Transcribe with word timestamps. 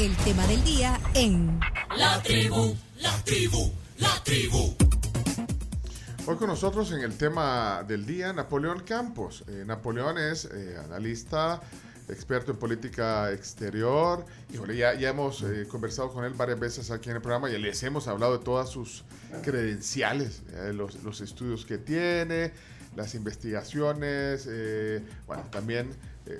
el 0.00 0.16
tema 0.16 0.46
del 0.46 0.64
día 0.64 0.98
en 1.12 1.60
La 1.98 2.22
tribu, 2.22 2.74
la 3.00 3.22
tribu, 3.22 3.70
la 3.98 4.24
tribu. 4.24 4.74
Hoy 6.26 6.36
con 6.36 6.46
nosotros 6.46 6.90
en 6.92 7.02
el 7.02 7.18
tema 7.18 7.84
del 7.86 8.06
día, 8.06 8.32
Napoleón 8.32 8.80
Campos. 8.80 9.44
Eh, 9.46 9.62
Napoleón 9.66 10.16
es 10.16 10.46
eh, 10.46 10.78
analista, 10.82 11.60
experto 12.08 12.50
en 12.50 12.56
política 12.56 13.30
exterior. 13.30 14.24
Híjole, 14.54 14.74
ya, 14.74 14.94
ya 14.94 15.10
hemos 15.10 15.42
eh, 15.42 15.66
conversado 15.68 16.10
con 16.10 16.24
él 16.24 16.32
varias 16.32 16.58
veces 16.58 16.90
aquí 16.90 17.10
en 17.10 17.16
el 17.16 17.22
programa 17.22 17.50
y 17.50 17.58
les 17.58 17.82
hemos 17.82 18.08
hablado 18.08 18.38
de 18.38 18.42
todas 18.42 18.70
sus 18.70 19.04
credenciales, 19.42 20.44
eh, 20.54 20.72
los, 20.72 21.02
los 21.02 21.20
estudios 21.20 21.66
que 21.66 21.76
tiene, 21.76 22.52
las 22.96 23.14
investigaciones, 23.14 24.48
eh, 24.50 25.04
bueno, 25.26 25.42
también 25.50 25.90
eh, 26.24 26.38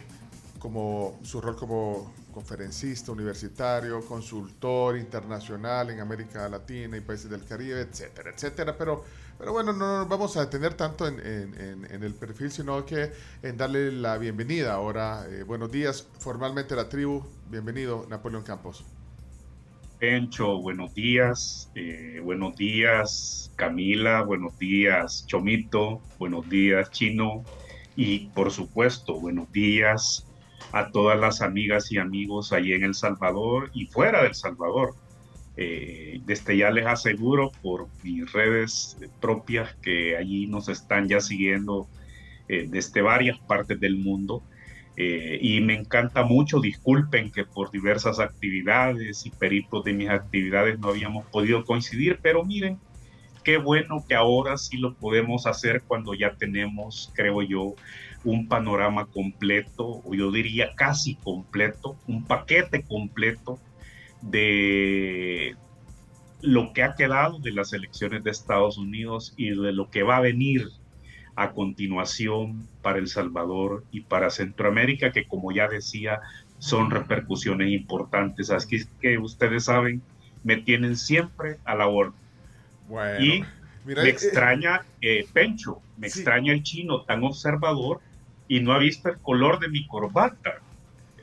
como 0.58 1.18
su 1.24 1.42
rol 1.42 1.56
como 1.56 2.10
conferencista 2.30 3.12
universitario, 3.12 4.00
consultor 4.06 4.96
internacional 4.96 5.90
en 5.90 6.00
América 6.00 6.48
Latina 6.48 6.96
y 6.96 7.00
países 7.00 7.30
del 7.30 7.44
Caribe, 7.44 7.80
etcétera, 7.80 8.30
etcétera. 8.30 8.76
Pero, 8.76 9.04
pero 9.38 9.52
bueno, 9.52 9.72
no 9.72 9.98
nos 9.98 10.08
vamos 10.08 10.36
a 10.36 10.40
detener 10.40 10.74
tanto 10.74 11.06
en, 11.06 11.18
el 11.18 12.14
perfil, 12.14 12.50
sino 12.50 12.84
que 12.86 13.12
en 13.42 13.56
darle 13.56 13.92
la 13.92 14.18
bienvenida 14.18 14.74
ahora. 14.74 15.26
Eh, 15.28 15.42
buenos 15.42 15.70
días, 15.70 16.06
formalmente 16.18 16.74
la 16.76 16.88
tribu. 16.88 17.24
Bienvenido, 17.48 18.06
Napoleón 18.08 18.42
Campos. 18.42 18.84
Pencho, 19.98 20.60
buenos 20.62 20.94
días. 20.94 21.70
eh, 21.74 22.20
buenos 22.22 22.56
días, 22.56 23.52
Camila. 23.56 24.22
Buenos 24.22 24.58
días, 24.58 25.26
Chomito. 25.26 26.00
Buenos 26.18 26.48
días, 26.48 26.90
Chino. 26.90 27.44
Y 27.96 28.28
por 28.28 28.50
supuesto, 28.50 29.20
buenos 29.20 29.52
días 29.52 30.26
a 30.72 30.90
todas 30.90 31.18
las 31.18 31.42
amigas 31.42 31.90
y 31.92 31.98
amigos 31.98 32.52
allí 32.52 32.72
en 32.72 32.84
El 32.84 32.94
Salvador 32.94 33.70
y 33.74 33.86
fuera 33.86 34.22
del 34.22 34.34
Salvador. 34.34 34.94
Eh, 35.56 36.20
desde 36.24 36.56
ya 36.56 36.70
les 36.70 36.86
aseguro 36.86 37.50
por 37.60 37.88
mis 38.02 38.32
redes 38.32 38.96
propias 39.20 39.74
que 39.82 40.16
allí 40.16 40.46
nos 40.46 40.68
están 40.68 41.08
ya 41.08 41.20
siguiendo 41.20 41.88
eh, 42.48 42.66
desde 42.68 43.02
varias 43.02 43.38
partes 43.38 43.78
del 43.78 43.96
mundo. 43.96 44.42
Eh, 44.96 45.38
y 45.40 45.60
me 45.60 45.74
encanta 45.74 46.24
mucho, 46.24 46.60
disculpen 46.60 47.30
que 47.30 47.44
por 47.44 47.70
diversas 47.70 48.18
actividades 48.18 49.24
y 49.24 49.30
peritos 49.30 49.84
de 49.84 49.92
mis 49.92 50.10
actividades 50.10 50.78
no 50.78 50.88
habíamos 50.88 51.26
podido 51.26 51.64
coincidir, 51.64 52.18
pero 52.20 52.44
miren, 52.44 52.78
qué 53.44 53.56
bueno 53.56 54.04
que 54.06 54.14
ahora 54.14 54.58
sí 54.58 54.76
lo 54.76 54.94
podemos 54.94 55.46
hacer 55.46 55.82
cuando 55.86 56.14
ya 56.14 56.34
tenemos, 56.34 57.12
creo 57.14 57.42
yo, 57.42 57.74
un 58.22 58.48
panorama 58.48 59.06
completo, 59.06 60.00
o 60.04 60.14
yo 60.14 60.30
diría 60.32 60.74
casi 60.76 61.18
completo, 61.20 62.00
un 62.06 62.26
paquete 62.26 62.84
completo 62.86 63.62
de 64.20 65.58
lo 66.40 66.72
que 66.72 66.82
ha 66.82 66.94
quedado 66.96 67.40
de 67.40 67.52
las 67.52 67.72
elecciones 67.72 68.22
de 68.24 68.30
Estados 68.30 68.78
Unidos 68.78 69.34
y 69.36 69.50
de 69.50 69.72
lo 69.72 69.90
que 69.90 70.02
va 70.02 70.18
a 70.18 70.20
venir 70.20 70.62
a 71.36 71.52
continuación 71.54 72.70
para 72.82 72.98
El 72.98 73.08
Salvador 73.08 73.86
y 73.90 74.04
para 74.06 74.30
Centroamérica, 74.30 75.12
que 75.12 75.26
como 75.26 75.52
ya 75.52 75.68
decía, 75.68 76.20
son 76.58 76.90
repercusiones 76.90 77.70
importantes. 77.72 78.50
Así 78.50 78.78
que 79.00 79.18
ustedes 79.18 79.64
saben, 79.66 80.06
me 80.42 80.58
tienen 80.58 80.96
siempre 80.96 81.58
a 81.64 81.74
la 81.76 81.88
orden. 81.88 82.20
Bueno, 82.86 83.20
Y 83.24 83.54
mira, 83.84 84.02
me 84.02 84.08
eh, 84.08 84.10
extraña 84.10 84.80
eh, 85.00 85.30
Pencho, 85.32 85.84
me 85.96 86.08
Sí. 86.08 86.20
extraña 86.20 86.52
el 86.52 86.62
chino 86.62 87.04
tan 87.04 87.24
observador 87.24 88.02
y 88.50 88.58
no 88.58 88.72
ha 88.72 88.78
visto 88.78 89.08
el 89.08 89.18
color 89.18 89.60
de 89.60 89.68
mi 89.68 89.86
corbata. 89.86 90.54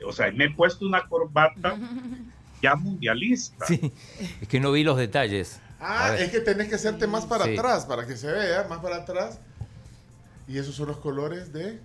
O 0.06 0.12
sea, 0.12 0.32
me 0.32 0.46
he 0.46 0.50
puesto 0.50 0.86
una 0.86 1.06
corbata 1.06 1.76
ya 2.62 2.74
mundialista. 2.74 3.66
Sí, 3.66 3.92
es 4.40 4.48
que 4.48 4.58
no 4.58 4.72
vi 4.72 4.82
los 4.82 4.96
detalles. 4.96 5.60
Ah, 5.78 6.16
es 6.18 6.30
que 6.30 6.40
tenés 6.40 6.68
que 6.68 6.76
hacerte 6.76 7.06
más 7.06 7.26
para 7.26 7.44
Sí. 7.44 7.52
atrás, 7.54 7.84
para 7.84 8.06
que 8.06 8.16
se 8.16 8.32
vea, 8.32 8.66
más 8.70 8.78
para 8.78 8.96
atrás. 8.96 9.38
Y 10.48 10.56
esos 10.56 10.74
son 10.74 10.88
los 10.88 10.96
colores 10.96 11.52
de, 11.52 11.78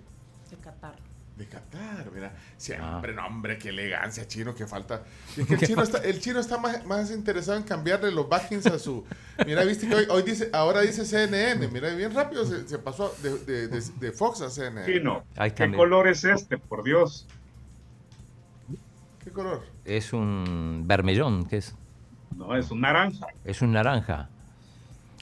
De 1.36 1.46
Qatar. 1.46 2.10
mira. 2.14 2.32
Siempre, 2.56 3.12
Ah. 3.12 3.16
no, 3.16 3.26
hombre, 3.26 3.58
qué 3.58 3.70
elegancia, 3.70 4.26
chino, 4.28 4.54
que 4.54 4.66
falta. 4.68 5.02
Y 5.36 5.40
es 5.42 5.46
que 5.48 5.54
el 5.54 5.60
chino 5.66 5.82
está, 5.82 5.98
el 5.98 6.20
chino 6.20 6.38
está 6.38 6.58
más, 6.58 6.86
más 6.86 7.10
interesado 7.10 7.58
en 7.58 7.64
cambiarle 7.64 8.12
los 8.12 8.28
backings 8.28 8.66
a 8.66 8.78
su. 8.78 9.04
Mira, 9.44 9.64
viste 9.64 9.88
que 9.88 9.94
hoy, 9.96 10.06
hoy 10.10 10.22
dice, 10.22 10.48
ahora 10.52 10.82
dice 10.82 11.04
CNN. 11.04 11.66
Mira, 11.68 11.92
bien 11.94 12.14
rápido 12.14 12.44
se, 12.46 12.68
se 12.68 12.78
pasó 12.78 13.12
de, 13.22 13.36
de- 13.40 13.66
de- 13.68 13.80
de 13.80 14.12
Fox 14.12 14.42
a 14.42 14.50
CNN. 14.50 14.86
Chino, 14.86 15.24
Ahí 15.36 15.48
está, 15.48 15.66
¿qué 15.68 15.74
color 15.76 16.06
es 16.06 16.22
este? 16.24 16.56
Por 16.56 16.84
Dios. 16.84 17.26
¿Qué 19.24 19.30
color? 19.30 19.64
Es 19.84 20.12
un 20.12 20.84
vermellón, 20.86 21.46
¿qué 21.46 21.56
es? 21.56 21.74
No, 22.36 22.54
es 22.56 22.70
un 22.70 22.80
naranja, 22.80 23.26
Es 23.44 23.60
un 23.62 23.72
naranja. 23.72 24.28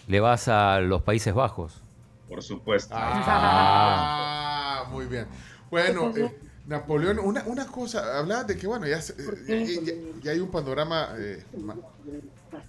Le 0.09 0.21
vas 0.21 0.49
a 0.49 0.81
los 0.81 1.03
Países 1.03 1.33
Bajos. 1.33 1.81
por 2.29 2.43
supuesto. 2.43 2.95
Ah, 2.99 4.85
muy 4.91 5.07
bien. 5.07 5.27
Bueno, 5.73 6.13
eh, 6.15 6.31
Napoleón, 6.67 7.19
una, 7.19 7.43
una 7.47 7.67
cosa, 7.67 8.19
hablaba 8.19 8.45
de 8.45 8.59
que, 8.59 8.67
bueno, 8.67 8.87
ya, 8.87 9.01
se- 9.01 9.15
eh, 9.49 9.81
ya- 9.83 9.83
ya- 9.83 9.95
ya 10.23 10.31
hay 10.33 10.41
un 10.41 10.51
panorama. 10.51 11.09
eh, 11.17 11.43
ma- 11.59 11.75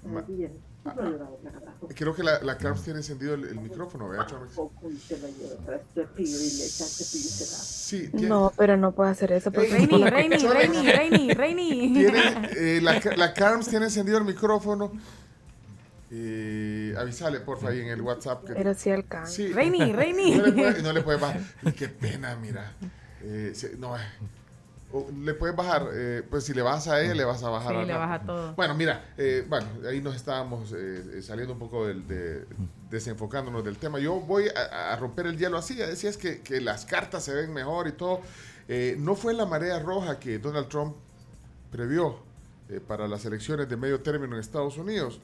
ma- 0.05 0.25
ah, 0.85 0.95
creo 1.93 2.15
que 2.15 2.23
la, 2.23 2.41
la 2.41 2.57
Carms 2.57 2.81
tiene 2.83 2.99
encendido 2.99 3.33
el, 3.33 3.43
el 3.43 3.59
micrófono, 3.59 4.07
¿verdad, 4.07 4.25
Chomix? 4.27 4.55
Sí, 7.61 8.07
tiene, 8.07 8.27
No, 8.29 8.53
pero 8.57 8.77
no 8.77 8.93
puedo 8.93 9.09
hacer 9.09 9.33
eso 9.33 9.51
porque 9.51 9.67
Reini, 9.69 10.37
Chole. 10.37 10.59
Reini, 10.67 10.91
Reini, 10.91 11.33
Reini. 11.33 11.93
tiene, 11.93 12.49
eh, 12.55 12.79
la, 12.81 13.01
la 13.17 13.33
Carms 13.33 13.67
tiene 13.67 13.85
encendido 13.87 14.17
el 14.17 14.23
micrófono. 14.23 14.93
Eh, 16.15 16.93
avísale, 16.97 17.39
porfa, 17.39 17.69
ahí 17.69 17.79
en 17.79 17.87
el 17.87 18.01
WhatsApp. 18.01 18.45
Que, 18.45 18.53
pero 18.53 18.73
sí 18.75 18.91
alcanza. 18.91 19.31
sí. 19.31 19.51
Reini, 19.51 19.91
Reini. 19.93 20.35
No 20.37 20.45
le 20.45 20.51
puede, 20.51 20.83
no 20.83 20.93
le 20.93 21.01
puede 21.01 21.17
bajar. 21.17 21.41
Qué 21.75 21.87
pena, 21.87 22.35
mira. 22.35 22.71
Eh, 23.23 23.53
no, 23.79 23.97
eh. 23.97 24.01
O 24.91 25.09
le 25.23 25.33
puedes 25.33 25.55
bajar, 25.55 25.87
eh, 25.91 26.21
pues 26.29 26.43
si 26.43 26.53
le 26.53 26.61
vas 26.61 26.87
a 26.87 27.01
ella, 27.01 27.15
le 27.15 27.23
vas 27.25 27.41
a 27.41 27.49
bajar 27.49 27.71
Sí, 27.73 27.79
a 27.79 27.83
le 27.85 27.93
baja 27.93 28.21
todo. 28.21 28.53
Bueno, 28.53 28.75
mira, 28.75 29.03
eh, 29.17 29.43
bueno, 29.49 29.65
ahí 29.89 30.01
nos 30.01 30.15
estábamos 30.15 30.71
saliendo 31.21 31.53
un 31.53 31.59
poco 31.59 31.87
del, 31.87 32.07
de, 32.07 32.45
desenfocándonos 32.91 33.63
del 33.63 33.77
tema. 33.77 33.97
Yo 33.97 34.19
voy 34.19 34.49
a, 34.49 34.93
a 34.93 34.95
romper 34.97 35.25
el 35.25 35.37
hielo 35.39 35.57
así, 35.57 35.73
decías 35.73 36.15
que, 36.15 36.41
que 36.41 36.61
las 36.61 36.85
cartas 36.85 37.23
se 37.23 37.33
ven 37.33 37.51
mejor 37.51 37.87
y 37.87 37.93
todo. 37.93 38.21
Eh, 38.67 38.95
no 38.99 39.15
fue 39.15 39.33
la 39.33 39.45
marea 39.45 39.79
roja 39.79 40.19
que 40.19 40.39
Donald 40.39 40.67
Trump 40.69 40.95
previó 41.71 42.17
eh, 42.69 42.79
para 42.79 43.07
las 43.07 43.25
elecciones 43.25 43.67
de 43.67 43.75
medio 43.75 43.99
término 44.01 44.35
en 44.35 44.39
Estados 44.39 44.77
Unidos. 44.77 45.19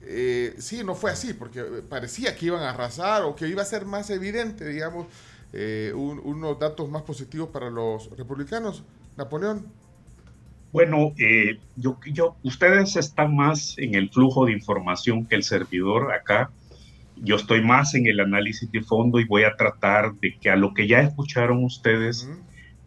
Eh, 0.00 0.54
sí, 0.58 0.82
no 0.84 0.94
fue 0.94 1.10
así, 1.10 1.34
porque 1.34 1.60
eh, 1.60 1.64
parecía 1.88 2.36
que 2.36 2.46
iban 2.46 2.62
a 2.62 2.70
arrasar 2.70 3.22
o 3.24 3.34
que 3.34 3.48
iba 3.48 3.62
a 3.62 3.64
ser 3.64 3.84
más 3.84 4.10
evidente, 4.10 4.66
digamos, 4.68 5.06
eh, 5.52 5.92
un- 5.94 6.20
unos 6.24 6.58
datos 6.58 6.88
más 6.90 7.02
positivos 7.02 7.48
para 7.50 7.70
los 7.70 8.10
republicanos. 8.16 8.84
Napoleón. 9.16 9.66
Bueno, 10.70 11.12
eh, 11.18 11.58
yo, 11.76 11.98
yo, 12.12 12.36
ustedes 12.42 12.94
están 12.96 13.34
más 13.34 13.74
en 13.78 13.94
el 13.94 14.10
flujo 14.10 14.46
de 14.46 14.52
información 14.52 15.26
que 15.26 15.34
el 15.34 15.42
servidor 15.42 16.12
acá. 16.12 16.50
Yo 17.16 17.36
estoy 17.36 17.64
más 17.64 17.94
en 17.94 18.06
el 18.06 18.20
análisis 18.20 18.70
de 18.70 18.82
fondo 18.82 19.18
y 19.18 19.24
voy 19.24 19.42
a 19.44 19.56
tratar 19.56 20.14
de 20.14 20.36
que 20.40 20.50
a 20.50 20.56
lo 20.56 20.72
que 20.74 20.86
ya 20.86 21.00
escucharon 21.00 21.64
ustedes, 21.64 22.28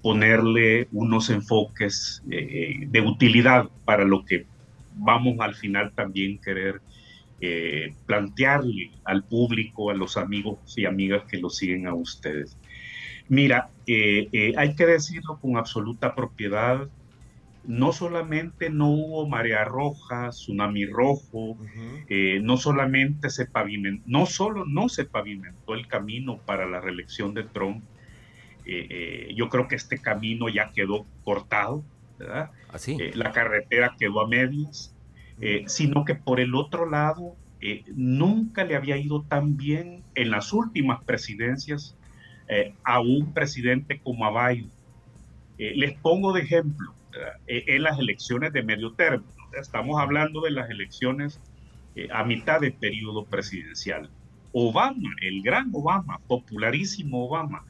ponerle 0.02 0.88
unos 0.92 1.30
enfoques 1.30 2.22
de 2.26 3.02
utilidad 3.02 3.66
para 3.86 4.06
lo 4.06 4.24
que 4.26 4.46
vamos 4.96 5.36
al 5.40 5.56
final 5.56 5.92
también 5.94 6.40
querer 6.40 6.82
eh, 7.42 7.94
plantearle 8.06 8.92
al 9.04 9.24
público, 9.24 9.90
a 9.90 9.94
los 9.94 10.16
amigos 10.18 10.60
y 10.78 10.86
amigas 10.86 11.24
que 11.24 11.38
lo 11.38 11.50
siguen 11.50 11.88
a 11.88 11.94
ustedes. 11.94 12.58
Mira, 13.28 13.70
eh, 13.88 14.30
eh, 14.32 14.54
hay 14.58 14.76
que 14.76 14.86
decirlo 14.86 15.40
con 15.40 15.58
absoluta 15.58 16.16
propiedad, 16.16 16.88
no 17.66 17.94
solamente 17.94 18.70
no 18.70 18.90
hubo 18.90 19.28
marea 19.28 19.64
roja, 19.66 20.30
tsunami 20.30 20.86
rojo, 20.86 21.58
no 22.42 22.58
solamente 22.58 23.30
se 23.30 23.46
pavimentó, 23.46 24.04
no 24.08 24.26
solo 24.26 24.66
no 24.66 24.90
se 24.90 25.06
pavimentó 25.06 25.76
el 25.76 25.88
camino 25.88 26.38
para 26.38 26.66
la 26.66 26.82
reelección 26.82 27.36
de 27.36 27.44
Trump, 27.44 27.84
yo 29.36 29.50
creo 29.50 29.68
que 29.68 29.76
este 29.76 30.00
camino 30.00 30.50
ya 30.50 30.72
quedó 30.74 31.06
cortado, 31.24 31.84
¿verdad? 32.18 32.52
Así. 32.72 32.98
Eh, 33.00 33.12
la 33.16 33.32
carretera 33.32 33.96
quedó 34.00 34.22
a 34.22 34.28
medias, 34.28 34.94
eh, 35.40 35.64
sino 35.68 36.06
que 36.06 36.16
por 36.16 36.40
el 36.40 36.56
otro 36.56 36.90
lado, 36.90 37.36
eh, 37.62 37.84
nunca 37.96 38.64
le 38.64 38.76
había 38.76 38.98
ido 38.98 39.24
tan 39.24 39.58
bien 39.58 40.04
en 40.16 40.32
las 40.32 40.52
últimas 40.52 41.04
presidencias 41.04 41.96
eh, 42.48 42.74
a 42.84 43.00
un 43.00 43.34
presidente 43.34 44.00
como 44.00 44.26
a 44.26 44.50
Biden. 44.50 44.70
Les 45.58 45.94
pongo 45.94 46.34
de 46.34 46.42
ejemplo, 46.42 46.92
en 47.46 47.84
las 47.84 48.00
elecciones 48.00 48.52
de 48.52 48.64
medio 48.64 48.94
término, 48.94 49.32
estamos 49.60 50.02
hablando 50.02 50.42
de 50.42 50.50
las 50.50 50.68
elecciones 50.72 51.40
a 52.12 52.24
mitad 52.24 52.60
de 52.60 52.72
periodo 52.72 53.26
presidencial. 53.26 54.10
Obama, 54.54 55.12
el 55.22 55.44
gran 55.44 55.70
Obama, 55.72 56.20
popularísimo 56.28 57.28
Obama, 57.28 57.64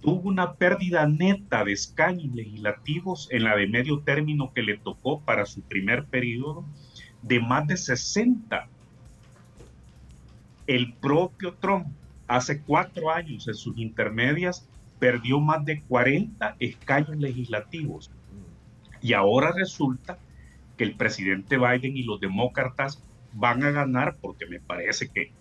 tuvo 0.00 0.28
una 0.28 0.54
pérdida 0.54 1.06
neta 1.08 1.64
de 1.64 1.72
escaños 1.72 2.32
legislativos 2.32 3.28
en 3.32 3.42
la 3.42 3.56
de 3.56 3.66
medio 3.66 4.00
término 4.00 4.52
que 4.52 4.62
le 4.62 4.76
tocó 4.76 5.20
para 5.20 5.46
su 5.46 5.62
primer 5.62 6.04
periodo 6.04 6.64
de 7.26 7.40
más 7.40 7.66
de 7.66 7.76
60. 7.76 8.68
El 10.66 10.92
propio 10.94 11.54
Trump 11.54 11.86
hace 12.28 12.60
cuatro 12.60 13.10
años 13.10 13.46
en 13.48 13.54
sus 13.54 13.76
intermedias 13.78 14.66
perdió 14.98 15.40
más 15.40 15.64
de 15.64 15.80
40 15.82 16.56
escaños 16.58 17.16
legislativos. 17.16 18.10
Y 19.02 19.12
ahora 19.12 19.52
resulta 19.52 20.18
que 20.76 20.84
el 20.84 20.94
presidente 20.94 21.58
Biden 21.58 21.96
y 21.96 22.02
los 22.02 22.20
demócratas 22.20 23.02
van 23.32 23.62
a 23.62 23.70
ganar, 23.70 24.16
porque 24.20 24.46
me 24.46 24.60
parece 24.60 25.08
que 25.08 25.32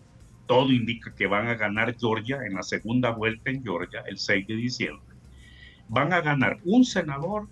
todo 0.47 0.71
indica 0.71 1.13
que 1.15 1.27
van 1.27 1.47
a 1.47 1.55
ganar 1.55 1.95
Georgia 1.97 2.39
en 2.45 2.55
la 2.55 2.63
segunda 2.63 3.11
vuelta 3.11 3.49
en 3.49 3.63
Georgia 3.63 4.03
el 4.07 4.17
6 4.17 4.47
de 4.47 4.55
diciembre. 4.55 5.15
Van 5.88 6.13
a 6.13 6.21
ganar 6.21 6.57
un 6.63 6.83
senador 6.83 7.47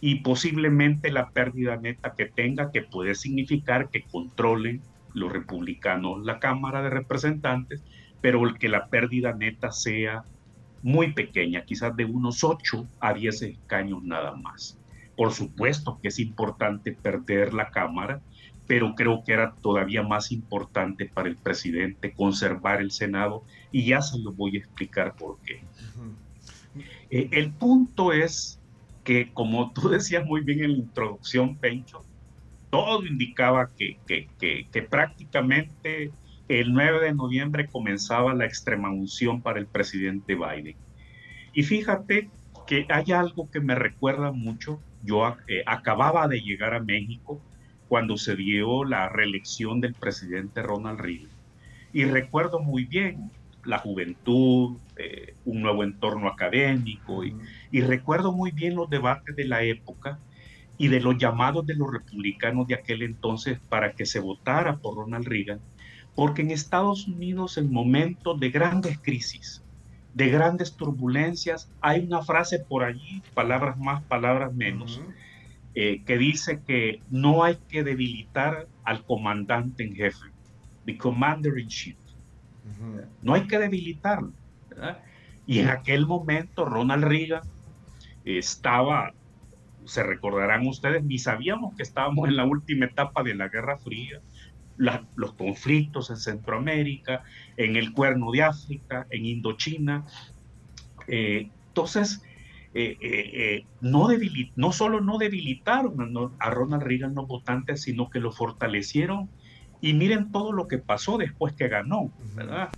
y 0.00 0.16
posiblemente 0.16 1.10
la 1.10 1.30
pérdida 1.30 1.76
neta 1.76 2.14
que 2.14 2.26
tenga, 2.26 2.70
que 2.70 2.82
puede 2.82 3.14
significar 3.14 3.90
que 3.90 4.02
controlen 4.02 4.80
los 5.14 5.32
republicanos 5.32 6.24
la 6.24 6.38
Cámara 6.38 6.82
de 6.82 6.90
Representantes, 6.90 7.82
pero 8.20 8.46
el 8.46 8.58
que 8.58 8.68
la 8.68 8.86
pérdida 8.88 9.32
neta 9.32 9.72
sea 9.72 10.24
muy 10.82 11.12
pequeña, 11.12 11.64
quizás 11.64 11.94
de 11.96 12.04
unos 12.04 12.42
8 12.42 12.86
a 13.00 13.12
10 13.12 13.42
escaños 13.42 14.02
nada 14.02 14.34
más. 14.34 14.78
Por 15.16 15.32
supuesto 15.32 15.98
que 16.00 16.08
es 16.08 16.18
importante 16.18 16.92
perder 16.92 17.52
la 17.52 17.70
Cámara, 17.70 18.22
pero 18.66 18.94
creo 18.94 19.22
que 19.24 19.32
era 19.32 19.52
todavía 19.56 20.02
más 20.02 20.32
importante 20.32 21.06
para 21.06 21.28
el 21.28 21.36
presidente 21.36 22.12
conservar 22.12 22.80
el 22.80 22.92
Senado 22.92 23.42
y 23.72 23.84
ya 23.84 24.00
se 24.00 24.18
lo 24.18 24.32
voy 24.32 24.56
a 24.56 24.60
explicar 24.60 25.16
por 25.16 25.38
qué. 25.40 25.60
Eh, 27.10 27.28
el 27.32 27.52
punto 27.52 28.12
es 28.12 28.59
que, 29.10 29.28
como 29.34 29.72
tú 29.72 29.88
decías 29.88 30.24
muy 30.24 30.42
bien 30.42 30.62
en 30.62 30.72
la 30.72 30.78
introducción, 30.78 31.56
Pencho, 31.56 32.04
todo 32.70 33.04
indicaba 33.04 33.68
que, 33.76 33.98
prácticamente 34.88 36.12
el 36.46 36.72
9 36.72 37.06
de 37.06 37.14
noviembre 37.14 37.66
comenzaba 37.66 38.34
la 38.34 38.46
extrema 38.46 38.88
unción 38.88 39.42
para 39.42 39.58
el 39.58 39.66
presidente 39.66 40.36
Biden. 40.36 40.76
Y 41.52 41.64
fíjate 41.64 42.30
que 42.68 42.86
hay 42.88 43.10
algo 43.10 43.50
que 43.50 43.58
me 43.58 43.74
recuerda 43.74 44.30
mucho. 44.30 44.80
Yo 45.02 45.36
eh, 45.48 45.64
acababa 45.66 46.28
de 46.28 46.40
llegar 46.40 46.74
a 46.74 46.80
México 46.80 47.40
cuando 47.88 48.16
se 48.16 48.36
dio 48.36 48.84
la 48.84 49.08
reelección 49.08 49.80
del 49.80 49.94
presidente 49.94 50.62
Ronald 50.62 51.00
Reagan. 51.00 51.30
Y 51.92 52.04
recuerdo 52.04 52.60
muy 52.60 52.84
bien 52.84 53.32
la 53.64 53.78
juventud, 53.78 54.76
eh, 55.02 55.34
un 55.44 55.62
nuevo 55.62 55.82
entorno 55.84 56.28
académico, 56.28 57.24
y, 57.24 57.34
y, 57.70 57.80
recuerdo 57.80 58.32
muy 58.32 58.50
bien 58.50 58.74
los 58.74 58.90
debates 58.90 59.34
de 59.34 59.44
la 59.44 59.62
época 59.62 60.18
y 60.78 60.88
de 60.88 61.00
los 61.00 61.18
llamados 61.18 61.66
de 61.66 61.74
los 61.74 61.92
republicanos 61.92 62.66
de 62.66 62.74
aquel 62.74 63.02
entonces 63.02 63.58
para 63.68 63.92
que 63.92 64.06
se 64.06 64.20
votara 64.20 64.76
por 64.76 64.96
Ronald 64.96 65.26
Reagan, 65.26 65.60
porque 66.14 66.42
en 66.42 66.50
Estados 66.50 67.06
Unidos 67.06 67.58
en 67.58 67.72
momentos 67.72 68.38
de 68.38 68.50
grandes 68.50 68.98
crisis, 68.98 69.62
de 70.14 70.28
grandes 70.28 70.76
turbulencias, 70.76 71.70
hay 71.80 72.00
una 72.00 72.22
frase 72.22 72.58
por 72.58 72.84
allí, 72.84 73.22
palabras 73.34 73.78
más, 73.78 74.02
palabras 74.02 74.54
menos, 74.54 75.00
eh, 75.74 76.02
que 76.04 76.18
dice 76.18 76.60
que 76.66 77.00
no 77.10 77.44
hay 77.44 77.56
que 77.68 77.84
debilitar 77.84 78.66
al 78.84 79.04
comandante 79.04 79.84
en 79.84 79.94
jefe, 79.94 80.26
the 80.84 80.96
commander 80.96 81.58
in 81.58 81.68
chief. 81.68 81.96
No 83.22 83.34
hay 83.34 83.46
que 83.46 83.58
debilitarlo. 83.58 84.32
Y 85.46 85.58
en 85.58 85.68
aquel 85.68 86.06
momento 86.06 86.64
Ronald 86.64 87.04
Reagan 87.04 87.42
estaba, 88.24 89.12
se 89.84 90.02
recordarán 90.02 90.66
ustedes, 90.66 91.02
ni 91.02 91.18
sabíamos 91.18 91.74
que 91.74 91.82
estábamos 91.82 92.28
en 92.28 92.36
la 92.36 92.44
última 92.44 92.86
etapa 92.86 93.22
de 93.22 93.34
la 93.34 93.48
Guerra 93.48 93.78
Fría, 93.78 94.20
los 94.76 95.32
conflictos 95.34 96.10
en 96.10 96.16
Centroamérica, 96.16 97.22
en 97.56 97.76
el 97.76 97.92
Cuerno 97.92 98.30
de 98.30 98.42
África, 98.42 99.06
en 99.10 99.26
Indochina. 99.26 100.04
Eh, 101.06 101.50
entonces, 101.68 102.22
eh, 102.72 102.96
eh, 103.00 103.64
no 103.80 104.72
solo 104.72 105.00
no 105.00 105.18
debilitaron 105.18 106.34
a, 106.38 106.50
Ronald 106.50 106.82
Reagan 106.82 107.14
los 107.14 107.26
votantes, 107.26 107.82
sino 107.82 108.08
que 108.08 108.20
lo 108.20 108.32
fortalecieron. 108.32 109.28
Y 109.82 109.94
miren 109.94 110.30
todo 110.30 110.52
lo 110.52 110.68
que 110.68 110.78
pasó 110.78 111.18
después 111.18 111.54
que 111.54 111.68
ganó, 111.68 112.10
¿verdad? 112.34 112.70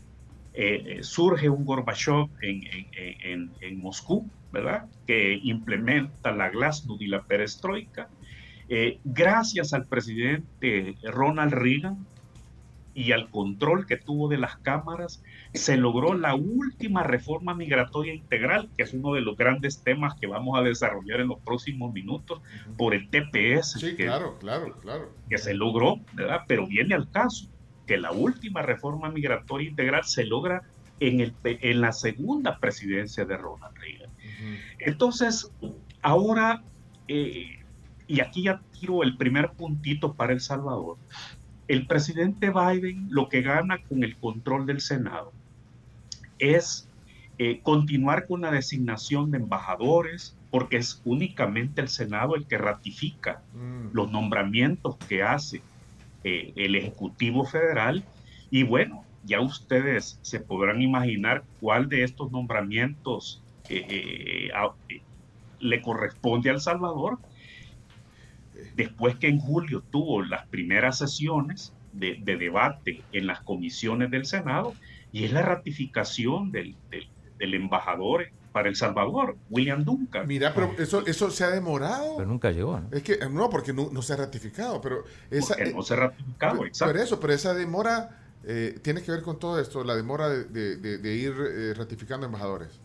Surge 1.00 1.48
un 1.48 1.64
Gorbachev 1.64 2.28
en, 2.42 2.62
en, 2.92 3.50
en, 3.60 3.78
Moscú, 3.78 4.28
¿verdad? 4.52 4.86
Que 5.06 5.38
implementa 5.42 6.32
la 6.32 6.50
glasnost 6.50 7.00
y 7.00 7.06
la 7.06 7.22
perestroika. 7.22 8.08
gracias 9.04 9.72
al 9.72 9.86
presidente 9.86 10.94
Ronald 11.02 11.52
Reagan, 11.52 12.06
y 12.94 13.12
al 13.12 13.30
control 13.30 13.86
que 13.86 13.96
tuvo 13.96 14.28
de 14.28 14.38
las 14.38 14.56
cámaras, 14.56 15.22
se 15.54 15.76
logró 15.76 16.14
la 16.14 16.34
última 16.34 17.02
reforma 17.02 17.54
migratoria 17.54 18.14
integral, 18.14 18.68
que 18.76 18.82
es 18.82 18.92
uno 18.92 19.14
de 19.14 19.20
los 19.20 19.36
grandes 19.36 19.82
temas 19.82 20.14
que 20.20 20.26
vamos 20.26 20.58
a 20.58 20.62
desarrollar 20.62 21.20
en 21.20 21.28
los 21.28 21.40
próximos 21.40 21.92
minutos 21.92 22.40
por 22.76 22.94
el 22.94 23.08
TPS. 23.08 23.80
Sí, 23.80 23.96
que, 23.96 24.04
claro, 24.04 24.38
claro, 24.38 24.76
claro. 24.80 25.10
Que 25.28 25.38
se 25.38 25.54
logró, 25.54 26.00
¿verdad? 26.12 26.42
Pero 26.46 26.66
viene 26.66 26.94
al 26.94 27.10
caso 27.10 27.48
que 27.86 27.98
la 27.98 28.12
última 28.12 28.62
reforma 28.62 29.10
migratoria 29.10 29.68
integral 29.68 30.04
se 30.04 30.24
logra 30.24 30.62
en, 31.00 31.20
el, 31.20 31.34
en 31.44 31.80
la 31.80 31.92
segunda 31.92 32.58
presidencia 32.58 33.24
de 33.24 33.36
Ronald 33.36 33.76
Reagan. 33.76 34.10
Entonces, 34.78 35.50
ahora, 36.00 36.62
eh, 37.08 37.60
y 38.06 38.20
aquí 38.20 38.44
ya 38.44 38.60
tiro 38.78 39.02
el 39.02 39.16
primer 39.16 39.50
puntito 39.52 40.14
para 40.14 40.32
El 40.32 40.40
Salvador, 40.40 40.98
el 41.68 41.86
presidente 41.86 42.50
Biden 42.50 43.08
lo 43.10 43.28
que 43.28 43.42
gana 43.42 43.78
con 43.88 44.04
el 44.04 44.16
control 44.16 44.66
del 44.66 44.80
Senado 44.80 45.32
es 46.38 46.88
eh, 47.38 47.60
continuar 47.62 48.26
con 48.26 48.42
la 48.42 48.50
designación 48.50 49.30
de 49.30 49.38
embajadores, 49.38 50.36
porque 50.50 50.76
es 50.76 51.00
únicamente 51.04 51.80
el 51.80 51.88
Senado 51.88 52.34
el 52.36 52.46
que 52.46 52.58
ratifica 52.58 53.42
mm. 53.54 53.94
los 53.94 54.10
nombramientos 54.10 54.96
que 55.08 55.22
hace 55.22 55.62
eh, 56.24 56.52
el 56.56 56.74
Ejecutivo 56.74 57.44
Federal. 57.44 58.04
Y 58.50 58.64
bueno, 58.64 59.04
ya 59.24 59.40
ustedes 59.40 60.18
se 60.22 60.40
podrán 60.40 60.82
imaginar 60.82 61.44
cuál 61.60 61.88
de 61.88 62.04
estos 62.04 62.30
nombramientos 62.32 63.42
eh, 63.68 64.50
le 65.60 65.82
corresponde 65.82 66.50
a 66.50 66.58
Salvador 66.58 67.18
después 68.76 69.16
que 69.16 69.28
en 69.28 69.38
julio 69.38 69.82
tuvo 69.90 70.22
las 70.22 70.46
primeras 70.46 70.98
sesiones 70.98 71.72
de, 71.92 72.16
debate 72.24 73.02
en 73.12 73.26
las 73.26 73.40
comisiones 73.40 74.10
del 74.10 74.24
Senado, 74.24 74.74
y 75.12 75.24
es 75.24 75.32
la 75.32 75.42
ratificación 75.42 76.52
del, 76.52 76.76
embajador 77.38 78.28
para 78.52 78.68
El 78.68 78.76
Salvador, 78.76 79.36
William 79.50 79.84
Duncan. 79.84 80.26
Mira, 80.26 80.52
pero 80.54 80.74
eso, 80.78 81.04
eso 81.06 81.30
se 81.30 81.44
ha 81.44 81.50
demorado. 81.50 82.16
Pero 82.16 82.28
nunca 82.28 82.50
llegó, 82.50 82.78
¿no? 82.78 82.88
Es 82.92 83.02
que, 83.02 83.18
no, 83.30 83.50
porque 83.50 83.72
no, 83.72 84.02
se 84.02 84.12
ha 84.12 84.16
ratificado, 84.16 84.80
pero 84.80 85.04
esa... 85.30 85.56
no 85.72 85.82
se 85.82 85.94
ha 85.94 85.96
ratificado, 85.96 86.64
exacto. 86.64 86.92
Pero 86.92 87.04
eso, 87.04 87.20
pero 87.20 87.32
esa 87.32 87.54
demora 87.54 88.20
eh, 88.44 88.78
tiene 88.82 89.02
que 89.02 89.10
ver 89.10 89.22
con 89.22 89.38
todo 89.38 89.60
esto, 89.60 89.84
la 89.84 89.94
demora 89.94 90.28
de, 90.28 91.14
ir 91.14 91.34
eh, 91.38 91.74
ratificando 91.74 92.26
embajadores. 92.26 92.80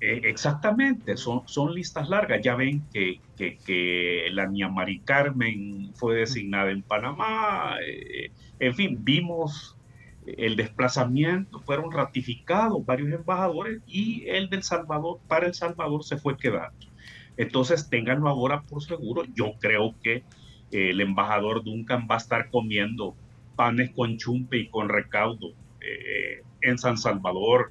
Eh, 0.00 0.20
exactamente, 0.24 1.16
son, 1.16 1.42
son 1.46 1.74
listas 1.74 2.08
largas. 2.08 2.40
Ya 2.42 2.54
ven 2.54 2.84
que, 2.92 3.20
que, 3.36 4.28
la 4.32 4.46
niña 4.46 4.68
Mari 4.68 5.00
Carmen 5.00 5.90
fue 5.94 6.16
designada 6.16 6.70
en 6.70 6.82
Panamá. 6.82 7.76
Eh, 7.84 8.30
en 8.60 8.74
fin, 8.74 8.98
vimos 9.00 9.76
el 10.38 10.56
desplazamiento, 10.56 11.60
fueron 11.60 11.92
ratificados 11.92 12.84
varios 12.84 13.12
embajadores 13.12 13.80
y 13.86 14.26
el 14.28 14.50
del 14.50 14.62
Salvador, 14.62 15.20
para 15.28 15.46
El 15.46 15.54
Salvador, 15.54 16.04
se 16.04 16.18
fue 16.18 16.36
quedando. 16.36 16.86
Entonces, 17.36 17.88
ténganlo 17.88 18.28
ahora 18.28 18.62
por 18.62 18.82
seguro. 18.82 19.22
Yo 19.34 19.54
creo 19.60 19.94
que 20.02 20.16
eh, 20.72 20.90
el 20.90 21.00
embajador 21.00 21.62
Duncan 21.62 22.08
va 22.10 22.16
a 22.16 22.18
estar 22.18 22.50
comiendo 22.50 23.14
panes 23.56 23.90
con 23.90 24.18
chumpe 24.18 24.58
y 24.58 24.68
con 24.68 24.88
recaudo 24.88 25.52
en 26.60 26.76
San 26.76 26.98
Salvador 26.98 27.70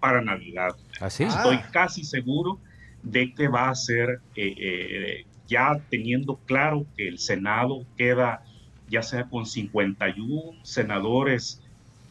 para 0.00 0.20
Navidad. 0.20 0.76
¿Así? 1.00 1.24
¿Ah, 1.24 1.28
Estoy 1.28 1.58
casi 1.72 2.04
seguro 2.04 2.58
de 3.02 3.32
que 3.34 3.48
va 3.48 3.68
a 3.68 3.74
ser, 3.74 4.20
eh, 4.34 4.54
eh, 4.58 5.26
ya 5.46 5.80
teniendo 5.90 6.36
claro 6.46 6.86
que 6.96 7.08
el 7.08 7.18
Senado 7.18 7.84
queda 7.96 8.42
ya 8.88 9.02
sea 9.02 9.24
con 9.24 9.46
51 9.46 10.52
senadores 10.62 11.60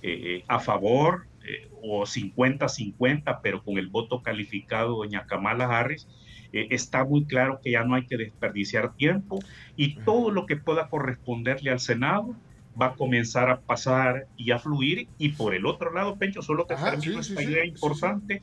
eh, 0.08 0.44
a 0.48 0.60
favor 0.60 1.28
o 1.84 2.06
50-50, 2.06 3.40
pero 3.44 3.64
con 3.64 3.78
el 3.78 3.88
voto 3.88 4.24
calificado 4.24 4.98
doña 4.98 5.28
Kamala 5.28 5.66
Harris, 5.66 6.08
está 6.52 7.06
muy 7.06 7.26
claro 7.26 7.60
que 7.64 7.72
ya 7.72 7.84
no 7.84 7.94
hay 7.94 8.08
que 8.08 8.18
desperdiciar 8.18 8.96
tiempo 8.96 9.38
y 9.76 9.98
todo 9.98 10.32
lo 10.32 10.48
que 10.48 10.56
pueda 10.56 10.90
corresponderle 10.90 11.70
al 11.70 11.80
Senado 11.80 12.36
va 12.80 12.88
a 12.88 12.96
comenzar 12.96 13.50
a 13.50 13.62
pasar 13.62 14.28
y 14.38 14.52
a 14.52 14.60
fluir. 14.60 15.08
Y 15.18 15.30
por 15.30 15.56
el 15.56 15.66
otro 15.66 15.94
lado, 15.94 16.18
Pencho, 16.18 16.42
solo 16.42 16.68
que 16.68 16.74
esta 16.74 17.44
idea 17.44 17.66
importante. 17.66 18.42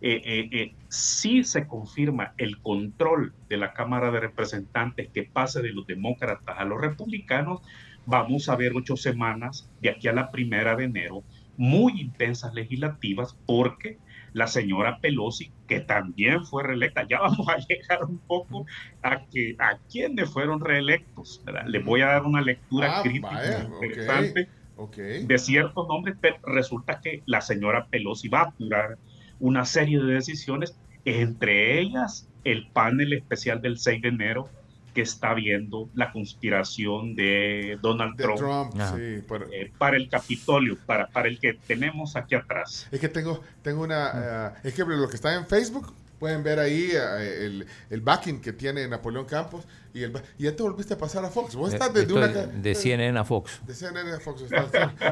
eh, 0.00 0.20
eh, 0.22 0.48
eh, 0.52 0.74
si 0.88 1.44
se 1.44 1.66
confirma 1.66 2.34
el 2.36 2.60
control 2.60 3.32
de 3.48 3.56
la 3.56 3.72
Cámara 3.72 4.10
de 4.10 4.20
Representantes 4.20 5.08
que 5.08 5.22
pase 5.22 5.62
de 5.62 5.72
los 5.72 5.86
demócratas 5.86 6.58
a 6.58 6.64
los 6.64 6.78
republicanos, 6.78 7.62
vamos 8.06 8.48
a 8.48 8.56
ver 8.56 8.72
ocho 8.74 8.96
semanas 8.96 9.70
de 9.80 9.90
aquí 9.90 10.08
a 10.08 10.12
la 10.12 10.30
primera 10.30 10.76
de 10.76 10.84
enero 10.84 11.24
muy 11.56 12.00
intensas 12.00 12.52
legislativas 12.54 13.36
porque 13.46 13.98
la 14.32 14.48
señora 14.48 14.98
Pelosi, 15.00 15.52
que 15.68 15.78
también 15.80 16.44
fue 16.44 16.64
reelecta, 16.64 17.06
ya 17.08 17.20
vamos 17.22 17.46
a 17.48 17.56
llegar 17.58 18.04
un 18.04 18.18
poco 18.18 18.66
a 19.02 19.24
que 19.30 19.54
a 19.60 19.78
quienes 19.88 20.28
fueron 20.32 20.60
reelectos. 20.60 21.40
¿verdad? 21.44 21.64
Les 21.66 21.84
voy 21.84 22.00
a 22.00 22.06
dar 22.06 22.24
una 22.24 22.42
lectura 22.42 22.98
Ah, 22.98 23.02
crítica 23.02 23.28
vaya, 23.30 23.62
interesante 23.64 24.48
Ok. 24.76 24.96
de 24.96 25.38
ciertos 25.38 25.86
nombres, 25.86 26.16
pero 26.20 26.36
resulta 26.46 27.00
que 27.00 27.22
la 27.26 27.40
señora 27.40 27.86
Pelosi 27.88 28.28
va 28.28 28.40
a 28.40 28.44
apurar 28.46 28.98
una 29.38 29.64
serie 29.64 30.00
de 30.00 30.14
decisiones, 30.14 30.76
entre 31.04 31.80
ellas 31.80 32.28
el 32.42 32.68
panel 32.72 33.12
especial 33.12 33.60
del 33.62 33.78
6 33.78 34.02
de 34.02 34.08
enero 34.08 34.48
que 34.94 35.02
está 35.02 35.34
viendo 35.34 35.88
la 35.94 36.12
conspiración 36.12 37.14
de 37.16 37.78
Donald 37.82 38.16
De 38.16 38.24
Trump, 38.24 38.38
Trump, 38.38 38.74
Ah. 38.78 38.94
sí. 38.96 39.22
pero- 39.28 39.46
eh, 39.52 39.72
para 39.76 39.96
el 39.96 40.08
Capitolio, 40.08 40.78
para, 40.86 41.08
para 41.08 41.28
el 41.28 41.38
que 41.38 41.54
tenemos 41.66 42.16
aquí 42.16 42.34
atrás. 42.34 42.86
Es 42.90 43.00
que 43.00 43.08
tengo, 43.08 43.40
tengo 43.62 43.82
una... 43.82 44.52
eh, 44.54 44.68
es 44.68 44.74
que 44.74 44.84
lo 44.84 45.08
que 45.08 45.16
está 45.16 45.34
en 45.34 45.46
Facebook, 45.46 45.92
pueden 46.18 46.42
ver 46.42 46.58
ahí 46.58 46.90
eh, 46.92 47.46
el, 47.46 47.66
el 47.90 48.00
backing 48.00 48.40
que 48.40 48.52
tiene 48.52 48.86
Napoleón 48.88 49.24
Campos. 49.26 49.64
Y, 49.92 50.02
el, 50.02 50.12
y 50.38 50.44
ya 50.44 50.56
te 50.56 50.62
volviste 50.62 50.94
a 50.94 50.98
pasar 50.98 51.24
a 51.24 51.30
Fox. 51.30 51.54
Vos 51.54 51.70
Eh, 51.70 51.74
estás 51.76 51.94
desde 51.94 52.12
una... 52.12 52.26
de 52.26 52.74
CNN 52.74 53.16
a 53.16 53.24
Fox. 53.24 53.60
De 53.64 53.74
CNN 53.74 54.10
a 54.12 54.18
Fox. 54.20 54.42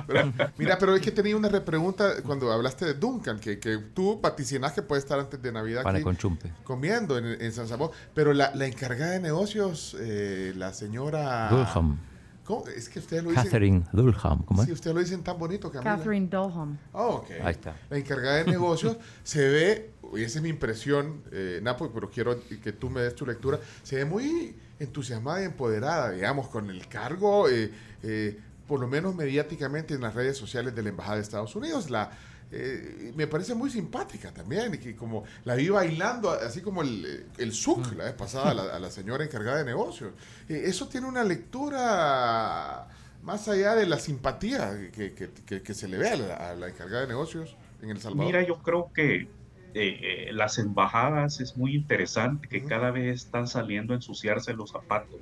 Pero, 0.09 0.33
mira, 0.59 0.77
pero 0.79 0.97
es 0.97 1.01
que 1.03 1.13
tenía 1.13 1.37
una 1.37 1.49
repregunta 1.49 2.21
cuando 2.25 2.51
hablaste 2.51 2.87
de 2.87 2.95
Duncan, 2.95 3.39
que, 3.39 3.59
que 3.61 3.79
tú 3.79 4.19
vaticinas 4.21 4.73
que 4.73 4.83
puede 4.83 4.99
estar 5.01 5.21
antes 5.21 5.41
de 5.41 5.53
Navidad 5.53 5.85
Pane 5.85 5.99
aquí 5.99 6.05
con 6.05 6.17
chumpe. 6.17 6.51
comiendo 6.65 7.17
en, 7.17 7.27
en 7.41 7.53
San 7.53 7.69
Salvador. 7.69 7.95
Pero 8.13 8.33
la, 8.33 8.53
la 8.57 8.67
encargada 8.67 9.13
de 9.13 9.21
negocios, 9.21 9.97
eh, 10.01 10.53
la 10.57 10.73
señora... 10.73 11.49
Dulham. 11.49 11.99
¿Cómo? 12.45 12.67
Es 12.67 12.89
que 12.89 12.99
ustedes 12.99 13.23
lo 13.23 13.31
dicen... 13.31 13.45
Catherine 13.45 13.85
Dulham. 13.93 14.43
¿Cómo 14.43 14.63
es? 14.63 14.67
Sí, 14.67 14.73
ustedes 14.73 14.95
lo 14.95 15.01
dicen 15.01 15.23
tan 15.23 15.39
bonito, 15.39 15.71
Camila. 15.71 15.97
Catherine 15.97 16.27
Dolham. 16.29 16.79
Oh, 16.93 17.17
ok. 17.17 17.31
Ahí 17.43 17.53
está. 17.53 17.77
La 17.89 17.99
encargada 17.99 18.37
de 18.37 18.45
negocios 18.51 18.97
se 19.23 19.49
ve, 19.49 19.91
y 20.15 20.23
esa 20.23 20.39
es 20.39 20.43
mi 20.43 20.49
impresión, 20.49 21.23
eh, 21.31 21.61
Napo, 21.63 21.91
pero 21.93 22.11
quiero 22.11 22.37
que 22.63 22.73
tú 22.73 22.91
me 22.91 23.03
des 23.03 23.15
tu 23.15 23.25
lectura, 23.25 23.61
se 23.83 23.97
ve 23.97 24.05
muy 24.05 24.57
entusiasmada 24.81 25.43
y 25.43 25.45
empoderada, 25.45 26.11
digamos, 26.11 26.49
con 26.49 26.69
el 26.69 26.89
cargo, 26.89 27.49
eh, 27.49 27.71
eh, 28.03 28.39
por 28.67 28.81
lo 28.81 28.89
menos 28.89 29.15
mediáticamente 29.15 29.95
en 29.95 30.01
las 30.01 30.15
redes 30.15 30.37
sociales 30.37 30.75
de 30.75 30.83
la 30.83 30.89
Embajada 30.89 31.17
de 31.17 31.23
Estados 31.23 31.55
Unidos. 31.55 31.91
La, 31.91 32.11
eh, 32.53 33.13
me 33.17 33.27
parece 33.27 33.55
muy 33.55 33.71
simpática 33.71 34.33
también, 34.33 34.75
y 34.75 34.79
que 34.79 34.95
como 34.95 35.25
la 35.45 35.55
vi 35.55 35.69
bailando, 35.69 36.31
así 36.31 36.61
como 36.61 36.83
el, 36.83 37.27
el 37.39 37.53
SUC 37.53 37.95
la 37.97 38.05
vez 38.05 38.15
pasada, 38.15 38.51
a 38.51 38.55
la, 38.55 38.63
a 38.77 38.79
la 38.79 38.91
señora 38.91 39.25
encargada 39.25 39.59
de 39.59 39.65
negocios. 39.65 40.13
Eh, 40.49 40.63
eso 40.67 40.87
tiene 40.89 41.07
una 41.09 41.25
lectura 41.25 42.89
más 43.23 43.49
allá 43.49 43.75
de 43.75 43.87
la 43.87 43.99
simpatía 43.99 44.91
que, 44.93 45.13
que- 45.15 45.31
que- 45.47 45.63
que 45.63 45.75
se 45.75 45.89
le 45.89 45.97
ve 45.99 46.09
a 46.11 46.17
la, 46.17 46.35
a 46.51 46.55
la 46.55 46.69
encargada 46.69 47.03
de 47.03 47.09
negocios 47.09 47.57
en 47.81 47.91
El 47.91 48.01
Salvador. 48.01 48.27
Mira, 48.27 48.43
yo 48.47 48.59
creo 48.63 48.91
que 48.93 49.17
eh, 49.17 49.29
eh, 49.75 50.29
las 50.33 50.59
embajadas 50.59 51.41
es 51.41 51.57
muy 51.57 51.75
interesante 51.75 52.49
que 52.49 52.65
cada 52.65 52.91
vez 52.91 53.25
están 53.25 53.47
saliendo 53.49 53.93
a 53.95 53.97
ensuciarse 53.97 54.53
los 54.55 54.71
zapatos. 54.71 55.21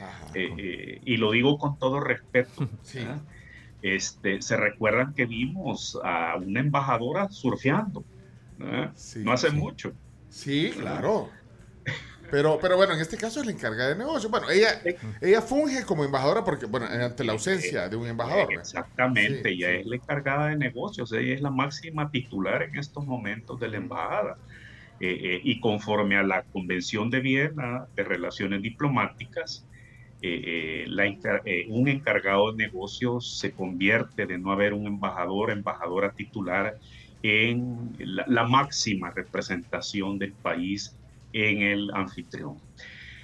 Ajá. 0.00 0.26
eh, 0.34 0.48
eh, 0.58 1.00
y 1.04 1.16
lo 1.18 1.32
digo 1.32 1.58
con 1.58 1.78
todo 1.78 2.00
respeto. 2.00 2.68
Sí. 2.82 3.00
Este, 3.82 4.42
se 4.42 4.56
recuerdan 4.56 5.14
que 5.14 5.26
vimos 5.26 5.98
a 6.04 6.36
una 6.36 6.60
embajadora 6.60 7.30
surfeando 7.30 8.04
¿verdad? 8.58 8.92
Sí, 8.94 9.20
no 9.20 9.32
hace 9.32 9.50
sí. 9.50 9.56
mucho. 9.56 9.92
Sí, 10.28 10.72
claro. 10.76 11.30
Pero, 12.30 12.58
pero 12.60 12.76
bueno, 12.76 12.94
en 12.94 13.00
este 13.00 13.16
caso 13.16 13.40
es 13.40 13.46
la 13.46 13.52
encargada 13.52 13.88
de 13.88 13.96
negocios. 13.96 14.30
Bueno, 14.30 14.48
ella, 14.50 14.80
ella 15.20 15.42
funge 15.42 15.84
como 15.84 16.04
embajadora 16.04 16.44
porque, 16.44 16.66
bueno, 16.66 16.86
ante 16.86 17.24
la 17.24 17.32
ausencia 17.32 17.88
de 17.88 17.96
un 17.96 18.06
embajador. 18.06 18.52
Exactamente, 18.52 19.48
Sí, 19.50 19.54
ella 19.56 19.72
es 19.72 19.86
la 19.86 19.96
encargada 19.96 20.46
de 20.46 20.56
negocios, 20.56 21.12
ella 21.12 21.34
es 21.34 21.40
la 21.40 21.50
máxima 21.50 22.10
titular 22.10 22.62
en 22.62 22.78
estos 22.78 23.04
momentos 23.04 23.58
de 23.58 23.68
la 23.68 23.76
embajada. 23.78 24.38
Eh, 25.00 25.18
eh, 25.22 25.40
y 25.42 25.60
conforme 25.60 26.16
a 26.16 26.22
la 26.22 26.42
Convención 26.42 27.10
de 27.10 27.20
Viena 27.20 27.86
de 27.96 28.04
Relaciones 28.04 28.62
Diplomáticas, 28.62 29.66
eh, 30.22 30.84
eh, 30.84 30.84
la 30.88 31.06
eh, 31.06 31.66
un 31.68 31.88
encargado 31.88 32.52
de 32.52 32.64
negocios 32.64 33.38
se 33.38 33.52
convierte 33.52 34.26
de 34.26 34.38
no 34.38 34.52
haber 34.52 34.74
un 34.74 34.86
embajador, 34.86 35.50
embajadora 35.50 36.12
titular 36.12 36.78
en 37.22 37.94
la, 37.98 38.24
la 38.28 38.46
máxima 38.46 39.10
representación 39.10 40.18
del 40.18 40.32
país 40.32 40.94
en 41.32 41.62
el 41.62 41.90
anfitrión. 41.94 42.56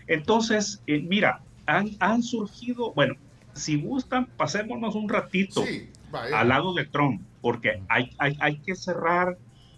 Entonces, 0.07 0.83
eh, 0.87 1.01
mira, 1.01 1.41
han, 1.67 1.91
han 1.99 2.23
surgido, 2.23 2.93
bueno, 2.93 3.15
si 3.53 3.81
gustan, 3.81 4.27
pasémonos 4.37 4.95
un 4.95 5.09
ratito 5.09 5.65
Sí, 5.65 5.91
al 6.13 6.49
lado 6.49 6.75
de 6.75 6.85
Trump, 6.85 7.23
porque 7.41 7.83
hay, 7.89 8.11
hay, 8.19 8.37
hay 8.41 8.59
que 8.59 8.75
cerrar 8.75 9.37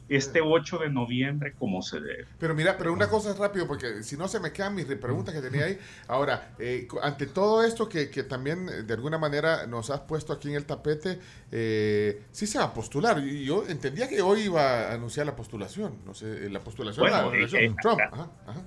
este 0.09 0.41
8 0.41 0.79
de 0.79 0.91
noviembre 0.91 1.53
como 1.59 1.83
se 1.83 2.01
debe. 2.01 2.25
Pero 2.39 2.55
mira, 2.55 2.77
pero 2.79 2.93
una 2.93 3.09
cosa 3.09 3.31
es 3.31 3.39
rápido, 3.39 3.67
porque 3.67 4.03
si 4.03 4.17
no 4.17 4.27
se 4.29 4.41
me 4.41 4.53
quedan 4.53 4.75
mis 4.75 4.87
preguntas 4.87 5.35
que 5.35 5.41
tenía 5.43 5.67
ahí. 5.67 5.79
Ahora, 6.07 6.55
eh, 6.59 6.89
ante 7.03 7.27
todo 7.27 7.63
esto 7.63 7.89
que, 7.89 8.11
que 8.11 8.23
también 8.23 8.69
eh, 8.69 8.83
de 8.83 8.95
alguna 8.95 9.19
manera 9.19 9.67
nos 9.67 9.91
has 9.91 10.01
puesto 10.01 10.33
aquí 10.33 10.49
en 10.49 10.55
el 10.55 10.65
tapete, 10.65 11.19
eh, 11.53 12.23
sí 12.33 12.47
se 12.47 12.59
va 12.59 12.65
a 12.65 12.75
postular. 12.75 13.21
Yo 13.21 13.67
entendía 13.69 14.09
que 14.09 14.23
hoy 14.23 14.43
iba 14.43 14.89
a 14.89 14.95
anunciar 14.95 15.27
la 15.27 15.37
postulación. 15.37 15.99
No 16.05 16.15
sé, 16.15 16.47
eh, 16.47 16.51
la 16.51 16.61
postulación 16.61 17.07
Bueno, 17.09 17.31
la 17.31 17.39
eh, 17.39 17.49
eh, 17.67 17.75
Trump. 17.83 18.01
ah, 18.01 18.09
Ajá, 18.13 18.31
ajá. 18.47 18.63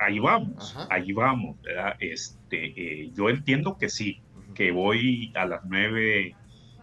Ahí 0.00 0.18
vamos, 0.20 0.76
Ajá. 0.76 0.86
ahí 0.90 1.12
vamos, 1.12 1.60
¿verdad? 1.62 1.94
Este, 1.98 3.10
yo 3.14 3.30
entiendo 3.30 3.76
que 3.78 3.88
sí, 3.88 4.20
que 4.54 4.70
voy 4.70 5.32
a 5.34 5.44
las 5.44 5.64
9 5.64 6.36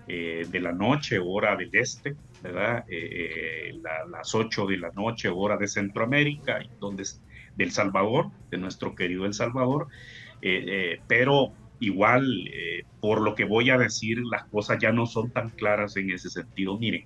eh, 0.08 0.46
de 0.50 0.60
la 0.60 0.74
noche, 0.74 1.20
hora 1.20 1.56
del 1.56 1.70
este, 1.74 2.16
¿verdad? 2.54 2.84
Eh, 2.90 3.70
eh, 3.70 3.72
la- 3.82 4.06
las 4.18 4.34
8 4.36 4.66
de 4.68 4.78
la 4.78 4.92
noche, 4.96 5.30
hora 5.30 5.58
de 5.58 5.68
Centroamérica, 5.68 6.60
donde 6.80 7.04
del 7.56 7.72
Salvador, 7.72 8.32
de 8.52 8.58
nuestro 8.58 8.96
querido 8.96 9.26
El 9.26 9.34
Salvador, 9.34 9.88
eh, 10.42 11.00
pero 11.08 11.58
igual, 11.80 12.26
por 13.00 13.22
lo 13.22 13.36
que 13.36 13.46
voy 13.46 13.70
a 13.70 13.78
decir, 13.78 14.18
las 14.32 14.44
cosas 14.50 14.78
ya 14.82 14.92
no 14.92 15.06
son 15.06 15.32
tan 15.32 15.52
claras 15.52 15.96
en 15.98 16.12
ese 16.12 16.30
sentido. 16.30 16.78
Miren, 16.80 17.04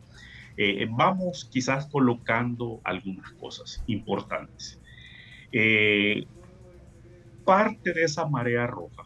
vamos 0.98 1.48
quizás 1.52 1.88
colocando 1.92 2.82
algunas 2.84 3.32
cosas 3.38 3.84
importantes. 3.88 4.80
Parte 7.44 7.92
de 7.92 8.04
esa 8.06 8.26
marea 8.30 8.66
roja 8.66 9.04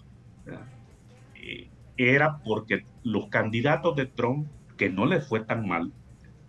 era 1.98 2.40
porque 2.44 2.82
los 3.04 3.30
candidatos 3.30 3.96
de 3.96 4.08
Trump, 4.08 4.52
que 4.78 4.90
no 4.90 5.06
les 5.06 5.28
fue 5.28 5.46
tan 5.46 5.68
mal, 5.68 5.94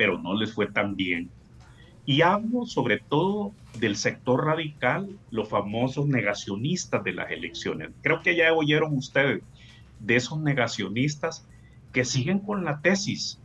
pero 0.05 0.19
no 0.19 0.35
les 0.35 0.53
fue 0.53 0.67
tan 0.67 0.97
bien, 0.97 1.31
y 2.05 2.21
hablo 2.21 2.67
sobre 2.67 2.99
todo 2.99 3.55
del 3.79 3.97
sector 3.97 4.45
radical, 4.45 5.09
los 5.31 5.49
famosos 5.49 6.07
negacionistas 6.07 7.03
de 7.03 7.15
las 7.15 7.31
elecciones. 7.31 7.89
Creo 8.03 8.21
que 8.21 8.37
ya 8.37 8.53
oyeron 8.53 8.95
ustedes 8.99 9.43
de 10.01 10.17
esos 10.17 10.39
negacionistas 10.41 11.49
que 11.95 12.05
siguen 12.05 12.41
con 12.41 12.67
la 12.67 12.83
tesis 12.83 13.39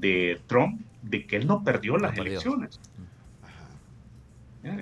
de 0.00 0.40
Trump 0.48 0.80
de 1.02 1.26
que 1.26 1.36
él 1.36 1.46
no 1.46 1.62
perdió 1.62 1.96
las 1.96 2.10
perdió. 2.16 2.32
elecciones. 2.32 2.80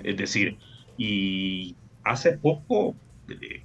Es 0.01 0.17
decir, 0.17 0.57
y 0.97 1.75
hace 2.03 2.39
poco, 2.39 2.95
eh, 3.29 3.61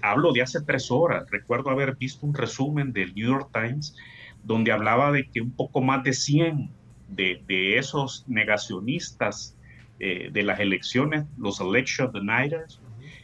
hablo 0.00 0.32
de 0.32 0.42
hace 0.42 0.60
tres 0.62 0.90
horas, 0.90 1.30
recuerdo 1.30 1.70
haber 1.70 1.94
visto 1.94 2.26
un 2.26 2.34
resumen 2.34 2.92
del 2.92 3.14
New 3.14 3.28
York 3.28 3.50
Times 3.52 3.94
donde 4.44 4.72
hablaba 4.72 5.12
de 5.12 5.28
que 5.28 5.40
un 5.40 5.52
poco 5.52 5.80
más 5.80 6.02
de 6.02 6.12
100 6.12 6.70
de, 7.08 7.78
esos 7.78 8.24
negacionistas 8.26 9.56
eh, 9.98 10.30
de 10.32 10.42
las 10.42 10.60
elecciones, 10.60 11.24
los 11.36 11.60
election 11.60 12.10
deniers, 12.12 12.80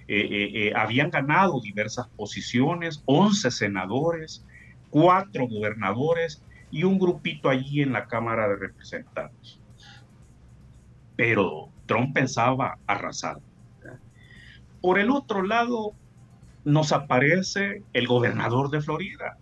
eh, 0.06 0.50
eh, 0.54 0.72
habían 0.74 1.10
ganado 1.10 1.60
diversas 1.60 2.08
posiciones, 2.08 3.02
11 3.06 3.50
senadores, 3.50 4.44
cuatro 4.90 5.46
gobernadores 5.48 6.42
y 6.70 6.84
un 6.84 6.98
grupito 6.98 7.48
allí 7.48 7.82
en 7.82 7.92
la 7.92 8.06
Cámara 8.06 8.48
de 8.48 8.56
Representantes. 8.56 9.60
Pero 11.16 11.70
Trump 11.86 12.14
pensaba 12.14 12.78
arrasar. 12.86 13.38
Por 14.80 14.98
el 14.98 15.10
otro 15.10 15.42
lado, 15.42 15.92
nos 16.64 16.92
aparece 16.92 17.82
el 17.92 18.06
gobernador 18.06 18.70
de 18.70 18.80
Florida, 18.80 19.36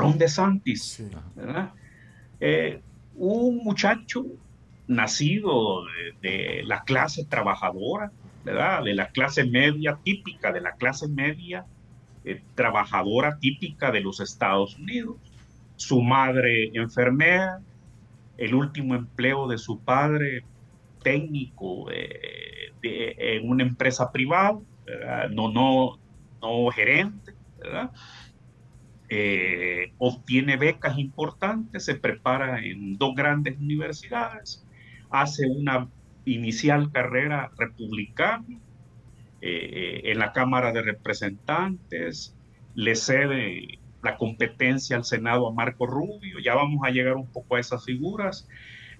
Ron 0.00 0.18
DeSantis, 0.18 0.82
Sí. 0.82 1.08
¿verdad? 1.34 1.72
Eh, 2.40 2.80
un 3.16 3.56
muchacho 3.64 4.24
nacido 4.86 5.82
de, 6.22 6.28
de 6.28 6.62
la 6.64 6.82
clase 6.84 7.24
trabajadora, 7.24 8.10
¿verdad? 8.44 8.84
De 8.84 8.94
la 8.94 9.08
clase 9.10 9.44
media 9.44 9.98
típica, 10.02 10.52
de 10.52 10.60
la 10.60 10.72
clase 10.72 11.08
media 11.08 11.66
eh, 12.24 12.42
trabajadora 12.54 13.38
típica 13.38 13.90
de 13.90 14.00
los 14.00 14.20
Estados 14.20 14.76
Unidos. 14.76 15.16
Su 15.76 16.00
madre 16.02 16.70
enfermera, 16.74 17.60
el 18.36 18.54
último 18.54 18.94
empleo 18.94 19.46
de 19.48 19.58
su 19.58 19.80
padre 19.80 20.44
técnico 21.02 21.90
eh, 21.90 22.72
de- 22.82 23.14
en 23.18 23.48
una 23.48 23.62
empresa 23.62 24.10
privada, 24.10 24.58
¿verdad? 24.86 25.28
no, 25.30 25.50
no, 25.52 25.98
no 26.40 26.70
gerente, 26.70 27.32
¿verdad? 27.58 27.90
Eh, 29.10 29.92
obtiene 29.98 30.56
becas 30.56 30.98
importantes, 30.98 31.84
se 31.84 31.94
prepara 31.94 32.62
en 32.62 32.98
dos 32.98 33.14
grandes 33.14 33.58
universidades, 33.58 34.64
hace 35.10 35.46
una 35.46 35.88
inicial 36.26 36.92
carrera 36.92 37.50
republicana 37.56 38.58
eh, 39.40 40.02
en 40.04 40.18
la 40.18 40.32
Cámara 40.32 40.72
de 40.72 40.82
Representantes, 40.82 42.34
le 42.74 42.94
cede 42.94 43.78
la 44.02 44.16
competencia 44.16 44.96
al 44.96 45.04
Senado 45.04 45.48
a 45.48 45.52
Marco 45.52 45.86
Rubio, 45.86 46.38
ya 46.38 46.54
vamos 46.54 46.80
a 46.84 46.90
llegar 46.90 47.16
un 47.16 47.26
poco 47.26 47.56
a 47.56 47.60
esas 47.60 47.84
figuras, 47.84 48.46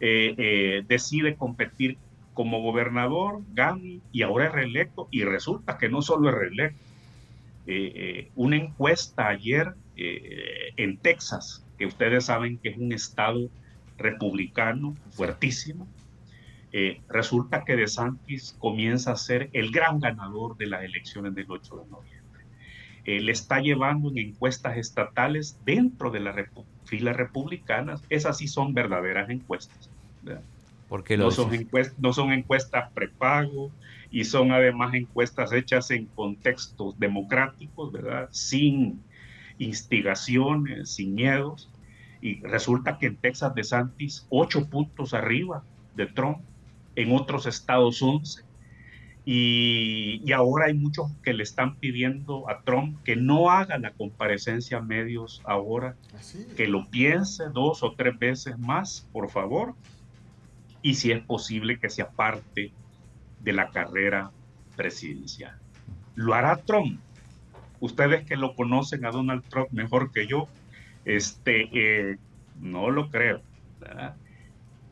eh, 0.01 0.35
eh, 0.39 0.85
decide 0.89 1.37
competir 1.37 1.99
como 2.35 2.63
gobernador, 2.63 3.43
gana 3.53 4.01
y 4.13 4.23
ahora 4.23 4.47
es 4.47 4.53
reelecto 4.53 5.09
y 5.11 5.25
resulta 5.25 5.77
que 5.77 5.89
no 5.89 6.03
solo 6.03 6.29
es 6.29 6.35
reelecto. 6.37 6.79
Eh, 7.67 7.93
eh, 7.95 8.31
una 8.35 8.57
encuesta 8.57 9.29
ayer 9.29 9.75
eh, 9.99 10.73
en 10.77 10.97
Texas, 10.99 11.65
que 11.77 11.87
ustedes 11.87 12.25
saben 12.27 12.59
que 12.59 12.71
es 12.71 12.79
un 12.79 12.93
estado 12.93 13.49
republicano 13.99 14.97
fuertísimo, 15.11 15.87
eh, 16.73 17.01
resulta 17.09 17.65
que 17.65 17.77
DeSantis 17.77 18.55
comienza 18.59 19.13
a 19.13 19.17
ser 19.17 19.51
el 19.53 19.71
gran 19.71 20.01
ganador 20.01 20.57
de 20.57 20.67
las 20.67 20.83
elecciones 20.85 21.35
del 21.35 21.47
8 21.51 21.77
de 21.77 21.91
noviembre. 21.91 22.45
Eh, 23.05 23.21
le 23.21 23.33
está 23.33 23.61
llevando 23.61 24.11
en 24.11 24.19
encuestas 24.19 24.77
estatales 24.77 25.59
dentro 25.65 26.11
de 26.11 26.21
las 26.21 26.37
repu- 26.37 26.65
filas 26.85 27.17
republicanas. 27.17 28.03
Esas 28.11 28.37
sí 28.39 28.49
son 28.49 28.75
verdaderas 28.75 29.31
encuestas. 29.31 29.89
¿verdad? 30.23 30.43
¿Por 30.89 31.05
qué 31.05 31.17
lo 31.17 31.25
No 31.25 31.31
son, 31.31 31.51
encuest- 31.53 31.95
no 31.99 32.13
son 32.13 32.33
encuestas 32.33 32.91
prepago 32.93 33.71
y 34.11 34.25
son 34.25 34.53
además 34.53 34.93
encuestas 34.95 35.53
hechas 35.53 35.91
en 35.91 36.05
contextos 36.07 36.99
democráticos, 36.99 37.91
¿verdad? 37.93 38.29
Sin 38.31 39.01
instigaciones, 39.59 40.91
sin 40.91 41.15
miedos. 41.15 41.71
Y 42.21 42.41
resulta 42.41 42.99
que 42.99 43.07
en 43.07 43.17
Texas 43.17 43.55
de 43.55 43.65
Santis, 43.65 44.27
ocho 44.29 44.69
puntos 44.69 45.15
arriba 45.15 45.63
de 45.95 46.07
Trump, 46.07 46.39
en 46.97 47.15
otros 47.15 47.47
estados 47.47 48.03
11. 48.03 48.43
Y, 49.25 50.23
y 50.25 50.33
ahora 50.33 50.67
hay 50.67 50.75
muchos 50.75 51.13
que 51.23 51.35
le 51.35 51.43
están 51.43 51.77
pidiendo 51.77 52.49
a 52.49 52.63
Trump 52.63 53.03
que 53.05 53.15
no 53.15 53.51
haga 53.51 53.79
la 53.79 53.93
comparecencia 53.93 54.79
a 54.79 54.81
medios 54.81 55.43
ahora, 55.45 55.97
Así. 56.19 56.47
que 56.57 56.67
lo 56.67 56.89
piense 56.89 57.45
dos 57.53 57.83
o 57.83 57.93
tres 57.93 58.19
veces 58.19 58.59
más, 58.59 59.07
por 59.13 59.31
favor, 59.31 59.75
y 60.81 60.95
si 60.95 61.13
es 61.13 61.23
posible 61.23 61.79
que 61.79 61.91
se 61.91 62.01
aparte 62.01 62.73
de 63.41 63.53
la 63.53 63.71
carrera 63.71 64.31
presidencial. 64.77 65.59
¿Lo 66.15 66.35
hará 66.35 66.57
Trump? 66.57 67.01
Ustedes 67.81 68.25
que 68.25 68.37
lo 68.37 68.55
conocen 68.55 69.05
a 69.05 69.11
Donald 69.11 69.45
Trump 69.49 69.71
mejor 69.71 70.11
que 70.13 70.27
yo, 70.27 70.49
este, 71.05 71.69
eh, 71.73 72.17
no 72.61 72.91
lo 72.91 73.11
creo. 73.11 73.41
¿verdad? 73.81 74.17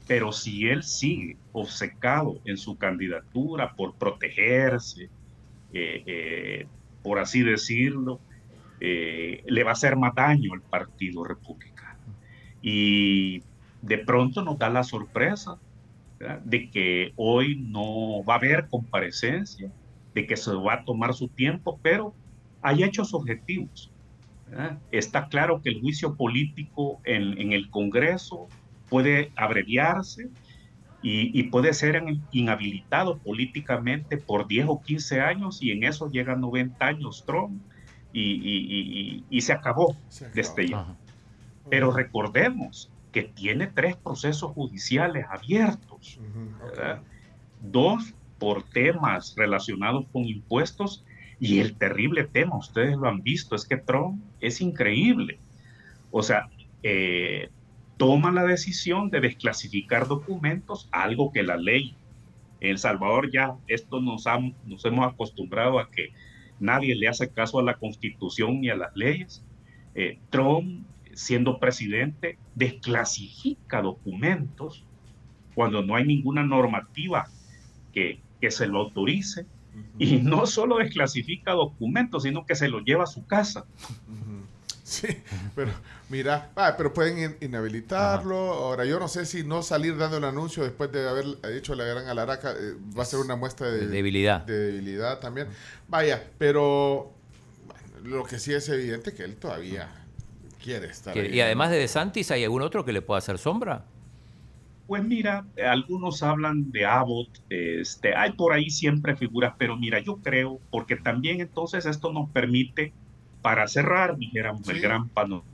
Pero 0.07 0.33
si 0.33 0.69
él 0.69 0.83
sigue 0.85 1.37
obcecado 1.53 2.39
en 2.45 2.57
su 2.57 2.77
candidatura 2.77 3.73
por 3.75 3.95
protegerse, 3.95 5.11
eh, 5.73 6.03
eh, 6.07 6.67
por 7.03 7.19
así 7.19 7.43
decirlo, 7.43 8.21
eh, 8.81 9.43
le 9.47 9.65
va 9.65 9.71
a 9.71 9.73
hacer 9.73 9.97
más 9.97 10.15
daño 10.15 10.53
al 10.53 10.61
Partido 10.61 11.25
Republicano. 11.25 11.99
Y 12.63 13.43
de 13.83 13.99
pronto 13.99 14.43
nos 14.43 14.59
da 14.59 14.71
la 14.71 14.85
sorpresa 14.85 15.59
¿verdad? 16.19 16.41
de 16.41 16.71
que 16.71 17.13
hoy 17.17 17.57
no 17.57 18.25
va 18.25 18.35
a 18.35 18.39
haber 18.39 18.69
comparecencia, 18.69 19.71
de 20.15 20.27
que 20.27 20.37
se 20.37 20.55
va 20.55 20.75
a 20.75 20.85
tomar 20.85 21.15
su 21.15 21.29
tiempo, 21.29 21.79
pero 21.83 22.15
hay 22.67 22.83
hechos 22.83 23.15
objetivos. 23.15 23.91
¿verdad? 24.49 24.79
Está 24.91 25.29
claro 25.29 25.61
que 25.63 25.71
el 25.71 25.81
juicio 25.81 26.17
político 26.17 27.01
en, 27.05 27.39
en 27.41 27.53
el 27.53 27.71
Congreso 27.71 28.49
puede 28.89 29.31
abreviarse 29.37 30.29
y, 31.03 31.39
y 31.39 31.45
puede 31.45 31.73
ser 31.75 32.03
inhabilitado 32.33 33.19
políticamente 33.19 34.17
por 34.17 34.49
10 34.49 34.67
o 34.69 34.83
15 34.83 35.21
años 35.21 35.63
y 35.63 35.71
en 35.71 35.85
eso 35.85 36.11
llegan 36.11 36.41
90 36.41 36.85
años 36.85 37.25
Trump 37.25 37.63
y, 38.13 38.21
y- 38.23 38.67
y- 38.77 39.01
y- 39.01 39.25
y 39.31 39.41
se 39.41 39.53
acabó 39.53 39.91
acabó. 39.93 40.35
desde 40.35 40.69
ya. 40.69 40.97
Pero 41.71 41.93
recordemos 41.93 42.91
que 43.13 43.23
tiene 43.23 43.69
tres 43.69 43.97
procesos 43.97 44.53
judiciales 44.53 45.25
abiertos, 45.31 46.19
dos 47.61 48.13
por 48.39 48.63
temas 48.65 49.35
relacionados 49.37 50.07
con 50.13 50.25
impuestos 50.25 51.05
y 51.39 51.59
el 51.61 51.77
terrible 51.77 52.25
tema, 52.25 52.57
ustedes 52.57 52.97
lo 52.97 53.09
han 53.09 53.23
visto, 53.23 53.55
es 53.57 53.67
que 53.67 53.77
Trump 53.77 54.23
es 54.41 54.61
increíble. 54.61 55.39
O 56.11 56.23
sea, 56.23 56.49
eh, 56.83 57.51
toma 57.97 58.33
la 58.33 58.45
decisión 58.45 59.11
de 59.11 59.21
desclasificar 59.21 60.07
documentos, 60.09 60.89
algo 60.93 61.33
que 61.33 61.43
la 61.43 61.57
ley 61.57 61.97
en 62.61 62.71
El 62.71 62.79
Salvador 62.79 63.31
ya 63.33 63.55
esto 63.67 64.01
nos, 64.01 64.27
han- 64.27 64.55
nos 64.65 64.85
hemos 64.85 65.07
acostumbrado 65.13 65.79
a 65.79 65.91
que 65.91 66.09
nadie 66.59 66.95
le 66.97 67.09
hace 67.09 67.31
caso 67.31 67.59
a 67.59 67.63
la 67.63 67.77
constitución 67.77 68.61
ni 68.61 68.71
a 68.71 68.77
las 68.77 68.95
leyes. 68.97 69.45
Eh, 69.95 70.19
Trump, 70.31 70.87
siendo 71.15 71.59
presidente, 71.59 72.39
desclasifica 72.55 73.83
documentos 73.83 74.85
cuando 75.55 75.83
no 75.83 75.97
hay 75.97 76.05
ninguna 76.07 76.45
normativa 76.45 77.27
que, 77.93 78.21
que 78.41 78.51
se 78.51 78.67
lo 78.67 78.81
autorice. 78.81 79.47
Y 79.99 80.17
no 80.19 80.47
solo 80.47 80.79
desclasifica 80.79 81.53
documentos, 81.53 82.23
sino 82.25 82.45
que 82.47 82.55
se 82.55 82.69
los 82.69 82.83
lleva 82.85 83.05
a 83.05 83.07
su 83.07 83.27
casa. 83.27 83.65
Sí, 84.85 85.09
pero 85.57 85.73
mira, 86.09 86.51
ah, 86.55 86.75
pero 86.77 86.95
pueden 86.95 87.19
in- 87.19 87.37
inhabilitarlo. 87.49 88.37
Ahora, 88.37 88.85
yo 88.85 89.01
no 89.01 89.09
sé 89.09 89.27
si 89.27 89.43
no 89.43 89.63
salir 89.63 89.97
dando 89.97 90.19
el 90.19 90.25
anuncio 90.25 90.63
después 90.63 90.93
de 90.93 91.09
haber 91.09 91.25
hecho 91.57 91.75
la 91.75 91.85
gran 91.85 92.07
alaraca 92.07 92.53
eh, 92.53 92.75
va 92.97 93.03
a 93.03 93.07
ser 93.07 93.19
una 93.19 93.35
muestra 93.35 93.69
de, 93.69 93.79
De 93.81 93.87
debilidad. 93.89 94.43
de 94.43 94.57
debilidad 94.73 95.19
también. 95.19 95.49
Vaya, 95.89 96.23
pero 96.39 97.13
bueno, 97.67 97.83
lo 98.19 98.25
que 98.25 98.39
sí 98.39 98.53
es 98.55 98.69
evidente 98.69 99.13
que 99.13 99.25
él 99.25 99.35
todavía 99.37 99.89
quiere 100.63 100.87
estar 100.87 101.19
ahí, 101.19 101.35
y 101.35 101.41
además 101.41 101.69
¿no? 101.71 101.75
de 101.75 101.81
DeSantis, 101.81 102.31
¿hay 102.31 102.45
algún 102.45 102.63
otro 102.63 102.85
que 102.85 102.93
le 102.93 103.03
pueda 103.03 103.19
hacer 103.19 103.39
sombra? 103.39 103.87
Pues 104.87 105.03
mira, 105.03 105.45
algunos 105.69 106.23
hablan 106.23 106.71
de 106.71 106.87
Abbott, 106.87 107.41
este, 107.51 108.15
hay 108.15 108.33
por 108.33 108.53
ahí 108.53 108.71
siempre 108.71 109.17
figuras, 109.17 109.55
pero 109.59 109.77
mira, 109.77 109.99
yo 109.99 110.17
creo, 110.19 110.61
porque 110.71 110.95
también 110.95 111.41
entonces 111.41 111.87
esto 111.87 112.13
nos 112.13 112.31
permite, 112.31 112.93
para 113.43 113.67
cerrar, 113.67 114.17
dijéramos, 114.17 114.69
el 114.69 114.81
gran 114.81 115.09
panorama, 115.09 115.45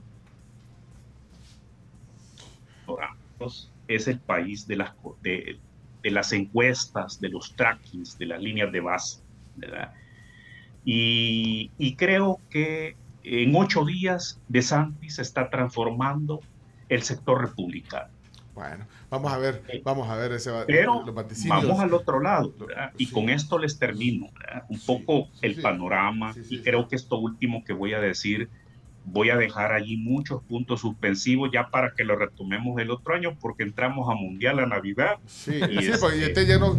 es 3.87 4.07
el 4.07 4.19
país 4.19 4.67
de 4.67 4.77
las, 4.77 4.93
de, 5.21 5.59
de 6.01 6.11
las 6.11 6.31
encuestas, 6.31 7.19
de 7.19 7.29
los 7.29 7.55
trackings, 7.55 8.17
de 8.17 8.27
las 8.27 8.41
líneas 8.41 8.71
de 8.71 8.79
base, 8.79 9.21
¿verdad? 9.55 9.93
Y, 10.85 11.71
y 11.77 11.95
creo 11.95 12.39
que 12.49 12.95
en 13.23 13.55
ocho 13.55 13.85
días 13.85 14.39
DeSantis 14.47 15.19
está 15.19 15.49
transformando 15.49 16.41
el 16.89 17.03
sector 17.03 17.41
republicano. 17.41 18.12
Bueno, 18.53 18.85
vamos 19.09 19.33
a 19.33 19.37
ver, 19.37 19.63
vamos 19.83 20.07
a 20.09 20.15
ver 20.15 20.31
ese 20.33 20.51
Pero 20.67 21.03
los 21.03 21.47
vamos 21.47 21.79
al 21.79 21.93
otro 21.93 22.19
lado, 22.19 22.53
y 22.97 23.07
sí. 23.07 23.13
con 23.13 23.29
esto 23.29 23.57
les 23.57 23.79
termino 23.79 24.29
¿verdad? 24.31 24.65
un 24.69 24.79
poco 24.79 25.29
sí, 25.33 25.39
el 25.47 25.61
panorama, 25.61 26.35
y 26.49 26.61
creo 26.61 26.87
que 26.87 26.95
esto 26.95 27.17
último 27.17 27.63
que 27.63 27.73
voy 27.73 27.93
a 27.93 27.99
decir, 27.99 28.49
voy 29.05 29.29
a 29.29 29.35
dejar 29.37 29.73
allí 29.73 29.97
muchos 29.97 30.41
puntos 30.43 30.79
suspensivos 30.81 31.49
ya 31.53 31.69
para 31.69 31.93
que 31.93 32.03
lo 32.05 32.15
retomemos 32.15 32.79
el 32.81 32.89
otro 32.89 33.13
año, 33.15 33.37
porque 33.39 33.63
entramos 33.63 34.09
a 34.09 34.15
Mundial 34.15 34.59
a 34.59 34.65
Navidad. 34.65 35.17
Sí, 35.25 35.55
Y 35.55 35.83
sí, 35.83 35.91
porque 35.99 36.25
este- 36.25 36.41
este 36.41 36.47
ya 36.47 36.57
no, 36.57 36.77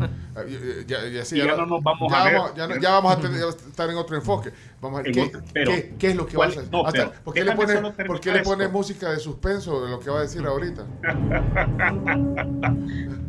ya, 0.87 1.07
ya- 1.09 1.25
sí, 1.25 1.37
y 1.37 1.45
ya 1.45 1.55
no 1.57 1.67
nos 1.67 1.83
vamos 1.83 2.11
ya 2.11 2.21
a 2.21 2.25
ver. 2.25 2.35
vamos, 2.35 2.55
ya, 2.57 2.67
no- 2.67 2.81
ya 2.81 2.91
vamos 2.93 3.17
a 3.17 3.21
tener- 3.21 3.45
estar 3.49 3.91
en 3.91 3.97
otro 3.97 4.17
enfoque. 4.17 4.51
Vamos 4.81 5.01
a 5.01 5.03
ver, 5.03 5.09
En 5.09 5.15
¿qué, 5.15 5.21
otro- 5.37 5.43
pero- 5.53 5.71
qué- 5.71 5.95
qué 5.99 6.09
es 6.11 6.17
lo 6.17 6.27
que 6.27 6.35
¿cuál- 6.37 6.49
vas 6.49 6.57
a 6.57 6.61
hacer? 6.61 6.73
no, 6.73 6.87
Hasta- 6.87 7.11
pero 7.11 7.23
¿Por 7.25 7.35
qué 7.35 7.41
le 7.41 7.45
déjame 7.47 7.63
pone, 7.65 7.75
solo 7.75 7.89
terminar 7.89 8.07
¿por 8.07 8.21
qué 8.21 8.33
le 8.33 8.43
pone 8.43 8.69
música 8.69 9.11
de 9.11 9.19
suspenso 9.19 9.85
de 9.85 9.91
lo 9.91 10.01
que 10.01 10.11
va 10.11 10.19
a 10.19 10.23
decir 10.23 10.45
ahorita? 10.47 10.87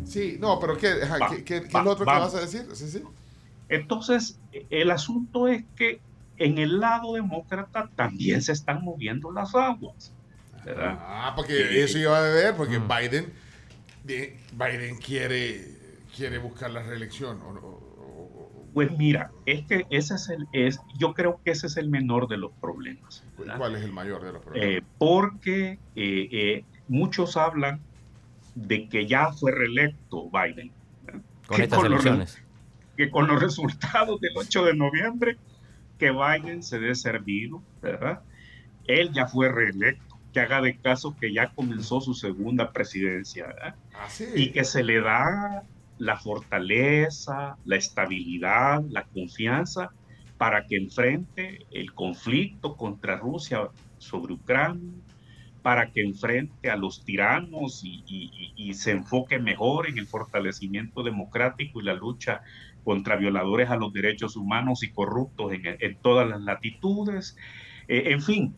Sí, 0.04 0.36
no, 0.40 0.58
pero 0.60 0.76
¿qué, 0.76 0.94
Va, 1.04 1.28
¿qué, 1.30 1.44
qué- 1.44 1.60
va, 1.60 1.80
es 1.80 1.84
lo 1.84 1.90
otro 1.90 2.04
que 2.04 2.10
vamos. 2.12 2.32
vas 2.32 2.42
a 2.42 2.46
decir? 2.46 2.64
Sí, 2.74 2.88
sí. 2.88 3.02
Entonces, 3.68 4.38
el 4.70 4.90
asunto 4.92 5.48
es 5.48 5.64
que 5.74 6.00
en 6.38 6.58
el 6.58 6.80
lado 6.80 7.14
demócrata 7.14 7.90
también 7.96 8.42
se 8.42 8.52
están 8.52 8.82
moviendo 8.84 9.30
las 9.32 9.54
aguas. 9.54 10.12
¿verdad? 10.64 10.98
Ah, 11.00 11.32
porque 11.36 11.82
eso 11.84 11.96
iba 11.98 12.18
a 12.18 12.22
ver, 12.22 12.56
porque 12.56 12.80
Mm. 12.80 12.88
Biden, 12.88 13.32
de- 14.02 14.36
Biden 14.52 14.96
quiere, 14.96 15.64
quiere 16.14 16.38
buscar 16.38 16.70
la 16.70 16.82
reelección. 16.82 17.40
o- 17.42 17.50
o- 17.50 17.60
o- 17.62 18.66
Pues 18.74 18.90
mira, 18.98 19.30
es 19.46 19.64
que 19.66 19.86
ese 19.90 20.14
es 20.16 20.28
el, 20.28 20.46
es, 20.52 20.80
yo 20.98 21.14
creo 21.14 21.40
que 21.44 21.52
ese 21.52 21.68
es 21.68 21.76
el 21.76 21.88
menor 21.88 22.26
de 22.28 22.36
los 22.36 22.50
problemas. 22.60 23.22
¿verdad? 23.38 23.58
¿Cuál 23.58 23.76
es 23.76 23.82
el 23.84 23.92
mayor 23.92 24.24
de 24.24 24.32
los 24.32 24.42
problemas? 24.42 24.68
Eh, 24.70 24.82
porque 24.98 25.78
eh, 25.94 26.28
eh, 26.32 26.64
muchos 26.88 27.36
hablan 27.36 27.80
de 28.56 28.88
que 28.88 29.06
ya 29.06 29.32
fue 29.32 29.52
reelecto 29.52 30.28
Biden. 30.30 30.72
Con 31.46 31.56
que 31.58 31.62
estas 31.62 31.78
con 31.78 31.90
los 31.92 32.04
elecciones. 32.04 32.42
que 32.96 33.08
con 33.10 33.28
los 33.28 33.40
resultados 33.40 34.20
del 34.20 34.32
8 34.36 34.64
de 34.64 34.74
noviembre, 34.74 35.36
que 35.98 36.10
Biden 36.10 36.62
se 36.62 36.78
dé 36.78 36.94
servido, 36.94 37.62
¿verdad? 37.82 38.20
Él 38.86 39.12
ya 39.12 39.26
fue 39.26 39.50
reelecto, 39.50 40.18
que 40.32 40.40
haga 40.40 40.60
de 40.60 40.76
caso 40.76 41.16
que 41.18 41.32
ya 41.32 41.50
comenzó 41.54 42.00
su 42.00 42.14
segunda 42.14 42.72
presidencia, 42.72 43.46
¿verdad? 43.46 43.74
Ah, 43.94 44.08
sí. 44.08 44.26
y 44.34 44.52
que 44.52 44.64
se 44.64 44.84
le 44.84 45.00
da 45.00 45.62
la 45.98 46.16
fortaleza, 46.16 47.56
la 47.64 47.76
estabilidad, 47.76 48.82
la 48.90 49.04
confianza 49.04 49.90
para 50.36 50.66
que 50.66 50.76
enfrente 50.76 51.66
el 51.70 51.94
conflicto 51.94 52.76
contra 52.76 53.16
Rusia 53.16 53.68
sobre 53.98 54.34
Ucrania, 54.34 54.92
para 55.66 55.90
que 55.90 56.00
enfrente 56.00 56.70
a 56.70 56.76
los 56.76 57.04
tiranos 57.04 57.82
y, 57.82 58.72
se 58.74 58.92
enfoque 58.92 59.40
mejor 59.40 59.88
en 59.88 59.98
el 59.98 60.06
fortalecimiento 60.06 61.02
democrático 61.02 61.80
y 61.80 61.84
la 61.84 61.92
lucha 61.92 62.42
contra 62.84 63.16
violadores 63.16 63.68
a 63.68 63.76
los 63.76 63.92
derechos 63.92 64.36
humanos 64.36 64.84
y 64.84 64.90
corruptos 64.90 65.52
en, 65.52 65.62
en 65.80 65.96
todas 65.96 66.28
las 66.28 66.40
latitudes. 66.40 67.36
Eh, 67.88 68.12
en 68.12 68.22
fin, 68.22 68.54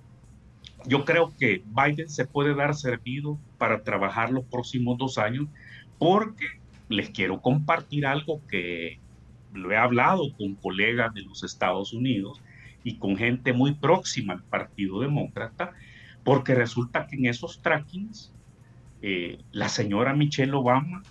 yo 0.87 1.07
creo 1.07 1.33
que 1.39 1.63
Biden 1.75 2.11
se 2.11 2.27
puede 2.27 2.55
dar 2.55 2.75
servido 2.75 3.39
para 3.57 3.83
trabajar 3.85 4.31
los 4.31 4.45
próximos 4.45 4.99
dos 4.99 5.17
años 5.17 5.47
porque 5.99 6.45
les 6.91 7.09
quiero 7.09 7.41
compartir 7.41 8.05
algo 8.05 8.43
que 8.49 9.01
lo 9.55 9.73
he 9.73 9.79
hablado 9.79 10.31
con 10.37 10.57
colegas 10.57 11.15
de 11.15 11.23
los 11.23 11.43
Estados 11.43 11.95
Unidos 11.95 12.43
y 12.85 12.99
con 12.99 13.17
gente 13.17 13.55
muy 13.55 13.73
próxima 13.73 14.35
al 14.35 14.43
Partido 14.43 15.01
Demócrata, 15.01 15.73
porque 16.29 16.55
resulta 16.55 17.07
que 17.07 17.17
en 17.17 17.25
esos 17.25 17.63
trackings 17.63 18.31
eh, 19.01 19.39
la 19.53 19.71
señora 19.71 20.13
Michelle 20.13 20.53
Obama 20.53 21.03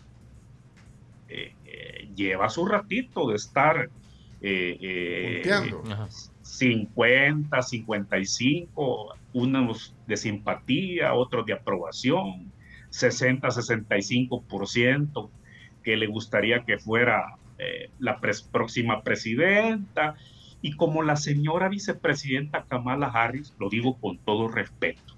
eh, 1.28 1.56
eh, 1.66 2.10
lleva 2.16 2.50
su 2.50 2.66
ratito 2.68 3.28
de 3.30 3.36
estar 3.36 3.90
eh, 4.42 4.78
eh, 4.80 5.42
Punteando. 5.42 5.84
Ajá. 5.92 6.08
50, 6.44 7.62
55, 7.64 9.16
unos 9.34 9.96
de 10.06 10.18
simpatía, 10.18 11.16
otros 11.16 11.48
de 11.48 11.54
aprobación, 11.54 12.52
60, 12.92 13.48
65% 13.48 15.30
que 15.84 15.98
le 15.98 16.06
gustaría 16.06 16.64
que 16.64 16.78
fuera 16.78 17.38
eh, 17.58 17.90
la 17.98 18.20
pres- 18.22 18.48
próxima 18.52 19.02
presidenta. 19.02 20.16
Y 20.62 20.76
como 20.76 21.04
la 21.04 21.16
señora 21.16 21.70
vicepresidenta 21.70 22.66
Kamala 22.66 23.08
Harris, 23.08 23.54
lo 23.58 23.70
digo 23.70 24.00
con 24.00 24.20
todo 24.20 24.48
respeto, 24.48 25.14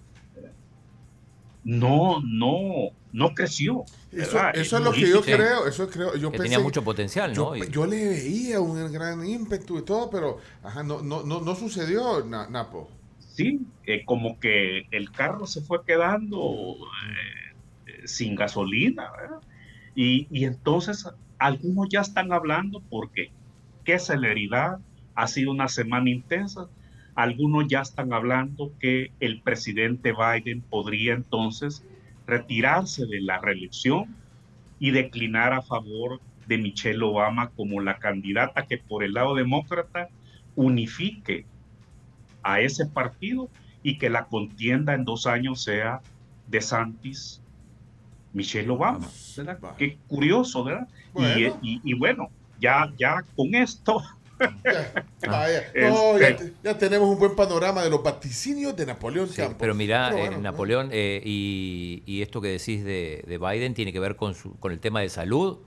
no, 1.64 2.22
no, 2.24 2.90
no 3.12 3.34
creció. 3.34 3.84
Eso, 4.12 4.40
eso 4.54 4.78
es 4.78 4.84
lo 4.84 4.92
que 4.92 5.10
yo 5.10 5.22
creo, 5.22 5.68
eso 5.68 5.90
creo. 5.90 6.16
Yo 6.16 6.32
Que 6.32 6.38
pensé, 6.38 6.54
tenía 6.54 6.60
mucho 6.60 6.84
potencial, 6.84 7.34
¿no? 7.34 7.56
yo, 7.56 7.66
yo 7.66 7.86
le 7.86 8.08
veía 8.10 8.60
un 8.60 8.92
gran 8.92 9.26
ímpetu 9.26 9.78
y 9.78 9.86
todo, 9.86 10.10
pero 10.10 10.40
ajá, 10.64 10.84
no, 10.84 11.02
no, 11.02 11.24
no, 11.24 11.42
no 11.42 11.56
sucedió, 11.56 12.24
Na- 12.26 12.50
Napo. 12.50 12.90
sí, 13.18 13.60
eh, 13.84 14.04
como 14.06 14.40
que 14.40 14.84
el 14.92 15.12
carro 15.12 15.46
se 15.46 15.62
fue 15.62 15.80
quedando 15.86 16.76
eh, 17.86 18.08
sin 18.08 18.36
gasolina, 18.36 19.10
¿verdad? 19.20 19.38
Y, 19.96 20.28
y 20.32 20.46
entonces 20.46 21.06
algunos 21.38 21.88
ya 21.90 22.02
están 22.02 22.32
hablando 22.34 22.84
porque 22.90 23.34
qué 23.84 24.00
celeridad, 24.00 24.80
ha 25.20 25.28
sido 25.28 25.52
una 25.52 25.68
semana 25.68 26.10
intensa, 26.10 26.68
algunos 27.14 27.68
ya 27.68 27.82
están 27.82 28.14
hablando 28.14 28.72
que 28.80 29.12
el 29.20 29.42
presidente 29.42 30.14
Biden 30.14 30.62
podría 30.62 31.14
entonces 31.14 31.84
retirarse 32.26 33.06
de 33.06 33.20
la 33.20 33.40
reelección 33.40 34.16
y 34.80 34.92
declinar 34.92 35.52
a 35.52 35.62
favor 35.62 36.22
de 36.48 36.58
Michelle 36.58 37.04
Obama 37.04 37.50
como 37.50 37.82
la 37.82 37.98
candidata 37.98 38.66
que 38.66 38.78
por 38.78 39.04
el 39.04 39.14
lado 39.14 39.36
demócrata 39.36 40.08
unifique 40.56 41.46
a 42.42 42.62
ese 42.62 42.86
partido 42.86 43.50
y 43.84 43.98
que 43.98 44.10
la 44.10 44.26
contienda 44.26 44.94
en 44.94 45.04
dos 45.04 45.28
años 45.28 45.62
sea 45.62 46.00
de 46.48 46.62
Santis 46.62 47.42
Michelle 48.32 48.70
Obama. 48.70 49.08
Qué 49.78 49.98
curioso, 50.08 50.64
¿verdad? 50.64 50.88
Y, 51.62 51.82
y 51.84 51.94
bueno, 51.94 52.30
ya, 52.62 52.94
ya 52.98 53.22
con 53.36 53.54
esto, 53.54 54.02
Ya, 54.40 54.94
Ah. 55.28 55.32
vaya. 55.32 55.64
No, 55.76 56.18
ya, 56.18 56.28
Este- 56.30 56.46
te- 56.46 56.54
ya 56.64 56.78
tenemos 56.78 57.10
un 57.10 57.20
buen 57.20 57.36
panorama 57.36 57.84
de 57.84 57.90
los 57.90 58.02
vaticinios 58.02 58.76
de 58.76 58.86
Napoleón 58.86 59.28
Sí, 59.28 59.38
Campos. 59.38 59.58
pero 59.60 59.76
mira, 59.76 60.08
Pero 60.12 60.18
eh, 60.24 60.28
bueno, 60.30 60.42
Napoleón, 60.42 60.90
eh, 60.92 61.22
y, 61.26 62.04
y 62.06 62.22
esto 62.22 62.40
que 62.42 62.48
decís 62.50 62.84
de, 62.84 63.24
de 63.28 63.38
Biden 63.38 63.74
tiene 63.74 63.92
que 63.92 64.00
ver 64.00 64.16
con, 64.16 64.34
su, 64.36 64.58
con 64.60 64.72
el 64.72 64.80
tema 64.80 65.02
de 65.02 65.10
salud. 65.10 65.60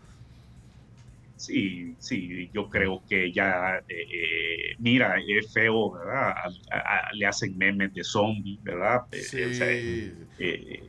sí, 1.37 1.97
sí, 1.99 2.51
yo 2.55 2.69
creo 2.71 3.03
que 3.09 3.33
ya, 3.33 3.77
eh, 3.79 3.83
eh, 3.89 4.75
mira, 4.79 5.17
es 5.27 5.53
feo, 5.53 5.91
¿verdad? 5.93 6.31
A- 6.31 6.49
a- 6.71 6.99
a- 7.09 7.13
le 7.15 7.27
hacen 7.27 7.59
memes 7.59 7.93
de 7.93 8.05
zombies, 8.05 8.63
¿verdad? 8.63 9.01
Eh, 9.11 9.19
Sí. 9.19 9.43
o 9.43 9.53
sea, 9.55 9.67
eh, 9.71 10.83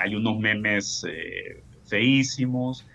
hay 0.00 0.14
unos 0.14 0.38
memes 0.38 1.04
eh, 1.08 1.62
feísimos, 1.84 2.86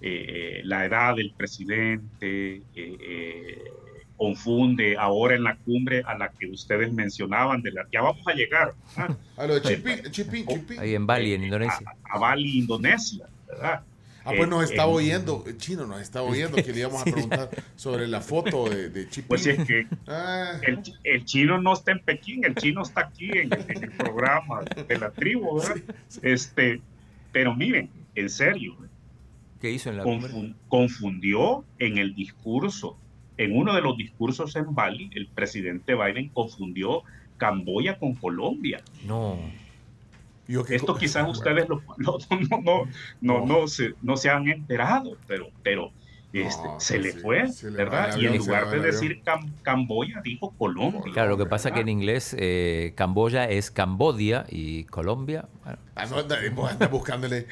eh, 0.00 0.60
la 0.64 0.86
edad 0.86 1.14
del 1.16 1.34
presidente 1.36 2.56
eh, 2.56 2.62
eh, 2.74 3.58
confunde 4.16 4.96
ahora 4.96 5.34
en 5.34 5.44
la 5.44 5.56
cumbre 5.56 6.02
a 6.06 6.16
la 6.16 6.30
que 6.30 6.46
ustedes 6.46 6.92
mencionaban, 6.92 7.62
de 7.62 7.72
la, 7.72 7.86
ya 7.92 8.00
vamos 8.02 8.26
a 8.26 8.32
llegar. 8.34 8.74
A 9.36 9.46
lo 9.46 9.58
de 9.58 9.62
Chipín, 9.62 10.10
Chipín, 10.10 10.46
Chipín. 10.46 10.78
Ahí 10.80 10.94
en 10.94 11.06
Bali, 11.06 11.34
en 11.34 11.42
Eh, 11.42 11.46
Indonesia. 11.46 11.94
a, 12.04 12.16
a 12.16 12.18
Bali, 12.18 12.58
Indonesia, 12.58 13.26
¿verdad? 13.48 13.82
Ah, 14.24 14.30
pues 14.36 14.48
nos 14.48 14.62
eh, 14.62 14.66
está 14.66 14.84
eh, 14.84 14.86
oyendo, 14.86 15.42
eh, 15.48 15.54
Chino 15.56 15.84
nos 15.84 16.00
está 16.00 16.22
oyendo, 16.22 16.54
que 16.56 16.72
le 16.72 16.78
íbamos 16.78 17.02
a 17.02 17.04
preguntar 17.10 17.50
sobre 17.74 18.06
la 18.06 18.20
foto 18.20 18.70
de, 18.70 18.88
de 18.88 19.08
Chipín. 19.08 19.26
Pues 19.28 19.44
es 19.46 19.66
que 19.66 19.86
Ah, 20.06 20.52
el, 20.62 20.80
el 21.02 21.24
chino 21.24 21.60
no 21.60 21.72
está 21.72 21.90
en 21.90 21.98
Pekín, 22.00 22.44
el 22.44 22.54
chino 22.54 22.82
está 22.82 23.00
aquí 23.00 23.30
en, 23.32 23.52
en 23.52 23.82
el 23.82 23.90
programa 23.90 24.60
de 24.86 24.98
la 24.98 25.10
tribu, 25.10 25.58
¿verdad? 25.58 25.76
Este, 26.22 26.80
pero 27.32 27.54
miren, 27.56 27.90
en 28.14 28.30
serio, 28.30 28.76
¿Qué 29.60 29.70
hizo 29.72 29.90
en 29.90 29.96
la 29.96 30.02
cumbre? 30.04 30.32
confun- 30.32 30.54
confundió 30.68 31.64
en 31.80 31.98
el 31.98 32.14
discurso, 32.14 32.96
en 33.38 33.56
uno 33.56 33.74
de 33.74 33.80
los 33.82 33.96
discursos 33.96 34.54
en 34.56 34.74
Bali, 34.74 35.10
el 35.14 35.26
presidente 35.28 35.94
Biden 35.94 36.28
confundió 36.28 37.02
Camboya 37.38 37.98
con 37.98 38.14
Colombia. 38.14 38.82
No. 39.06 39.38
yo 40.48 40.64
que- 40.64 40.76
Esto 40.76 40.96
quizás 40.96 41.24
Bueno, 41.24 41.32
ustedes 41.38 41.68
lo- 41.68 41.82
lo- 41.98 42.18
no, 42.30 42.60
no, 42.62 42.88
no, 43.20 43.46
no, 43.46 43.68
se, 43.68 43.94
no 44.02 44.16
se 44.16 44.28
han 44.30 44.48
enterado, 44.48 45.16
pero, 45.26 45.48
pero 45.62 45.90
este, 46.32 46.62
No, 46.66 46.80
se 46.80 46.98
le 46.98 47.12
sí, 47.12 47.18
fue, 47.20 47.46
se 47.48 47.68
¿verdad? 47.70 48.16
Y 48.16 48.24
en 48.26 48.38
lugar 48.38 48.70
de 48.70 48.80
decir 48.80 49.20
Cam- 49.22 49.52
Camboya, 49.62 50.22
dijo 50.24 50.50
Colombia. 50.56 51.12
Claro, 51.12 51.30
lo 51.30 51.36
que 51.36 51.44
pasa 51.46 51.72
que 51.72 51.80
en 51.80 51.90
inglés 51.90 52.34
eh, 52.38 52.92
Camboya 52.96 53.48
es 53.50 53.70
Cambodia 53.70 54.46
y 54.48 54.84
Colombia. 54.84 55.46
bueno, 55.62 55.78
Ah, 55.94 56.06
no, 56.06 56.18
anda- 56.18 56.38
vos 56.54 56.70
andás 56.70 56.90
buscándole. 56.90 57.46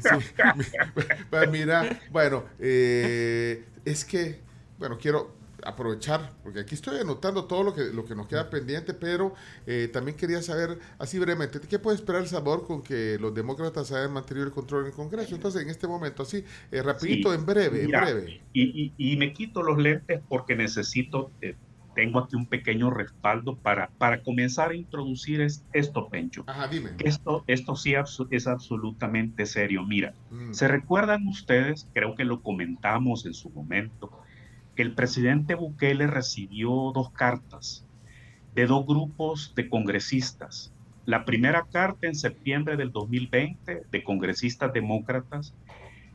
Sí. 0.00 0.08
Pues 1.30 1.50
mira, 1.50 2.00
bueno, 2.10 2.44
eh, 2.58 3.64
es 3.84 4.04
que, 4.06 4.40
bueno, 4.82 4.98
quiero 4.98 5.36
aprovechar, 5.64 6.32
porque 6.42 6.58
aquí 6.58 6.74
estoy 6.74 6.98
anotando 6.98 7.44
todo 7.44 7.62
lo 7.62 7.72
que, 7.72 7.84
lo 7.94 8.04
que 8.04 8.16
nos 8.16 8.26
queda 8.26 8.50
pendiente, 8.50 8.94
pero 8.94 9.32
eh, 9.64 9.88
también 9.92 10.16
quería 10.16 10.42
saber, 10.42 10.76
así 10.98 11.20
brevemente, 11.20 11.60
¿qué 11.60 11.78
puede 11.78 11.94
esperar 11.98 12.22
El 12.22 12.26
Salvador 12.26 12.66
con 12.66 12.82
que 12.82 13.16
los 13.20 13.32
demócratas 13.32 13.92
hayan 13.92 14.12
mantenido 14.12 14.44
el 14.44 14.52
control 14.52 14.80
en 14.80 14.86
el 14.88 14.92
Congreso? 14.92 15.36
Entonces, 15.36 15.62
en 15.62 15.68
este 15.70 15.86
momento, 15.86 16.24
así, 16.24 16.44
eh, 16.72 16.82
rapidito, 16.82 17.30
Sí, 17.32 17.38
en 17.38 17.46
breve, 17.46 17.86
mira, 17.86 17.98
en 18.00 18.04
breve. 18.16 18.42
Y, 18.52 18.94
y- 18.96 19.12
y 19.12 19.16
me 19.18 19.32
quito 19.32 19.62
los 19.62 19.78
lentes 19.78 20.20
porque 20.28 20.56
necesito, 20.56 21.30
eh, 21.40 21.54
tengo 21.94 22.18
aquí 22.18 22.34
un 22.34 22.48
pequeño 22.48 22.90
respaldo 22.90 23.56
para, 23.60 23.92
para 23.98 24.20
comenzar 24.24 24.70
a 24.72 24.74
introducir 24.74 25.42
es- 25.42 25.64
esto, 25.72 26.08
Pencho. 26.08 26.42
Ajá, 26.48 26.66
dime. 26.66 26.90
Esto, 27.04 27.44
esto 27.46 27.76
sí 27.76 27.94
es 28.30 28.46
absolutamente 28.48 29.46
serio. 29.46 29.84
Mira, 29.86 30.16
Mm. 30.30 30.52
¿se 30.54 30.66
recuerdan 30.66 31.28
ustedes? 31.28 31.88
Creo 31.92 32.16
que 32.16 32.24
lo 32.24 32.42
comentamos 32.42 33.26
en 33.26 33.34
su 33.34 33.50
momento, 33.50 34.10
el 34.76 34.94
presidente 34.94 35.54
Bukele 35.54 36.06
recibió 36.06 36.92
dos 36.94 37.10
cartas 37.10 37.86
de 38.54 38.66
dos 38.66 38.86
grupos 38.86 39.54
de 39.54 39.68
congresistas. 39.68 40.72
La 41.04 41.24
primera 41.24 41.66
carta 41.70 42.06
en 42.06 42.14
septiembre 42.14 42.76
del 42.76 42.92
2020 42.92 43.82
de 43.90 44.04
congresistas 44.04 44.72
demócratas 44.72 45.54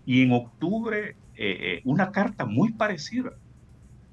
y 0.06 0.24
en 0.24 0.32
octubre 0.32 1.10
eh, 1.10 1.16
eh, 1.36 1.82
una 1.84 2.12
carta 2.12 2.46
muy 2.46 2.72
parecida 2.74 3.32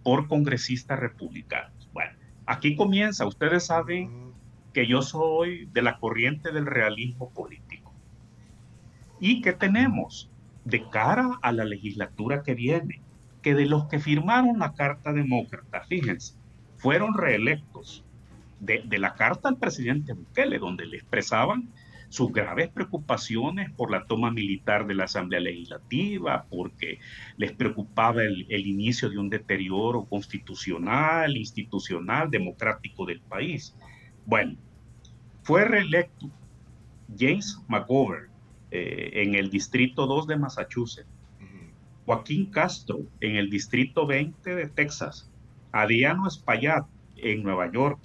por 0.02 0.28
congresistas 0.28 0.98
republicanos. 0.98 1.88
Bueno, 1.92 2.12
aquí 2.44 2.76
comienza, 2.76 3.26
ustedes 3.26 3.66
saben 3.66 4.32
que 4.74 4.86
yo 4.86 5.00
soy 5.00 5.66
de 5.72 5.82
la 5.82 5.98
corriente 5.98 6.52
del 6.52 6.66
realismo 6.66 7.30
político. 7.30 7.94
¿Y 9.20 9.40
qué 9.40 9.52
tenemos? 9.52 10.30
De 10.64 10.88
cara 10.90 11.38
a 11.40 11.52
la 11.52 11.64
legislatura 11.64 12.42
que 12.42 12.54
viene, 12.54 13.00
que 13.44 13.54
de 13.54 13.66
los 13.66 13.84
que 13.88 14.00
firmaron 14.00 14.58
la 14.58 14.72
Carta 14.72 15.12
Demócrata, 15.12 15.84
fíjense, 15.84 16.34
fueron 16.78 17.14
reelectos. 17.14 18.04
De, 18.60 18.82
la 18.98 19.14
carta 19.14 19.50
al 19.50 19.58
presidente 19.58 20.14
Bukele, 20.14 20.58
donde 20.58 20.86
le 20.86 20.96
expresaban 20.96 21.68
sus 22.08 22.32
graves 22.32 22.70
preocupaciones 22.70 23.70
por 23.72 23.90
la 23.90 24.06
toma 24.06 24.30
militar 24.30 24.86
de 24.86 24.94
la 24.94 25.04
Asamblea 25.04 25.40
Legislativa, 25.40 26.46
porque 26.48 26.98
les 27.36 27.52
preocupaba 27.52 28.22
el, 28.22 28.46
el 28.48 28.66
inicio 28.66 29.10
de 29.10 29.18
un 29.18 29.28
deterioro 29.28 30.06
constitucional, 30.06 31.36
institucional, 31.36 32.30
democrático 32.30 33.04
del 33.04 33.20
país. 33.20 33.76
Bueno, 34.24 34.56
fue 35.42 35.66
reelecto 35.66 36.30
James 37.18 37.60
McGovern 37.68 38.30
eh, 38.70 39.10
en 39.22 39.34
el 39.34 39.50
Distrito 39.50 40.06
2 40.06 40.26
de 40.26 40.36
Massachusetts, 40.36 41.08
Joaquín 42.06 42.50
Castro 42.50 43.00
en 43.20 43.36
el 43.36 43.50
Distrito 43.50 44.06
20 44.06 44.54
de 44.54 44.68
Texas, 44.68 45.30
Adriano 45.72 46.26
Espaillat 46.28 46.84
en 47.16 47.42
Nueva 47.42 47.70
York, 47.72 47.98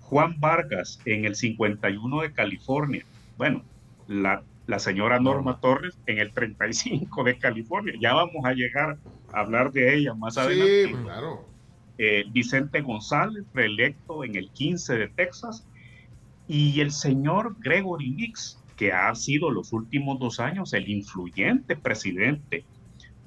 Juan 0.00 0.40
Vargas 0.40 1.00
en 1.04 1.24
el 1.24 1.34
51 1.34 2.22
de 2.22 2.32
California, 2.32 3.04
bueno, 3.36 3.62
la, 4.06 4.42
la 4.66 4.78
señora 4.78 5.20
Norma 5.20 5.60
Torres 5.60 5.98
en 6.06 6.18
el 6.18 6.32
35 6.32 7.24
de 7.24 7.38
California, 7.38 7.94
ya 8.00 8.14
vamos 8.14 8.44
a 8.44 8.52
llegar 8.54 8.98
a 9.32 9.40
hablar 9.40 9.70
de 9.72 9.94
ella 9.96 10.14
más 10.14 10.34
Sí, 10.34 10.40
adelante. 10.40 11.02
claro. 11.04 11.44
Eh, 11.98 12.24
Vicente 12.30 12.80
González, 12.80 13.44
reelecto 13.52 14.24
en 14.24 14.36
el 14.36 14.50
15 14.50 14.96
de 14.96 15.08
Texas, 15.08 15.66
y 16.46 16.80
el 16.80 16.92
señor 16.92 17.56
Gregory 17.60 18.10
Nix, 18.10 18.58
que 18.76 18.92
ha 18.92 19.14
sido 19.14 19.50
los 19.50 19.72
últimos 19.72 20.18
dos 20.18 20.40
años 20.40 20.72
el 20.72 20.88
influyente 20.88 21.76
presidente 21.76 22.64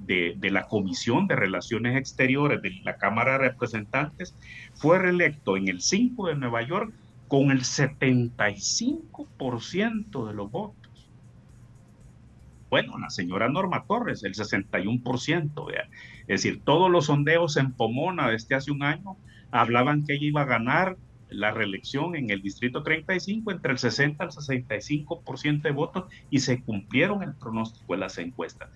de, 0.06 0.38
la 0.52 0.68
Comisión 0.68 1.28
de 1.28 1.36
Relaciones 1.36 1.98
Exteriores 1.98 2.62
de 2.62 2.80
la 2.84 2.98
Cámara 2.98 3.32
de 3.34 3.40
Representantes, 3.50 4.36
fue 4.74 5.00
reelecto 5.00 5.58
en 5.58 5.68
el 5.68 5.82
5 5.82 6.28
de 6.28 6.36
Nueva 6.36 6.62
York 6.62 6.94
con 7.28 7.52
el 7.52 7.62
75% 7.62 10.28
de 10.28 10.34
los 10.34 10.50
votos. 10.52 10.78
Bueno, 12.70 12.98
la 13.00 13.10
señora 13.10 13.50
Norma 13.50 13.84
Torres, 13.86 14.24
el 14.24 14.34
61%. 14.34 15.66
vea. 15.66 15.90
Es 16.22 16.44
decir, 16.44 16.62
todos 16.64 16.90
los 16.90 17.08
sondeos 17.08 17.58
en 17.58 17.74
Pomona 17.74 18.30
desde 18.30 18.56
hace 18.56 18.72
un 18.72 18.84
año 18.84 19.18
hablaban 19.52 20.06
que 20.06 20.14
ella 20.14 20.26
iba 20.26 20.42
a 20.42 20.46
ganar 20.46 20.96
la 21.32 21.52
reelección 21.52 22.16
en 22.16 22.30
el 22.30 22.42
distrito 22.42 22.84
35 22.84 23.52
entre 23.52 23.72
el 23.72 23.78
60 23.78 24.24
al 24.24 24.32
65% 24.32 25.62
de 25.62 25.72
votos 25.72 26.06
y 26.30 26.40
se 26.40 26.62
cumplieron 26.62 27.24
el 27.24 27.34
pronóstico 27.34 27.94
de 27.94 28.00
las 28.00 28.18
encuestas. 28.18 28.70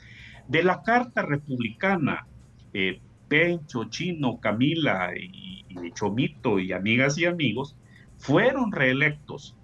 De 0.47 0.63
la 0.63 0.83
carta 0.83 1.23
republicana, 1.23 2.27
eh, 2.73 2.99
Pencho, 3.27 3.85
Chino, 3.85 4.39
Camila 4.39 5.11
y, 5.15 5.63
Chomito 5.93 6.59
y 6.59 6.71
amigas 6.71 7.17
y 7.17 7.25
amigos 7.25 7.75
fueron 8.17 8.71
reelectos. 8.71 9.55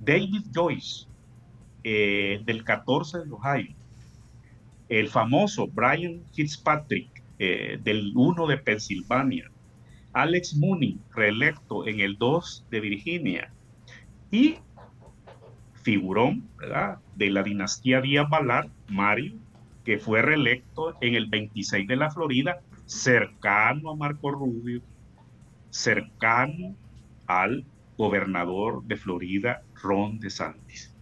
David 0.00 0.46
Joyce 0.52 1.06
eh, 1.84 2.40
del 2.44 2.64
14 2.64 3.18
de 3.24 3.30
Ohio, 3.30 3.74
el 4.88 5.08
famoso 5.08 5.68
Brian 5.68 6.22
Fitzpatrick 6.32 7.22
eh, 7.38 7.78
del 7.82 8.12
1 8.14 8.46
de 8.46 8.58
Pensilvania, 8.58 9.50
Alex 10.12 10.56
Mooney, 10.56 10.98
reelecto 11.14 11.86
en 11.86 12.00
el 12.00 12.16
2 12.18 12.66
de 12.70 12.80
Virginia, 12.80 13.52
y 14.30 14.56
figurón 15.82 16.48
de 17.14 17.30
la 17.30 17.42
dinastía 17.42 18.00
Díaz 18.00 18.28
Balar, 18.28 18.68
Mario, 18.88 19.34
que 19.84 19.98
fue 19.98 20.22
reelecto 20.22 20.96
en 21.00 21.14
el 21.14 21.28
26 21.28 21.86
de 21.86 21.96
la 21.96 22.10
Florida, 22.10 22.56
cercano 22.86 23.90
a 23.92 23.96
Marco 23.96 24.30
Rubio, 24.32 24.82
cercano 25.70 26.76
al 27.26 27.66
gobernador 27.96 28.84
de 28.84 28.96
Florida, 28.96 29.60
Ron 29.82 30.18
DeSantis. 30.20 30.96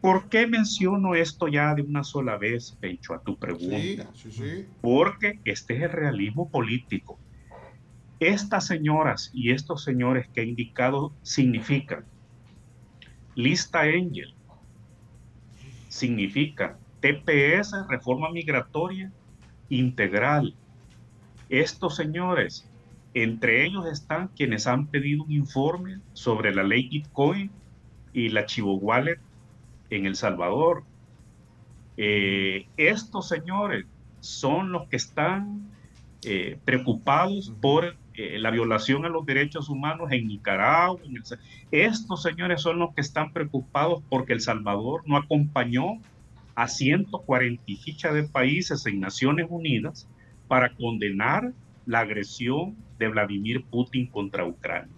¿Por 0.00 0.28
qué 0.28 0.46
menciono 0.46 1.14
esto 1.14 1.48
ya 1.48 1.74
de 1.74 1.82
una 1.82 2.04
sola 2.04 2.36
vez, 2.38 2.76
Pencho, 2.80 3.14
a 3.14 3.22
tu 3.22 3.32
Sí, 3.32 3.38
pregunta? 3.40 4.12
sí, 4.14 4.30
sí. 4.30 4.66
porque 4.80 5.40
este 5.44 5.76
es 5.76 5.82
el 5.84 5.90
realismo 5.92 6.50
político. 6.50 7.22
Estas 8.18 8.66
señoras 8.66 9.30
y 9.32 9.52
estos 9.52 9.84
señores 9.84 10.26
que 10.32 10.42
he 10.42 10.46
indicado 10.46 11.16
significan 11.22 12.08
lista 13.36 13.80
Angel, 13.82 14.36
significa 15.88 16.80
TPS, 17.04 17.74
reforma 17.86 18.30
migratoria 18.30 19.12
integral. 19.68 20.54
Estos 21.50 21.96
señores, 21.96 22.66
entre 23.12 23.66
ellos 23.66 23.84
están 23.84 24.28
quienes 24.28 24.66
han 24.66 24.86
pedido 24.86 25.24
un 25.24 25.32
informe 25.32 25.98
sobre 26.14 26.54
la 26.54 26.62
ley 26.62 26.88
Bitcoin 26.88 27.50
y 28.14 28.30
la 28.30 28.46
Chivo 28.46 28.76
Wallet 28.76 29.18
en 29.90 30.06
El 30.06 30.16
Salvador. 30.16 30.82
Eh, 31.98 32.68
estos 32.78 33.28
señores 33.28 33.84
son 34.20 34.72
los 34.72 34.88
que 34.88 34.96
están 34.96 35.68
eh, 36.24 36.58
preocupados 36.64 37.52
por 37.60 37.96
eh, 38.14 38.38
la 38.38 38.50
violación 38.50 39.04
a 39.04 39.10
los 39.10 39.26
derechos 39.26 39.68
humanos 39.68 40.10
en 40.10 40.26
Nicaragua. 40.26 41.00
en 41.04 41.16
el 41.16 41.24
Sa- 41.26 41.38
estos 41.70 42.22
señores 42.22 42.62
son 42.62 42.78
los 42.78 42.94
que 42.94 43.02
están 43.02 43.30
preocupados 43.30 44.02
porque 44.08 44.32
El 44.32 44.40
Salvador 44.40 45.02
no 45.04 45.18
acompañó 45.18 45.98
a 46.54 46.68
140 46.68 47.62
y 47.66 47.76
ficha 47.76 48.12
de 48.12 48.24
países 48.24 48.86
en 48.86 49.00
Naciones 49.00 49.46
Unidas 49.50 50.08
para 50.48 50.74
condenar 50.74 51.52
la 51.86 52.00
agresión 52.00 52.76
de 52.98 53.08
Vladimir 53.08 53.64
Putin 53.64 54.06
contra 54.06 54.46
Ucrania. 54.46 54.94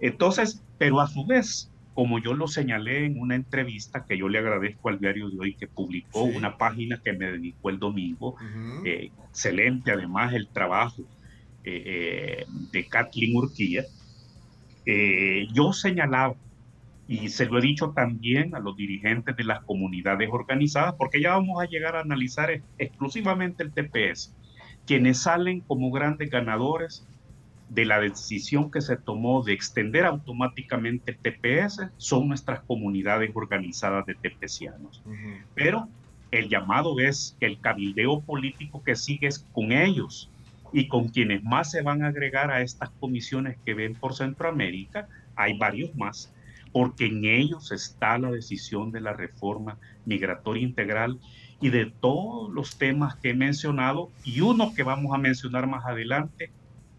Entonces, 0.00 0.62
pero 0.78 1.00
a 1.00 1.06
su 1.06 1.24
vez, 1.26 1.70
como 1.94 2.18
yo 2.18 2.34
lo 2.34 2.48
señalé 2.48 3.04
en 3.04 3.20
una 3.20 3.34
entrevista 3.34 4.04
que 4.08 4.16
yo 4.18 4.28
le 4.28 4.38
agradezco 4.38 4.88
al 4.88 4.98
diario 4.98 5.28
de 5.30 5.38
hoy 5.38 5.54
que 5.54 5.66
publicó 5.66 6.26
Sí. 6.28 6.36
una 6.36 6.56
página 6.56 7.00
que 7.04 7.12
me 7.12 7.30
dedicó 7.32 7.70
el 7.70 7.78
domingo, 7.78 8.36
eh, 8.84 9.10
excelente 9.28 9.92
además 9.92 10.32
el 10.34 10.48
trabajo 10.48 11.02
eh, 11.64 11.82
eh, 12.44 12.46
de 12.72 12.86
Kathleen 12.86 13.36
Urquía, 13.36 13.84
yo 15.52 15.72
señalaba, 15.72 16.34
y 17.10 17.28
se 17.28 17.46
lo 17.46 17.58
he 17.58 17.62
dicho 17.62 17.92
también 17.94 18.54
a 18.54 18.60
los 18.60 18.76
dirigentes 18.76 19.34
de 19.36 19.44
las 19.44 19.60
comunidades 19.64 20.28
organizadas, 20.32 20.94
porque 20.98 21.20
ya 21.20 21.32
vamos 21.32 21.60
a 21.62 21.66
llegar 21.66 21.96
a 21.96 22.00
analizar 22.00 22.50
ex- 22.50 22.66
exclusivamente 22.78 23.62
el 23.64 23.72
TPS, 23.74 24.34
quienes 24.84 25.22
salen 25.22 25.62
como 25.62 25.90
grandes 25.90 26.30
ganadores 26.30 27.08
de 27.68 27.84
la 27.84 28.00
decisión 28.00 28.70
que 28.70 28.80
se 28.80 28.96
tomó 28.96 29.42
de 29.44 29.52
extender 29.52 30.04
automáticamente 30.04 31.12
el 31.12 31.20
TPS 31.20 31.90
son 31.96 32.28
nuestras 32.28 32.60
comunidades 32.66 33.30
organizadas 33.34 34.04
de 34.06 34.16
tepecianos 34.16 35.02
Ujú. 35.04 35.46
pero 35.54 35.88
el 36.32 36.48
llamado 36.48 36.98
es 37.00 37.36
que 37.40 37.46
el 37.46 37.60
cabildeo 37.60 38.24
político 38.24 38.82
que 38.84 38.96
sigue 38.96 39.28
es 39.28 39.48
con 39.52 39.72
ellos 39.72 40.32
y 40.72 40.88
con 40.88 41.08
quienes 41.08 41.42
más 41.42 41.70
se 41.70 41.82
van 41.82 42.02
a 42.02 42.08
agregar 42.08 42.50
a 42.50 42.62
estas 42.62 42.90
comisiones 42.98 43.58
que 43.64 43.74
ven 43.74 43.98
por 43.98 44.14
Centroamérica, 44.14 45.08
hay 45.34 45.58
varios 45.58 45.90
más, 45.96 46.32
porque 46.72 47.06
en 47.06 47.24
ellos 47.24 47.72
está 47.72 48.18
la 48.18 48.30
decisión 48.30 48.92
de 48.92 49.00
la 49.00 49.12
reforma 49.12 49.78
migratoria 50.04 50.62
integral 50.62 51.18
y 51.60 51.70
de 51.70 51.86
todos 51.86 52.50
los 52.52 52.76
temas 52.78 53.16
que 53.16 53.30
he 53.30 53.34
mencionado 53.34 54.10
y 54.24 54.40
uno 54.40 54.72
que 54.74 54.82
vamos 54.82 55.14
a 55.14 55.18
mencionar 55.18 55.66
más 55.66 55.84
adelante, 55.84 56.52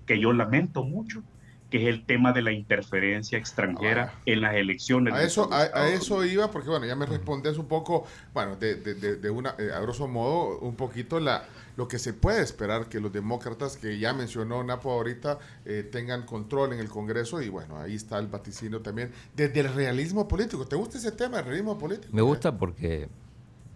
que 0.06 0.20
yo 0.20 0.34
lamento 0.34 0.84
mucho, 0.84 1.24
que 1.70 1.78
es 1.84 1.88
el 1.88 2.06
tema 2.06 2.34
de 2.34 2.42
la 2.42 2.52
interferencia 2.52 3.38
extranjera 3.38 4.12
Ah. 4.14 4.22
en 4.26 4.42
las 4.42 4.56
elecciones. 4.56 5.14
A 5.14 5.24
eso, 5.24 5.50
a, 5.54 5.62
a 5.74 5.88
eso 5.88 6.24
iba, 6.26 6.52
porque 6.52 6.70
bueno, 6.70 6.86
ya 6.86 6.96
me 6.98 7.06
respondes 7.06 7.58
un 7.58 7.68
poco, 7.68 8.06
bueno, 8.34 8.58
de, 8.58 8.76
de, 8.76 8.94
de, 8.96 9.16
de 9.16 9.30
una, 9.30 9.56
eh, 9.58 9.70
a 9.74 9.80
grosso 9.80 10.08
modo, 10.08 10.60
un 10.60 10.76
poquito 10.76 11.20
la, 11.22 11.46
lo 11.82 11.88
que 11.88 11.98
se 11.98 12.13
puede 12.13 12.41
esperar 12.44 12.89
que 12.89 13.00
los 13.00 13.12
demócratas, 13.12 13.76
que 13.76 13.98
ya 13.98 14.13
mencionó 14.13 14.63
Napo 14.63 14.91
ahorita, 14.91 15.39
eh, 15.65 15.82
tengan 15.91 16.28
control 16.28 16.74
en 16.74 16.80
el 16.80 16.89
Congreso, 16.89 17.41
y 17.41 17.50
bueno, 17.50 17.80
ahí 17.80 17.96
está 17.96 18.20
el 18.20 18.28
vaticinio 18.28 18.82
también, 18.82 19.12
desde 19.36 19.62
el 19.62 19.74
realismo 19.74 20.28
político. 20.28 20.67
¿Te 20.67 20.76
gusta 20.76 21.00
ese 21.00 21.12
tema, 21.12 21.39
el 21.39 21.46
realismo 21.46 21.80
político? 21.80 22.13
Me 22.13 22.22
gusta 22.22 22.56
porque 22.56 23.10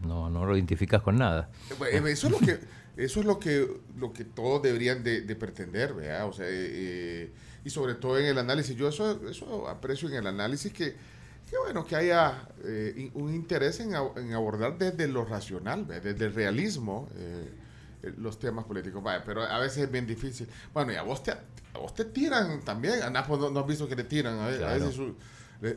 no, 0.03 0.29
no 0.29 0.45
lo 0.45 0.55
identificas 0.55 1.01
con 1.01 1.17
nada. 1.17 1.49
Eh, 1.71 1.97
eh, 1.97 2.03
Eso 2.11 2.27
es 2.27 2.33
lo 2.33 2.39
que, 2.39 2.59
eso 2.95 3.19
es 3.21 3.25
lo 3.25 3.39
que, 3.39 3.67
lo 3.97 4.13
que 4.13 4.23
todos 4.23 4.61
deberían 4.61 5.03
de, 5.03 5.21
de 5.21 5.35
pretender, 5.35 5.95
¿verdad? 5.95 6.27
O 6.27 6.33
sea, 6.33 6.45
eh, 6.47 7.31
y 7.63 7.69
sobre 7.71 7.95
todo 7.95 8.19
en 8.19 8.27
el 8.27 8.37
análisis. 8.37 8.75
Yo 8.75 8.87
eso, 8.87 9.19
eso 9.27 9.67
aprecio 9.67 10.07
en 10.09 10.15
el 10.15 10.27
análisis 10.27 10.71
que, 10.71 10.93
que 11.49 11.57
bueno, 11.63 11.83
que 11.87 11.95
haya 11.95 12.49
eh, 12.63 13.09
un 13.15 13.33
interés 13.33 13.79
en, 13.79 13.93
ab- 13.93 14.15
en 14.17 14.31
abordar 14.33 14.77
desde 14.77 15.07
lo 15.07 15.25
racional, 15.25 15.85
¿verdad? 15.85 16.03
desde 16.03 16.25
el 16.27 16.35
realismo. 16.35 17.09
eh, 17.15 17.49
los 18.17 18.37
temas 18.39 18.65
políticos, 18.65 19.01
Vaya, 19.03 19.23
pero 19.25 19.43
a 19.43 19.59
veces 19.59 19.83
es 19.83 19.91
bien 19.91 20.05
difícil. 20.07 20.47
Bueno, 20.73 20.91
y 20.93 20.95
a 20.95 21.01
vos 21.03 21.23
te, 21.23 21.31
a 21.31 21.77
vos 21.79 21.93
te 21.93 22.05
tiran 22.05 22.61
también, 22.61 23.01
a 23.01 23.09
Napo 23.09 23.37
no, 23.37 23.49
no 23.49 23.59
has 23.61 23.67
visto 23.67 23.87
que 23.87 23.95
le 23.95 24.03
tiran, 24.03 24.37
a, 24.39 24.45
a 24.47 24.49
veces 24.73 24.95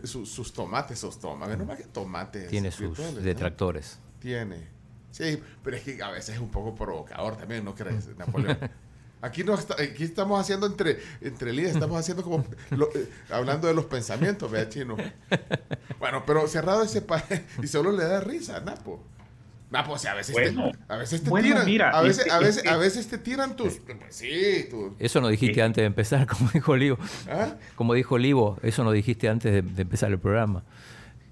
su- 0.04 0.26
sus 0.26 0.52
tomates, 0.52 0.98
sus 0.98 1.18
tomates, 1.18 1.56
no 1.58 1.64
más 1.64 1.76
que 1.78 1.84
tomates. 1.84 2.48
Tiene 2.48 2.70
sus 2.70 2.98
detractores. 3.22 3.98
Tiene. 4.20 4.68
Sí, 5.10 5.42
pero 5.64 5.76
es 5.76 5.82
que 5.82 6.02
a 6.02 6.10
veces 6.10 6.34
es 6.36 6.40
un 6.40 6.50
poco 6.50 6.74
provocador 6.74 7.36
también, 7.36 7.64
¿no 7.64 7.74
crees, 7.74 8.08
Napoleón? 8.16 8.58
Aquí, 9.20 9.42
no 9.42 9.54
está- 9.54 9.74
aquí 9.82 10.04
estamos 10.04 10.40
haciendo 10.40 10.64
entre, 10.66 11.00
entre 11.20 11.52
líneas, 11.52 11.74
estamos 11.74 11.98
haciendo 11.98 12.22
como 12.22 12.44
lo- 12.70 12.88
eh, 12.94 13.08
hablando 13.30 13.66
de 13.66 13.74
los 13.74 13.86
pensamientos, 13.86 14.48
vea 14.50 14.68
chino. 14.68 14.96
Bueno, 15.98 16.22
pero 16.24 16.46
cerrado 16.46 16.82
ese 16.84 17.02
pa 17.02 17.24
y 17.62 17.66
solo 17.66 17.90
le 17.90 18.04
da 18.04 18.20
risa, 18.20 18.60
Napo. 18.60 19.02
O 19.70 19.98
sea, 19.98 20.12
a 20.12 20.14
veces 20.14 20.32
Bueno, 20.32 20.70
te, 20.72 20.78
a 20.92 20.96
veces 20.96 21.22
te 21.22 21.28
bueno, 21.30 21.46
tiran, 21.48 21.66
mira, 21.66 21.90
a 21.90 22.00
veces, 22.00 22.20
es 22.20 22.24
que- 22.24 22.30
a 22.30 22.36
es 22.38 22.42
veces, 22.44 22.62
que- 22.62 22.68
a 22.70 22.76
veces 22.78 23.08
te 23.08 23.18
tiran 23.18 23.54
tus, 23.56 23.78
pues 23.80 23.98
sí, 24.16 24.66
Eso 24.98 25.20
no 25.20 25.28
dijiste 25.28 25.60
Eh. 25.60 25.62
antes 25.62 25.82
de 25.82 25.86
empezar, 25.86 26.26
como 26.26 26.50
dijo 26.50 26.72
Olivo. 26.72 26.98
¿ah? 27.30 27.54
Como 27.74 27.92
dijo 27.94 28.14
Olivo, 28.14 28.58
eso 28.62 28.82
no 28.82 28.92
dijiste 28.92 29.28
antes 29.28 29.52
de, 29.52 29.60
de 29.62 29.82
empezar 29.82 30.10
el 30.10 30.18
programa. 30.18 30.62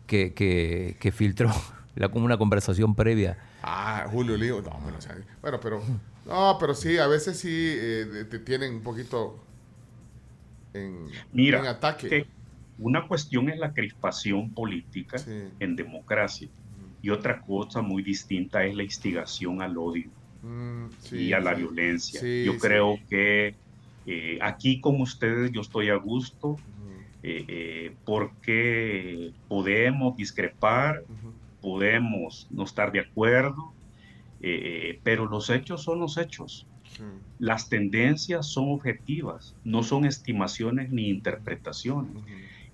Que, 0.06 0.34
que, 0.34 0.96
que 1.00 1.10
filtró 1.12 1.50
la, 1.96 2.10
como 2.10 2.24
una 2.26 2.36
conversación 2.36 2.94
previa. 2.94 3.38
Ah, 3.62 4.06
Julio 4.10 4.36
Lío. 4.36 4.60
No, 4.62 4.70
bueno, 4.82 4.98
o 4.98 5.00
sea, 5.00 5.16
bueno, 5.40 5.58
pero. 5.60 5.82
No, 6.26 6.56
pero 6.60 6.74
sí, 6.74 6.98
a 6.98 7.06
veces 7.06 7.38
sí 7.38 7.48
eh, 7.50 8.26
te 8.30 8.38
tienen 8.38 8.74
un 8.74 8.82
poquito 8.82 9.42
en, 10.74 11.06
Mira, 11.32 11.60
en 11.60 11.66
ataque. 11.66 12.08
que 12.08 12.26
una 12.78 13.08
cuestión 13.08 13.48
es 13.48 13.58
la 13.58 13.72
crispación 13.72 14.52
política 14.52 15.18
Sí. 15.18 15.48
en 15.60 15.74
democracia 15.76 16.48
y 17.06 17.10
otra 17.10 17.40
cosa 17.40 17.82
muy 17.82 18.02
distinta 18.02 18.64
es 18.64 18.74
la 18.74 18.82
instigación 18.82 19.62
al 19.62 19.78
odio 19.78 20.10
Mm, 20.42 20.86
sí, 21.00 21.16
y 21.16 21.32
a 21.32 21.40
la 21.40 21.54
sí. 21.54 21.62
violencia. 21.62 22.20
Sí, 22.20 22.44
yo 22.44 22.58
creo 22.58 22.98
que 23.08 23.54
eh, 24.06 24.38
aquí 24.40 24.80
con 24.80 25.00
ustedes 25.00 25.50
yo 25.52 25.60
estoy 25.60 25.88
a 25.88 25.96
gusto 25.96 26.56
eh, 27.22 27.44
eh, 27.48 27.96
porque 28.04 29.32
podemos 29.48 30.16
discrepar, 30.16 31.02
podemos 31.60 32.46
no 32.50 32.64
estar 32.64 32.92
de 32.92 33.00
acuerdo, 33.00 33.72
pero 35.02 35.26
los 35.26 35.50
hechos 35.50 35.82
son 35.82 35.98
los 35.98 36.18
hechos. 36.18 36.66
Las 37.38 37.68
tendencias 37.68 38.46
son 38.46 38.70
objetivas, 38.70 39.56
no 39.64 39.82
son 39.82 40.04
estimaciones 40.04 40.90
ni 40.90 41.08
interpretaciones. 41.08 42.12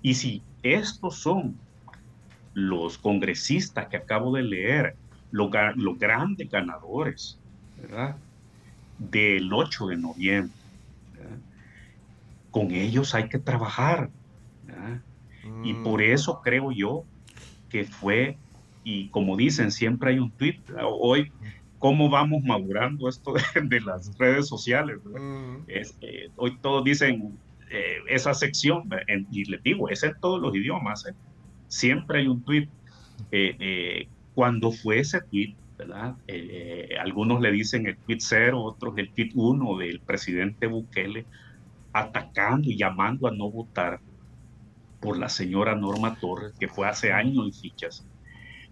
Y 0.03 0.13
si 0.13 0.43
estos 0.61 1.17
son 1.17 1.55
los 2.53 2.97
congresistas 2.97 3.87
que 3.89 3.97
acabo 3.97 4.35
de 4.35 4.43
leer, 4.43 4.95
los, 5.31 5.49
grandes 5.97 6.49
ganadores, 6.49 7.39
¿verdad? 7.75 8.17
Del 8.97 9.51
8 9.51 9.87
de 9.87 9.97
noviembre, 9.97 10.53
¿verdad? 11.13 11.39
con 12.53 12.69
ellos 12.69 13.15
hay 13.15 13.27
que 13.29 13.39
trabajar. 13.39 14.11
Y 15.63 15.73
Mm. 15.73 15.83
por 15.83 16.01
eso 16.03 16.39
creo 16.43 16.71
yo 16.71 17.05
que 17.69 17.83
fue, 17.83 18.37
y 18.83 19.09
como 19.09 19.35
dicen, 19.35 19.71
siempre 19.71 20.11
hay 20.11 20.19
un 20.19 20.31
tweet, 20.35 20.61
hoy, 20.83 21.31
¿cómo 21.79 22.09
vamos 22.09 22.43
madurando 22.43 23.09
esto 23.09 23.33
de, 23.33 23.41
de 23.63 23.81
las 23.81 24.15
redes 24.19 24.47
sociales? 24.47 24.97
Mm. 25.03 25.63
Es, 25.67 25.97
eh, 26.01 26.29
hoy 26.35 26.59
todos 26.61 26.83
dicen 26.83 27.39
eh, 27.71 27.97
esa 28.09 28.35
sección. 28.35 28.83
En- 29.07 29.25
y 29.31 29.45
les 29.45 29.63
digo, 29.63 29.89
es 29.89 30.03
en 30.03 30.13
todos 30.21 30.39
los 30.39 30.55
idiomas, 30.55 31.05
¿eh? 31.07 31.13
Siempre 31.73 32.19
hay 32.19 32.27
un 32.27 32.43
tweet. 32.43 32.69
Eh, 33.31 33.55
eh, 33.59 34.07
cuando 34.35 34.71
fue 34.71 34.99
ese 34.99 35.21
tweet, 35.21 35.55
¿verdad? 35.77 36.15
Eh, 36.27 36.89
algunos 36.99 37.41
le 37.41 37.51
dicen 37.51 37.87
el 37.87 37.97
tweet 37.97 38.19
cero, 38.19 38.61
otros 38.61 38.97
el 38.97 39.09
tweet 39.09 39.31
uno 39.35 39.77
del 39.77 39.99
presidente 39.99 40.67
Bukele, 40.67 41.25
atacando 41.91 42.69
y 42.69 42.77
llamando 42.77 43.27
a 43.27 43.31
no 43.31 43.49
votar 43.49 43.99
por 44.99 45.17
la 45.17 45.29
señora 45.29 45.75
Norma 45.75 46.15
Torres, 46.15 46.53
que 46.59 46.67
fue 46.67 46.87
hace 46.87 47.11
años 47.11 47.47
y 47.47 47.51
fichas. 47.51 48.05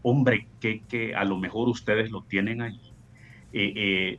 Hombre, 0.03 0.47
que, 0.59 0.81
que 0.81 1.13
a 1.13 1.23
lo 1.25 1.37
mejor 1.37 1.69
ustedes 1.69 2.09
lo 2.09 2.23
tienen 2.23 2.61
allí. 2.61 2.79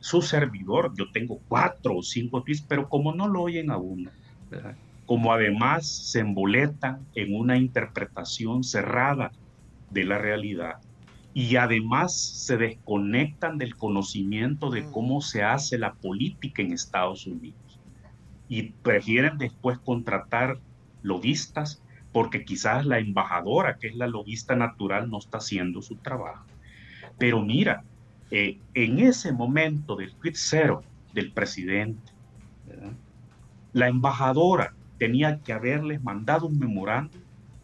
Su 0.01 0.21
servidor, 0.21 0.93
yo 0.95 1.09
tengo 1.11 1.39
cuatro 1.47 1.97
o 1.97 2.03
cinco 2.03 2.43
tweets, 2.43 2.61
pero 2.61 2.87
como 2.87 3.13
no 3.13 3.27
lo 3.27 3.41
oyen 3.41 3.71
a 3.71 3.77
uno, 3.77 4.11
¿verdad? 4.49 4.77
Como 5.05 5.33
además 5.33 5.87
se 5.87 6.19
emboletan 6.19 7.05
en 7.15 7.35
una 7.35 7.57
interpretación 7.57 8.63
cerrada 8.63 9.31
de 9.91 10.05
la 10.05 10.17
realidad 10.17 10.77
y 11.33 11.55
además 11.55 12.15
se 12.15 12.57
desconectan 12.57 13.57
del 13.57 13.75
conocimiento 13.75 14.69
de 14.69 14.85
cómo 14.91 15.21
se 15.21 15.43
hace 15.43 15.77
la 15.77 15.93
política 15.93 16.61
en 16.61 16.73
Estados 16.73 17.25
Unidos 17.25 17.79
y 18.47 18.71
prefieren 18.83 19.37
después 19.37 19.79
contratar 19.79 20.59
lobistas 21.01 21.81
porque 22.11 22.45
quizás 22.45 22.85
la 22.85 22.99
embajadora, 22.99 23.77
que 23.77 23.87
es 23.87 23.95
la 23.95 24.07
lobista 24.07 24.55
natural, 24.55 25.09
no 25.09 25.17
está 25.17 25.39
haciendo 25.39 25.81
su 25.81 25.95
trabajo. 25.95 26.45
Pero 27.17 27.41
mira, 27.41 27.83
eh, 28.29 28.59
en 28.75 28.99
ese 28.99 29.31
momento 29.31 29.95
del 29.95 30.13
tweet 30.15 30.33
cero 30.35 30.83
del 31.13 31.31
presidente, 31.31 32.11
¿verdad? 32.67 32.93
la 33.73 33.87
embajadora 33.87 34.75
tenía 35.03 35.39
que 35.39 35.51
haberles 35.51 36.01
mandado 36.01 36.47
un 36.47 36.57
memorándum, 36.57 37.19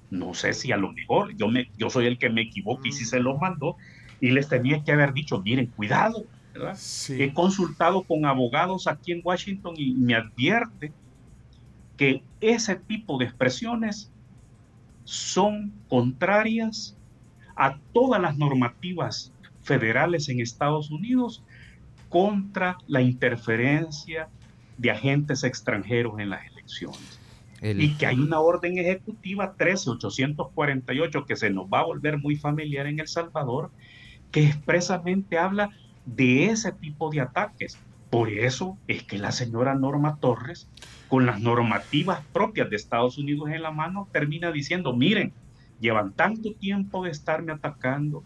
no 0.09 0.33
sé 0.33 0.51
si 0.51 0.73
a 0.73 0.77
lo 0.77 0.91
mejor, 0.91 1.33
yo, 1.37 1.47
me, 1.47 1.71
yo 1.77 1.89
soy 1.89 2.05
el 2.05 2.17
que 2.17 2.29
me 2.29 2.41
equivoco 2.41 2.85
y 2.85 2.91
si 2.91 3.05
se 3.05 3.21
los 3.21 3.39
mandó, 3.39 3.77
y 4.19 4.31
les 4.31 4.49
tenía 4.49 4.83
que 4.83 4.91
haber 4.91 5.13
dicho, 5.13 5.39
miren, 5.41 5.67
cuidado, 5.67 6.25
¿verdad? 6.53 6.75
Sí. 6.75 7.23
He 7.23 7.33
consultado 7.33 8.03
con 8.03 8.25
abogados 8.25 8.87
aquí 8.87 9.13
en 9.13 9.21
Washington 9.23 9.75
y 9.77 9.93
me 9.93 10.15
advierte 10.15 10.91
que 11.95 12.23
ese 12.41 12.75
tipo 12.75 13.17
de 13.17 13.25
expresiones 13.25 14.11
son 15.05 15.71
contrarias 15.87 16.97
a 17.55 17.77
todas 17.93 18.21
las 18.21 18.37
normativas 18.37 19.31
federales 19.61 20.27
en 20.27 20.41
Estados 20.41 20.91
Unidos 20.91 21.41
contra 22.09 22.77
la 22.85 23.01
interferencia 23.01 24.27
de 24.77 24.91
agentes 24.91 25.45
extranjeros 25.45 26.19
en 26.19 26.31
las 26.31 26.45
elecciones. 26.47 27.18
El- 27.61 27.81
Y 27.81 27.97
que 27.97 28.05
hay 28.05 28.19
una 28.19 28.39
orden 28.39 28.77
ejecutiva 28.77 29.55
13848 29.57 31.25
que 31.25 31.35
se 31.35 31.49
nos 31.49 31.65
va 31.67 31.81
a 31.81 31.85
volver 31.85 32.17
muy 32.19 32.35
familiar 32.35 32.87
en 32.87 32.99
El 32.99 33.07
Salvador, 33.07 33.71
que 34.31 34.45
expresamente 34.45 35.37
habla 35.37 35.69
de 36.05 36.45
ese 36.47 36.71
tipo 36.71 37.09
de 37.09 37.21
ataques. 37.21 37.81
Por 38.09 38.29
eso 38.29 38.79
es 38.87 39.03
que 39.03 39.17
la 39.19 39.31
señora 39.31 39.75
Norma 39.75 40.17
Torres, 40.19 40.71
con 41.07 41.25
las 41.25 41.39
normativas 41.41 42.25
propias 42.31 42.69
de 42.69 42.75
Estados 42.75 43.17
Unidos 43.17 43.49
en 43.51 43.61
la 43.61 43.71
mano, 43.71 44.09
termina 44.11 44.51
diciendo, 44.51 44.95
miren, 44.95 45.33
llevan 45.79 46.13
tanto 46.15 46.53
tiempo 46.55 47.03
de 47.03 47.11
estarme 47.11 47.51
atacando. 47.53 48.25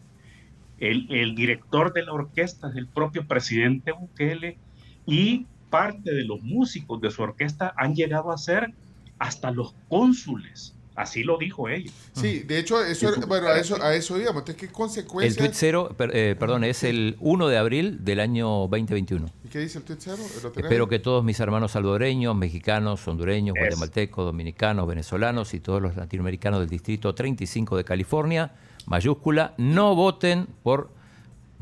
El, 0.77 1.07
el 1.11 1.35
director 1.35 1.93
de 1.93 2.03
la 2.03 2.13
orquesta 2.13 2.69
es 2.69 2.75
el 2.75 2.89
propio 2.89 3.27
presidente 3.27 3.91
Bukele 3.91 4.61
y 5.05 5.49
parte 5.69 6.13
de 6.13 6.25
los 6.25 6.41
músicos 6.41 6.99
de 7.01 7.11
su 7.11 7.21
orquesta 7.23 7.73
han 7.77 7.93
llegado 7.95 8.31
a 8.31 8.37
ser 8.37 8.73
hasta 9.23 9.51
los 9.51 9.73
cónsules. 9.89 10.73
Así 10.95 11.23
lo 11.23 11.39
dijo 11.39 11.69
ella. 11.69 11.89
Sí, 12.11 12.39
de 12.41 12.59
hecho, 12.59 12.83
eso, 12.85 13.09
bueno, 13.27 13.47
a 13.47 13.57
eso, 13.57 13.81
a 13.81 13.95
eso 13.95 14.15
íbamos. 14.19 14.41
Entonces, 14.41 14.57
¿qué 14.57 14.65
el 14.67 14.71
consecuencias? 14.71 15.37
tweet 15.37 15.49
cero, 15.53 15.89
per- 15.97 16.11
eh, 16.15 16.35
perdón, 16.37 16.63
es 16.65 16.83
el 16.83 17.15
1 17.19 17.47
de 17.47 17.57
abril 17.57 18.03
del 18.05 18.19
año 18.19 18.47
2021. 18.67 19.27
¿Y 19.43 19.47
qué 19.47 19.57
dice 19.59 19.79
el 19.79 19.85
tweet 19.85 19.97
cero? 19.99 20.17
¿Lo 20.43 20.51
tenés 20.51 20.65
Espero 20.65 20.87
que 20.87 20.99
todos 20.99 21.23
mis 21.23 21.39
hermanos 21.39 21.71
salvadoreños, 21.71 22.35
mexicanos, 22.35 23.07
hondureños, 23.07 23.55
guatemaltecos, 23.57 24.23
dominicanos, 24.23 24.87
venezolanos 24.87 25.55
y 25.55 25.59
todos 25.61 25.81
los 25.81 25.95
latinoamericanos 25.95 26.59
del 26.59 26.69
Distrito 26.69 27.15
35 27.15 27.75
de 27.75 27.83
California, 27.85 28.51
mayúscula, 28.85 29.55
no 29.57 29.95
voten 29.95 30.45
por 30.61 30.91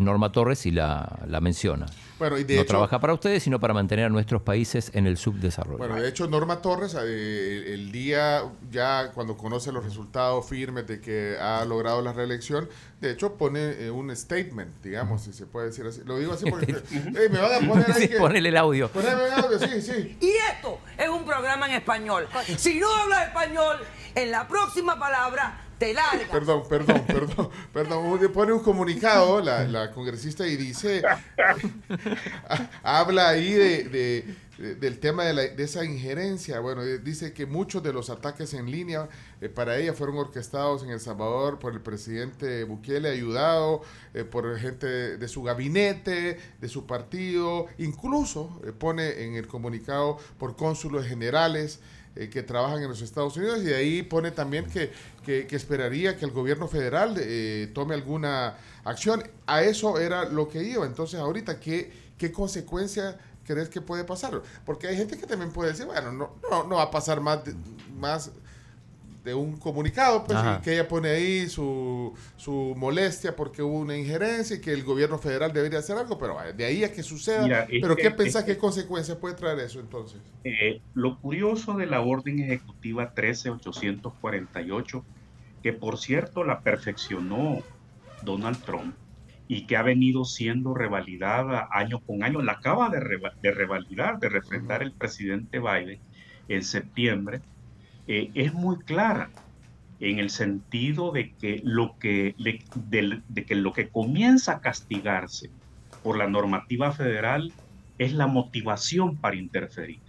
Norma 0.01 0.31
Torres 0.31 0.65
y 0.65 0.71
la, 0.71 1.19
la 1.27 1.41
menciona. 1.41 1.85
Bueno, 2.19 2.37
y 2.37 2.43
de 2.43 2.55
no 2.55 2.61
hecho, 2.61 2.69
trabaja 2.69 2.99
para 2.99 3.13
ustedes, 3.13 3.41
sino 3.41 3.59
para 3.59 3.73
mantener 3.73 4.05
a 4.05 4.09
nuestros 4.09 4.43
países 4.43 4.91
en 4.93 5.07
el 5.07 5.17
subdesarrollo. 5.17 5.79
Bueno, 5.79 5.95
de 5.95 6.07
hecho, 6.07 6.27
Norma 6.27 6.61
Torres, 6.61 6.93
eh, 6.93 6.99
el, 7.01 7.73
el 7.73 7.91
día 7.91 8.43
ya 8.69 9.11
cuando 9.13 9.35
conoce 9.35 9.71
los 9.71 9.83
resultados 9.83 10.47
firmes 10.47 10.85
de 10.85 11.01
que 11.01 11.37
ha 11.39 11.65
logrado 11.65 12.01
la 12.03 12.13
reelección, 12.13 12.69
de 12.99 13.11
hecho 13.11 13.33
pone 13.33 13.71
eh, 13.71 13.89
un 13.89 14.15
statement, 14.15 14.83
digamos, 14.83 15.23
si 15.23 15.33
se 15.33 15.47
puede 15.47 15.67
decir 15.67 15.83
así. 15.87 16.01
Lo 16.05 16.19
digo 16.19 16.33
así 16.33 16.47
porque 16.47 16.71
eh, 16.91 17.29
me 17.31 17.39
van 17.39 17.63
a 17.63 17.67
poner 17.67 17.91
ahí 17.91 18.01
Sí, 18.03 18.09
que... 18.09 18.17
ponele 18.17 18.49
el 18.49 18.57
audio. 18.57 18.89
Poneme 18.89 19.25
el 19.25 19.31
audio, 19.33 19.57
sí, 19.57 19.81
sí. 19.81 20.17
Y 20.21 20.29
esto 20.53 20.79
es 20.99 21.09
un 21.09 21.25
programa 21.25 21.67
en 21.67 21.73
español. 21.73 22.27
Si 22.57 22.79
no 22.79 22.87
hablas 22.93 23.29
español, 23.29 23.77
en 24.13 24.29
la 24.29 24.47
próxima 24.47 24.99
palabra 24.99 25.59
Perdón, 26.31 26.63
perdón, 26.69 27.03
perdón, 27.07 27.49
perdón. 27.73 28.31
Pone 28.33 28.53
un 28.53 28.59
comunicado 28.61 29.41
la, 29.41 29.91
congresista 29.91 30.47
y 30.47 30.55
dice, 30.57 31.01
habla 32.83 33.29
ahí 33.29 33.51
de, 33.53 33.83
de- 33.85 34.35
de- 34.57 34.75
del 34.75 34.99
tema 34.99 35.23
de, 35.25 35.33
la- 35.33 35.47
de 35.47 35.63
esa 35.63 35.83
injerencia. 35.83 36.59
Bueno, 36.59 36.83
eh, 36.83 36.99
dice 36.99 37.33
que 37.33 37.45
muchos 37.47 37.81
de 37.81 37.93
los 37.93 38.09
ataques 38.11 38.53
en 38.53 38.69
línea 38.69 39.09
eh, 39.41 39.49
para 39.49 39.77
ella 39.77 39.93
fueron 39.93 40.17
orquestados 40.17 40.83
en 40.83 40.91
El 40.91 40.99
Salvador 40.99 41.57
por 41.57 41.73
el 41.73 41.81
presidente 41.81 42.63
Bukele, 42.63 43.09
ayudado 43.09 43.81
eh, 44.13 44.23
por 44.23 44.57
gente 44.59 45.17
de 45.17 45.27
su 45.27 45.41
gabinete, 45.43 46.39
de 46.59 46.69
su 46.69 46.85
partido, 46.85 47.65
incluso 47.79 48.61
eh, 48.63 48.71
pone 48.71 49.23
en 49.23 49.35
el 49.35 49.47
comunicado 49.47 50.17
por 50.37 50.55
cónsulos 50.55 51.07
generales 51.07 51.79
eh, 52.15 52.29
que 52.29 52.43
trabajan 52.43 52.81
en 52.81 52.89
los 52.89 53.01
Estados 53.01 53.35
Unidos 53.37 53.59
y 53.59 53.63
de 53.65 53.75
ahí 53.75 54.03
pone 54.03 54.31
también 54.31 54.65
que, 54.65 54.91
que- 55.25 55.47
que 55.47 55.55
esperaría 55.55 56.17
que 56.17 56.25
el 56.25 56.31
gobierno 56.31 56.67
federal 56.67 57.15
eh, 57.19 57.69
tome 57.73 57.95
alguna 57.95 58.57
acción. 58.83 59.23
A 59.45 59.63
eso 59.63 59.99
era 59.99 60.25
lo 60.25 60.47
que 60.49 60.63
iba. 60.63 60.85
Entonces, 60.85 61.19
ahorita, 61.19 61.59
¿qué, 61.59 61.91
qué 62.17 62.31
consecuencia 62.31 63.17
crees 63.45 63.69
que 63.69 63.81
puede 63.81 64.03
pasar? 64.03 64.41
Porque 64.65 64.87
hay 64.87 64.97
gente 64.97 65.17
que 65.17 65.25
también 65.25 65.51
puede 65.51 65.71
decir, 65.71 65.85
bueno, 65.85 66.11
no, 66.11 66.35
no, 66.49 66.63
no 66.65 66.75
va 66.75 66.83
a 66.83 66.91
pasar 66.91 67.21
más 67.21 67.39
más 67.97 68.31
de 69.23 69.33
un 69.35 69.57
comunicado, 69.57 70.23
pues, 70.25 70.37
que 70.61 70.73
ella 70.73 70.87
pone 70.87 71.09
ahí 71.09 71.47
su, 71.47 72.13
su 72.37 72.73
molestia 72.77 73.35
porque 73.35 73.61
hubo 73.61 73.77
una 73.79 73.95
injerencia 73.95 74.55
y 74.55 74.61
que 74.61 74.73
el 74.73 74.83
gobierno 74.83 75.17
federal 75.19 75.53
debería 75.53 75.79
hacer 75.79 75.95
algo, 75.97 76.17
pero 76.17 76.35
de 76.55 76.65
ahí 76.65 76.83
a 76.83 76.91
que 76.91 77.03
suceda. 77.03 77.43
Mira, 77.43 77.67
pero 77.81 77.95
que- 77.95 78.01
¿qué 78.01 78.07
es 78.07 78.13
pensás, 78.15 78.43
que- 78.45 78.53
qué 78.53 78.57
consecuencias 78.57 79.17
puede 79.17 79.35
traer 79.35 79.59
eso 79.59 79.79
entonces? 79.79 80.19
Eh, 80.43 80.81
lo 80.93 81.19
curioso 81.19 81.73
de 81.73 81.85
la 81.85 82.01
orden 82.01 82.39
ejecutiva 82.39 83.13
13848, 83.13 85.05
que 85.61 85.73
por 85.73 85.97
cierto 85.99 86.43
la 86.43 86.61
perfeccionó 86.61 87.59
Donald 88.23 88.63
Trump 88.63 88.95
y 89.47 89.67
que 89.67 89.77
ha 89.77 89.83
venido 89.83 90.25
siendo 90.25 90.73
revalidada 90.73 91.67
año 91.71 91.99
con 92.05 92.23
año, 92.23 92.41
la 92.41 92.53
acaba 92.53 92.89
de, 92.89 92.99
reva- 92.99 93.33
de 93.41 93.51
revalidar, 93.51 94.17
de 94.19 94.29
refrendar 94.29 94.81
el 94.81 94.93
presidente 94.93 95.59
Biden 95.59 95.99
en 96.47 96.63
septiembre, 96.63 97.41
eh, 98.07 98.31
es 98.35 98.53
muy 98.53 98.77
clara 98.79 99.29
en 99.99 100.19
el 100.19 100.29
sentido 100.29 101.11
de 101.11 101.33
que 101.39 101.61
lo 101.63 101.95
que, 101.99 102.33
de 102.37 103.45
que 103.45 103.55
lo 103.55 103.71
que 103.73 103.89
comienza 103.89 104.53
a 104.53 104.59
castigarse 104.61 105.49
por 106.03 106.17
la 106.17 106.27
normativa 106.27 106.91
federal 106.91 107.53
es 107.97 108.13
la 108.13 108.25
motivación 108.27 109.17
para 109.19 109.35
interferir 109.35 110.01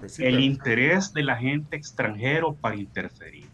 pues 0.00 0.14
sí, 0.14 0.24
el 0.24 0.32
pero- 0.34 0.44
interés 0.44 1.12
del 1.12 1.30
agente 1.30 1.76
extranjero 1.76 2.54
para 2.56 2.76
interferir. 2.76 3.48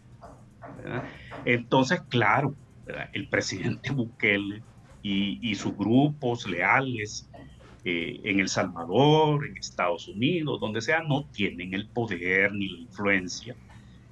¿verdad? 0.77 1.03
Entonces, 1.45 2.01
claro, 2.09 2.55
¿verdad? 2.85 3.09
el 3.13 3.27
presidente 3.29 3.91
Bukele 3.93 4.63
y, 5.01 5.39
y 5.41 5.55
sus 5.55 5.75
grupos 5.75 6.47
leales 6.47 7.29
eh, 7.89 8.19
en 8.25 8.39
El 8.41 8.49
Salvador, 8.49 9.45
en 9.47 9.55
Estados 9.55 10.07
Unidos, 10.09 10.59
donde 10.59 10.81
sea, 10.81 11.01
no 11.03 11.25
tienen 11.31 11.73
el 11.73 11.87
poder 11.87 12.51
ni 12.53 12.67
la 12.67 12.79
influencia 12.79 13.55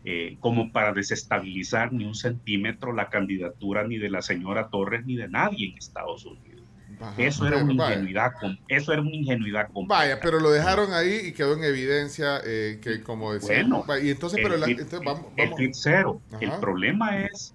eh, 0.05 0.37
como 0.39 0.71
para 0.71 0.93
desestabilizar 0.93 1.91
ni 1.91 2.05
un 2.05 2.15
centímetro 2.15 2.93
la 2.93 3.09
candidatura 3.09 3.85
ni 3.85 3.97
de 3.97 4.09
la 4.09 4.21
señora 4.21 4.69
Torres 4.69 5.05
ni 5.05 5.15
de 5.15 5.27
nadie 5.27 5.69
en 5.71 5.77
Estados 5.77 6.25
Unidos. 6.25 6.61
Ajá, 7.01 7.21
Eso 7.21 7.45
era 7.47 7.57
pero 7.57 7.65
una 7.65 7.83
vaya. 7.83 7.95
ingenuidad, 7.95 8.31
eso 8.69 8.93
era 8.93 9.01
una 9.01 9.13
ingenuidad 9.15 9.65
completa. 9.73 9.99
Vaya, 10.03 10.19
pero 10.21 10.39
lo 10.39 10.51
dejaron 10.51 10.93
ahí 10.93 11.19
y 11.27 11.31
quedó 11.33 11.57
en 11.57 11.63
evidencia 11.65 12.39
eh, 12.45 12.79
que, 12.81 13.01
como 13.03 13.33
decía. 13.33 13.65
Bueno, 13.67 13.83
y 14.01 14.11
entonces, 14.11 14.39
pero 14.41 14.53
el 14.55 14.61
la- 14.61 14.67
tweet- 14.67 14.79
entonces 14.83 15.01
vamos, 15.03 15.25
el 15.35 15.43
vamos. 15.45 15.57
tweet 15.57 15.71
cero. 15.73 16.21
El 16.39 16.51
problema 16.61 17.17
es 17.25 17.53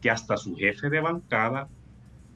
que 0.00 0.10
hasta 0.10 0.36
su 0.36 0.54
jefe 0.54 0.88
de 0.90 1.00
bancada, 1.00 1.68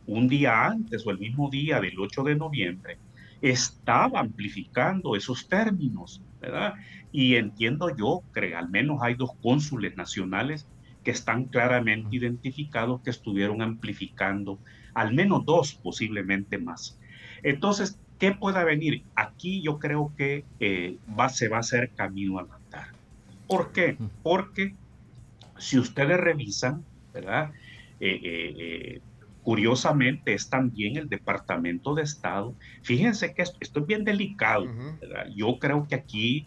un 0.06 0.26
día 0.26 0.66
antes 0.66 1.06
o 1.06 1.10
el 1.10 1.18
mismo 1.18 1.48
día 1.50 1.80
del 1.80 1.96
8 2.00 2.24
de 2.24 2.34
noviembre, 2.34 2.98
estaba 3.42 4.20
amplificando 4.20 5.16
esos 5.16 5.48
términos, 5.48 6.22
¿verdad? 6.40 6.74
Y 7.12 7.36
entiendo 7.36 7.94
yo 7.96 8.22
que 8.34 8.54
al 8.54 8.68
menos 8.68 8.98
hay 9.02 9.14
dos 9.14 9.30
cónsules 9.42 9.96
nacionales 9.96 10.66
que 11.04 11.10
están 11.10 11.44
claramente 11.46 12.16
identificados 12.16 13.00
que 13.00 13.10
estuvieron 13.10 13.62
amplificando, 13.62 14.58
al 14.94 15.14
menos 15.14 15.44
dos, 15.46 15.74
posiblemente 15.74 16.58
más. 16.58 16.98
Entonces, 17.42 17.98
¿qué 18.18 18.32
pueda 18.32 18.64
venir? 18.64 19.04
Aquí 19.14 19.62
yo 19.62 19.78
creo 19.78 20.12
que 20.16 20.44
eh, 20.60 20.98
va, 21.18 21.30
se 21.30 21.48
va 21.48 21.58
a 21.58 21.60
hacer 21.60 21.90
camino 21.90 22.38
al 22.38 22.50
andar. 22.50 22.88
¿Por 23.46 23.72
qué? 23.72 23.96
Porque 24.22 24.74
si 25.58 25.78
ustedes 25.78 26.18
revisan, 26.20 26.84
¿verdad? 27.12 27.52
Eh, 27.98 28.20
eh, 28.22 28.54
eh, 28.58 29.00
curiosamente 29.42 30.34
es 30.34 30.50
también 30.50 30.96
el 30.96 31.08
Departamento 31.08 31.94
de 31.94 32.02
Estado. 32.02 32.54
Fíjense 32.82 33.34
que 33.34 33.42
esto, 33.42 33.58
esto 33.60 33.80
es 33.80 33.86
bien 33.86 34.04
delicado. 34.04 34.66
Yo 35.34 35.58
creo 35.58 35.86
que 35.88 35.94
aquí, 35.94 36.46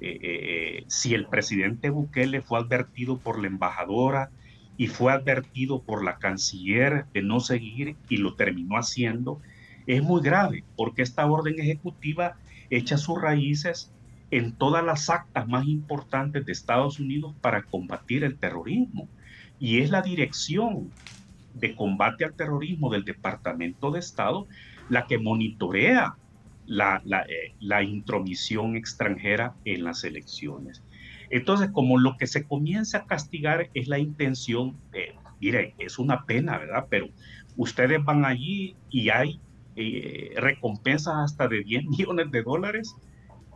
eh, 0.00 0.18
eh, 0.22 0.84
si 0.86 1.14
el 1.14 1.26
presidente 1.26 1.90
Bukele 1.90 2.40
fue 2.40 2.58
advertido 2.58 3.18
por 3.18 3.40
la 3.40 3.48
embajadora 3.48 4.30
y 4.76 4.86
fue 4.86 5.12
advertido 5.12 5.82
por 5.82 6.02
la 6.02 6.18
canciller 6.18 7.04
de 7.12 7.22
no 7.22 7.40
seguir 7.40 7.96
y 8.08 8.16
lo 8.16 8.34
terminó 8.34 8.76
haciendo, 8.76 9.40
es 9.86 10.02
muy 10.02 10.22
grave, 10.22 10.64
porque 10.76 11.02
esta 11.02 11.26
orden 11.26 11.58
ejecutiva 11.58 12.36
echa 12.70 12.96
sus 12.96 13.20
raíces 13.20 13.92
en 14.30 14.52
todas 14.52 14.84
las 14.84 15.10
actas 15.10 15.48
más 15.48 15.66
importantes 15.66 16.46
de 16.46 16.52
Estados 16.52 17.00
Unidos 17.00 17.34
para 17.40 17.62
combatir 17.62 18.24
el 18.24 18.38
terrorismo. 18.38 19.08
Y 19.58 19.80
es 19.80 19.90
la 19.90 20.02
dirección 20.02 20.90
de 21.54 21.74
combate 21.74 22.24
al 22.24 22.34
terrorismo 22.34 22.90
del 22.90 23.04
Departamento 23.04 23.90
de 23.90 24.00
Estado 24.00 24.46
la 24.88 25.06
que 25.06 25.18
monitorea 25.18 26.16
la, 26.66 27.02
eh, 27.28 27.54
la 27.60 27.82
intromisión 27.82 28.76
extranjera 28.76 29.54
en 29.64 29.84
las 29.84 30.04
elecciones. 30.04 30.82
Entonces, 31.30 31.70
como 31.72 31.98
lo 31.98 32.16
que 32.16 32.26
se 32.26 32.44
comienza 32.44 32.98
a 32.98 33.06
castigar 33.06 33.70
es 33.74 33.88
la 33.88 33.98
intención, 33.98 34.76
eh, 34.92 35.14
mire, 35.40 35.74
es 35.78 35.98
una 35.98 36.26
pena, 36.26 36.58
¿verdad? 36.58 36.86
Pero 36.90 37.08
ustedes 37.56 38.04
van 38.04 38.24
allí 38.24 38.76
y 38.90 39.10
hay 39.10 39.40
eh, 39.76 40.34
recompensas 40.36 41.14
hasta 41.16 41.48
de 41.48 41.62
10 41.62 41.84
millones 41.88 42.30
de 42.30 42.42
dólares 42.42 42.96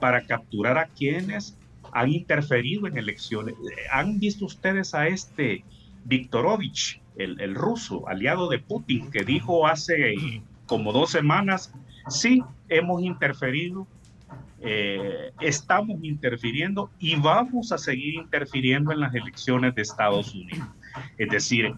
para 0.00 0.26
capturar 0.26 0.78
a 0.78 0.86
quienes 0.86 1.58
han 1.92 2.12
interferido 2.12 2.86
en 2.86 2.96
elecciones. 2.96 3.54
¿Han 3.92 4.18
visto 4.18 4.46
ustedes 4.46 4.94
a 4.94 5.06
este 5.06 5.64
Viktorovich, 6.04 7.00
el, 7.16 7.40
el 7.40 7.54
ruso, 7.54 8.08
aliado 8.08 8.48
de 8.48 8.58
Putin, 8.58 9.10
que 9.10 9.24
dijo 9.24 9.66
hace 9.66 10.14
como 10.66 10.92
dos 10.92 11.10
semanas, 11.10 11.72
sí, 12.08 12.42
hemos 12.68 13.02
interferido, 13.02 13.86
eh, 14.60 15.32
estamos 15.40 16.02
interfiriendo 16.02 16.90
y 16.98 17.16
vamos 17.16 17.70
a 17.72 17.78
seguir 17.78 18.14
interfiriendo 18.14 18.92
en 18.92 19.00
las 19.00 19.14
elecciones 19.14 19.74
de 19.74 19.82
Estados 19.82 20.34
Unidos. 20.34 20.66
Es 21.18 21.28
decir, 21.28 21.74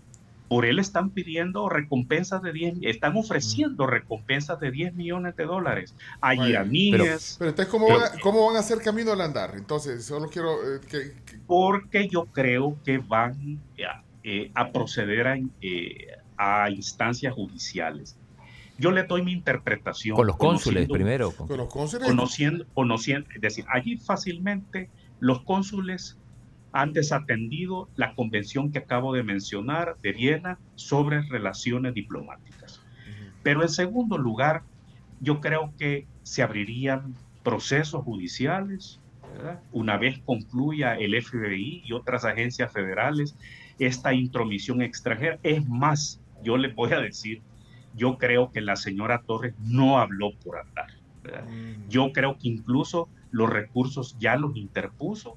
por 0.48 0.64
él 0.64 0.78
están 0.78 1.10
pidiendo 1.10 1.68
recompensas 1.68 2.40
de 2.42 2.52
10, 2.52 2.74
están 2.82 3.16
ofreciendo 3.16 3.88
recompensas 3.88 4.60
de 4.60 4.70
10 4.70 4.94
millones 4.94 5.34
de 5.34 5.44
dólares 5.44 5.92
a 6.20 6.28
Bueno, 6.28 6.48
iraníes, 6.48 7.34
Pero 7.40 7.50
entonces, 7.50 7.66
¿cómo, 7.72 7.86
Pero- 7.88 7.98
van 7.98 8.12
a, 8.16 8.20
¿cómo 8.20 8.46
van 8.46 8.56
a 8.56 8.60
hacer 8.60 8.78
camino 8.78 9.10
al 9.10 9.20
andar? 9.22 9.54
Entonces, 9.56 10.04
solo 10.04 10.28
quiero 10.28 10.52
eh, 10.52 10.80
que, 10.88 10.98
que- 11.24 11.38
porque 11.48 12.06
yo 12.08 12.26
creo 12.26 12.76
que 12.84 12.98
van 12.98 13.58
a, 13.84 14.02
eh, 14.28 14.50
a 14.54 14.72
proceder 14.72 15.28
a, 15.28 15.36
eh, 15.60 16.08
a 16.36 16.68
instancias 16.68 17.32
judiciales. 17.32 18.18
Yo 18.76 18.90
le 18.90 19.04
doy 19.04 19.22
mi 19.22 19.30
interpretación. 19.32 20.16
Con 20.16 20.26
los 20.26 20.36
cónsules 20.36 20.88
primero. 20.88 21.30
con- 21.30 21.46
con 21.46 21.56
los 21.58 21.68
cónsules. 21.72 22.08
Conociendo, 22.08 22.66
conociendo, 22.74 23.28
es 23.34 23.40
decir, 23.40 23.64
allí 23.72 23.98
fácilmente 23.98 24.90
los 25.20 25.42
cónsules 25.44 26.18
han 26.72 26.92
desatendido 26.92 27.88
la 27.94 28.16
convención 28.16 28.72
que 28.72 28.78
acabo 28.80 29.14
de 29.14 29.22
mencionar 29.22 29.96
de 30.02 30.12
Viena 30.12 30.58
sobre 30.74 31.22
relaciones 31.22 31.94
diplomáticas. 31.94 32.82
Pero 33.44 33.62
en 33.62 33.68
segundo 33.68 34.18
lugar, 34.18 34.62
yo 35.20 35.40
creo 35.40 35.72
que 35.78 36.08
se 36.24 36.42
abrirían 36.42 37.14
procesos 37.44 38.02
judiciales, 38.02 39.00
¿verdad? 39.32 39.60
una 39.70 39.96
vez 39.98 40.18
concluya 40.24 40.94
el 40.96 41.14
FBI 41.14 41.82
y 41.86 41.92
otras 41.92 42.24
agencias 42.24 42.72
federales 42.72 43.36
esta 43.78 44.14
intromisión 44.14 44.82
extranjera. 44.82 45.38
Es 45.42 45.66
más, 45.68 46.20
yo 46.42 46.56
les 46.56 46.74
voy 46.74 46.92
a 46.92 47.00
decir, 47.00 47.42
yo 47.94 48.18
creo 48.18 48.50
que 48.52 48.60
la 48.60 48.76
señora 48.76 49.22
Torres 49.26 49.54
no 49.58 49.98
habló 49.98 50.32
por 50.44 50.58
hablar. 50.58 50.90
Mm. 51.24 51.88
Yo 51.88 52.12
creo 52.12 52.38
que 52.38 52.48
incluso 52.48 53.08
los 53.30 53.50
recursos 53.50 54.16
ya 54.18 54.36
los 54.36 54.56
interpuso 54.56 55.36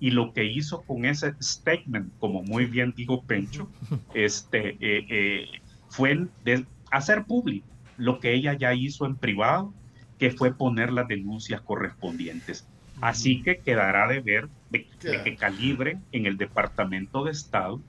y 0.00 0.10
lo 0.10 0.32
que 0.32 0.44
hizo 0.44 0.82
con 0.82 1.04
ese 1.04 1.34
statement, 1.40 2.12
como 2.18 2.42
muy 2.42 2.66
bien 2.66 2.94
dijo 2.96 3.22
Pencho, 3.24 3.68
este, 4.14 4.70
eh, 4.80 5.06
eh, 5.08 5.46
fue 5.88 6.26
de 6.44 6.66
hacer 6.90 7.24
público 7.24 7.66
lo 7.96 8.20
que 8.20 8.32
ella 8.32 8.54
ya 8.54 8.74
hizo 8.74 9.06
en 9.06 9.16
privado, 9.16 9.74
que 10.18 10.30
fue 10.30 10.54
poner 10.54 10.92
las 10.92 11.08
denuncias 11.08 11.60
correspondientes. 11.60 12.66
Así 13.00 13.42
que 13.42 13.58
quedará 13.58 14.08
de 14.08 14.20
ver 14.20 14.48
de, 14.70 14.86
de 15.02 15.22
que 15.22 15.36
calibren 15.36 16.04
en 16.12 16.26
el 16.26 16.36
Departamento 16.36 17.24
de 17.24 17.30
Estado 17.32 17.80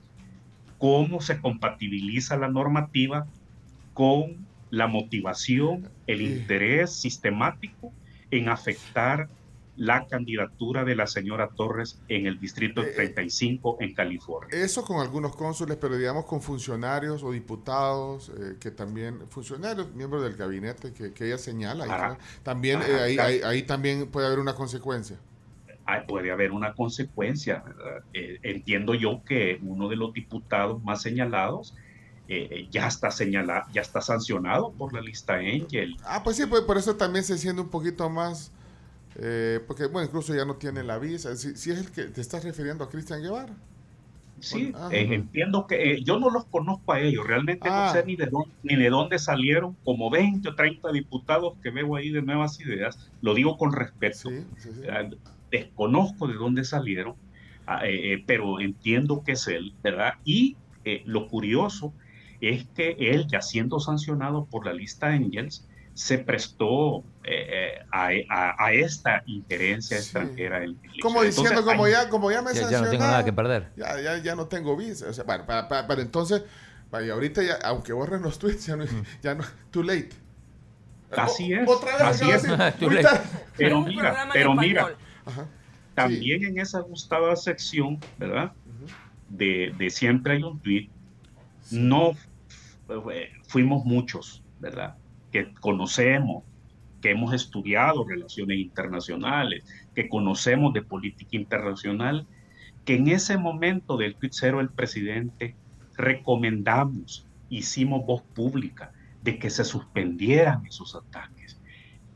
cómo 0.78 1.20
se 1.20 1.40
compatibiliza 1.40 2.36
la 2.36 2.48
normativa 2.48 3.26
con 3.92 4.46
la 4.70 4.86
motivación, 4.86 5.88
el 6.06 6.22
interés 6.22 7.00
sistemático 7.00 7.92
en 8.30 8.48
afectar 8.48 9.28
la 9.76 10.06
candidatura 10.06 10.84
de 10.84 10.94
la 10.94 11.06
señora 11.06 11.48
Torres 11.56 12.00
en 12.08 12.26
el 12.26 12.38
Distrito 12.38 12.82
35 12.94 13.78
en 13.80 13.94
California. 13.94 14.48
Eso 14.52 14.84
con 14.84 15.00
algunos 15.00 15.34
cónsules, 15.36 15.76
pero 15.80 15.96
digamos 15.96 16.26
con 16.26 16.42
funcionarios 16.42 17.22
o 17.22 17.32
diputados, 17.32 18.30
eh, 18.30 18.56
que 18.60 18.70
también, 18.70 19.20
funcionarios, 19.30 19.92
miembros 19.94 20.22
del 20.22 20.34
gabinete 20.36 20.92
que, 20.92 21.12
que 21.12 21.26
ella 21.26 21.38
señala, 21.38 21.84
ahí, 21.84 21.90
también 22.42 22.80
eh, 22.82 23.00
ahí, 23.00 23.16
ahí- 23.18 23.40
ahí 23.44 23.62
también 23.62 24.06
puede 24.10 24.26
haber 24.26 24.38
una 24.38 24.54
consecuencia. 24.54 25.18
Ah, 25.92 26.04
puede 26.06 26.30
haber 26.30 26.52
una 26.52 26.74
consecuencia. 26.74 27.64
Eh, 28.12 28.38
entiendo 28.42 28.94
yo 28.94 29.22
que 29.24 29.58
uno 29.62 29.88
de 29.88 29.96
los 29.96 30.12
diputados 30.12 30.82
más 30.84 31.02
señalados 31.02 31.74
eh, 32.28 32.48
eh, 32.50 32.68
ya 32.70 32.86
está 32.86 33.10
señalado, 33.10 33.66
ya 33.72 33.80
está 33.82 34.00
sancionado 34.00 34.70
por 34.72 34.92
la 34.92 35.00
lista 35.00 35.34
Angel. 35.34 35.96
Ah, 36.04 36.22
pues 36.22 36.36
sí, 36.36 36.44
pues 36.46 36.62
por 36.62 36.78
eso 36.78 36.94
también 36.96 37.24
se 37.24 37.36
siente 37.38 37.60
un 37.60 37.70
poquito 37.70 38.08
más, 38.08 38.52
eh, 39.16 39.58
porque 39.66 39.86
bueno, 39.86 40.06
incluso 40.06 40.32
ya 40.34 40.44
no 40.44 40.54
tiene 40.54 40.84
la 40.84 40.98
visa. 40.98 41.34
Si, 41.34 41.56
si 41.56 41.72
es 41.72 41.78
el 41.80 41.90
que 41.90 42.04
te 42.04 42.20
estás 42.20 42.44
refiriendo 42.44 42.84
a 42.84 42.88
Cristian 42.88 43.20
Guevara. 43.20 43.52
Sí, 44.38 44.72
Ah. 44.74 44.88
eh, 44.92 45.08
entiendo 45.12 45.66
que 45.66 45.92
eh, 45.94 46.02
yo 46.02 46.18
no 46.18 46.30
los 46.30 46.46
conozco 46.46 46.92
a 46.92 47.00
ellos, 47.00 47.26
realmente 47.26 47.68
Ah. 47.70 47.86
no 47.92 48.00
sé 48.00 48.06
ni 48.06 48.14
de, 48.16 48.26
dónde, 48.26 48.48
ni 48.62 48.76
de 48.76 48.88
dónde 48.88 49.18
salieron, 49.18 49.76
como 49.84 50.08
20 50.08 50.48
o 50.48 50.54
30 50.54 50.92
diputados 50.92 51.54
que 51.62 51.70
veo 51.70 51.94
ahí 51.96 52.10
de 52.10 52.22
nuevas 52.22 52.58
ideas, 52.60 53.10
lo 53.20 53.34
digo 53.34 53.58
con 53.58 53.72
respeto, 53.72 54.30
Sí, 54.30 54.44
sí, 54.56 54.70
sí. 54.72 54.82
Desconozco 55.50 56.26
de 56.28 56.34
dónde 56.34 56.64
salieron, 56.64 57.14
ah, 57.66 57.86
eh, 57.86 58.14
eh, 58.14 58.24
pero 58.26 58.60
entiendo 58.60 59.22
que 59.24 59.32
es 59.32 59.46
él, 59.48 59.74
¿verdad? 59.82 60.14
Y 60.24 60.56
eh, 60.84 61.02
lo 61.06 61.26
curioso 61.28 61.94
es 62.40 62.66
que 62.74 62.96
él, 62.98 63.26
ya 63.30 63.42
siendo 63.42 63.80
sancionado 63.80 64.46
por 64.46 64.64
la 64.66 64.72
lista 64.72 65.08
Angels, 65.08 65.66
se 65.92 66.18
prestó 66.18 67.04
eh, 67.24 67.46
eh, 67.50 67.72
a, 67.92 68.08
a- 68.30 68.54
a 68.58 68.72
esta 68.72 69.22
injerencia 69.26 69.98
Sí. 69.98 70.04
extranjera. 70.04 70.60
Como 71.02 71.22
diciendo, 71.22 71.50
Entonces, 71.50 71.64
como 71.72 71.84
hay- 71.84 71.92
ya, 71.92 72.08
como 72.08 72.30
ya 72.30 72.40
me 72.40 72.54
Ya, 72.54 72.54
ya 72.54 72.60
no 72.60 72.68
sancionaron, 72.70 72.90
tengo 72.92 73.04
nada 73.10 73.24
que 73.24 73.32
perder. 73.34 73.72
Ya, 73.76 74.00
ya, 74.00 74.16
ya 74.22 74.34
no 74.34 74.46
tengo 74.46 74.76
visa. 74.76 75.08
O 75.08 75.12
sea, 75.12 75.24
bueno, 75.24 75.44
para, 75.44 75.68
para- 75.68 75.86
para 75.86 76.00
entonces, 76.00 76.42
vaya, 76.90 77.12
ahorita 77.12 77.42
ya, 77.42 77.54
aunque 77.64 77.92
borren 77.92 78.22
los 78.22 78.38
tweets, 78.38 78.64
ya 78.66 78.76
no, 78.76 78.84
ya 79.22 79.34
no, 79.34 79.44
too 79.70 79.82
late. 79.82 80.10
Así 81.10 81.52
O- 81.52 81.56
es, 81.60 81.68
Otra 81.68 81.92
vez, 81.92 82.02
así 82.02 82.30
es. 82.30 82.42
de 82.44 82.56
decir. 82.56 83.06
Pero 83.56 83.80
mira, 83.84 84.28
pero 84.32 84.54
mira, 84.54 84.80
español. 84.82 85.09
Ajá. 85.24 85.48
también 85.94 86.44
en 86.44 86.58
esa 86.58 86.80
gustada 86.80 87.36
sección, 87.36 87.98
¿verdad? 88.18 88.52
De, 89.28 89.74
de 89.78 89.90
siempre 89.90 90.34
hay 90.34 90.42
un 90.42 90.58
tweet, 90.58 90.88
no 91.70 92.12
fuimos 93.46 93.84
muchos, 93.84 94.42
¿verdad? 94.58 94.96
Que 95.30 95.52
conocemos, 95.54 96.44
que 97.00 97.12
hemos 97.12 97.32
estudiado 97.32 98.04
relaciones 98.04 98.58
internacionales, 98.58 99.64
que 99.94 100.08
conocemos 100.08 100.72
de 100.72 100.82
política 100.82 101.36
internacional, 101.36 102.26
que 102.84 102.96
en 102.96 103.08
ese 103.08 103.36
momento 103.36 103.96
del 103.96 104.16
tweet 104.16 104.30
cero 104.32 104.58
del 104.58 104.70
presidente 104.70 105.54
recomendamos, 105.96 107.26
hicimos 107.48 108.04
voz 108.06 108.22
pública 108.34 108.92
de 109.22 109.38
que 109.38 109.50
se 109.50 109.64
suspendieran 109.64 110.64
esos 110.66 110.94
ataques, 110.94 111.59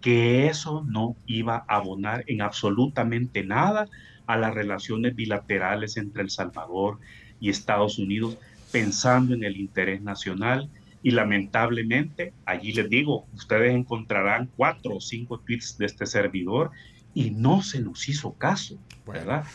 que 0.04 0.48
eso 0.48 0.84
no 0.86 1.16
iba 1.24 1.64
a 1.66 1.76
abonar 1.76 2.24
en 2.26 2.42
absolutamente 2.42 3.42
nada 3.42 3.88
a 4.26 4.36
las 4.36 4.52
relaciones 4.52 5.16
bilaterales 5.16 5.96
entre 5.96 6.22
El 6.22 6.28
Salvador 6.28 6.98
y 7.40 7.48
Estados 7.48 7.98
Unidos, 7.98 8.36
pensando 8.70 9.32
en 9.32 9.44
el 9.44 9.56
interés 9.56 10.02
nacional. 10.02 10.68
Y 11.02 11.12
lamentablemente, 11.12 12.34
allí 12.44 12.74
les 12.74 12.90
digo, 12.90 13.24
ustedes 13.32 13.74
encontrarán 13.74 14.50
cuatro 14.58 14.96
o 14.96 15.00
cinco 15.00 15.38
tweets 15.38 15.78
de 15.78 15.86
este 15.86 16.04
servidor 16.04 16.70
y 17.14 17.30
no 17.30 17.62
se 17.62 17.80
nos 17.80 18.06
hizo 18.06 18.34
caso, 18.34 18.78
Bueno, 19.06 19.20
¿verdad? 19.20 19.46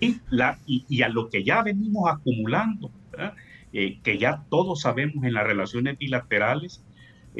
Y, 0.00 0.22
la, 0.30 0.58
y, 0.64 0.86
y 0.88 1.02
a 1.02 1.10
lo 1.10 1.28
que 1.28 1.44
ya 1.44 1.62
venimos 1.62 2.10
acumulando. 2.10 2.90
Eh, 3.74 3.98
que 4.02 4.16
ya 4.16 4.44
todos 4.48 4.80
sabemos 4.80 5.22
en 5.24 5.34
las 5.34 5.46
relaciones 5.46 5.98
bilaterales, 5.98 6.82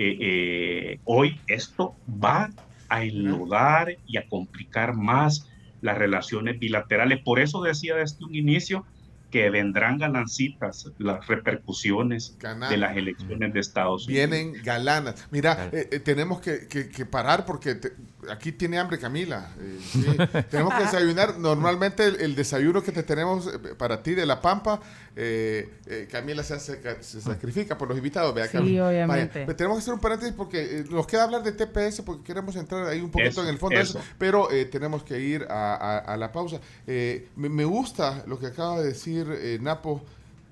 eh, 0.00 0.16
eh, 0.20 1.00
hoy 1.04 1.40
esto 1.48 1.96
va 2.08 2.48
a 2.88 3.02
enlodar 3.04 3.98
y 4.06 4.16
a 4.16 4.24
complicar 4.28 4.94
más 4.94 5.44
las 5.80 5.98
relaciones 5.98 6.58
bilaterales. 6.60 7.18
Por 7.24 7.40
eso 7.40 7.60
decía 7.62 7.96
desde 7.96 8.24
un 8.24 8.34
inicio 8.36 8.86
que 9.30 9.50
vendrán 9.50 9.98
ganancitas 9.98 10.84
las 10.98 11.26
repercusiones 11.26 12.38
de 12.70 12.76
las 12.78 12.96
elecciones 12.96 13.52
de 13.52 13.60
Estados 13.60 14.06
Unidos. 14.06 14.30
Vienen 14.30 14.62
galanas. 14.62 15.28
Mira, 15.30 15.68
eh, 15.72 15.88
eh, 15.90 16.00
tenemos 16.00 16.40
que, 16.40 16.66
que- 16.68 16.88
que 16.88 17.04
parar 17.04 17.44
porque 17.44 17.74
te- 17.74 17.92
aquí 18.30 18.52
tiene 18.52 18.78
hambre 18.78 18.98
Camila. 18.98 19.48
Eh, 19.60 19.78
sí. 19.90 20.04
tenemos 20.50 20.74
que 20.74 20.82
desayunar. 20.84 21.38
Normalmente 21.38 22.04
el, 22.04 22.20
el 22.20 22.34
desayuno 22.36 22.82
que 22.82 22.92
te 22.92 23.02
tenemos 23.02 23.46
eh, 23.46 23.58
para 23.76 24.02
ti 24.02 24.14
de 24.14 24.26
La 24.26 24.40
Pampa, 24.40 24.80
eh, 25.16 25.68
eh, 25.86 26.08
Camila 26.10 26.42
se, 26.42 26.54
hace- 26.54 26.80
se 27.02 27.20
sacrifica 27.20 27.76
por 27.76 27.88
los 27.88 27.96
invitados. 27.96 28.34
¿verdad, 28.34 28.60
Sí, 28.64 28.78
obviamente. 28.78 29.44
tenemos 29.54 29.78
que 29.78 29.82
hacer 29.82 29.94
un 29.94 30.00
paréntesis 30.00 30.34
porque 30.36 30.80
eh, 30.80 30.84
nos 30.90 31.06
queda 31.06 31.24
hablar 31.24 31.42
de 31.42 31.52
TPS 31.52 32.02
porque 32.02 32.22
queremos 32.24 32.54
entrar 32.56 32.86
ahí 32.86 33.00
un 33.00 33.10
poquito 33.10 33.30
Eso, 33.30 33.42
en 33.42 33.48
el 33.48 33.58
fondo 33.58 33.76
de 33.76 33.82
eso. 33.82 34.00
pero 34.18 34.50
eh, 34.50 34.64
tenemos 34.66 35.02
que 35.02 35.18
ir 35.20 35.46
a, 35.50 35.74
a- 35.74 35.98
a 35.98 36.16
la 36.16 36.30
pausa. 36.32 36.60
Eh, 36.86 37.28
me, 37.36 37.48
me 37.48 37.64
gusta 37.64 38.22
lo 38.26 38.38
que 38.38 38.46
acaba 38.46 38.80
de 38.80 38.88
decir 38.88 39.26
eh, 39.30 39.58
Napo. 39.60 40.04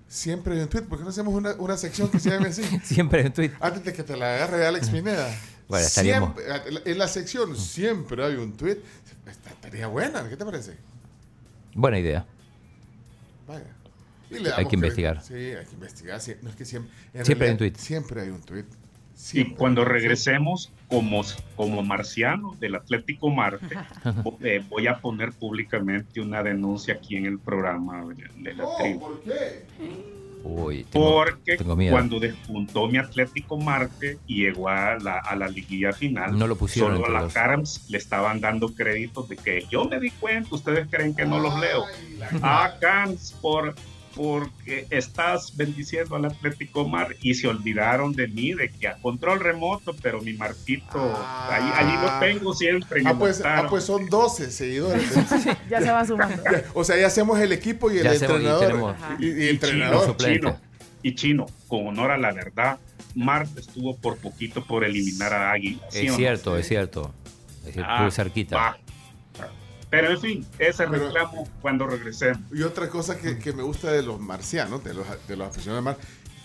Siempre 0.09 0.63
un 0.63 0.69
tweet, 0.69 0.83
¿por 0.85 0.99
qué 0.99 1.05
no 1.05 1.11
hacemos 1.11 1.35
una, 1.35 1.55
una 1.59 1.77
sección 1.77 2.09
que 2.09 2.21
se 2.21 2.31
llame 2.31 2.49
así? 2.51 2.63
Siempre 2.85 3.23
en 3.27 3.33
tweet. 3.33 3.51
Antes 3.61 3.83
de 3.83 3.93
que 3.93 4.05
te 4.05 4.17
la 4.17 4.37
agarre 4.37 4.65
Alex 4.65 4.89
Pineda. 4.91 5.29
Bueno, 5.69 5.87
estaríamos- 5.87 6.35
Siempre- 6.37 6.91
en 6.93 6.99
la 6.99 7.09
sección 7.09 7.57
siempre 7.57 8.25
hay 8.25 8.35
un 8.37 8.53
tweet. 8.57 8.79
Esta- 9.27 9.51
Estaría 9.51 9.87
buena, 9.89 10.29
¿qué 10.29 10.37
te 10.37 10.45
parece? 10.45 10.77
Buena 11.75 11.99
idea. 11.99 12.25
Vaya. 13.49 13.65
Y 14.31 14.39
le 14.41 14.53
Hay 14.53 14.67
que 14.67 14.77
investigar. 14.77 15.23
Sí, 15.23 15.35
hay 15.35 15.65
que 15.67 15.73
investigar. 15.75 16.21
sí, 16.21 16.35
no 16.43 16.51
es 16.51 16.57
que 16.57 16.65
siempre, 16.65 16.93
en 17.15 17.25
Siempre 17.25 17.47
hay 17.49 17.53
un 17.53 17.59
realidad, 17.59 17.77
tweet. 17.77 17.85
Siempre 17.85 18.21
hay 18.23 18.29
un 18.31 18.41
tweet. 18.43 18.65
Y 19.33 19.55
cuando 19.55 19.85
regresemos 19.85 20.71
como, 20.89 21.23
como 21.57 21.83
marcianos 21.83 22.61
del 22.61 22.75
Atlético 22.75 23.31
Marte, 23.31 23.67
eh, 24.43 24.63
voy 24.69 24.87
a 24.89 24.99
poner 25.01 25.33
públicamente 25.33 26.21
una 26.21 26.43
denuncia 26.43 26.95
aquí 26.95 27.17
en 27.17 27.25
el 27.27 27.39
programa 27.39 28.05
de, 28.15 28.29
de 28.43 28.55
la 28.55 28.65
Oh, 28.67 28.77
tribu. 28.77 29.01
¿por 29.01 29.21
qué? 29.23 29.65
Uy, 30.49 30.85
tengo, 30.85 31.11
Porque 31.25 31.57
tengo 31.57 31.75
miedo. 31.75 31.93
cuando 31.93 32.21
despuntó 32.21 32.87
mi 32.89 32.99
Atlético 32.99 33.59
Marte 33.59 34.19
y 34.27 34.43
llegó 34.45 34.69
a 34.69 34.97
la, 34.99 35.19
a 35.19 35.35
la 35.35 35.49
liguilla 35.49 35.93
final, 35.93 36.39
No 36.39 36.47
lo 36.47 36.57
pusieron 36.57 36.97
solo 36.99 37.07
a 37.17 37.23
la 37.23 37.29
Carms 37.29 37.87
le 37.89 37.99
estaban 37.99 38.41
dando 38.41 38.69
créditos 38.75 39.29
de 39.29 39.37
que 39.37 39.65
yo 39.71 39.85
me 39.87 39.99
di 39.99 40.11
cuenta, 40.11 40.55
ustedes 40.55 40.87
creen 40.91 41.15
que 41.15 41.25
no 41.27 41.41
los 41.41 41.59
leo. 41.59 41.85
Ay, 41.85 42.17
la- 42.19 42.29
Ah, 42.43 42.75
Carms, 42.81 43.35
por, 43.41 43.75
porque 44.17 44.87
estás 44.91 45.55
bendiciendo 45.57 46.17
al 46.17 46.25
Atlético 46.25 46.89
Mar 46.89 47.15
y 47.21 47.35
se 47.35 47.47
olvidaron 47.49 48.13
de 48.15 48.27
mí, 48.29 48.55
de 48.55 48.71
que 48.71 48.89
a 48.89 48.97
control 48.97 49.41
remoto, 49.41 49.95
pero 50.03 50.21
mi 50.23 50.33
Marquito, 50.33 50.87
Ah. 50.97 51.49
ahí, 51.53 51.87
allí 51.87 51.97
lo 52.03 52.19
tengo 52.19 52.55
siempre. 52.55 53.03
Ah 53.05 53.15
pues, 53.19 53.43
ah, 53.45 53.67
pues 53.69 53.85
son 53.85 54.09
12 54.09 54.51
seguidores. 54.51 55.05
Ya 55.71 55.81
se 55.81 55.91
va 55.91 56.05
sumando. 56.05 56.43
O 56.75 56.83
sea, 56.85 56.97
ya 56.97 57.07
hacemos 57.09 57.39
el 57.39 57.53
equipo 57.53 57.91
y 57.91 57.99
el 57.99 58.05
Ya 58.05 58.15
entrenador. 58.15 58.97
y, 59.19 59.27
y 59.27 59.45
Y 59.45 59.49
entrenador. 59.51 60.17
Chino, 60.17 60.59
y 61.03 61.15
Chino, 61.15 61.47
con 61.69 61.87
honor 61.89 62.11
a 62.13 62.19
la 62.19 62.33
verdad, 62.33 62.79
Marte 63.15 63.61
estuvo 63.61 63.97
por 63.97 64.17
poquito 64.17 64.65
por 64.65 64.85
eliminar 64.85 65.33
a 65.35 65.53
Águila. 65.53 65.83
¿sí 65.91 65.99
o 65.99 66.03
Es 66.03 66.11
no? 66.11 66.17
cierto, 66.17 66.57
es 66.59 66.69
cierto. 66.69 67.15
Es 67.67 67.73
cierto, 67.75 67.91
Ah, 67.93 68.11
cerquita. 68.11 68.57
va. 68.57 68.79
Pero 69.91 70.11
en 70.11 70.21
fin, 70.21 70.47
ese 70.59 70.87
Pero- 70.87 71.07
reclamo 71.07 71.49
cuando 71.63 71.87
regresemos. 71.87 72.41
Y 72.53 72.63
otra 72.63 72.89
cosa 72.89 73.17
que, 73.19 73.39
que 73.39 73.53
me 73.53 73.63
gusta 73.63 73.91
de 73.93 74.03
los 74.03 74.21
marcianos, 74.21 74.83
de 74.83 74.95
los, 74.95 75.07
de 75.29 75.37
los 75.37 75.49
aficionados 75.49 75.85
mar, 75.85 75.97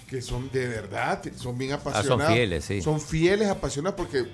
que 0.08 0.22
son 0.22 0.52
de 0.52 0.68
verdad, 0.68 1.22
son 1.38 1.58
bien 1.58 1.72
apasionados. 1.74 2.30
Ah, 2.32 2.34
fieles, 2.34 2.66
sí. 2.66 2.82
Son 2.82 3.00
fieles, 3.02 3.48
apasionados, 3.50 3.96
porque 3.98 4.26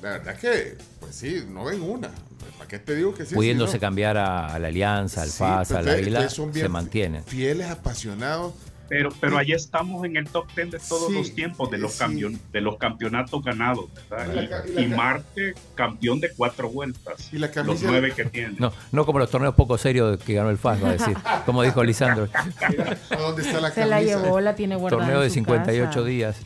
la 0.00 0.10
verdad 0.10 0.36
que, 0.38 0.76
pues 1.00 1.14
sí, 1.16 1.44
no 1.48 1.64
ven 1.64 1.82
una. 1.82 2.10
¿Para 2.58 2.68
qué 2.68 2.78
te 2.78 2.94
digo 2.94 3.14
que 3.14 3.24
sí? 3.24 3.34
Pudiéndose 3.34 3.72
Sí, 3.72 3.76
no. 3.78 3.80
cambiar 3.80 4.16
a, 4.16 4.54
a 4.54 4.58
la 4.58 4.68
Alianza, 4.68 5.22
al 5.22 5.30
Sí, 5.30 5.38
FAS, 5.38 5.68
pues, 5.68 5.78
al 5.78 5.88
Águila, 5.88 6.28
son 6.28 6.52
se 6.54 6.68
mantienen. 6.68 7.24
Fieles, 7.24 7.68
apasionados. 7.70 8.52
Pero, 8.88 9.08
pero 9.20 9.38
allí 9.38 9.52
estamos 9.52 10.04
en 10.04 10.16
el 10.18 10.28
top 10.28 10.46
10 10.54 10.70
de 10.72 10.78
todos 10.78 11.08
Sí, 11.08 11.14
los 11.14 11.34
tiempos, 11.34 11.70
de 11.70 11.78
los, 11.78 11.92
sí. 11.92 11.98
campeon- 12.04 12.38
de 12.52 12.60
los 12.60 12.76
campeonatos 12.76 13.42
ganados, 13.42 13.86
¿verdad? 14.10 14.32
Y 14.32 14.36
la 14.36 14.48
ca- 14.50 14.62
y 14.68 14.72
la 14.74 14.80
Y, 14.80 14.84
y 14.84 14.90
ca- 14.90 14.96
Marte, 14.96 15.54
campeón 15.74 16.20
de 16.20 16.30
cuatro 16.36 16.68
vueltas. 16.68 17.32
Y 17.32 17.38
la 17.38 17.50
los 17.64 17.82
nueve 17.82 18.12
que 18.14 18.26
tiene. 18.26 18.56
No, 18.58 18.70
no 18.92 19.06
como 19.06 19.18
los 19.18 19.30
torneos 19.30 19.54
poco 19.54 19.78
serios 19.78 20.18
que 20.18 20.34
ganó 20.34 20.50
el 20.50 20.58
FAS, 20.58 20.82
va 20.84 20.88
a 20.90 20.92
decir. 20.92 21.16
Como 21.46 21.62
dijo 21.62 21.82
Lisandro. 21.82 22.28
Mira, 22.68 22.98
¿a 23.10 23.16
dónde 23.16 23.42
está 23.42 23.60
la 23.60 23.70
Se 23.70 23.86
la 23.86 24.02
llevó, 24.02 24.40
la 24.40 24.54
tiene 24.54 24.76
guardada. 24.76 25.04
Torneo 25.04 25.20
de 25.22 25.28
su 25.30 25.34
58 25.34 25.88
casa. 25.90 26.02
días. 26.04 26.36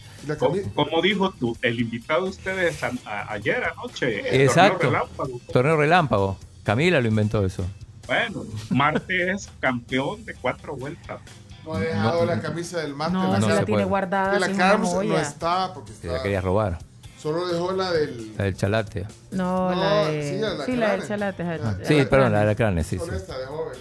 Como 0.74 1.02
dijo 1.02 1.32
tú, 1.32 1.56
el 1.62 1.80
invitado 1.80 2.24
de 2.24 2.30
ustedes 2.30 2.82
a- 2.82 2.92
a- 3.04 3.32
ayer 3.32 3.62
anoche. 3.64 4.20
el 4.34 4.42
Exacto. 4.42 4.78
torneo 4.78 4.92
relámpago. 5.00 5.40
Torneo 5.52 5.76
relámpago. 5.76 6.38
Camila 6.62 7.00
lo 7.00 7.08
inventó 7.08 7.44
eso. 7.44 7.64
Bueno, 8.06 8.44
Marte 8.70 9.32
es 9.32 9.48
campeón 9.60 10.24
de 10.24 10.34
cuatro 10.34 10.76
vueltas. 10.76 11.20
No 11.66 11.74
ha 11.74 11.80
dejado 11.80 12.20
No. 12.20 12.26
la 12.26 12.40
camisa 12.40 12.78
del 12.78 12.94
Marte. 12.94 13.12
No, 13.14 13.32
la, 13.32 13.38
no 13.40 13.46
se 13.46 13.52
se 13.52 13.58
la 13.60 13.64
tiene 13.64 13.72
puede. 13.82 13.84
guardada. 13.86 14.32
que 14.34 14.38
la 14.40 14.56
Carms 14.56 14.92
no 14.94 15.18
está, 15.18 15.74
porque 15.74 15.92
Se 15.92 16.06
la 16.06 16.12
está, 16.14 16.22
quería 16.22 16.40
robar. 16.40 16.78
solo 17.18 17.46
dejó 17.48 17.72
la 17.72 17.90
del... 17.92 18.34
La 18.36 18.44
del 18.44 18.56
Chalate. 18.56 19.06
No, 19.32 19.74
No, 19.74 19.80
la 19.80 20.08
de. 20.08 20.22
sí, 20.30 20.38
la 20.38 20.54
de 20.54 20.64
Sí, 20.64 20.76
la 20.76 20.92
del 20.92 21.06
chalate. 21.08 21.42
Ah, 21.42 21.76
Sí, 21.82 21.98
la- 21.98 22.08
perdón, 22.08 22.32
la 22.32 22.40
de 22.40 22.46
la 22.46 22.54
crane, 22.54 22.84
sí, 22.84 22.98
solo 22.98 23.12
sí. 23.12 23.16
esta 23.18 23.36
de 23.38 23.46
joven. 23.46 23.78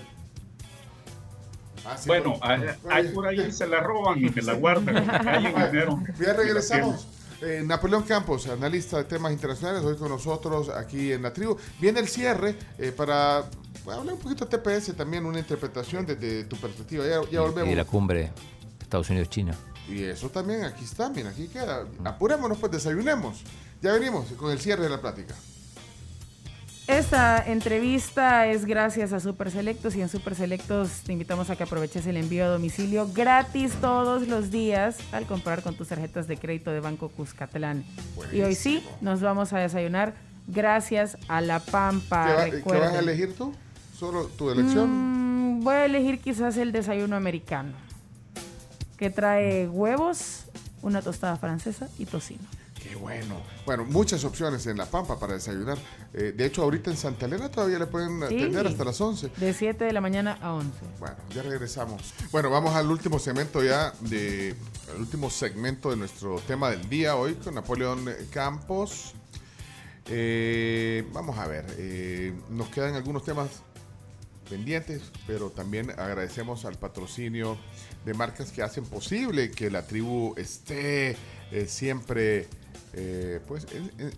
Ah, 1.87 1.95
sí, 1.97 2.07
Bueno, 2.07 2.33
por- 2.39 2.49
hay, 2.51 2.61
hay 2.89 3.07
por 3.09 3.27
ahí 3.27 3.51
se 3.51 3.67
la 3.67 3.79
roban 3.79 4.17
y 4.17 4.29
me 4.31 4.41
la 4.41 4.53
guardan. 4.53 4.95
Ya 6.19 6.33
regresamos. 6.33 7.07
Eh, 7.41 7.61
Napoleón 7.65 8.03
Campos, 8.03 8.47
analista 8.47 8.97
de 8.97 9.03
temas 9.03 9.31
internacionales, 9.31 9.83
hoy 9.83 9.97
con 9.97 10.09
nosotros 10.09 10.69
aquí 10.69 11.11
en 11.11 11.21
la 11.21 11.31
tribu. 11.33 11.57
Viene 11.79 11.99
el 11.99 12.07
cierre 12.07 12.55
eh, 12.79 12.91
para 12.91 13.43
hablar 13.93 14.15
un 14.15 14.19
poquito 14.19 14.45
de 14.45 14.57
TPS, 14.57 14.95
también 14.95 15.25
una 15.25 15.39
interpretación 15.39 16.05
desde 16.05 16.43
tu 16.45 16.55
perspectiva. 16.57 17.03
Ya, 17.31 17.39
volvemos. 17.41 17.71
Y 17.71 17.75
la 17.75 17.85
cumbre 17.85 18.31
Estados 18.81 19.09
Unidos-China. 19.09 19.53
Y 19.87 20.03
eso 20.03 20.29
también 20.29 20.63
aquí 20.63 20.83
está, 20.83 21.09
mira, 21.09 21.29
aquí 21.29 21.47
queda. 21.47 21.85
Apurémonos, 22.03 22.57
pues 22.57 22.71
desayunemos. 22.71 23.43
Ya 23.81 23.93
venimos 23.93 24.25
con 24.37 24.51
el 24.51 24.59
cierre 24.59 24.83
de 24.83 24.89
la 24.89 24.99
plática. 25.01 25.35
Esta 26.87 27.43
entrevista 27.47 28.45
es 28.45 28.63
gracias 28.65 29.11
a 29.11 29.19
Super 29.19 29.49
Selectos 29.49 29.95
y 29.95 30.01
en 30.01 30.09
Super 30.09 30.35
Selectos 30.35 31.01
te 31.03 31.13
invitamos 31.13 31.49
a 31.49 31.55
que 31.55 31.63
aproveches 31.63 32.05
el 32.05 32.15
envío 32.15 32.45
a 32.45 32.47
domicilio 32.49 33.09
gratis 33.11 33.73
todos 33.81 34.27
los 34.27 34.51
días 34.51 34.97
al 35.11 35.25
comprar 35.25 35.63
con 35.63 35.75
tus 35.75 35.87
tarjetas 35.87 36.27
de 36.27 36.37
crédito 36.37 36.69
de 36.71 36.81
Banco 36.81 37.09
Cuscatlán. 37.09 37.83
Y 38.31 38.41
hoy 38.41 38.53
sí, 38.53 38.83
nos 39.01 39.19
vamos 39.21 39.51
a 39.53 39.57
desayunar 39.59 40.13
gracias 40.47 41.17
a 41.27 41.41
La 41.41 41.59
Pampa. 41.59 42.27
¿Qué, 42.27 42.57
va- 42.57 42.63
qué 42.73 42.79
vas 42.79 42.93
a 42.93 42.99
elegir 42.99 43.35
tú? 43.35 43.51
¿Solo 44.05 44.25
tu 44.27 44.51
elección? 44.51 45.57
Mm, 45.57 45.63
voy 45.63 45.73
a 45.73 45.85
elegir 45.85 46.19
quizás 46.19 46.57
el 46.57 46.71
desayuno 46.71 47.15
americano, 47.15 47.71
que 48.97 49.09
trae 49.09 49.67
huevos, 49.67 50.43
una 50.83 51.01
tostada 51.01 51.37
francesa 51.37 51.89
y 51.97 52.05
tocino. 52.05 52.43
Qué 52.83 52.95
bueno. 52.95 53.41
Bueno, 53.65 53.83
muchas 53.83 54.23
opciones 54.23 54.67
en 54.67 54.77
La 54.77 54.85
Pampa 54.85 55.17
para 55.17 55.33
desayunar. 55.33 55.79
Eh, 56.13 56.35
de 56.37 56.45
hecho, 56.45 56.61
ahorita 56.61 56.91
en 56.91 56.97
Santa 56.97 57.25
Elena 57.25 57.49
todavía 57.49 57.79
le 57.79 57.87
pueden 57.87 58.19
Sí. 58.29 58.35
atender 58.35 58.67
hasta 58.67 58.83
las 58.83 59.01
11. 59.01 59.31
De 59.37 59.53
7 59.55 59.85
de 59.85 59.91
la 59.91 60.01
mañana 60.01 60.37
a 60.39 60.53
11. 60.53 60.69
Bueno, 60.99 61.15
ya 61.33 61.41
regresamos. 61.41 62.13
Bueno, 62.31 62.51
vamos 62.51 62.75
al 62.75 62.91
último 62.91 63.17
segmento 63.17 63.63
ya 63.63 63.91
de 64.01 64.49
el 64.49 64.99
último 64.99 65.31
segmento 65.31 65.89
de 65.89 65.95
nuestro 65.95 66.39
tema 66.41 66.69
del 66.69 66.87
día 66.89 67.15
hoy 67.15 67.33
con 67.33 67.55
Napoleón 67.55 68.05
Campos. 68.29 69.15
Eh, 70.07 71.03
vamos 71.11 71.39
a 71.39 71.47
ver, 71.47 71.65
eh, 71.79 72.31
nos 72.51 72.69
quedan 72.69 72.93
algunos 72.93 73.23
temas 73.23 73.47
pendientes, 74.45 75.11
pero 75.27 75.49
también 75.49 75.91
agradecemos 75.91 76.65
al 76.65 76.75
patrocinio 76.75 77.57
de 78.05 78.13
marcas 78.13 78.51
que 78.51 78.61
hacen 78.61 78.85
posible 78.85 79.51
que 79.51 79.69
la 79.69 79.85
tribu 79.85 80.33
esté 80.37 81.17
eh, 81.51 81.65
siempre 81.67 82.47
eh, 82.93 83.39
pues 83.47 83.67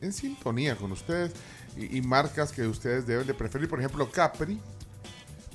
en, 0.01 0.13
sintonía 0.13 0.75
con 0.75 0.91
ustedes 0.91 1.31
y, 1.75 1.97
y 1.97 2.01
marcas 2.01 2.51
que 2.51 2.67
ustedes 2.67 3.07
deben 3.07 3.25
de 3.25 3.33
preferir, 3.33 3.67
por 3.67 3.79
ejemplo 3.79 4.09
Capri, 4.11 4.59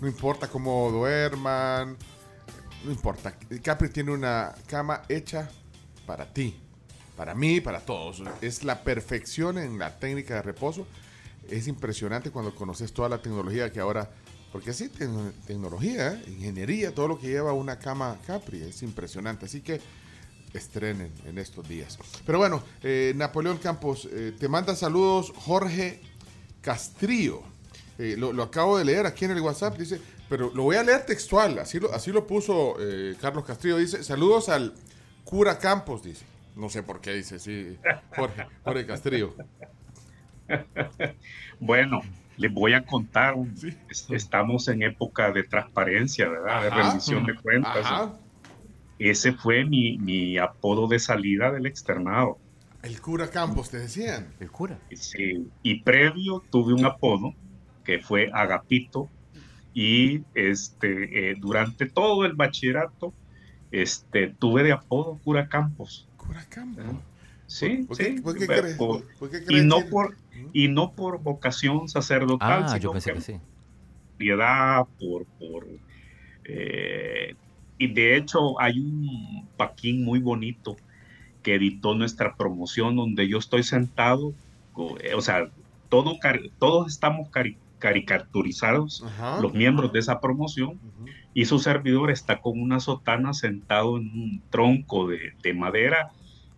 no 0.01 0.09
importa 0.09 0.49
cómo 0.49 0.91
duerman, 0.91 1.97
no 2.85 2.91
importa. 2.91 3.35
Capri 3.62 3.89
tiene 3.89 4.11
una 4.11 4.55
cama 4.66 5.03
hecha 5.09 5.49
para 6.07 6.33
ti, 6.33 6.61
para 7.16 7.35
mí, 7.35 7.61
para 7.61 7.81
todos. 7.81 8.23
Es 8.41 8.64
la 8.64 8.83
perfección 8.83 9.59
en 9.59 9.79
la 9.79 9.99
técnica 9.99 10.35
de 10.35 10.43
reposo. 10.43 10.87
Es 11.49 11.68
impresionante 11.68 12.31
cuando 12.31 12.55
conoces 12.55 12.93
toda 12.93 13.09
la 13.09 13.23
tecnología 13.23 13.70
que 13.70 13.81
ahora, 13.81 14.11
porque 14.53 14.73
sí, 14.73 14.89
tec- 14.91 15.33
tecnología, 15.47 16.23
ingeniería, 16.27 16.95
todo 16.95 17.09
lo 17.09 17.19
que 17.19 17.29
lleva 17.29 17.53
una 17.53 17.79
cama 17.79 18.19
Capri, 18.27 18.63
es 18.63 18.83
impresionante. 18.83 19.47
Así 19.47 19.61
que 19.63 19.81
estrenen 20.53 21.11
en 21.25 21.39
estos 21.39 21.67
días. 21.69 21.99
Pero 22.27 22.39
bueno, 22.39 22.63
eh, 22.83 23.15
Napoleón 23.17 23.57
Campos, 23.59 24.07
eh, 24.13 24.35
te 24.39 24.49
manda 24.49 24.77
saludos 24.77 25.33
Jorge 25.35 26.01
Castrillo. 26.61 27.43
Eh, 27.99 28.17
lo, 28.19 28.33
lo 28.33 28.43
acabo 28.43 28.77
de 28.79 28.85
leer 28.85 29.07
aquí 29.07 29.25
en 29.25 29.31
el 29.33 29.41
WhatsApp, 29.41 29.79
dice, 29.79 30.01
pero 30.29 30.51
lo 30.55 30.63
voy 30.65 30.77
a 30.77 30.83
leer 30.83 31.05
textual, 31.07 31.59
así 31.59 31.79
lo, 31.81 31.93
así 31.95 32.11
lo 32.11 32.27
puso 32.27 32.77
eh, 32.81 33.17
Carlos 33.21 33.45
Castrillo, 33.45 33.77
dice, 33.79 34.03
saludos 34.05 34.49
al 34.49 34.75
cura 35.25 35.59
Campos, 35.59 36.03
dice. 36.03 36.25
No 36.55 36.69
sé 36.69 36.83
por 36.83 37.01
qué 37.01 37.15
dice, 37.15 37.39
sí, 37.39 37.79
Jorge, 38.15 38.47
Jorge 38.65 38.87
Castrillo. 38.87 39.35
Bueno, 41.61 42.01
les 42.37 42.53
voy 42.53 42.72
a 42.74 42.85
contar. 42.85 43.35
Sí. 43.55 43.76
es- 43.91 44.11
Estamos 44.11 44.68
en 44.68 44.83
época 44.83 45.33
de 45.33 45.43
transparencia, 45.45 46.28
¿verdad? 46.28 46.62
De 46.62 46.68
Ajá. 46.68 46.83
rendición 46.83 47.24
de 47.26 47.35
cuentas. 47.37 47.76
Ajá, 47.87 48.14
Ese 48.99 49.33
fue 49.33 49.64
mi, 49.64 49.99
mi 49.99 50.39
apodo 50.39 50.87
de 50.87 50.99
salida 50.99 51.51
del 51.51 51.66
externado. 51.66 52.39
el 52.83 53.01
cura 53.01 53.28
Campos, 53.30 53.70
te 53.70 53.78
decían. 53.78 54.28
El 54.41 54.51
cura. 54.51 54.78
Sí, 54.93 55.49
y 55.62 55.83
previo 55.83 56.43
tuve 56.51 56.72
un 56.74 56.85
apodo 56.85 57.33
que 57.85 57.99
fue 58.01 58.30
Agapito 58.33 59.09
y 59.74 60.22
este 60.35 61.30
eh, 61.30 61.35
durante 61.39 61.87
todo 61.87 62.24
el 62.24 62.35
bachillerato 62.35 63.12
este 63.70 64.28
tuve 64.39 64.62
de 64.64 64.72
apodo 64.72 65.18
Cura 65.24 65.49
Campos. 65.49 66.09
Cura 66.16 66.45
Campos. 66.49 66.85
Sí, 67.53 67.85
¿Por 67.87 67.97
sí. 67.97 68.15
qué, 68.15 68.23
por 68.23 68.39
qué 68.39 68.47
pero 68.47 68.63
crees? 68.63 68.77
por- 68.77 69.05
por 69.19 69.31
qué 69.31 69.39
y 69.49 69.61
no 69.63 69.77
por 69.91 70.17
y 70.55 70.69
no 70.69 70.95
por 70.95 71.23
vocación 71.23 71.89
sacerdotal, 71.89 72.65
Ah, 72.65 72.69
sino 72.69 72.79
yo 72.83 72.93
pensé 72.93 73.11
que 73.13 73.19
que 73.19 73.25
sí. 73.25 73.41
piedad, 74.17 74.85
por, 74.99 75.27
por 75.39 75.67
eh, 76.45 77.35
y 77.79 77.93
de 77.93 78.17
hecho 78.17 78.59
hay 78.61 78.79
un 78.79 79.51
paquín 79.57 80.05
muy 80.05 80.21
bonito 80.21 80.77
que 81.43 81.57
editó 81.57 81.95
nuestra 81.95 82.35
promoción 82.37 82.97
donde 82.97 83.29
yo 83.29 83.39
estoy 83.39 83.63
sentado, 83.65 84.33
eh, 85.01 85.15
o 85.15 85.21
sea, 85.21 85.45
todo 85.89 86.17
cari- 86.23 86.53
todos 86.59 86.91
estamos 86.93 87.29
cari- 87.31 87.59
caricaturizados, 87.79 89.03
Ajá. 89.05 89.43
los 89.43 89.53
miembros 89.53 89.93
de 89.93 89.99
esa 89.99 90.21
promoción, 90.21 90.81
y 91.35 91.45
su 91.47 91.59
servidor 91.59 92.11
está 92.11 92.41
con 92.41 92.61
una 92.61 92.79
sotana 92.81 93.33
sentado 93.35 93.97
en 93.99 94.05
un 94.05 94.43
tronco 94.51 95.09
de, 95.09 95.19
de 95.43 95.55
madera, 95.55 96.11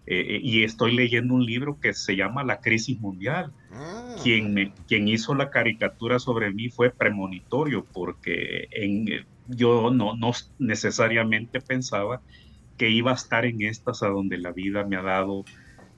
eh, 0.07 0.41
y 0.43 0.65
estoy 0.65 0.95
leyendo 0.97 1.35
un 1.35 1.45
libro 1.45 1.79
que 1.81 1.95
se 1.95 2.17
llama 2.17 2.45
La 2.45 2.61
Crisis 2.61 3.01
Mundial 3.01 3.55
Ah. 3.71 4.17
quien, 4.23 4.55
me- 4.55 4.75
quien 4.87 5.09
hizo 5.09 5.35
la 5.35 5.51
caricatura 5.51 6.19
sobre 6.19 6.53
mí 6.53 6.71
fue 6.71 6.93
premonitorio, 6.95 7.89
porque 7.93 8.67
en, 8.71 9.09
eh, 9.13 9.27
yo 9.47 9.91
no, 9.91 10.17
no 10.17 10.33
necesariamente 10.59 11.61
pensaba 11.61 12.23
que 12.77 12.91
iba 12.91 13.13
a 13.13 13.15
estar 13.15 13.45
en 13.47 13.63
estas 13.63 14.03
a 14.03 14.09
donde 14.09 14.39
la 14.39 14.53
vida 14.53 14.85
me 14.87 14.97
ha 14.97 15.03
dado 15.03 15.45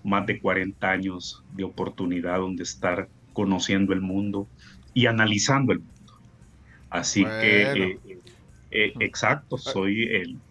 más 0.03 0.27
de 0.27 0.41
40 0.41 0.91
años 0.93 1.45
de 1.49 1.65
oportunidad, 1.65 2.39
donde 2.39 2.63
estar 2.65 3.11
conociendo 3.33 3.93
el 3.93 4.01
mundo 4.03 4.51
y 4.95 5.07
analizando 5.07 5.73
el 5.73 5.81
mundo. 5.81 5.93
Así 6.91 7.23
Bueno. 7.23 7.37
que, 7.41 7.63
eh, 7.63 8.01
eh, 8.05 8.23
eh, 8.71 8.93
exacto, 9.01 9.59
soy 9.59 10.05
el... 10.05 10.43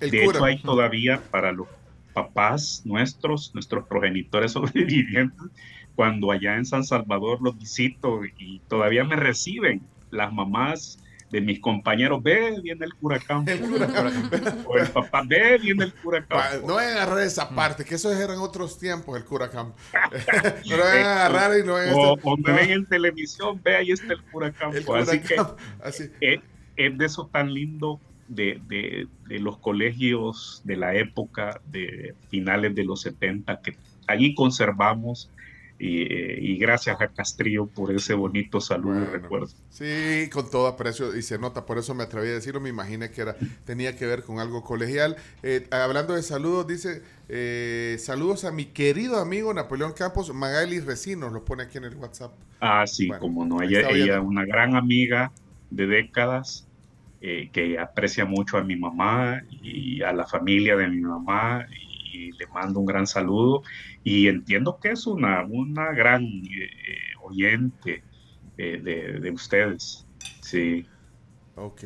El 0.00 0.10
de 0.10 0.24
cura. 0.24 0.38
hecho, 0.38 0.44
hay 0.44 0.62
todavía 0.62 1.24
para 1.30 1.52
los 1.52 1.68
papás 2.14 2.82
nuestros, 2.84 3.50
nuestros 3.54 3.86
progenitores 3.86 4.52
sobrevivientes, 4.56 5.46
cuando 5.94 6.30
allá 6.32 6.56
en 6.56 6.64
San 6.64 6.84
Salvador 6.84 7.40
los 7.42 7.58
visito 7.58 8.20
y 8.24 8.60
todavía 8.68 9.04
me 9.04 9.16
reciben 9.16 9.82
las 10.10 10.32
mamás 10.32 10.98
de 11.30 11.40
mis 11.40 11.58
compañeros, 11.58 12.22
ve, 12.22 12.60
viene 12.62 12.84
el 12.84 12.94
curacán. 12.94 13.44
El 13.48 13.58
cura 13.58 13.88
O 14.66 14.78
el 14.78 14.86
papá, 14.88 15.24
ve, 15.26 15.58
viene 15.58 15.84
el 15.84 15.92
curacán. 15.94 16.60
No 16.64 16.74
vayan 16.74 16.96
a 16.96 17.02
agarrar 17.02 17.22
esa 17.24 17.48
parte, 17.48 17.84
que 17.84 17.96
esos 17.96 18.14
eran 18.16 18.38
otros 18.38 18.78
tiempos, 18.78 19.16
el 19.16 19.24
Campos. 19.50 19.74
no 20.70 20.76
lo 20.76 20.84
vayan 20.84 21.06
a 21.06 21.26
agarrar 21.26 21.58
y 21.58 21.66
no 21.66 21.72
vayan 21.72 21.94
a 21.94 21.96
O, 21.96 22.16
estar- 22.16 22.20
o 22.22 22.36
me 22.36 22.52
ven 22.52 22.70
en 22.70 22.86
televisión, 22.86 23.60
ve, 23.64 23.74
ahí 23.76 23.90
está 23.90 24.12
el 24.12 24.22
curacán. 24.22 24.72
El 24.76 24.84
Así 24.94 25.20
que 25.20 25.36
así. 25.82 26.04
es, 26.20 26.40
es 26.76 26.98
de 26.98 27.04
eso 27.04 27.28
tan 27.32 27.52
lindo 27.52 28.00
de, 28.34 28.60
de- 28.66 29.08
de 29.28 29.38
los 29.40 29.58
colegios 29.60 30.60
de 30.64 30.76
la 30.76 30.94
época 30.96 31.60
de 31.64 32.16
finales 32.28 32.74
de 32.74 32.84
los 32.84 33.00
70 33.02 33.60
que 33.62 33.78
allí 34.06 34.34
conservamos 34.34 35.30
y, 35.78 36.02
eh, 36.02 36.38
y 36.40 36.56
gracias 36.58 37.00
a 37.00 37.08
Castrillo 37.08 37.66
por 37.66 37.92
ese 37.92 38.14
bonito 38.14 38.60
saludo 38.60 39.02
y 39.02 39.06
recuerdo. 39.06 39.48
Sí, 39.68 40.28
con 40.32 40.48
todo 40.48 40.68
aprecio 40.68 41.16
y 41.16 41.22
se 41.22 41.36
nota, 41.38 41.66
por 41.66 41.78
eso 41.78 41.94
me 41.94 42.04
atreví 42.04 42.28
a 42.28 42.34
decirlo, 42.34 42.60
me 42.60 42.68
imaginé 42.68 43.10
que 43.10 43.22
era, 43.22 43.36
tenía 43.64 43.96
que 43.96 44.06
ver 44.06 44.22
con 44.22 44.38
algo 44.38 44.62
colegial. 44.62 45.16
Eh, 45.42 45.66
hablando 45.72 46.14
de 46.14 46.22
saludos, 46.22 46.66
dice, 46.68 47.02
eh, 47.28 47.96
saludos 47.98 48.44
a 48.44 48.52
mi 48.52 48.66
querido 48.66 49.18
amigo 49.18 49.52
Napoleón 49.52 49.92
Campos, 49.92 50.32
Magali 50.32 50.78
Recinos, 50.78 51.32
lo 51.32 51.44
pone 51.44 51.64
aquí 51.64 51.78
en 51.78 51.84
el 51.84 51.96
WhatsApp. 51.96 52.32
Ah, 52.60 52.86
sí, 52.86 53.08
Bueno, 53.08 53.20
como 53.20 53.44
no, 53.44 53.60
ella, 53.62 53.80
ella 53.90 54.20
una 54.20 54.44
gran 54.44 54.76
amiga 54.76 55.32
de 55.70 55.86
décadas 55.86 56.68
eh, 57.26 57.48
que 57.50 57.78
aprecia 57.78 58.26
mucho 58.26 58.58
a 58.58 58.62
mi 58.62 58.76
mamá 58.76 59.42
y 59.62 60.02
a 60.02 60.12
la 60.12 60.26
familia 60.26 60.76
de 60.76 60.88
mi 60.88 61.00
mamá 61.00 61.66
y 62.12 62.32
le 62.32 62.46
mando 62.48 62.80
un 62.80 62.86
gran 62.86 63.06
saludo 63.06 63.62
y 64.02 64.28
entiendo 64.28 64.78
que 64.78 64.90
es 64.90 65.06
una, 65.06 65.42
una 65.44 65.92
gran 65.92 66.22
eh, 66.22 66.68
oyente 67.22 68.02
eh, 68.58 68.78
de, 68.82 69.20
de 69.20 69.30
ustedes. 69.30 70.06
Sí, 70.42 70.86
Ok. 71.56 71.82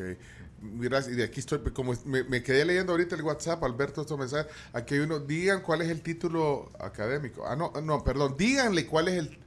Gracias. 0.61 1.13
Y 1.13 1.15
de 1.15 1.23
aquí 1.23 1.39
estoy, 1.39 1.59
como 1.71 1.93
me, 2.05 2.23
me 2.23 2.43
quedé 2.43 2.65
leyendo 2.65 2.91
ahorita 2.91 3.15
el 3.15 3.21
WhatsApp, 3.21 3.63
Alberto, 3.63 4.01
estos 4.01 4.19
mensajes. 4.19 4.51
Aquí 4.73 4.95
hay 4.95 5.01
uno, 5.01 5.19
digan 5.19 5.61
cuál 5.61 5.81
es 5.81 5.89
el 5.89 6.01
título 6.01 6.71
académico. 6.79 7.45
Ah, 7.47 7.55
no, 7.55 7.71
no, 7.81 8.03
perdón, 8.03 8.35
díganle 8.37 8.85
cuál 8.85 9.07
es 9.07 9.13
el... 9.19 9.39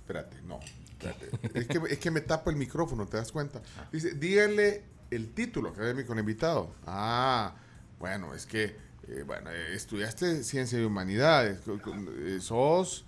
Espérate, 0.00 0.42
no. 0.42 0.60
espérate. 0.90 1.30
Es 1.58 1.66
que, 1.68 1.80
es 1.88 1.98
que 1.98 2.10
me 2.10 2.20
tapa 2.20 2.50
el 2.50 2.56
micrófono, 2.56 3.06
¿te 3.06 3.16
das 3.16 3.32
cuenta? 3.32 3.62
Dice, 3.92 4.12
díganle 4.14 4.91
el 5.14 5.32
título 5.32 5.70
académico 5.70 6.12
al 6.12 6.18
invitado. 6.20 6.70
Ah, 6.86 7.54
bueno, 7.98 8.34
es 8.34 8.46
que, 8.46 8.76
eh, 9.08 9.22
bueno, 9.26 9.50
eh, 9.50 9.74
estudiaste 9.74 10.42
ciencia 10.42 10.80
y 10.80 10.84
humanidades, 10.84 11.60
eh, 11.68 12.38
sos... 12.40 13.04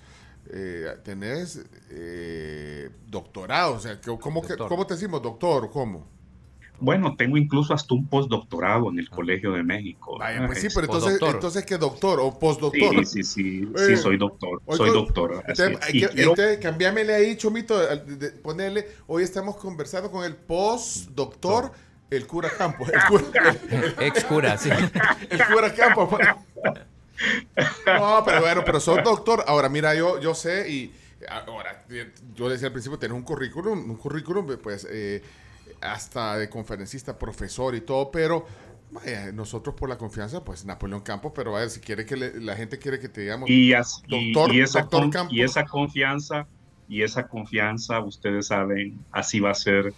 eh, 0.50 0.86
tenés 1.04 1.64
eh, 1.90 2.90
doctorado, 3.08 3.74
o 3.74 3.80
sea, 3.80 3.98
¿cómo, 4.20 4.42
que-. 4.42 4.56
¿cómo 4.56 4.86
te 4.86 4.94
decimos? 4.94 5.22
Doctor, 5.22 5.70
¿cómo? 5.70 6.06
Bueno, 6.80 7.14
tengo 7.16 7.36
incluso 7.38 7.72
hasta 7.72 7.94
un 7.94 8.06
postdoctorado 8.08 8.90
en 8.90 8.98
el 8.98 9.08
Colegio 9.08 9.52
de 9.52 9.62
México. 9.62 10.18
Vaya, 10.18 10.44
pues 10.46 10.60
sí, 10.60 10.68
pero 10.74 10.86
entonces, 10.86 11.18
entonces 11.22 11.64
¿qué 11.64 11.78
doctor 11.78 12.18
o 12.20 12.36
postdoctor? 12.38 13.06
Sí, 13.06 13.22
sí, 13.22 13.22
sí, 13.22 13.68
Eh, 13.76 13.86
sí, 13.86 13.96
soy 13.96 14.18
doctor, 14.18 14.60
soy 14.66 14.90
con- 14.90 14.92
doctor. 14.92 15.34
así 15.46 15.52
Usted, 15.52 15.70
es. 15.72 15.82
hay 15.82 15.96
Y 15.96 16.00
que- 16.00 16.08
quiero- 16.08 16.30
usted, 16.32 16.60
cambiámele 16.60 17.14
ahí, 17.14 17.36
Chomito, 17.36 17.78
al- 17.78 18.18
de- 18.18 18.30
ponerle, 18.32 18.88
hoy 19.06 19.22
estamos 19.22 19.56
conversando 19.56 20.10
con 20.10 20.24
el 20.24 20.34
postdoctor, 20.34 21.70
el 22.16 22.26
cura 22.26 22.50
Campos. 22.56 22.88
El 22.90 23.00
cura, 23.08 23.56
Ex 24.00 24.24
cura, 24.24 24.58
sí. 24.58 24.70
el 25.30 25.44
cura 25.46 25.72
Campos. 25.74 26.10
No, 27.86 28.22
pero 28.24 28.40
bueno, 28.40 28.62
pero 28.64 28.80
sos 28.80 29.02
doctor. 29.02 29.44
Ahora, 29.46 29.68
mira, 29.68 29.94
yo, 29.94 30.20
yo 30.20 30.34
sé 30.34 30.68
y 30.70 30.92
ahora, 31.28 31.84
yo 32.34 32.48
decía 32.48 32.66
al 32.68 32.72
principio, 32.72 32.98
tener 32.98 33.14
un 33.14 33.22
currículum, 33.22 33.90
un 33.90 33.96
currículum, 33.96 34.46
pues, 34.62 34.86
eh, 34.90 35.22
hasta 35.80 36.36
de 36.38 36.48
conferencista, 36.48 37.18
profesor 37.18 37.74
y 37.74 37.80
todo, 37.82 38.10
pero 38.10 38.46
vaya, 38.90 39.32
nosotros 39.32 39.74
por 39.74 39.88
la 39.88 39.96
confianza, 39.98 40.44
pues 40.44 40.64
Napoleón 40.64 41.00
Campos, 41.00 41.32
pero 41.34 41.52
vaya, 41.52 41.68
si 41.68 41.80
quiere 41.80 42.04
que 42.04 42.16
le- 42.16 42.40
la 42.40 42.56
gente 42.56 42.78
quiere 42.78 42.98
que 42.98 43.08
te 43.08 43.22
digamos 43.22 43.48
y, 43.50 43.72
as- 43.72 44.02
y- 44.06 44.32
doctor, 44.32 44.54
y 44.54 44.60
esa 44.60 44.80
doctor 44.80 45.00
con- 45.02 45.10
Campos. 45.10 45.34
y 45.34 45.42
esa 45.42 45.64
confianza, 45.64 46.46
y 46.88 47.02
esa 47.02 47.26
confianza, 47.26 48.00
ustedes 48.00 48.48
saben, 48.48 48.98
así 49.10 49.40
va 49.40 49.50
a 49.50 49.54
ser, 49.54 49.92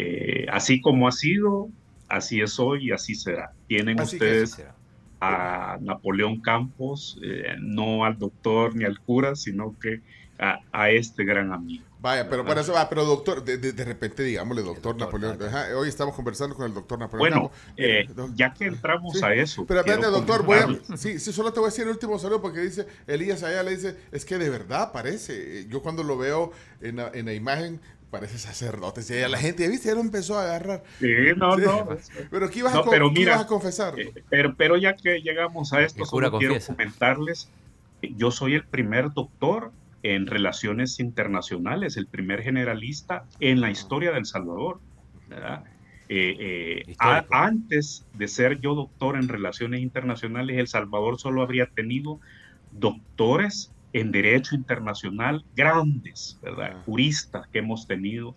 eh, 0.00 0.46
así 0.52 0.80
como 0.80 1.08
ha 1.08 1.12
sido, 1.12 1.68
así 2.08 2.40
es 2.40 2.58
hoy 2.60 2.88
y 2.88 2.92
así 2.92 3.14
será. 3.16 3.50
Tienen 3.66 3.98
Así 4.00 4.14
ustedes 4.16 4.62
a 5.20 5.78
Napoleón 5.80 6.40
Campos, 6.40 7.18
eh, 7.22 7.56
no 7.60 8.04
al 8.04 8.16
doctor 8.18 8.76
ni 8.76 8.84
al 8.84 9.00
cura, 9.00 9.34
sino 9.34 9.74
que 9.80 10.00
a, 10.38 10.60
a 10.70 10.90
este 10.90 11.24
gran 11.24 11.52
amigo. 11.52 11.84
Vaya, 12.00 12.28
pero 12.30 12.44
para 12.44 12.60
eso 12.60 12.72
va, 12.72 12.88
pero 12.88 13.04
doctor, 13.04 13.42
de, 13.44 13.58
de- 13.58 13.72
de 13.72 13.84
repente 13.84 14.22
digámosle 14.22 14.62
doctor, 14.62 14.96
doctor, 14.96 15.20
Napoleón. 15.20 15.52
ajá. 15.52 15.76
hoy 15.76 15.88
estamos 15.88 16.14
conversando 16.14 16.54
con 16.54 16.66
el 16.66 16.72
doctor 16.72 16.96
Napoleón 16.96 17.30
Bueno, 17.40 17.50
eh, 17.76 18.06
Eh, 18.08 18.26
ya 18.36 18.54
que 18.54 18.66
entramos 18.66 19.18
Sí. 19.18 19.24
a 19.24 19.34
eso. 19.34 19.66
Pero 19.66 19.80
espérate, 19.80 20.06
doctor, 20.06 20.44
voy 20.44 20.58
a, 20.58 20.96
sí, 20.96 21.18
sí, 21.18 21.32
solo 21.32 21.52
te 21.52 21.58
voy 21.58 21.66
a 21.66 21.70
decir 21.70 21.82
el 21.82 21.90
último 21.90 22.16
saludo 22.20 22.40
porque 22.40 22.60
dice 22.60 22.86
Elías 23.08 23.42
allá 23.42 23.64
le 23.64 23.72
dice, 23.72 23.96
es 24.12 24.24
que 24.24 24.38
de 24.38 24.48
verdad 24.48 24.92
parece, 24.92 25.66
yo 25.68 25.82
cuando 25.82 26.04
lo 26.04 26.16
veo 26.16 26.52
en 26.80 26.94
la, 26.96 27.10
en 27.12 27.26
la 27.26 27.34
imagen 27.34 27.80
parece 28.10 28.38
sacerdote, 28.38 29.02
si 29.02 29.14
ya 29.18 29.28
la 29.28 29.38
gente, 29.38 29.62
ya 29.64 29.68
viste, 29.68 29.88
ya 29.88 29.94
lo 29.94 30.00
empezó 30.00 30.38
a 30.38 30.44
agarrar. 30.44 30.82
Sí, 30.98 31.06
no, 31.36 31.56
Sí. 31.56 31.62
no. 31.64 31.88
Pero 32.30 32.46
aquí 32.46 32.62
vas, 32.62 32.72
No, 32.74 32.80
a, 32.80 32.82
con- 32.84 32.90
pero 32.90 33.08
¿qué 33.08 33.20
mira, 33.20 33.32
ibas 33.32 33.44
a 33.44 33.46
confesar? 33.46 33.98
Eh, 34.00 34.12
pero, 34.30 34.54
pero 34.56 34.76
ya 34.76 34.94
que 34.96 35.20
llegamos 35.20 35.72
a 35.72 35.82
esto, 35.82 36.04
solo 36.04 36.30
quiero 36.38 36.54
comentarles, 36.66 37.48
yo 38.02 38.30
soy 38.30 38.54
el 38.54 38.64
primer 38.64 39.12
doctor 39.12 39.72
en 40.02 40.26
relaciones 40.26 41.00
internacionales, 41.00 41.96
el 41.96 42.06
primer 42.06 42.42
generalista 42.42 43.24
en 43.40 43.60
la 43.60 43.70
historia 43.70 44.12
de 44.12 44.18
El 44.18 44.26
Salvador. 44.26 44.80
¿verdad? 45.28 45.64
Eh, 46.08 46.84
eh, 46.88 46.94
a- 46.98 47.26
antes 47.30 48.06
de 48.14 48.28
ser 48.28 48.60
yo 48.60 48.74
doctor 48.74 49.16
en 49.16 49.28
relaciones 49.28 49.80
internacionales, 49.80 50.56
El 50.56 50.66
Salvador 50.68 51.18
solo 51.18 51.42
habría 51.42 51.66
tenido 51.66 52.20
doctores 52.72 53.72
en 53.92 54.10
derecho 54.12 54.54
internacional 54.54 55.44
grandes, 55.56 56.38
¿verdad? 56.42 56.72
Ah. 56.74 56.82
Juristas 56.84 57.46
que 57.48 57.60
hemos 57.60 57.86
tenido 57.86 58.34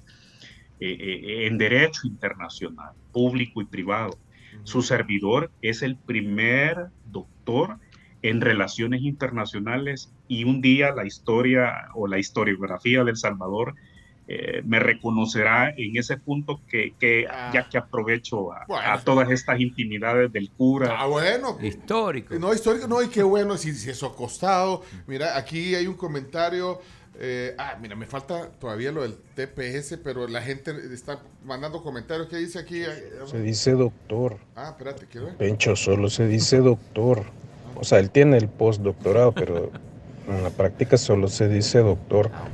eh, 0.79 0.97
eh, 0.99 1.47
en 1.47 1.57
derecho 1.57 2.07
internacional, 2.07 2.93
público 3.11 3.61
y 3.61 3.65
privado. 3.65 4.17
Su 4.63 4.81
servidor 4.81 5.51
es 5.61 5.81
el 5.81 5.95
primer 5.95 6.87
doctor 7.05 7.77
en 8.21 8.41
relaciones 8.41 9.01
internacionales 9.01 10.13
y 10.27 10.43
un 10.43 10.61
día 10.61 10.91
la 10.91 11.05
historia 11.05 11.89
o 11.95 12.07
la 12.07 12.19
historiografía 12.19 13.03
del 13.03 13.17
Salvador 13.17 13.75
eh, 14.33 14.61
me 14.65 14.79
reconocerá 14.79 15.71
en 15.75 15.97
ese 15.97 16.17
punto 16.17 16.61
que, 16.69 16.93
que 16.99 17.25
Ah. 17.29 17.51
ya 17.53 17.67
que 17.69 17.77
aprovecho 17.77 18.53
a, 18.53 18.65
Bueno. 18.67 18.91
a 18.91 18.99
todas 19.01 19.29
estas 19.29 19.59
intimidades 19.59 20.31
del 20.31 20.49
cura. 20.51 20.95
Ah, 20.97 21.07
bueno. 21.07 21.57
Histórico. 21.61 22.33
No, 22.39 22.53
histórico, 22.53 22.87
no, 22.87 23.01
y 23.01 23.07
qué 23.09 23.23
bueno, 23.23 23.57
si, 23.57 23.73
si 23.73 23.89
eso 23.89 24.07
ha 24.07 24.15
costado. 24.15 24.83
Mira, 25.07 25.37
aquí 25.37 25.75
hay 25.75 25.87
un 25.87 25.95
comentario. 25.95 26.79
eh, 27.19 27.53
ah, 27.59 27.77
mira, 27.81 27.95
me 27.95 28.05
falta 28.07 28.49
todavía 28.59 28.91
lo 28.91 29.01
del 29.03 29.15
TPS, 29.35 29.97
pero 30.03 30.27
la 30.27 30.41
gente 30.41 30.71
está 30.93 31.19
mandando 31.43 31.83
comentarios. 31.83 32.27
¿Qué 32.29 32.37
dice 32.37 32.57
aquí? 32.59 32.81
Se 33.25 33.39
dice 33.41 33.71
doctor. 33.73 34.37
Ah, 34.55 34.69
espérate, 34.69 35.05
quiero 35.07 35.27
ver. 35.27 35.35
Pencho 35.37 35.75
solo 35.75 36.09
se 36.09 36.25
dice 36.27 36.57
doctor. 36.57 37.25
O 37.75 37.83
sea, 37.83 37.99
él 37.99 38.09
tiene 38.11 38.37
el 38.37 38.47
postdoctorado, 38.47 39.33
pero 39.33 39.71
en 40.27 40.43
la 40.43 40.49
práctica 40.51 40.97
solo 40.97 41.27
se 41.27 41.47
dice 41.49 41.79
doctor. 41.79 42.31
Ah. 42.33 42.47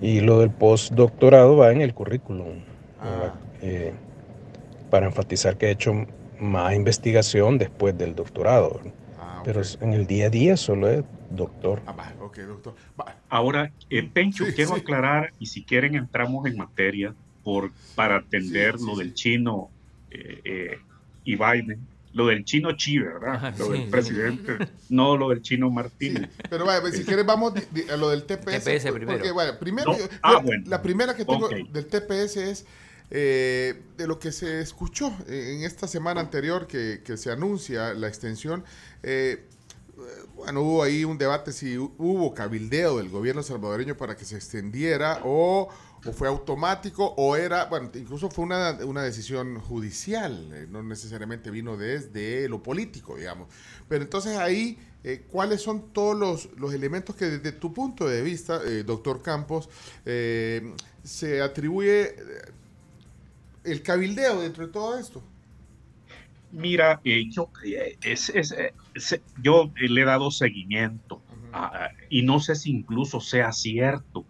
Y 0.00 0.20
lo 0.20 0.40
del 0.40 0.50
postdoctorado 0.50 1.56
va 1.56 1.72
en 1.72 1.80
el 1.82 1.94
currículum. 1.94 2.60
Ah. 3.00 3.34
Eh, 3.62 3.92
para 4.90 5.06
enfatizar 5.06 5.56
que 5.56 5.66
he 5.66 5.70
hecho 5.70 6.06
más 6.40 6.74
investigación 6.74 7.58
después 7.58 7.96
del 7.96 8.14
doctorado. 8.14 8.80
Ah. 9.18 9.42
Pero 9.44 9.62
en 9.80 9.92
el 9.92 10.06
día 10.06 10.26
a 10.26 10.30
día 10.30 10.56
solo 10.56 10.88
es 10.88 11.04
doctor. 11.30 11.80
Ah, 11.86 11.92
va, 11.92 12.12
ok, 12.20 12.38
doctor. 12.38 12.74
Va. 12.98 13.16
Ahora, 13.28 13.72
eh, 13.88 14.02
Pencho, 14.02 14.44
Sí, 14.46 14.52
quiero 14.54 14.74
sí. 14.74 14.80
aclarar, 14.80 15.32
y 15.38 15.46
si 15.46 15.64
quieren 15.64 15.94
entramos 15.94 16.46
en 16.46 16.56
materia, 16.56 17.14
por, 17.44 17.70
para 17.94 18.16
atender 18.16 18.78
Sí, 18.78 18.86
lo 18.86 18.92
sí, 18.94 18.98
del 18.98 19.14
chino 19.14 19.70
eh, 20.10 20.40
eh, 20.44 20.78
y 21.24 21.36
Biden, 21.36 21.86
lo 22.12 22.26
del 22.26 22.44
chino 22.44 22.72
Chi, 22.76 22.98
¿verdad? 22.98 23.34
Ajá, 23.34 23.54
lo 23.58 23.66
sí, 23.66 23.72
del 23.72 23.82
sí. 23.84 23.88
presidente, 23.90 24.58
no 24.88 25.16
lo 25.16 25.28
del 25.30 25.42
chino 25.42 25.68
Sí, 25.68 25.74
Martínez. 25.74 26.30
pero 26.48 26.64
vaya, 26.66 26.90
si 26.90 27.04
quieres 27.04 27.24
vamos 27.26 27.52
a 27.88 27.96
lo 27.96 28.10
del 28.10 28.24
TPS. 28.24 28.64
TPS 28.64 28.90
porque, 28.90 29.06
primero. 29.06 29.34
vaya, 29.34 29.58
primero, 29.58 29.92
No, 29.92 29.98
yo- 29.98 30.04
ah, 30.22 30.32
yo- 30.34 30.42
bueno. 30.42 30.64
la 30.66 30.82
primera 30.82 31.14
que 31.14 31.24
tengo 31.24 31.48
del 31.48 31.86
TPS 31.86 32.36
es 32.50 32.66
eh, 33.12 33.82
de 33.96 34.06
lo 34.06 34.18
que 34.20 34.30
se 34.30 34.60
escuchó 34.60 35.12
en 35.26 35.64
esta 35.64 35.88
semana 35.88 36.20
anterior 36.20 36.66
que, 36.68 37.02
que 37.04 37.16
se 37.16 37.30
anuncia 37.32 37.92
la 37.94 38.06
extensión. 38.08 38.64
eh, 39.02 39.46
bueno, 40.34 40.62
hubo 40.62 40.82
ahí 40.82 41.04
un 41.04 41.18
debate 41.18 41.52
si 41.52 41.76
hu- 41.76 41.92
hubo 41.98 42.32
cabildeo 42.34 42.96
del 42.98 43.10
gobierno 43.10 43.42
salvadoreño 43.42 43.96
para 43.96 44.16
que 44.16 44.24
se 44.24 44.36
extendiera 44.36 45.20
o, 45.24 45.68
o 46.06 46.12
fue 46.12 46.28
automático 46.28 47.14
o 47.16 47.36
era, 47.36 47.66
bueno, 47.66 47.90
incluso 47.94 48.30
fue 48.30 48.44
una, 48.44 48.72
una 48.84 49.02
decisión 49.02 49.60
judicial, 49.60 50.50
eh, 50.52 50.66
no 50.70 50.82
necesariamente 50.82 51.50
vino 51.50 51.76
desde 51.76 52.48
lo 52.48 52.62
político, 52.62 53.16
digamos. 53.16 53.48
Pero 53.88 54.02
entonces 54.04 54.36
ahí, 54.38 54.78
eh, 55.04 55.24
¿cuáles 55.30 55.60
son 55.62 55.92
todos 55.92 56.16
los, 56.16 56.48
los 56.58 56.72
elementos 56.72 57.16
que 57.16 57.26
desde 57.26 57.52
tu 57.52 57.72
punto 57.74 58.08
de 58.08 58.22
vista, 58.22 58.60
eh, 58.66 58.82
doctor 58.82 59.22
Campos, 59.22 59.68
se 60.04 61.40
atribuye 61.42 62.14
el 63.64 63.82
cabildeo 63.82 64.40
dentro 64.40 64.66
de 64.66 64.72
todo 64.72 64.98
esto? 64.98 65.22
Mira, 66.52 67.00
yo, 67.04 67.50
es- 68.02 68.30
es- 68.30 68.54
se- 68.96 69.22
yo 69.42 69.70
le 69.76 70.02
he 70.02 70.04
dado 70.04 70.30
seguimiento 70.30 71.22
a- 71.52 71.90
y 72.08 72.22
no 72.22 72.40
sé 72.40 72.54
si 72.56 72.70
incluso 72.70 73.20
sea 73.20 73.52
cierto. 73.52 74.26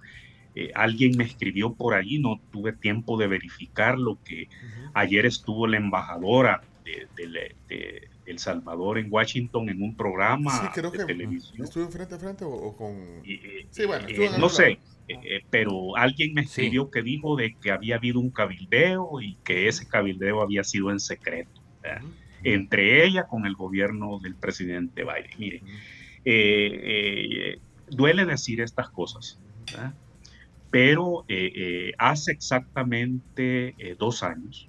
Eh, 0.61 0.71
alguien 0.75 1.17
me 1.17 1.25
escribió 1.25 1.75
por 1.75 1.95
ahí, 1.95 2.19
no 2.19 2.41
tuve 2.51 2.73
tiempo 2.75 3.19
de 3.19 3.27
verificarlo, 3.29 4.21
que 4.25 4.47
ayer 4.95 5.27
estuvo 5.27 5.67
la 5.67 5.77
embajadora 5.79 6.61
de, 6.85 7.09
de- 7.17 7.57
de 7.69 8.01
El 8.27 8.39
Salvador 8.39 8.99
en 8.99 9.09
Washington 9.11 9.69
en 9.69 9.83
un 9.83 9.97
programa 9.97 10.51
Sí, 10.51 10.81
creo 10.81 10.91
de 10.91 10.99
que 10.99 11.05
televisión. 11.07 11.65
estuvo 11.67 11.89
frente 11.91 12.15
a 12.15 12.19
frente 12.19 12.45
o, 12.45 12.51
o 12.51 12.77
con... 12.77 13.23
Eh, 13.25 13.67
Sí, 13.71 13.87
bueno, 13.87 14.07
eh, 14.09 14.31
no 14.39 14.49
sé, 14.49 14.79
pero 15.51 15.97
alguien 15.97 16.35
me 16.35 16.43
Sí. 16.43 16.49
escribió 16.51 16.91
que 16.91 17.03
dijo 17.03 17.37
de 17.37 17.57
que 17.61 17.71
había 17.71 17.97
habido 17.97 18.21
un 18.21 18.31
cabildeo 18.31 19.21
y 19.21 19.39
que 19.45 19.69
ese 19.69 19.87
cabildeo 19.87 20.43
había 20.43 20.65
sido 20.65 20.91
en 20.91 21.01
secreto, 21.01 21.61
entre 22.43 23.05
ella 23.07 23.25
con 23.29 23.47
el 23.47 23.55
gobierno 23.55 24.19
del 24.23 24.37
presidente 24.37 25.03
Biden. 25.05 25.31
Mire, 25.39 25.63
eh, 26.25 27.53
eh, 27.55 27.59
duele 27.87 28.25
decir 28.25 28.61
estas 28.61 28.91
cosas, 28.91 29.41
¿verdad? 29.71 29.95
Pero 30.71 31.25
eh, 31.29 31.53
eh, 31.55 31.93
hace 31.99 32.33
exactamente 32.33 33.75
eh, 33.79 33.97
dos 33.99 34.23
años, 34.23 34.69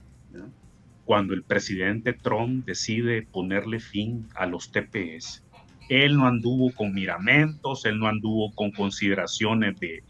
cuando 1.06 1.34
el 1.34 1.44
presidente 1.44 2.14
Trump 2.14 2.66
decide 2.66 3.24
ponerle 3.24 3.80
fin 3.80 4.28
a 4.36 4.46
los 4.46 4.72
TPS, 4.72 5.44
él 5.90 6.16
no 6.16 6.28
anduvo 6.28 6.72
con 6.72 6.94
miramentos, 6.94 7.86
él 7.86 8.00
no 8.00 8.08
anduvo 8.08 8.54
con 8.54 8.72
consideraciones 8.72 9.80
de 9.80 10.04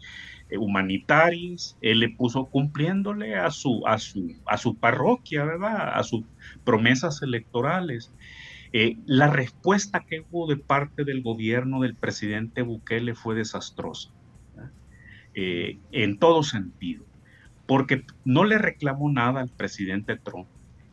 humanitarias, 0.58 1.76
él 1.80 2.00
le 2.00 2.10
puso 2.10 2.46
cumpliéndole 2.46 3.36
a 3.36 3.50
su, 3.50 3.86
a 3.86 3.98
su, 3.98 4.36
a 4.46 4.58
su 4.58 4.76
parroquia, 4.76 5.44
¿verdad? 5.44 5.98
A 5.98 6.02
sus 6.04 6.24
promesas 6.64 7.22
electorales. 7.22 8.12
Eh, 8.72 8.96
la 9.04 9.28
respuesta 9.28 10.04
que 10.08 10.24
hubo 10.30 10.46
de 10.46 10.56
parte 10.56 11.04
del 11.04 11.22
gobierno 11.22 11.80
del 11.80 11.94
presidente 11.94 12.62
Bukele 12.62 13.14
fue 13.14 13.34
desastrosa. 13.34 14.10
Eh, 15.34 15.78
en 15.92 16.18
todo 16.18 16.42
sentido, 16.42 17.04
porque 17.66 18.04
no 18.24 18.44
le 18.44 18.58
reclamó 18.58 19.10
nada 19.10 19.40
al 19.40 19.48
presidente 19.48 20.16
Trump. 20.16 20.46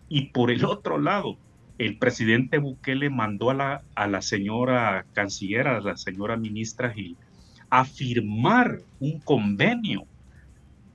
Y 0.08 0.28
por 0.28 0.50
el 0.50 0.64
otro 0.64 0.98
lado, 0.98 1.38
el 1.78 1.98
presidente 1.98 2.58
Bukele 2.58 3.10
mandó 3.10 3.50
a 3.50 3.54
la, 3.54 3.82
a 3.96 4.08
la 4.08 4.22
señora 4.22 5.06
canciller, 5.14 5.68
a 5.68 5.82
la 5.82 5.98
señora 5.98 6.38
ministra 6.38 6.92
Gil, 6.92 7.18
a 7.70 7.84
firmar 7.84 8.80
un 9.02 9.20
convenio 9.20 10.06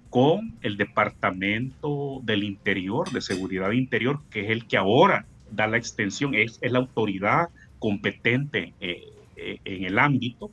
con 0.08 0.54
el 0.62 0.76
Departamento 0.76 2.20
del 2.22 2.44
Interior, 2.44 3.10
de 3.10 3.20
Seguridad 3.20 3.72
Interior, 3.72 4.20
que 4.30 4.44
es 4.44 4.50
el 4.50 4.66
que 4.66 4.78
ahora 4.78 5.26
da 5.50 5.66
la 5.66 5.76
extensión, 5.76 6.34
es, 6.34 6.60
la 6.62 6.78
autoridad 6.78 7.48
competente 7.78 8.72
eh, 8.80 9.02
eh, 9.36 9.58
en 9.64 9.84
el 9.84 9.98
ámbito, 9.98 10.50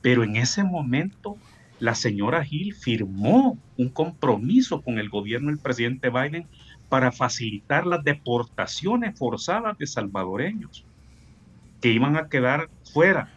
pero 0.00 0.24
en 0.24 0.36
ese 0.36 0.64
momento 0.64 1.36
la 1.80 1.94
señora 1.94 2.44
Gil 2.44 2.74
firmó 2.74 3.58
un 3.76 3.88
compromiso 3.88 4.80
con 4.80 4.98
el 4.98 5.08
gobierno 5.08 5.48
del 5.50 5.58
presidente 5.58 6.10
Biden 6.10 6.46
para 6.88 7.12
facilitar 7.12 7.86
las 7.86 8.04
deportaciones 8.04 9.18
forzadas 9.18 9.76
de 9.78 9.86
salvadoreños 9.86 10.84
que 11.80 11.90
iban 11.90 12.16
a 12.16 12.28
quedar 12.28 12.68
fuera 12.92 13.28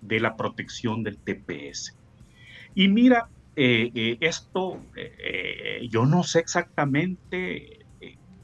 de 0.00 0.20
la 0.20 0.36
protección 0.36 1.02
del 1.02 1.18
TPS. 1.18 1.96
Y 2.74 2.88
mira, 2.88 3.28
eh, 3.56 3.90
eh, 3.94 4.18
esto, 4.20 4.80
eh, 4.94 5.86
yo 5.90 6.06
no 6.06 6.22
sé 6.22 6.40
exactamente 6.40 7.86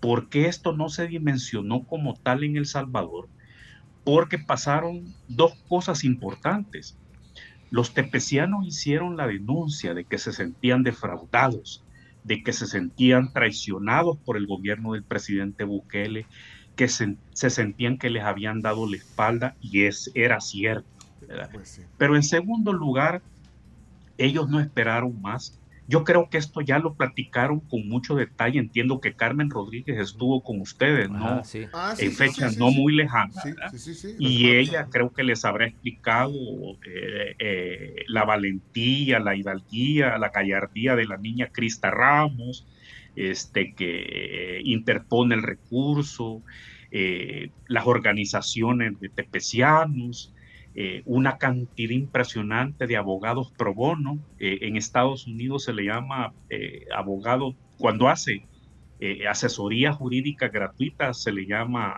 por 0.00 0.28
qué 0.28 0.46
esto 0.46 0.72
no 0.72 0.88
se 0.88 1.06
dimensionó 1.06 1.84
como 1.84 2.14
tal 2.14 2.42
en 2.42 2.56
El 2.56 2.66
Salvador, 2.66 3.28
porque 4.04 4.38
pasaron 4.38 5.14
dos 5.28 5.54
cosas 5.68 6.02
importantes. 6.02 6.98
Los 7.72 7.94
tepecianos 7.94 8.66
hicieron 8.66 9.16
la 9.16 9.26
denuncia 9.26 9.94
de 9.94 10.04
que 10.04 10.18
se 10.18 10.30
sentían 10.34 10.82
defraudados, 10.82 11.82
de 12.22 12.42
que 12.42 12.52
se 12.52 12.66
sentían 12.66 13.32
traicionados 13.32 14.18
por 14.18 14.36
el 14.36 14.46
gobierno 14.46 14.92
del 14.92 15.04
presidente 15.04 15.64
Bukele, 15.64 16.26
que 16.76 16.88
se, 16.88 17.16
sentían 17.32 17.96
que 17.96 18.10
les 18.10 18.24
habían 18.24 18.60
dado 18.60 18.86
la 18.86 18.98
espalda 18.98 19.56
y 19.62 19.84
es, 19.84 20.10
era 20.14 20.42
cierto. 20.42 20.86
Pues 21.50 21.80
Pero 21.96 22.14
en 22.14 22.22
segundo 22.22 22.74
lugar, 22.74 23.22
ellos 24.18 24.50
no 24.50 24.60
esperaron 24.60 25.18
más 25.22 25.58
yo 25.88 26.04
creo 26.04 26.28
que 26.30 26.38
esto 26.38 26.60
ya 26.60 26.78
lo 26.78 26.94
platicaron 26.94 27.60
con 27.60 27.88
mucho 27.88 28.14
detalle. 28.14 28.58
Entiendo 28.58 29.00
que 29.00 29.14
Carmen 29.14 29.50
Rodríguez 29.50 29.98
estuvo 29.98 30.42
con 30.42 30.60
ustedes, 30.60 31.10
¿no? 31.10 31.42
Ah, 31.72 31.94
en 31.98 32.12
fechas 32.12 32.56
no 32.56 32.70
muy 32.70 32.94
lejanas. 32.94 33.36
y 34.18 34.50
ella 34.50 34.88
creo 34.90 35.12
que 35.12 35.24
les 35.24 35.44
habrá 35.44 35.66
explicado 35.66 36.32
eh, 36.86 37.34
eh, 37.38 38.04
la 38.06 38.24
valentía, 38.24 39.18
la 39.18 39.36
hidalguía, 39.36 40.18
la 40.18 40.30
gallardía 40.30 40.96
de 40.96 41.06
la 41.06 41.16
niña 41.16 41.48
Crista 41.52 41.90
Ramos, 41.90 42.66
este, 43.16 43.74
que 43.74 44.60
interpone 44.64 45.34
el 45.34 45.42
recurso, 45.42 46.42
eh, 46.94 47.50
las 47.68 47.86
organizaciones 47.86 49.00
de 49.00 49.08
tepecianos. 49.08 50.31
Eh, 50.74 51.02
una 51.04 51.36
cantidad 51.36 51.90
impresionante 51.90 52.86
de 52.86 52.96
abogados 52.96 53.52
pro 53.52 53.74
bono. 53.74 54.18
Eh, 54.38 54.60
en 54.62 54.76
Estados 54.76 55.26
Unidos 55.26 55.64
se 55.64 55.74
le 55.74 55.84
llama 55.84 56.32
eh, 56.48 56.86
abogado, 56.94 57.54
cuando 57.78 58.08
hace 58.08 58.46
asesoría 59.28 59.92
jurídica 59.92 60.46
gratuita, 60.46 61.12
se 61.12 61.32
le 61.32 61.44
llama 61.44 61.96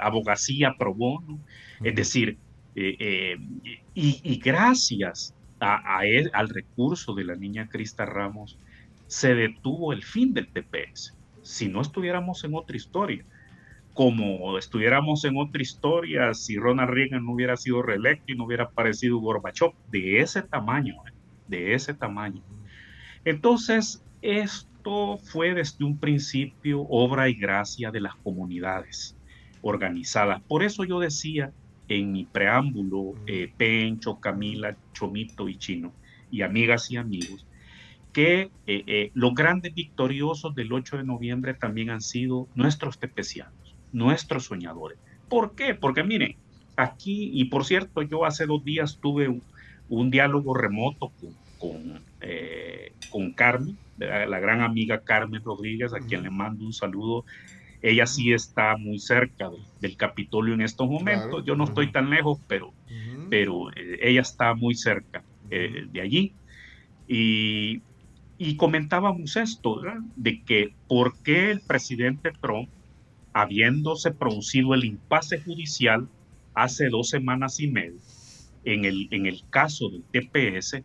abogacía 0.00 0.74
pro 0.76 0.92
bono. 0.92 1.38
Es 1.84 1.94
decir, 1.94 2.36
y, 2.74 4.40
gracias 4.40 5.32
a, 5.60 6.04
él, 6.04 6.28
al 6.34 6.48
recurso 6.48 7.14
de 7.14 7.22
la 7.22 7.36
niña 7.36 7.68
Crista 7.68 8.04
Ramos, 8.04 8.58
se 9.06 9.36
detuvo 9.36 9.92
el 9.92 10.02
fin 10.02 10.34
del 10.34 10.48
TPS. 10.48 11.14
Si 11.42 11.68
no 11.68 11.82
estuviéramos 11.82 12.42
en 12.42 12.56
otra 12.56 12.76
historia, 12.76 13.24
como 13.98 14.56
estuviéramos 14.58 15.24
en 15.24 15.36
otra 15.36 15.60
historia 15.60 16.32
si 16.32 16.56
Ronald 16.56 16.90
Reagan 16.90 17.24
no 17.24 17.32
hubiera 17.32 17.56
sido 17.56 17.82
reelecto 17.82 18.30
y 18.30 18.36
no 18.36 18.44
hubiera 18.44 18.62
aparecido 18.62 19.18
Gorbachev, 19.18 19.72
de 19.90 20.20
ese 20.20 20.42
tamaño, 20.42 20.94
¿eh? 21.08 21.12
de 21.48 21.74
ese 21.74 21.94
tamaño. 21.94 22.40
Entonces, 23.24 24.00
esto 24.22 25.18
fue 25.18 25.52
desde 25.52 25.84
un 25.84 25.98
principio 25.98 26.82
obra 26.82 27.28
y 27.28 27.34
gracia 27.34 27.90
de 27.90 28.00
las 28.00 28.14
comunidades 28.14 29.16
organizadas. 29.62 30.42
Por 30.42 30.62
eso 30.62 30.84
yo 30.84 31.00
decía 31.00 31.50
en 31.88 32.12
mi 32.12 32.24
preámbulo, 32.24 33.14
eh, 33.26 33.52
Pencho, 33.56 34.20
Camila, 34.20 34.76
Chomito 34.92 35.48
y 35.48 35.58
Chino, 35.58 35.92
y 36.30 36.42
amigas 36.42 36.88
y 36.92 36.98
amigos, 36.98 37.48
que 38.12 38.52
eh, 38.68 39.10
los 39.14 39.34
grandes 39.34 39.74
victoriosos 39.74 40.54
del 40.54 40.72
8 40.72 40.98
de 40.98 41.04
noviembre 41.04 41.54
también 41.54 41.90
han 41.90 42.00
sido 42.00 42.46
nuestros 42.54 43.00
tepecianos 43.00 43.57
nuestros 43.92 44.44
soñadores. 44.44 44.98
¿Por 45.28 45.54
qué? 45.54 45.74
Porque 45.74 46.04
miren, 46.04 46.36
aquí, 46.76 47.30
y 47.32 47.46
por 47.46 47.64
cierto, 47.64 48.02
yo 48.02 48.24
hace 48.24 48.46
dos 48.46 48.64
días 48.64 48.98
tuve 49.00 49.28
un, 49.88 50.10
diálogo 50.10 50.54
remoto 50.54 51.12
con, 51.20 51.34
con, 51.58 52.02
eh, 52.20 52.92
Carmen, 53.34 53.76
la, 53.98 54.38
gran 54.38 54.60
amiga 54.60 55.00
Carmen 55.00 55.42
Rodríguez, 55.42 55.92
a 55.92 56.00
quien 56.00 56.22
le 56.22 56.30
mando 56.30 56.64
un 56.64 56.72
saludo. 56.72 57.24
Ella 57.82 58.06
sí 58.06 58.32
está 58.32 58.76
muy 58.76 58.98
cerca 58.98 59.50
del 59.80 59.96
Capitolio 59.96 60.54
en 60.54 60.62
estos 60.62 60.88
momentos. 60.88 61.44
Yo 61.44 61.56
no 61.56 61.64
estoy 61.64 61.92
tan 61.92 62.10
lejos, 62.10 62.40
pero, 62.48 62.72
pero 63.30 63.70
eh, 63.70 63.98
ella 64.02 64.20
está 64.20 64.54
muy 64.54 64.74
cerca 64.74 65.22
eh, 65.50 65.86
de 65.90 66.00
allí. 66.00 66.32
Y, 67.06 67.82
y 68.36 68.56
comentábamos 68.56 69.36
esto, 69.36 69.80
de 70.16 70.42
que 70.42 70.74
por 70.86 71.16
qué 71.22 71.50
el 71.50 71.60
presidente 71.60 72.32
Trump 72.40 72.68
habiéndose 73.40 74.10
producido 74.10 74.74
el 74.74 74.84
impasse 74.84 75.38
judicial 75.38 76.08
hace 76.54 76.88
dos 76.88 77.08
semanas 77.10 77.60
y 77.60 77.68
media 77.68 78.00
en 78.64 78.84
el, 78.84 79.06
en 79.12 79.26
el 79.26 79.42
caso 79.48 79.90
del 79.90 80.02
TPS, 80.10 80.82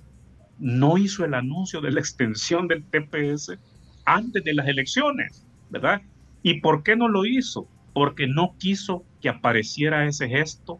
no 0.60 1.00
hizo 1.00 1.26
el 1.26 1.34
anuncio 1.34 1.82
de 1.82 1.92
la 1.92 2.00
extensión 2.00 2.68
del 2.68 2.84
TPS 2.84 3.58
antes 4.06 4.44
de 4.44 4.54
las 4.54 4.68
elecciones, 4.68 5.48
¿verdad? 5.72 6.04
¿Y 6.44 6.62
por 6.62 6.84
qué 6.84 6.96
no 6.96 7.08
lo 7.08 7.26
hizo? 7.26 7.68
Porque 7.92 8.28
no 8.28 8.54
quiso 8.60 9.04
que 9.20 9.30
apareciera 9.30 10.06
ese 10.06 10.30
gesto 10.30 10.80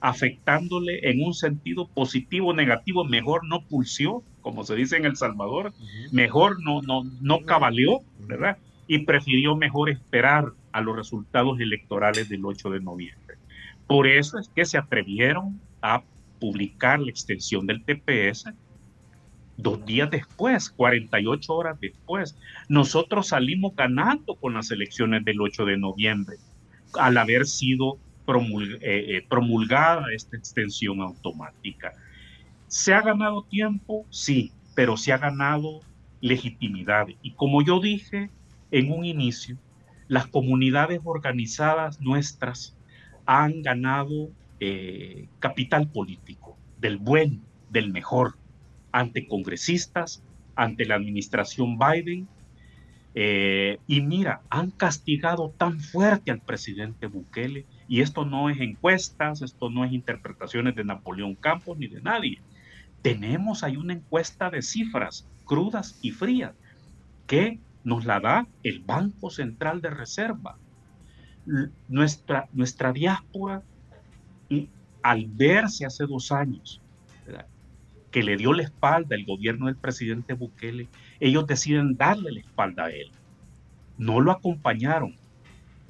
afectándole 0.00 1.08
en 1.08 1.24
un 1.24 1.32
sentido 1.32 1.86
positivo 1.86 2.48
o 2.48 2.54
negativo, 2.54 3.04
mejor 3.04 3.46
no 3.46 3.62
pulsió, 3.62 4.24
como 4.42 4.64
se 4.64 4.74
dice 4.74 4.96
en 4.96 5.04
El 5.04 5.16
Salvador, 5.16 5.72
mejor 6.10 6.60
no, 6.60 6.82
no, 6.82 7.04
no 7.20 7.40
cabaleó, 7.42 8.00
¿verdad? 8.26 8.58
Y 8.88 8.98
prefirió 8.98 9.54
mejor 9.56 9.88
esperar 9.88 10.52
a 10.74 10.80
los 10.80 10.96
resultados 10.96 11.60
electorales 11.60 12.28
del 12.28 12.44
8 12.44 12.70
de 12.70 12.80
noviembre. 12.80 13.36
Por 13.86 14.08
eso 14.08 14.40
es 14.40 14.48
que 14.48 14.64
se 14.64 14.76
atrevieron 14.76 15.60
a 15.80 16.02
publicar 16.40 16.98
la 16.98 17.10
extensión 17.10 17.64
del 17.64 17.84
TPS 17.84 18.46
dos 19.56 19.86
días 19.86 20.10
después, 20.10 20.68
48 20.70 21.54
horas 21.54 21.80
después. 21.80 22.36
Nosotros 22.68 23.28
salimos 23.28 23.76
ganando 23.76 24.34
con 24.34 24.54
las 24.54 24.72
elecciones 24.72 25.24
del 25.24 25.40
8 25.40 25.64
de 25.64 25.76
noviembre 25.76 26.36
al 26.98 27.18
haber 27.18 27.46
sido 27.46 27.98
eh, 28.26 28.80
eh, 28.82 29.26
promulgada 29.28 30.06
esta 30.12 30.36
extensión 30.36 31.00
automática. 31.02 31.92
¿Se 32.66 32.94
ha 32.94 33.00
ganado 33.00 33.44
tiempo? 33.44 34.04
Sí, 34.10 34.50
pero 34.74 34.96
se 34.96 35.12
ha 35.12 35.18
ganado 35.18 35.82
legitimidad. 36.20 37.06
Y 37.22 37.30
como 37.30 37.62
yo 37.62 37.78
dije 37.78 38.28
en 38.72 38.90
un 38.90 39.04
inicio, 39.04 39.56
las 40.08 40.26
comunidades 40.26 41.00
organizadas 41.04 42.00
nuestras 42.00 42.76
han 43.26 43.62
ganado 43.62 44.30
eh, 44.60 45.28
capital 45.38 45.88
político, 45.88 46.56
del 46.80 46.98
buen, 46.98 47.42
del 47.70 47.90
mejor, 47.90 48.36
ante 48.92 49.26
congresistas, 49.26 50.22
ante 50.54 50.84
la 50.84 50.94
administración 50.94 51.78
Biden. 51.78 52.28
Eh, 53.16 53.78
y 53.86 54.00
mira, 54.00 54.42
han 54.50 54.70
castigado 54.70 55.52
tan 55.56 55.80
fuerte 55.80 56.30
al 56.30 56.40
presidente 56.40 57.06
Bukele, 57.06 57.64
y 57.88 58.00
esto 58.00 58.24
no 58.24 58.50
es 58.50 58.60
encuestas, 58.60 59.42
esto 59.42 59.70
no 59.70 59.84
es 59.84 59.92
interpretaciones 59.92 60.74
de 60.74 60.84
Napoleón 60.84 61.34
Campos 61.34 61.78
ni 61.78 61.86
de 61.86 62.00
nadie. 62.00 62.40
Tenemos 63.02 63.62
ahí 63.62 63.76
una 63.76 63.92
encuesta 63.92 64.50
de 64.50 64.62
cifras 64.62 65.28
crudas 65.44 65.98
y 66.02 66.10
frías 66.10 66.54
que 67.26 67.58
nos 67.84 68.04
la 68.06 68.18
da 68.20 68.46
el 68.62 68.80
Banco 68.80 69.30
Central 69.30 69.80
de 69.80 69.90
Reserva. 69.90 70.56
Nuestra, 71.88 72.48
nuestra 72.52 72.92
diáspora, 72.92 73.62
al 75.02 75.26
verse 75.26 75.84
hace 75.84 76.06
dos 76.06 76.32
años 76.32 76.80
que 78.10 78.22
le 78.22 78.36
dio 78.36 78.52
la 78.52 78.62
espalda 78.62 79.16
el 79.16 79.26
gobierno 79.26 79.66
del 79.66 79.74
presidente 79.74 80.34
Bukele, 80.34 80.86
ellos 81.18 81.48
deciden 81.48 81.96
darle 81.96 82.30
la 82.30 82.40
espalda 82.40 82.84
a 82.84 82.90
él. 82.90 83.10
No 83.98 84.20
lo 84.20 84.30
acompañaron, 84.30 85.16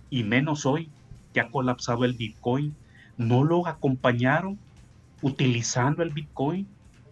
y 0.08 0.24
menos 0.24 0.64
hoy 0.64 0.88
que 1.34 1.40
ha 1.40 1.50
colapsado 1.50 2.06
el 2.06 2.14
Bitcoin, 2.14 2.74
no 3.18 3.44
lo 3.44 3.66
acompañaron 3.66 4.58
utilizando 5.20 6.02
el 6.02 6.14
Bitcoin 6.14 6.66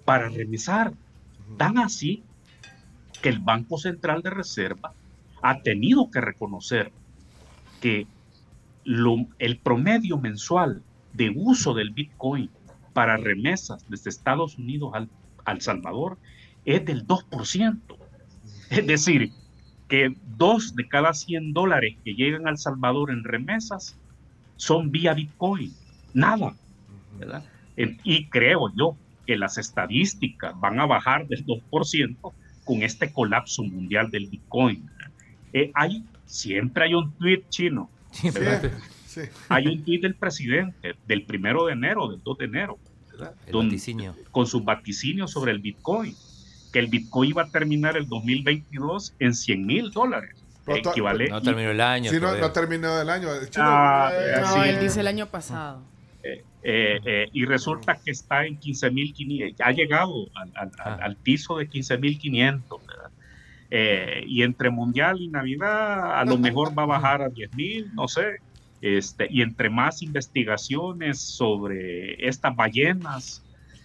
para 0.07 0.31
remesar. 0.31 0.95
Tan 1.59 1.77
así 1.77 2.23
que 3.23 3.29
el 3.29 3.39
Banco 3.39 3.79
Central 3.79 4.21
de 4.23 4.31
Reserva 4.31 4.93
ha 5.41 5.63
tenido 5.63 6.11
que 6.11 6.21
reconocer 6.21 6.93
que 7.81 8.07
el 8.85 9.59
promedio 9.59 10.19
mensual 10.19 10.83
de 11.13 11.33
uso 11.35 11.73
del 11.73 11.91
Bitcoin 11.91 12.51
para 12.93 13.17
remesas 13.17 13.89
desde 13.89 14.11
Estados 14.11 14.59
Unidos 14.59 14.91
al, 14.95 15.09
al 15.45 15.61
Salvador 15.61 16.19
es 16.65 16.85
del 16.85 17.07
2%. 17.07 17.79
Es 18.71 18.87
decir, 18.87 19.33
que 19.89 20.15
dos 20.37 20.75
de 20.75 20.89
cada 20.89 21.13
100 21.13 21.53
dólares 21.53 21.97
que 22.05 22.15
llegan 22.15 22.49
al 22.49 22.59
Salvador 22.59 23.11
en 23.11 23.25
remesas 23.25 23.99
son 24.57 24.91
vía 24.91 25.15
Bitcoin. 25.15 25.73
Nada. 26.15 26.55
¿verdad? 27.19 27.45
Y 27.77 28.27
creo 28.27 28.73
yo 28.77 28.97
que 29.27 29.37
las 29.37 29.59
estadísticas 29.59 30.59
van 30.59 30.81
a 30.81 30.87
bajar 30.87 31.27
del 31.29 31.45
2% 31.47 32.33
con 32.65 32.83
este 32.83 33.13
colapso 33.13 33.63
mundial 33.63 34.11
del 34.11 34.27
Bitcoin. 34.27 34.89
Eh, 35.53 35.71
hay, 35.75 36.05
siempre 36.27 36.85
hay 36.85 36.95
un 36.95 37.13
tweet 37.13 37.45
chino. 37.49 37.91
Hay 39.49 39.67
un 39.67 39.85
tweet 39.85 40.01
del 40.01 40.15
presidente 40.15 40.95
del 41.07 41.25
primero 41.25 41.67
de 41.67 41.75
enero, 41.75 42.09
del 42.09 42.23
2 42.23 42.39
de 42.39 42.45
enero, 42.47 42.79
con 44.31 44.47
sus 44.47 44.65
vaticinios 44.65 45.31
sobre 45.31 45.53
el 45.53 45.59
Bitcoin, 45.59 46.17
que 46.73 46.79
el 46.79 46.87
Bitcoin 46.87 47.31
iba 47.31 47.43
a 47.43 47.49
terminar 47.51 47.97
el 47.97 48.09
2022 48.09 49.15
en 49.19 49.35
100 49.35 49.67
mil 49.67 49.91
dólares. 49.91 50.43
No 51.29 51.43
terminó 51.43 51.71
el 51.71 51.81
año. 51.81 52.11
Sí, 52.11 52.21
no, 52.21 52.35
no, 52.37 52.53
terminó 52.53 53.01
el 53.01 53.11
año. 53.11 53.29
Ah, 53.57 54.13
no, 54.41 54.65
él 54.65 54.81
dice 54.81 55.01
el 55.01 55.09
año 55.09 55.27
pasado. 55.27 55.83
Eh, 56.23 56.45
eh, 56.65 57.01
eh, 57.05 57.29
y 57.33 57.45
resulta 57.45 57.99
que 58.05 58.13
está 58.13 58.47
en 58.47 58.61
15.500, 58.61 59.57
ha 59.65 59.73
llegado 59.73 60.29
al, 60.35 60.53
al, 60.55 60.71
al, 61.03 61.17
piso 61.17 61.59
de 61.59 61.69
15.500, 61.69 62.63
eh, 63.71 64.23
y 64.29 64.43
entre 64.45 64.71
Mundial 64.71 65.21
y 65.21 65.29
Navidad 65.29 66.21
a 66.21 66.25
lo 66.25 66.39
mejor 66.39 66.79
va 66.79 66.85
a 66.85 66.87
bajar 66.87 67.23
a 67.23 67.31
10.000, 67.31 67.95
no 67.95 68.07
sé, 68.07 68.37
este, 68.81 69.27
y 69.29 69.43
entre 69.43 69.71
más 69.71 70.03
investigaciones 70.03 71.21
sobre 71.21 72.29
estas 72.29 72.55
ballenas, 72.55 73.43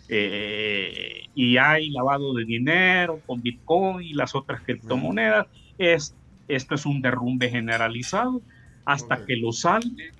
y 0.09 1.57
hay 1.57 1.89
lavado 1.89 2.33
de 2.35 2.45
dinero 2.45 3.19
con 3.25 3.41
Bitcoin 3.41 4.07
y 4.07 4.13
las 4.13 4.35
otras 4.35 4.61
criptomonedas, 4.61 5.47
es, 5.79 6.15
esto 6.47 6.75
es 6.75 6.85
un 6.85 7.01
derrumbe 7.01 7.49
generalizado 7.49 8.41
hasta 8.85 9.25
que 9.25 9.35
lo 9.35 9.51
salve 9.51 10.11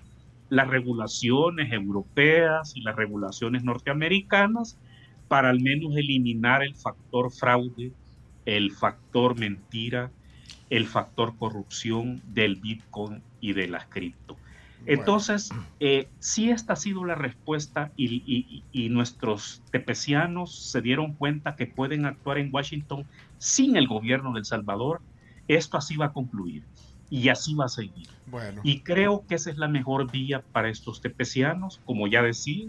las 0.49 0.67
regulaciones 0.67 1.71
europeas 1.71 2.73
y 2.75 2.81
las 2.81 2.95
regulaciones 2.95 3.63
norteamericanas 3.63 4.77
para 5.27 5.49
al 5.49 5.59
menos 5.59 5.95
eliminar 5.95 6.63
el 6.63 6.75
factor 6.75 7.31
fraude, 7.31 7.91
el 8.45 8.71
factor 8.71 9.37
mentira, 9.37 10.09
el 10.69 10.87
factor 10.87 11.37
corrupción 11.37 12.21
del 12.27 12.55
Bitcoin 12.55 13.21
y 13.41 13.53
de 13.53 13.67
las 13.67 13.85
cripto. 13.87 14.37
Entonces, 14.85 15.49
eh, 15.81 16.07
si 16.19 16.49
esta 16.49 16.73
ha 16.73 16.75
sido 16.77 17.03
la 17.03 17.15
respuesta 17.15 17.91
y, 17.97 18.63
y, 18.71 18.89
nuestros 18.89 19.61
tepecianos 19.71 20.55
se 20.55 20.81
dieron 20.81 21.13
cuenta 21.13 21.55
que 21.55 21.65
pueden 21.65 22.05
actuar 22.05 22.37
en 22.37 22.53
Washington 22.53 23.05
sin 23.37 23.75
el 23.75 23.87
gobierno 23.87 24.31
de 24.31 24.39
El 24.39 24.45
Salvador, 24.45 25.01
esto 25.49 25.77
así 25.77 25.97
va 25.97 26.05
a 26.05 26.13
concluir 26.13 26.63
y 27.09 27.29
así 27.29 27.53
va 27.53 27.65
a 27.65 27.69
seguir. 27.69 28.07
Bueno. 28.25 28.61
Y 28.63 28.81
creo 28.81 29.25
que 29.27 29.35
esa 29.35 29.49
es 29.49 29.57
la 29.57 29.67
mejor 29.67 30.11
vía 30.11 30.43
para 30.51 30.69
estos 30.69 31.01
tepecianos, 31.01 31.79
como 31.85 32.07
ya 32.07 32.21
decía, 32.21 32.67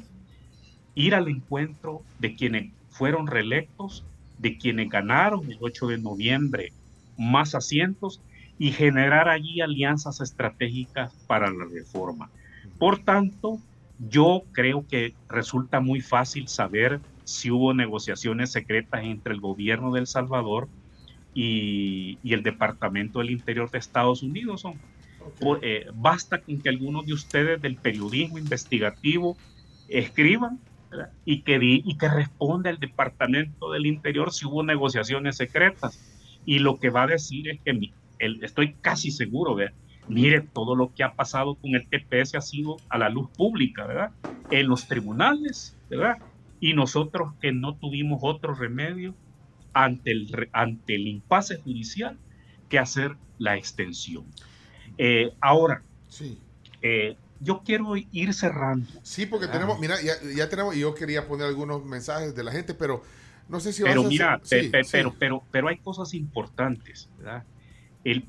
ir 0.95 1.14
al 1.14 1.28
encuentro 1.28 2.03
de 2.18 2.34
quienes 2.34 2.72
fueron 2.91 3.26
reelectos, 3.26 4.05
de 4.39 4.57
quienes 4.57 4.89
ganaron 4.89 5.51
el 5.51 5.59
8 5.61 5.89
de 5.89 5.99
noviembre 5.99 6.72
más 7.16 7.55
asientos 7.55 8.20
y 8.59 8.72
generar 8.72 9.28
allí 9.28 9.61
alianzas 9.61 10.20
estratégicas 10.20 11.12
para 11.26 11.51
la 11.51 11.64
reforma. 11.64 12.30
Por 12.78 13.05
tanto, 13.05 13.59
yo 13.99 14.43
creo 14.53 14.86
que 14.86 15.14
resulta 15.28 15.80
muy 15.80 16.01
fácil 16.01 16.49
saber 16.49 17.01
si 17.24 17.51
hubo 17.51 17.74
negociaciones 17.74 18.53
secretas 18.53 19.03
entre 19.05 19.34
el 19.34 19.41
gobierno 19.41 19.93
de 19.93 20.01
El 20.01 20.07
Salvador 20.07 20.68
y, 21.41 22.18
el 22.32 22.43
Departamento 22.43 23.20
del 23.20 23.30
Interior 23.30 23.70
de 23.70 23.78
Estados 23.78 24.24
Unidos. 24.24 24.62
Son, 24.62 24.74
eh, 25.62 25.86
basta 25.95 26.41
con 26.41 26.61
que 26.61 26.68
algunos 26.68 27.07
de 27.07 27.12
ustedes 27.12 27.62
del 27.62 27.76
periodismo 27.76 28.39
investigativo 28.39 29.36
escriban 29.89 30.59
y 31.24 31.43
que, 31.43 31.59
y 31.61 31.97
que 31.97 32.09
responda 32.09 32.70
el 32.70 32.78
Departamento 32.78 33.70
del 33.70 33.86
Interior 33.86 34.32
si 34.32 34.47
hubo 34.47 34.64
negociaciones 34.64 35.36
secretas. 35.36 36.01
Y 36.45 36.59
lo 36.59 36.80
que 36.80 36.91
va 36.91 37.05
a 37.05 37.07
decir 37.07 37.49
es 37.49 37.61
que 37.61 37.93
el, 38.18 38.43
estoy 38.43 38.74
casi 38.80 39.12
seguro, 39.12 39.55
de 39.55 39.70
mire, 40.09 40.41
todo 40.41 40.74
lo 40.74 40.93
que 40.93 41.05
ha 41.05 41.12
pasado 41.12 41.55
con 41.55 41.76
el 41.76 41.86
TPS 41.86 42.34
ha 42.34 42.41
sido 42.41 42.78
a 42.89 42.99
la 42.99 43.11
luz 43.11 43.30
pública, 43.30 43.86
¿verdad? 43.86 44.11
En 44.51 44.66
los 44.66 44.89
tribunales, 44.89 45.76
¿verdad? 45.89 46.16
Y 46.59 46.72
nosotros 46.72 47.34
que 47.41 47.53
no 47.53 47.76
tuvimos 47.76 48.20
otro 48.22 48.55
remedio 48.55 49.14
ante 49.85 50.11
el, 50.11 50.49
ante 50.53 50.97
el 50.97 51.07
impasse 51.07 51.59
judicial 51.59 52.18
que 52.68 52.79
hacer 52.79 53.16
la 53.39 53.57
extensión. 53.57 54.24
Eh, 54.99 55.33
ahora, 55.41 55.83
sí. 56.09 56.39
Eh, 56.83 57.16
yo 57.41 57.62
quiero 57.64 57.95
ir 57.97 58.35
cerrando. 58.35 58.89
Sí, 59.03 59.26
porque 59.26 59.47
tenemos, 59.47 59.79
mira, 59.79 59.95
ya, 60.03 60.49
tenemos, 60.49 60.76
y 60.76 60.81
yo 60.81 60.95
quería 60.95 61.29
poner 61.29 61.47
algunos 61.47 61.85
mensajes 61.85 62.35
de 62.35 62.43
la 62.43 62.51
gente, 62.51 62.74
pero 62.74 63.05
no 63.49 63.61
sé 63.61 63.72
si 63.72 63.85
Pero 63.85 64.03
mira, 64.03 64.41
pero, 64.51 65.14
pero, 65.16 65.43
pero 65.53 65.68
hay 65.68 65.79
cosas 65.79 66.14
importantes, 66.14 67.09
¿verdad? 67.16 67.45
El 68.03 68.26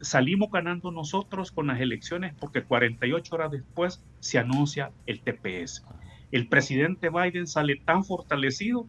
salimos 0.00 0.50
ganando 0.52 0.92
nosotros 0.92 1.50
con 1.50 1.66
las 1.66 1.80
elecciones 1.80 2.34
porque 2.38 2.62
48 2.62 3.34
horas 3.34 3.50
después 3.50 4.02
se 4.20 4.38
anuncia 4.38 4.92
el 5.06 5.20
TPS. 5.20 5.84
El 6.30 6.48
presidente 6.48 7.08
Biden 7.10 7.46
sale 7.46 7.76
tan 7.84 8.04
fortalecido 8.04 8.86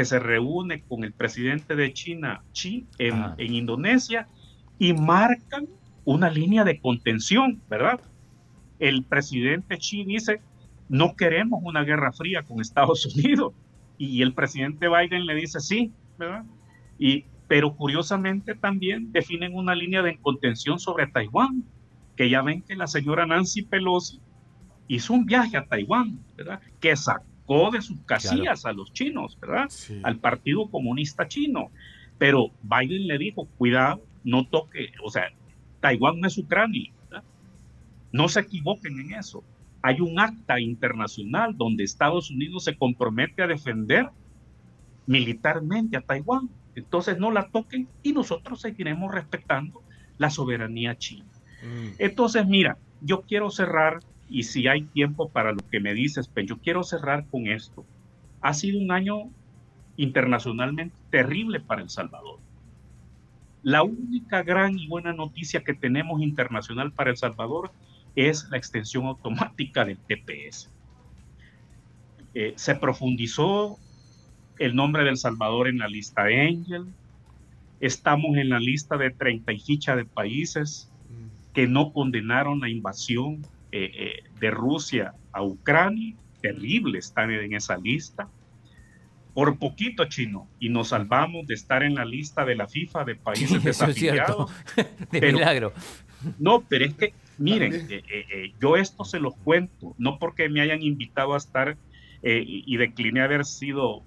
que 0.00 0.06
se 0.06 0.18
reúne 0.18 0.82
con 0.84 1.04
el 1.04 1.12
presidente 1.12 1.76
de 1.76 1.92
China, 1.92 2.42
Xi, 2.54 2.86
en, 2.96 3.54
Indonesia, 3.54 4.28
y 4.78 4.94
marcan 4.94 5.68
una 6.06 6.30
línea 6.30 6.64
de 6.64 6.80
contención, 6.80 7.60
¿verdad? 7.68 8.00
El 8.78 9.04
presidente 9.04 9.76
Xi 9.76 10.06
dice, 10.06 10.40
no 10.88 11.16
queremos 11.16 11.60
una 11.62 11.84
guerra 11.84 12.12
fría 12.12 12.44
con 12.44 12.62
Estados 12.62 13.04
Unidos. 13.14 13.52
Y 13.98 14.22
el 14.22 14.32
presidente 14.32 14.88
Biden 14.88 15.26
le 15.26 15.34
dice, 15.34 15.60
sí, 15.60 15.92
¿verdad? 16.16 16.46
Y, 16.98 17.26
pero 17.46 17.76
curiosamente 17.76 18.54
también 18.54 19.12
definen 19.12 19.54
una 19.54 19.74
línea 19.74 20.00
de 20.00 20.16
contención 20.16 20.78
sobre 20.78 21.08
Taiwán, 21.08 21.62
que 22.16 22.30
ya 22.30 22.40
ven 22.40 22.62
que 22.62 22.74
la 22.74 22.86
señora 22.86 23.26
Nancy 23.26 23.64
Pelosi 23.64 24.18
hizo 24.88 25.12
un 25.12 25.26
viaje 25.26 25.58
a 25.58 25.66
Taiwán, 25.66 26.24
¿verdad? 26.38 26.62
Que 26.80 26.96
sacó 26.96 27.29
de 27.72 27.82
sus 27.82 27.98
casillas 28.02 28.64
a 28.64 28.72
los 28.72 28.92
chinos, 28.92 29.36
¿verdad? 29.40 29.68
Al 30.04 30.18
Partido 30.18 30.70
Comunista 30.70 31.26
Chino. 31.26 31.70
Pero 32.16 32.50
Biden 32.62 33.08
le 33.08 33.18
dijo, 33.18 33.46
cuidado, 33.58 34.02
no 34.22 34.46
toque, 34.46 34.92
o 35.02 35.10
sea, 35.10 35.32
Taiwán 35.80 36.20
no 36.20 36.28
es 36.28 36.38
Ucrania, 36.38 36.92
¿verdad? 37.08 37.24
No 38.12 38.28
se 38.28 38.40
equivoquen 38.40 39.00
en 39.00 39.14
eso. 39.14 39.42
Hay 39.82 40.00
un 40.00 40.20
acta 40.20 40.60
internacional 40.60 41.56
donde 41.56 41.84
Estados 41.84 42.30
Unidos 42.30 42.64
se 42.64 42.76
compromete 42.76 43.42
a 43.42 43.46
defender 43.46 44.10
militarmente 45.06 45.96
a 45.96 46.02
Taiwán. 46.02 46.50
Entonces 46.76 47.18
no 47.18 47.32
la 47.32 47.48
toquen 47.48 47.88
y 48.02 48.12
nosotros 48.12 48.60
seguiremos 48.60 49.12
respetando 49.12 49.82
la 50.18 50.30
soberanía 50.30 50.96
china. 50.96 51.26
Mm. 51.64 51.94
Entonces, 51.98 52.46
mira, 52.46 52.78
yo 53.00 53.22
quiero 53.22 53.50
cerrar 53.50 54.00
y 54.30 54.44
si 54.44 54.68
hay 54.68 54.82
tiempo 54.82 55.28
para 55.28 55.52
lo 55.52 55.60
que 55.70 55.80
me 55.80 55.92
dices, 55.92 56.28
pero 56.28 56.46
pues 56.46 56.46
yo 56.46 56.62
quiero 56.62 56.82
cerrar 56.84 57.26
con 57.26 57.48
esto. 57.48 57.84
Ha 58.40 58.54
sido 58.54 58.78
un 58.78 58.92
año 58.92 59.30
internacionalmente 59.96 60.96
terrible 61.10 61.60
para 61.60 61.82
El 61.82 61.90
Salvador. 61.90 62.38
La 63.62 63.82
única 63.82 64.42
gran 64.42 64.78
y 64.78 64.86
buena 64.86 65.12
noticia 65.12 65.62
que 65.64 65.74
tenemos 65.74 66.22
internacional 66.22 66.92
para 66.92 67.10
El 67.10 67.16
Salvador 67.16 67.72
es 68.14 68.48
la 68.50 68.56
extensión 68.56 69.06
automática 69.06 69.84
del 69.84 69.98
TPS. 69.98 70.70
Eh, 72.32 72.54
se 72.56 72.76
profundizó 72.76 73.78
el 74.58 74.76
nombre 74.76 75.02
de 75.02 75.10
El 75.10 75.16
Salvador 75.16 75.66
en 75.66 75.78
la 75.78 75.88
lista 75.88 76.22
Angel. 76.22 76.86
Estamos 77.80 78.36
en 78.36 78.50
la 78.50 78.60
lista 78.60 78.96
de 78.96 79.10
30 79.10 79.52
y 79.52 79.60
ficha 79.60 79.96
de 79.96 80.04
países 80.04 80.88
que 81.52 81.66
no 81.66 81.92
condenaron 81.92 82.60
la 82.60 82.68
invasión 82.68 83.42
eh, 83.72 83.90
eh, 83.94 84.22
de 84.40 84.50
Rusia 84.50 85.14
a 85.32 85.42
Ucrania, 85.42 86.16
terrible 86.40 86.98
estar 86.98 87.30
en 87.30 87.54
esa 87.54 87.76
lista. 87.76 88.28
Por 89.34 89.58
poquito, 89.58 90.06
chino, 90.06 90.48
y 90.58 90.70
nos 90.70 90.88
salvamos 90.88 91.46
de 91.46 91.54
estar 91.54 91.82
en 91.84 91.94
la 91.94 92.04
lista 92.04 92.44
de 92.44 92.56
la 92.56 92.66
FIFA 92.66 93.04
de 93.04 93.14
países 93.14 93.62
desafiliados. 93.62 94.50
de 95.12 95.20
milagro. 95.20 95.72
No, 96.38 96.62
pero 96.68 96.84
es 96.84 96.94
que, 96.94 97.14
miren, 97.38 97.86
eh, 97.88 98.52
yo 98.60 98.76
esto 98.76 99.04
se 99.04 99.20
los 99.20 99.34
cuento, 99.36 99.94
no 99.98 100.18
porque 100.18 100.48
me 100.48 100.60
hayan 100.60 100.82
invitado 100.82 101.34
a 101.34 101.38
estar 101.38 101.76
y 102.22 102.76
decliné 102.76 103.22
haber 103.22 103.46
sido 103.46 104.02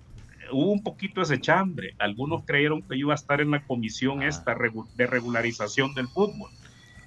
hubo 0.52 0.72
un 0.72 0.84
poquito 0.84 1.22
ese 1.22 1.40
chambre. 1.40 1.96
Algunos 2.00 2.44
creyeron 2.46 2.82
que 2.82 2.90
yo 2.90 3.08
iba 3.08 3.14
a 3.14 3.16
estar 3.16 3.42
en 3.42 3.52
la 3.52 3.64
comisión 3.64 4.22
ah. 4.22 4.28
esta 4.28 4.56
de 4.96 5.08
regularización 5.08 5.94
del 5.96 6.08
fútbol. 6.08 6.52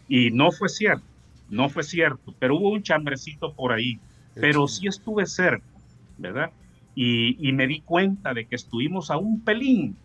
Y 0.08 0.30
no 0.30 0.50
fue 0.52 0.68
cierto 0.68 1.04
no 1.48 1.68
fue 1.68 1.82
cierto, 1.82 2.34
pero 2.38 2.56
hubo 2.56 2.70
un 2.70 2.82
chambrecito 2.82 3.52
por 3.54 3.72
ahí, 3.72 4.00
pero 4.34 4.66
sí 4.68 4.86
estuve 4.86 5.26
cerca, 5.26 5.66
¿verdad? 6.18 6.50
Y, 6.94 7.52
me 7.52 7.66
di 7.66 7.80
cuenta 7.80 8.32
de 8.32 8.46
que 8.46 8.56
estuvimos 8.56 9.10
a 9.10 9.18
un 9.18 9.40
pelín 9.40 9.96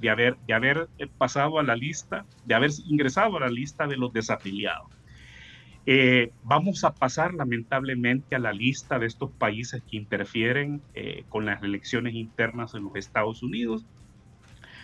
de 0.00 0.10
haber, 0.10 0.36
de 0.46 0.54
haber 0.54 0.88
eh, 0.98 1.06
pasado 1.06 1.58
a 1.58 1.62
la 1.62 1.76
lista, 1.76 2.24
de 2.46 2.54
haber 2.54 2.70
ingresado 2.86 3.36
a 3.36 3.40
la 3.40 3.50
lista 3.50 3.86
de 3.86 3.96
los 3.96 4.12
desafiliados. 4.12 4.88
Eh, 5.86 6.32
vamos 6.42 6.82
a 6.84 6.94
pasar 6.94 7.34
lamentablemente 7.34 8.34
a 8.34 8.38
la 8.38 8.54
lista 8.54 8.98
de 8.98 9.06
estos 9.06 9.30
países 9.32 9.82
que 9.82 9.98
interfieren 9.98 10.80
eh, 10.94 11.24
con 11.28 11.44
las 11.44 11.62
elecciones 11.62 12.14
internas 12.14 12.74
en 12.74 12.84
los 12.84 12.96
Estados 12.96 13.42
Unidos. 13.42 13.84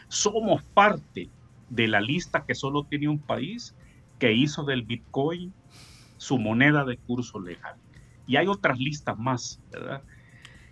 Somos 0.08 0.62
parte 0.62 1.30
de 1.70 1.88
la 1.88 2.02
lista 2.02 2.44
que 2.44 2.54
solo 2.54 2.84
tiene 2.84 3.08
un 3.08 3.18
país 3.18 3.74
que 4.18 4.32
hizo 4.32 4.64
del 4.64 4.82
Bitcoin 4.82 5.54
su 6.20 6.38
moneda 6.38 6.84
de 6.84 6.98
curso 6.98 7.40
legal. 7.40 7.76
Y 8.26 8.36
hay 8.36 8.46
otras 8.46 8.78
listas 8.78 9.18
más, 9.18 9.60
¿verdad? 9.72 10.02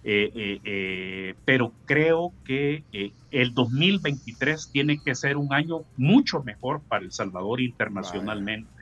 Eh, 0.05 1.35
pero 1.45 1.73
creo 1.85 2.33
que 2.45 2.85
el 3.31 3.53
2023 3.53 4.71
tiene 4.71 5.03
que 5.03 5.15
ser 5.15 5.37
un 5.37 5.53
año 5.53 5.83
mucho 5.97 6.43
mejor 6.43 6.81
para 6.83 7.05
El 7.05 7.13
Salvador 7.13 7.61
internacionalmente 7.61 8.79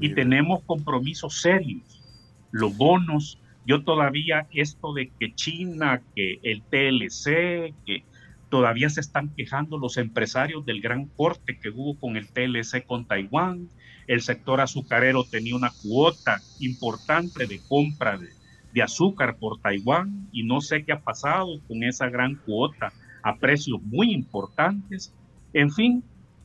y 0.00 0.14
tenemos 0.14 0.62
compromisos 0.64 1.40
serios. 1.40 2.02
Los 2.50 2.76
bonos, 2.76 3.40
yo 3.66 3.82
todavía 3.82 4.46
esto 4.52 4.92
de 4.92 5.10
que 5.18 5.34
China, 5.34 6.02
que 6.14 6.38
el 6.42 6.62
TLC, 6.62 7.74
que 7.84 8.04
todavía 8.48 8.88
se 8.90 9.00
están 9.00 9.30
quejando 9.30 9.78
los 9.78 9.96
empresarios 9.96 10.64
del 10.64 10.80
gran 10.80 11.06
corte 11.06 11.58
que 11.58 11.70
hubo 11.70 11.98
con 11.98 12.16
el 12.16 12.28
TLC 12.28 12.86
con 12.86 13.06
Taiwán. 13.06 13.68
El 14.06 14.22
sector 14.22 14.60
azucarero 14.60 15.24
tenía 15.24 15.56
una 15.56 15.72
cuota 15.82 16.40
importante 16.60 17.46
de 17.46 17.60
compra 17.68 18.18
de, 18.18 18.82
azúcar 18.82 19.36
por 19.36 19.60
Taiwán 19.60 20.28
y 20.32 20.42
no 20.42 20.60
sé 20.60 20.84
qué 20.84 20.92
ha 20.92 20.98
pasado 20.98 21.60
con 21.68 21.84
esa 21.84 22.08
gran 22.08 22.34
cuota 22.34 22.92
a 23.22 23.36
precios 23.36 23.80
muy 23.82 24.12
importantes. 24.12 25.12
En 25.52 25.70
fin, 25.70 26.02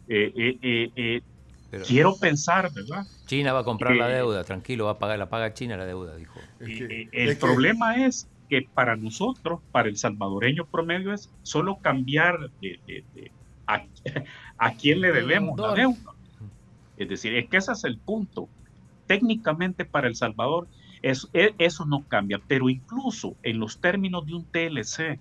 eh, 0.07 0.31
eh, 0.61 0.91
eh, 0.95 1.21
Quiero 1.87 2.15
pensar, 2.17 2.71
¿verdad? 2.73 3.05
China 3.27 3.53
va 3.53 3.59
a 3.59 3.63
comprar 3.63 3.95
la 3.95 4.07
deuda, 4.07 4.43
tranquilo, 4.43 4.85
va 4.85 4.91
a 4.91 4.99
pagar, 4.99 5.19
la 5.19 5.29
paga 5.29 5.53
China 5.53 5.77
la 5.77 5.85
deuda, 5.85 6.15
dijo. 6.15 6.39
el 6.59 7.37
problema 7.37 8.05
es 8.05 8.27
que 8.49 8.67
para 8.73 8.95
nosotros, 8.95 9.59
para 9.71 9.87
el 9.87 9.97
salvadoreño 9.97 10.65
promedio, 10.65 11.13
es 11.13 11.29
solo 11.43 11.77
cambiar 11.77 12.49
de, 12.59 12.79
a, 14.57 14.73
quién 14.73 15.01
le 15.01 15.11
debemos 15.11 15.59
la 15.59 15.75
deuda. 15.75 16.13
Es 16.99 17.09
decir, 17.09 17.35
es 17.35 17.49
que 17.49 17.57
ese 17.57 17.71
es 17.71 17.83
el 17.85 17.97
punto. 17.97 18.47
Técnicamente 19.07 19.85
para 19.85 20.07
El 20.07 20.15
Salvador 20.15 20.67
es, 21.01 21.27
e, 21.33 21.55
eso 21.57 21.85
no 21.85 22.03
cambia, 22.07 22.39
pero 22.47 22.69
incluso 22.69 23.35
en 23.41 23.59
los 23.59 23.79
términos 23.79 24.25
de 24.27 24.35
un 24.35 24.45
TLC 24.45 25.19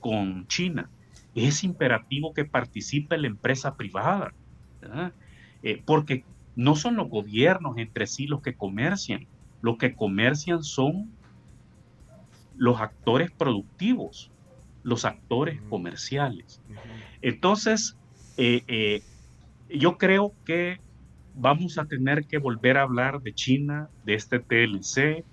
con 0.00 0.46
China, 0.46 0.88
es 1.34 1.64
imperativo 1.64 2.32
que 2.32 2.44
participe 2.44 3.18
la 3.18 3.26
empresa 3.26 3.76
privada. 3.76 4.32
Eh, 5.62 5.82
porque 5.84 6.24
no 6.54 6.76
son 6.76 6.96
los 6.96 7.10
gobiernos 7.10 7.76
entre 7.76 8.06
sí 8.06 8.26
los 8.26 8.40
que 8.40 8.54
comercian, 8.54 9.26
los 9.60 9.76
que 9.76 9.94
comercian 9.94 10.62
son 10.62 11.10
los 12.56 12.80
actores 12.80 13.30
productivos, 13.30 14.30
los 14.82 15.04
actores 15.04 15.60
comerciales. 15.68 16.62
Entonces, 17.20 17.96
eh, 18.36 18.62
eh, 18.68 19.02
yo 19.68 19.98
creo 19.98 20.32
que 20.44 20.80
vamos 21.36 21.78
a 21.78 21.84
tener 21.84 22.24
que 22.24 22.38
volver 22.38 22.78
a 22.78 22.82
hablar 22.82 23.20
de 23.20 23.34
China, 23.34 23.88
de 24.04 24.14
este 24.14 24.40
TLC 24.40 25.24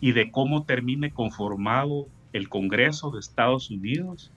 y 0.00 0.12
de 0.12 0.30
cómo 0.30 0.64
termine 0.64 1.10
conformado 1.12 2.08
el 2.32 2.48
Congreso 2.48 3.10
de 3.10 3.20
Estados 3.20 3.70
Unidos 3.70 4.30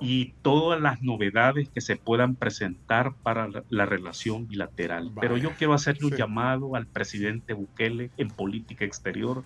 y 0.00 0.34
todas 0.42 0.80
las 0.80 1.02
novedades 1.02 1.68
que 1.68 1.80
se 1.80 1.96
puedan 1.96 2.34
presentar 2.34 3.14
para 3.22 3.48
la, 3.70 3.86
relación 3.86 4.48
bilateral. 4.48 5.12
Pero 5.20 5.36
yo 5.36 5.52
quiero 5.56 5.72
hacerle 5.72 6.06
un 6.06 6.16
llamado 6.16 6.74
al 6.74 6.86
presidente 6.86 7.52
Bukele 7.52 8.10
en 8.16 8.28
política 8.28 8.84
exterior, 8.84 9.42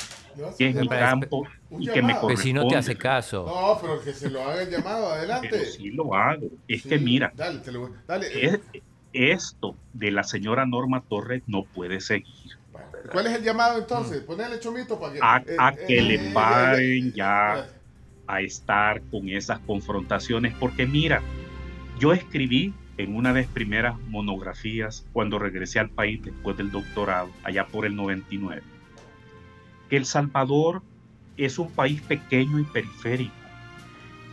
que 0.56 0.68
es 0.68 0.74
mi 0.74 0.88
campo 0.88 1.46
y 1.78 1.86
que 1.86 2.00
me 2.00 2.14
corresponde. 2.18 2.36
si 2.42 2.52
no 2.54 2.66
te 2.66 2.76
hace 2.76 2.96
caso. 2.96 3.44
No, 3.46 3.78
pero 3.80 4.02
que 4.02 4.12
se 4.12 4.30
lo 4.30 4.42
haga 4.42 4.62
el 4.62 4.70
llamado, 4.70 5.12
adelante. 5.12 5.48
Pero 5.50 5.64
sí 5.64 5.90
lo 5.90 6.14
hago. 6.14 6.48
Es 6.66 6.82
que 6.82 6.98
mira, 6.98 7.32
esto 9.18 9.76
de 9.92 10.12
la 10.12 10.22
señora 10.22 10.64
Norma 10.64 11.02
Torres 11.08 11.42
no 11.46 11.64
puede 11.64 12.00
seguir. 12.00 12.56
¿Cuál 13.10 13.26
es 13.26 13.36
el 13.36 13.42
llamado 13.42 13.78
entonces? 13.78 14.22
Ponele 14.22 14.60
chomito 14.60 14.98
para 15.00 15.12
que... 15.12 15.18
A, 15.20 15.72
eh, 15.72 15.86
que 15.86 16.02
le 16.02 16.14
eh, 16.14 16.30
paren 16.32 17.12
ya 17.12 17.68
a 18.26 18.40
estar 18.40 19.02
con 19.10 19.28
esas 19.28 19.58
confrontaciones, 19.60 20.54
porque 20.60 20.86
mira, 20.86 21.22
yo 21.98 22.12
escribí 22.12 22.74
en 22.96 23.16
una 23.16 23.32
de 23.32 23.40
mis 23.40 23.50
primeras 23.50 23.98
monografías 24.08 25.06
cuando 25.12 25.38
regresé 25.38 25.78
al 25.80 25.88
país 25.88 26.22
después 26.22 26.56
del 26.56 26.70
doctorado, 26.70 27.30
allá 27.42 27.66
por 27.66 27.86
el 27.86 27.96
99, 27.96 28.62
que 29.88 29.96
El 29.96 30.04
Salvador 30.04 30.82
es 31.36 31.58
un 31.58 31.70
país 31.70 32.00
pequeño 32.02 32.58
y 32.58 32.64
periférico 32.64 33.34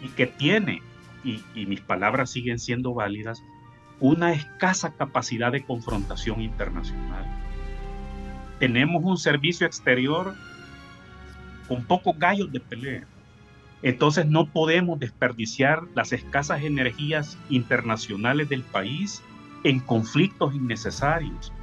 y 0.03 0.09
que 0.09 0.27
tiene, 0.27 0.81
y, 1.23 1.41
y 1.55 1.65
mis 1.65 1.81
palabras 1.81 2.31
siguen 2.31 2.59
siendo 2.59 2.93
válidas, 2.93 3.41
una 3.99 4.33
escasa 4.33 4.93
capacidad 4.93 5.51
de 5.51 5.63
confrontación 5.63 6.41
internacional. 6.41 7.25
Tenemos 8.59 9.03
un 9.03 9.17
servicio 9.17 9.65
exterior 9.67 10.33
con 11.67 11.83
pocos 11.83 12.17
gallos 12.17 12.51
de 12.51 12.59
pelea 12.59 13.07
entonces 13.85 14.25
no 14.25 14.47
podemos 14.47 14.99
desperdiciar 14.99 15.83
las 15.93 16.11
escasas 16.11 16.63
energías 16.63 17.37
internacionales 17.49 18.49
del 18.49 18.63
país 18.63 19.21
en 19.63 19.79
conflictos 19.79 20.55
innecesarios. 20.55 21.53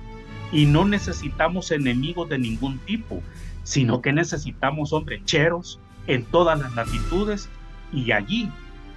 Y 0.53 0.67
no 0.67 0.85
necesitamos 0.85 1.73
enemigos 1.73 2.29
de 2.29 2.39
ningún 2.39 2.79
tipo, 2.79 3.21
sino 3.65 4.03
que 4.03 4.13
necesitamos 4.13 4.93
hombres 4.93 5.25
cheros 5.25 5.81
en 6.07 6.25
todas 6.25 6.61
las 6.61 6.73
latitudes 6.77 7.49
y 7.93 8.13
allí 8.13 8.49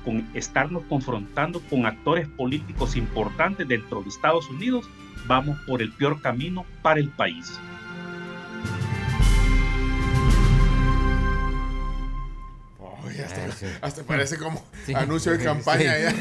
con 0.06 0.30
estarnos 0.34 0.84
confrontando 0.88 1.60
con 1.70 1.86
actores 1.86 2.28
políticos 2.30 2.96
importantes 2.96 3.68
dentro 3.68 4.04
de 4.04 4.10
Estados 4.10 4.50
Unidos, 4.50 4.88
vamos 5.28 5.58
por 5.68 5.82
el 5.82 5.92
peor 5.92 6.22
camino 6.22 6.66
para 6.82 7.00
el 7.00 7.10
país. 7.10 7.60
hasta, 13.82 14.04
parece 14.04 14.38
como 14.38 14.64
anuncio 14.96 15.32
de 15.32 15.44
campaña. 15.44 15.98
Ya. 15.98 16.14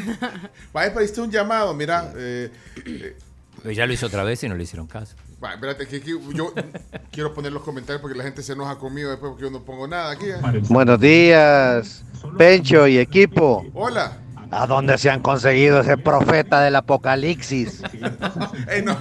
Vaya, 0.72 0.95
pediste 0.95 1.20
un 1.20 1.30
llamado, 1.30 1.74
mira. 1.74 2.12
Eh, 2.16 2.51
eh, 2.85 3.74
ya 3.74 3.87
lo 3.87 3.93
hizo 3.93 4.07
otra 4.07 4.24
vez 4.24 4.43
y 4.45 4.49
no 4.49 4.55
le 4.55 4.64
hicieron 4.64 4.87
caso. 4.87 5.16
Espérate, 5.53 5.86
que, 5.86 6.01
yo 6.01 6.55
quiero 7.12 7.34
poner 7.34 7.53
los 7.53 7.62
comentarios 7.62 8.01
porque 8.01 8.16
la 8.16 8.24
gente 8.24 8.42
se 8.42 8.55
enoja 8.55 8.76
conmigo 8.76 9.11
después 9.11 9.30
porque 9.30 9.45
yo 9.45 9.51
no 9.51 9.62
pongo 9.64 9.86
nada 9.86 10.12
aquí. 10.12 10.26
¿eh? 10.26 10.36
Buenos 10.68 10.99
días, 11.01 12.05
Pencho 12.38 12.86
y 12.86 12.99
equipo. 12.99 13.66
Hola. 13.74 14.18
¿A 14.51 14.66
dónde 14.66 14.97
se 14.99 15.11
han 15.11 15.20
conseguido 15.20 15.80
ese 15.80 15.97
profeta 15.97 16.61
del 16.61 16.76
apocalipsis? 16.76 17.82
no 18.84 18.99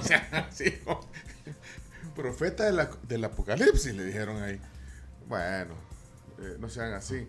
Profeta 2.14 2.64
del 3.08 3.24
apocalipsis, 3.24 3.94
le 3.94 4.04
dijeron 4.04 4.42
ahí. 4.42 4.60
Bueno, 5.28 5.74
no 6.58 6.68
sean 6.68 6.92
así. 6.94 7.28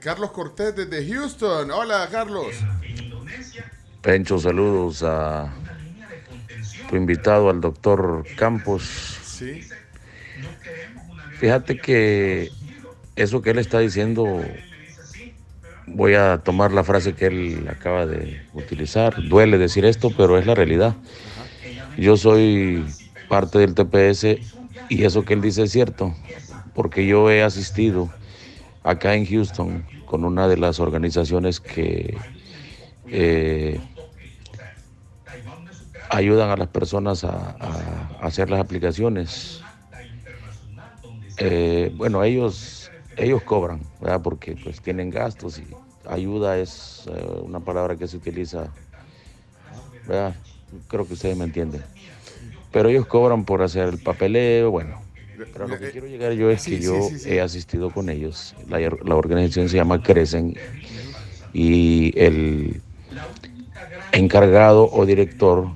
Carlos 0.00 0.30
Cortés 0.30 0.74
desde 0.74 1.12
Houston. 1.12 1.70
Hola, 1.70 2.08
Carlos. 2.10 2.54
Pencho, 4.00 4.38
saludos 4.38 5.02
a 5.02 5.52
tu 6.88 6.96
invitado, 6.96 7.50
al 7.50 7.60
doctor 7.60 8.24
Campos. 8.36 8.82
Sí. 9.24 9.66
Fíjate 11.38 11.78
que 11.78 12.50
eso 13.14 13.42
que 13.42 13.50
él 13.50 13.58
está 13.58 13.78
diciendo, 13.78 14.42
voy 15.86 16.14
a 16.14 16.38
tomar 16.38 16.72
la 16.72 16.84
frase 16.84 17.14
que 17.14 17.26
él 17.26 17.66
acaba 17.70 18.06
de 18.06 18.42
utilizar. 18.54 19.22
Duele 19.28 19.58
decir 19.58 19.84
esto, 19.84 20.12
pero 20.16 20.38
es 20.38 20.46
la 20.46 20.54
realidad. 20.54 20.94
Yo 21.96 22.16
soy 22.16 22.84
parte 23.28 23.58
del 23.58 23.74
TPS 23.74 24.38
y 24.88 25.04
eso 25.04 25.24
que 25.24 25.34
él 25.34 25.40
dice 25.40 25.64
es 25.64 25.72
cierto, 25.72 26.14
porque 26.74 27.06
yo 27.06 27.30
he 27.30 27.42
asistido 27.42 28.10
acá 28.82 29.14
en 29.14 29.26
Houston 29.26 29.84
con 30.04 30.24
una 30.24 30.46
de 30.46 30.56
las 30.56 30.78
organizaciones 30.78 31.60
que 31.60 32.16
eh, 33.08 33.80
ayudan 36.10 36.50
a 36.50 36.56
las 36.56 36.68
personas 36.68 37.24
a, 37.24 37.56
hacer 38.20 38.50
las 38.50 38.60
aplicaciones. 38.60 39.60
Eh, 41.38 41.92
bueno, 41.96 42.24
ellos, 42.24 42.90
ellos 43.16 43.42
cobran, 43.42 43.80
¿verdad? 44.00 44.22
porque 44.22 44.56
pues 44.56 44.80
tienen 44.80 45.10
gastos 45.10 45.58
y 45.58 45.66
ayuda 46.08 46.58
es 46.58 47.04
eh, 47.08 47.40
una 47.42 47.60
palabra 47.60 47.96
que 47.96 48.08
se 48.08 48.16
utiliza, 48.16 48.72
¿verdad? 50.06 50.34
creo 50.88 51.06
que 51.06 51.14
ustedes 51.14 51.36
me 51.36 51.44
entienden. 51.44 51.82
Pero 52.72 52.88
ellos 52.88 53.06
cobran 53.06 53.44
por 53.44 53.62
hacer 53.62 53.88
el 53.88 53.98
papeleo, 53.98 54.70
bueno, 54.70 55.00
pero 55.52 55.68
lo 55.68 55.78
que 55.78 55.90
quiero 55.90 56.06
llegar 56.06 56.32
yo 56.32 56.50
es 56.50 56.64
que 56.64 56.80
yo 56.80 57.08
he 57.26 57.40
asistido 57.40 57.90
con 57.90 58.08
ellos. 58.08 58.54
La, 58.68 59.14
organización 59.14 59.68
se 59.68 59.76
llama 59.76 60.02
Crecen 60.02 60.56
y 61.52 62.18
el, 62.18 62.80
encargado 64.12 64.90
o 64.90 65.06
director 65.06 65.68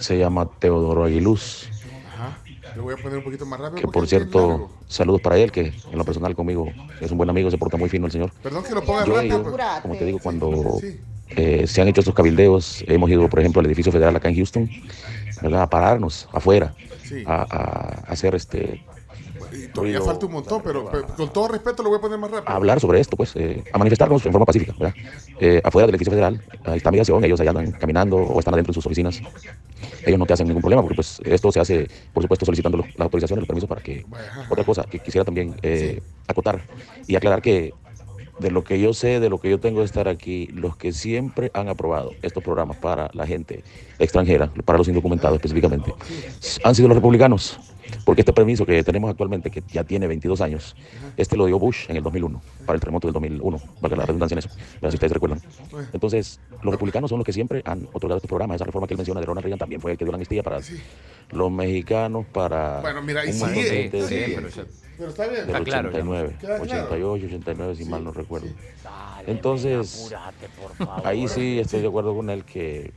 se 0.00 0.18
llama 0.18 0.48
Teodoro 0.58 1.04
Aguiluz. 1.04 1.68
Ajá. 2.14 2.38
Lo 2.76 2.82
voy 2.84 2.94
a 2.94 2.96
poner 2.96 3.18
un 3.18 3.24
poquito 3.24 3.46
más 3.46 3.60
rápido. 3.60 3.80
Que 3.80 3.88
por 3.88 4.06
cierto, 4.06 4.70
saludos 4.88 5.20
para 5.20 5.36
él, 5.38 5.50
que 5.52 5.72
en 5.90 5.98
lo 5.98 6.04
personal 6.04 6.34
conmigo 6.34 6.66
es 7.00 7.10
un 7.10 7.18
buen 7.18 7.30
amigo, 7.30 7.50
se 7.50 7.58
porta 7.58 7.76
muy 7.76 7.88
fino 7.88 8.06
el 8.06 8.12
señor. 8.12 8.32
Perdón 8.42 8.64
que 8.64 8.74
lo 8.74 8.82
ponga 8.84 9.04
Yo 9.04 9.14
rápido. 9.14 9.40
ido, 9.40 9.56
como 9.82 9.94
te 9.96 10.04
digo, 10.04 10.18
cuando 10.20 10.78
eh, 11.36 11.66
se 11.66 11.80
han 11.82 11.88
hecho 11.88 12.00
estos 12.00 12.14
cabildeos, 12.14 12.84
hemos 12.86 13.08
ido, 13.10 13.28
por 13.28 13.40
ejemplo, 13.40 13.60
al 13.60 13.66
edificio 13.66 13.92
federal 13.92 14.14
acá 14.16 14.28
en 14.28 14.36
Houston, 14.36 14.68
¿verdad? 15.42 15.62
A 15.62 15.70
pararnos 15.70 16.28
afuera, 16.32 16.74
Sí. 17.04 17.24
a, 17.26 17.42
a 17.42 18.12
hacer 18.12 18.36
este, 18.36 18.84
Y 19.52 19.68
todavía 19.68 19.98
ruido, 19.98 20.04
falta 20.04 20.26
un 20.26 20.32
montón, 20.32 20.62
pero, 20.62 20.88
pero 20.90 21.06
con 21.06 21.32
todo 21.32 21.48
respeto 21.48 21.82
lo 21.82 21.90
voy 21.90 21.98
a 21.98 22.00
poner 22.00 22.18
más 22.18 22.30
rápido. 22.30 22.52
a 22.52 22.56
hablar 22.56 22.80
sobre 22.80 23.00
esto, 23.00 23.16
pues, 23.16 23.34
eh, 23.36 23.64
a 23.72 23.78
manifestarnos 23.78 24.24
en 24.24 24.32
forma 24.32 24.46
pacífica, 24.46 24.72
¿verdad? 24.78 24.94
Eh, 25.40 25.60
afuera 25.64 25.86
del 25.86 25.94
edificio 25.94 26.12
federal, 26.12 26.40
ahí 26.64 26.76
está 26.76 26.90
migración, 26.90 27.24
ellos 27.24 27.40
allá 27.40 27.50
andan 27.50 27.72
caminando 27.72 28.16
o 28.16 28.38
están 28.38 28.54
adentro 28.54 28.72
de 28.72 28.74
sus 28.74 28.86
oficinas. 28.86 29.20
Ellos 30.04 30.18
no 30.18 30.26
te 30.26 30.32
hacen 30.32 30.46
ningún 30.46 30.62
problema 30.62 30.82
porque 30.82 30.96
pues 30.96 31.20
esto 31.24 31.52
se 31.52 31.60
hace, 31.60 31.88
por 32.12 32.22
supuesto, 32.22 32.46
solicitando 32.46 32.78
las 32.78 33.00
autorizaciones, 33.00 33.42
los 33.42 33.48
permisos 33.48 33.68
para 33.68 33.82
que... 33.82 34.04
Otra 34.48 34.64
cosa 34.64 34.84
que 34.84 34.98
quisiera 34.98 35.24
también 35.24 35.56
eh, 35.62 36.02
acotar 36.26 36.60
y 37.06 37.16
aclarar 37.16 37.42
que 37.42 37.72
de 38.40 38.50
lo 38.50 38.64
que 38.64 38.80
yo 38.80 38.94
sé, 38.94 39.20
de 39.20 39.28
lo 39.28 39.38
que 39.38 39.50
yo 39.50 39.60
tengo 39.60 39.80
de 39.80 39.86
estar 39.86 40.08
aquí, 40.08 40.48
los 40.48 40.76
que 40.76 40.92
siempre 40.92 41.50
han 41.54 41.68
aprobado 41.68 42.12
estos 42.22 42.42
programas 42.42 42.78
para 42.78 43.10
la 43.12 43.26
gente 43.26 43.62
extranjera, 43.98 44.50
para 44.64 44.78
los 44.78 44.88
indocumentados 44.88 45.36
específicamente, 45.36 45.92
han 46.64 46.74
sido 46.74 46.88
los 46.88 46.96
republicanos. 46.96 47.60
Porque 48.10 48.22
este 48.22 48.32
permiso 48.32 48.66
que 48.66 48.82
tenemos 48.82 49.08
actualmente, 49.08 49.52
que 49.52 49.62
ya 49.68 49.84
tiene 49.84 50.08
22 50.08 50.40
años, 50.40 50.74
este 51.16 51.36
lo 51.36 51.46
dio 51.46 51.60
Bush 51.60 51.84
en 51.88 51.96
el 51.96 52.02
2001, 52.02 52.42
para 52.66 52.74
el 52.74 52.80
terremoto 52.80 53.06
del 53.06 53.12
2001, 53.12 53.60
para 53.80 53.94
la 53.94 54.04
redundancia 54.04 54.34
en 54.34 54.38
eso, 54.40 54.48
¿verdad? 54.48 54.90
si 54.90 54.96
ustedes 54.96 55.12
recuerdan. 55.12 55.40
Entonces, 55.92 56.40
los 56.60 56.72
republicanos 56.72 57.08
son 57.08 57.20
los 57.20 57.24
que 57.24 57.32
siempre 57.32 57.62
han 57.64 57.86
otorgado 57.92 58.16
estos 58.16 58.28
programas. 58.28 58.56
Esa 58.56 58.64
reforma 58.64 58.88
que 58.88 58.94
él 58.94 58.98
menciona 58.98 59.20
de 59.20 59.26
Ronald 59.26 59.44
Reagan 59.44 59.60
también 59.60 59.80
fue 59.80 59.92
el 59.92 59.96
que 59.96 60.04
dio 60.04 60.10
la 60.10 60.16
amnistía 60.16 60.42
para 60.42 60.58
los 61.30 61.52
mexicanos, 61.52 62.26
para 62.32 62.80
Bueno, 62.80 63.00
mira, 63.00 63.24
y 63.24 63.28
un 63.28 63.34
sí, 63.34 63.62
sí, 63.62 63.90
sí, 63.92 64.32
pero 64.34 64.48
pero 64.98 65.10
está 65.10 65.28
bien. 65.28 65.46
del 65.46 65.54
Está 65.54 65.62
claro 65.62 65.92
ya. 65.92 65.98
89, 66.00 66.36
Queda 66.40 66.58
claro. 66.58 66.62
88, 66.64 67.26
89, 67.26 67.76
si 67.76 67.84
mal 67.84 68.02
no 68.02 68.10
recuerdo. 68.10 68.48
Entonces, 69.28 70.12
ahí 71.04 71.28
sí 71.28 71.60
estoy 71.60 71.80
de 71.80 71.86
acuerdo 71.86 72.16
con 72.16 72.28
él 72.28 72.44
que 72.44 72.92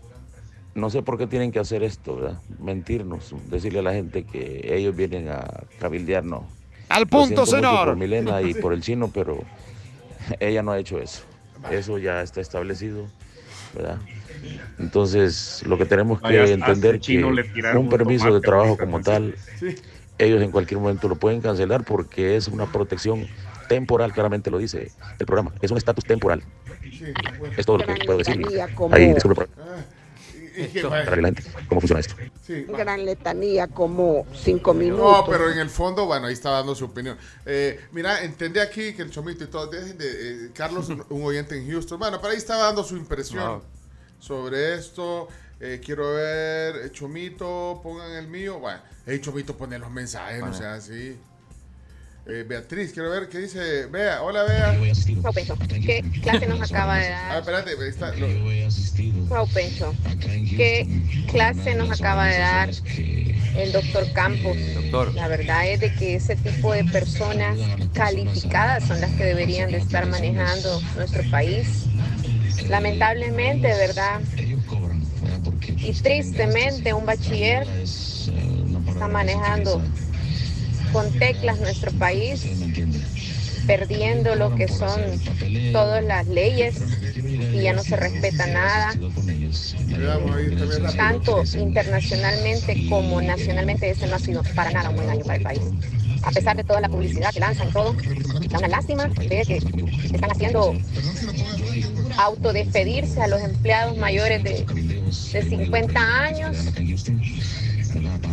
no 0.76 0.90
sé 0.90 1.02
por 1.04 1.18
qué 1.18 1.28
tienen 1.28 1.52
que 1.52 1.60
hacer 1.60 1.84
esto, 1.84 2.16
¿verdad? 2.16 2.40
Mentirnos, 2.60 3.34
decirle 3.50 3.80
a 3.80 3.84
la 3.84 3.94
gente 3.94 4.24
que 4.24 4.62
ellos 4.76 4.96
vienen 4.96 5.30
a 5.30 5.46
cabildearnos. 5.80 6.44
Al 6.90 7.08
punto, 7.08 7.46
señor. 7.46 7.88
Por 7.90 7.96
Milena 7.98 8.42
y 8.42 8.54
por 8.62 8.74
el 8.74 8.82
chino, 8.82 9.10
pero 9.14 9.40
ella 10.40 10.64
no 10.64 10.72
ha 10.72 10.80
hecho 10.80 11.00
eso. 11.00 11.24
Eso 11.70 11.98
ya 11.98 12.22
está 12.22 12.42
establecido, 12.42 13.06
¿verdad? 13.74 13.98
Entonces, 14.80 15.64
lo 15.66 15.78
que 15.78 15.86
tenemos 15.86 16.20
que 16.20 16.28
Vaya, 16.40 16.46
entender 16.46 17.00
que 17.00 17.24
un 17.24 17.90
permiso 17.90 18.34
de 18.34 18.42
trabajo 18.42 18.78
como 18.78 19.00
tal, 19.02 19.36
ellos 20.18 20.42
en 20.42 20.52
cualquier 20.52 20.80
momento 20.80 21.08
lo 21.08 21.16
pueden 21.16 21.42
cancelar 21.42 21.84
porque 21.84 22.36
es 22.36 22.48
una 22.48 22.66
protección 22.66 23.28
temporal, 23.70 24.12
claramente 24.12 24.52
lo 24.52 24.58
dice 24.58 24.92
el 25.20 25.26
programa. 25.26 25.54
Es 25.62 25.72
un 25.72 25.78
estatus 25.78 26.04
temporal. 26.06 26.44
Es 27.58 27.66
todo 27.66 27.78
lo 27.78 27.86
que 27.86 28.06
puedo 28.06 28.18
decir. 28.20 28.42
como- 28.76 28.94
Ahí, 28.96 29.14
disculpe 29.14 29.46
cómo 31.68 31.82
funciona 31.82 32.00
esto. 32.00 32.16
Sí. 32.42 32.66
Gran 32.68 33.06
letanía, 33.06 33.68
como 33.68 34.26
cinco 34.34 34.74
minutos. 34.74 35.26
No, 35.26 35.26
pero 35.32 35.52
en 35.52 35.60
el 35.60 35.70
fondo, 35.70 36.06
bueno, 36.06 36.28
ahí 36.28 36.34
está 36.34 36.52
dando 36.52 36.76
su 36.76 36.86
opinión. 36.86 37.18
Eh, 37.46 37.80
mira, 37.92 38.24
entendí 38.24 38.60
aquí 38.60 38.94
que 38.94 39.02
el 39.02 39.12
chomito 39.12 39.44
y 39.44 39.48
todo, 39.48 39.68
dejen 39.68 39.98
de, 39.98 40.46
eh, 40.46 40.52
Carlos, 40.54 40.90
un, 40.90 41.24
oyente 41.24 41.58
en 41.58 41.70
Houston, 41.70 42.00
bueno, 42.00 42.20
pero 42.20 42.32
ahí 42.32 42.38
estaba 42.38 42.64
dando 42.66 42.84
su 42.84 42.96
impresión 42.96 43.62
sobre 44.20 44.76
esto. 44.76 45.28
Eh, 45.60 45.80
quiero 45.84 46.14
ver, 46.14 46.92
Chomito, 46.92 47.80
pongan 47.82 48.12
el 48.12 48.28
mío. 48.28 48.60
Bueno, 48.60 48.82
hey, 49.06 49.20
Chomito, 49.22 49.56
pone 49.56 49.80
los 49.80 49.90
mensajes, 49.92 50.42
Bueno. 50.42 50.56
sea 50.56 50.74
así. 50.74 51.18
Eh, 52.26 52.46
Beatriz, 52.48 52.94
quiero 52.94 53.10
ver 53.10 53.28
qué 53.28 53.40
dice. 53.40 53.88
Bea, 53.88 54.22
hola, 54.24 54.46
Pencho, 55.34 55.58
¿qué 55.68 56.04
clase 56.22 56.48
nos 56.48 56.62
acaba 56.62 56.98
de 56.98 57.08
Ah, 57.14 57.28
dar? 57.28 57.40
espérate, 57.40 57.72
ahí 57.72 57.90
está. 57.90 58.14
lo- 58.16 58.28
¿qué 60.58 60.88
clase 61.28 61.76
nos 61.76 61.92
acaba 61.92 62.28
de 62.28 62.40
dar 62.40 62.70
el 63.56 63.72
doctor 63.72 64.10
Campos? 64.14 64.58
Doctor. 64.74 65.14
La 65.16 65.28
verdad 65.28 65.68
es 65.68 65.80
de 65.82 65.90
que 65.92 66.16
ese 66.16 66.36
tipo 66.36 66.72
de 66.74 66.86
personas 66.86 67.58
calificadas 67.94 68.84
son 68.86 69.02
las 69.02 69.14
que 69.16 69.26
deberían 69.26 69.72
de 69.72 69.78
estar 69.80 70.08
manejando 70.08 70.80
nuestro 70.96 71.24
país. 71.30 71.90
Lamentablemente, 72.70 73.68
¿verdad? 73.76 74.22
Y 75.82 75.94
tristemente 75.94 76.94
un 76.94 77.06
bachiller 77.06 77.68
está 78.88 79.08
manejando 79.08 79.82
con 80.94 81.12
teclas 81.20 81.60
nuestro 81.60 81.92
país, 81.94 82.46
perdiendo 83.66 84.36
lo 84.36 84.56
que 84.56 84.68
son 84.68 85.02
todas 85.74 86.04
las 86.04 86.28
leyes 86.28 86.76
y 87.54 87.62
ya 87.64 87.74
no 87.74 87.84
se 87.84 87.98
respeta 87.98 88.46
nada. 88.48 88.94
Tanto 90.96 91.44
internacionalmente 91.58 92.88
como 92.90 93.22
nacionalmente, 93.22 93.90
este 93.90 94.08
no 94.08 94.16
ha 94.16 94.20
sido 94.20 94.44
para 94.56 94.72
nada 94.72 94.90
un 94.90 94.96
buen 94.96 95.10
año 95.10 95.24
para 95.26 95.38
el 95.38 95.44
país. 95.44 95.62
A 96.22 96.32
pesar 96.32 96.56
de 96.56 96.64
toda 96.64 96.80
la 96.80 96.88
publicidad 96.88 97.34
que 97.34 97.40
lanzan, 97.40 97.72
todo, 97.74 97.96
da 98.50 98.60
una 98.60 98.68
lástima 98.68 99.10
que 99.10 99.42
están 99.42 100.32
haciendo 100.32 100.74
autodespedirse 102.18 103.22
a 103.22 103.28
los 103.28 103.42
empleados 103.42 103.98
mayores 103.98 104.44
de, 104.44 104.66
de 105.34 105.50
50 105.50 106.00
años 106.00 106.56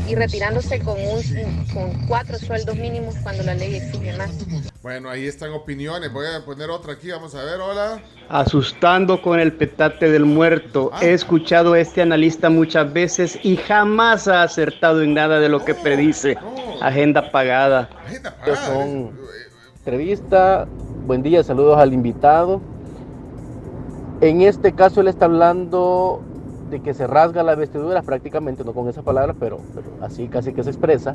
y 0.09 0.15
retirándose 0.15 0.81
con, 0.81 0.97
un, 0.99 1.65
con 1.73 2.07
cuatro 2.07 2.37
sueldos 2.39 2.77
mínimos 2.77 3.15
cuando 3.23 3.43
la 3.43 3.55
ley 3.55 3.77
exige 3.77 4.17
más. 4.17 4.31
Bueno, 4.83 5.11
ahí 5.11 5.27
están 5.27 5.53
opiniones. 5.53 6.13
Voy 6.13 6.27
a 6.27 6.45
poner 6.45 6.71
otra 6.71 6.95
aquí, 6.95 7.11
vamos 7.11 7.35
a 7.35 7.45
ver, 7.45 7.61
hola. 7.61 8.03
Asustando 8.29 9.21
con 9.21 9.39
el 9.39 9.53
petate 9.53 10.11
del 10.11 10.25
muerto. 10.25 10.91
He 11.03 11.13
escuchado 11.13 11.75
a 11.75 11.81
este 11.81 12.03
analista 12.03 12.49
muchas 12.51 12.93
veces 12.93 13.39
y 13.43 13.57
jamás 13.57 14.27
ha 14.27 14.43
acertado 14.43 15.03
en 15.03 15.15
nada 15.15 15.39
de 15.39 15.49
lo 15.49 15.65
que 15.65 15.75
predice. 15.75 16.37
Agenda 16.81 17.31
pagada. 17.31 17.91
Estos 18.11 18.59
son 18.61 19.13
entrevista. 19.79 20.67
Buen 21.07 21.23
día, 21.23 21.43
saludos 21.43 21.79
al 21.79 21.93
invitado. 21.93 22.61
En 24.21 24.43
este 24.43 24.75
caso 24.75 25.01
él 25.01 25.09
está 25.09 25.25
hablando 25.25 26.23
de 26.71 26.81
que 26.81 26.95
se 26.95 27.07
rasga 27.07 27.43
la 27.43 27.55
vestidura, 27.55 28.03
prácticamente 28.03 28.65
no 28.65 28.73
con 28.73 28.89
esa 28.89 29.03
palabra, 29.03 29.35
pero, 29.39 29.59
pero 29.75 29.89
así 30.01 30.29
casi 30.29 30.53
que 30.53 30.63
se 30.63 30.71
expresa, 30.71 31.15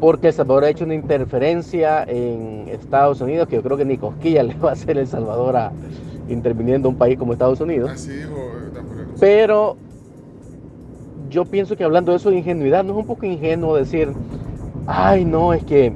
porque 0.00 0.28
El 0.28 0.34
Salvador 0.34 0.64
ha 0.64 0.70
hecho 0.70 0.84
una 0.84 0.94
interferencia 0.94 2.04
en 2.04 2.68
Estados 2.68 3.20
Unidos 3.20 3.48
que 3.48 3.56
yo 3.56 3.62
creo 3.62 3.76
que 3.76 3.84
ni 3.84 3.98
cosquilla 3.98 4.42
le 4.44 4.54
va 4.54 4.70
a 4.70 4.72
hacer 4.72 4.98
El 4.98 5.06
Salvador 5.06 5.56
a 5.56 5.72
interviniendo 6.28 6.88
un 6.88 6.96
país 6.96 7.18
como 7.18 7.32
Estados 7.32 7.60
Unidos. 7.60 7.90
Así 7.90 8.12
dijo 8.12 8.36
eh, 8.36 8.70
Napoleón. 8.72 9.08
Pero 9.18 9.76
yo 11.28 11.44
pienso 11.44 11.76
que 11.76 11.84
hablando 11.84 12.12
de 12.12 12.18
eso 12.18 12.30
de 12.30 12.38
ingenuidad, 12.38 12.84
no 12.84 12.92
es 12.92 12.98
un 12.98 13.06
poco 13.06 13.26
ingenuo 13.26 13.76
decir, 13.76 14.12
ay, 14.86 15.24
no, 15.24 15.52
es 15.52 15.64
que 15.64 15.92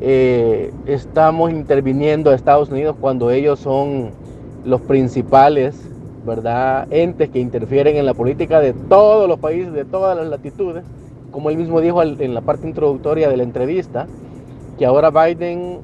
eh, 0.00 0.72
estamos 0.86 1.50
interviniendo 1.50 2.30
a 2.30 2.34
Estados 2.34 2.70
Unidos 2.70 2.96
cuando 3.00 3.30
ellos 3.30 3.58
son 3.58 4.10
los 4.64 4.80
principales, 4.80 5.87
¿verdad? 6.28 6.86
Entes 6.90 7.30
que 7.30 7.40
interfieren 7.40 7.96
en 7.96 8.06
la 8.06 8.14
política 8.14 8.60
de 8.60 8.72
todos 8.72 9.28
los 9.28 9.40
países, 9.40 9.72
de 9.72 9.84
todas 9.84 10.16
las 10.16 10.28
latitudes, 10.28 10.84
como 11.32 11.50
él 11.50 11.56
mismo 11.56 11.80
dijo 11.80 12.02
en 12.02 12.34
la 12.34 12.42
parte 12.42 12.68
introductoria 12.68 13.28
de 13.28 13.36
la 13.36 13.42
entrevista, 13.42 14.06
que 14.78 14.86
ahora 14.86 15.10
Biden 15.10 15.80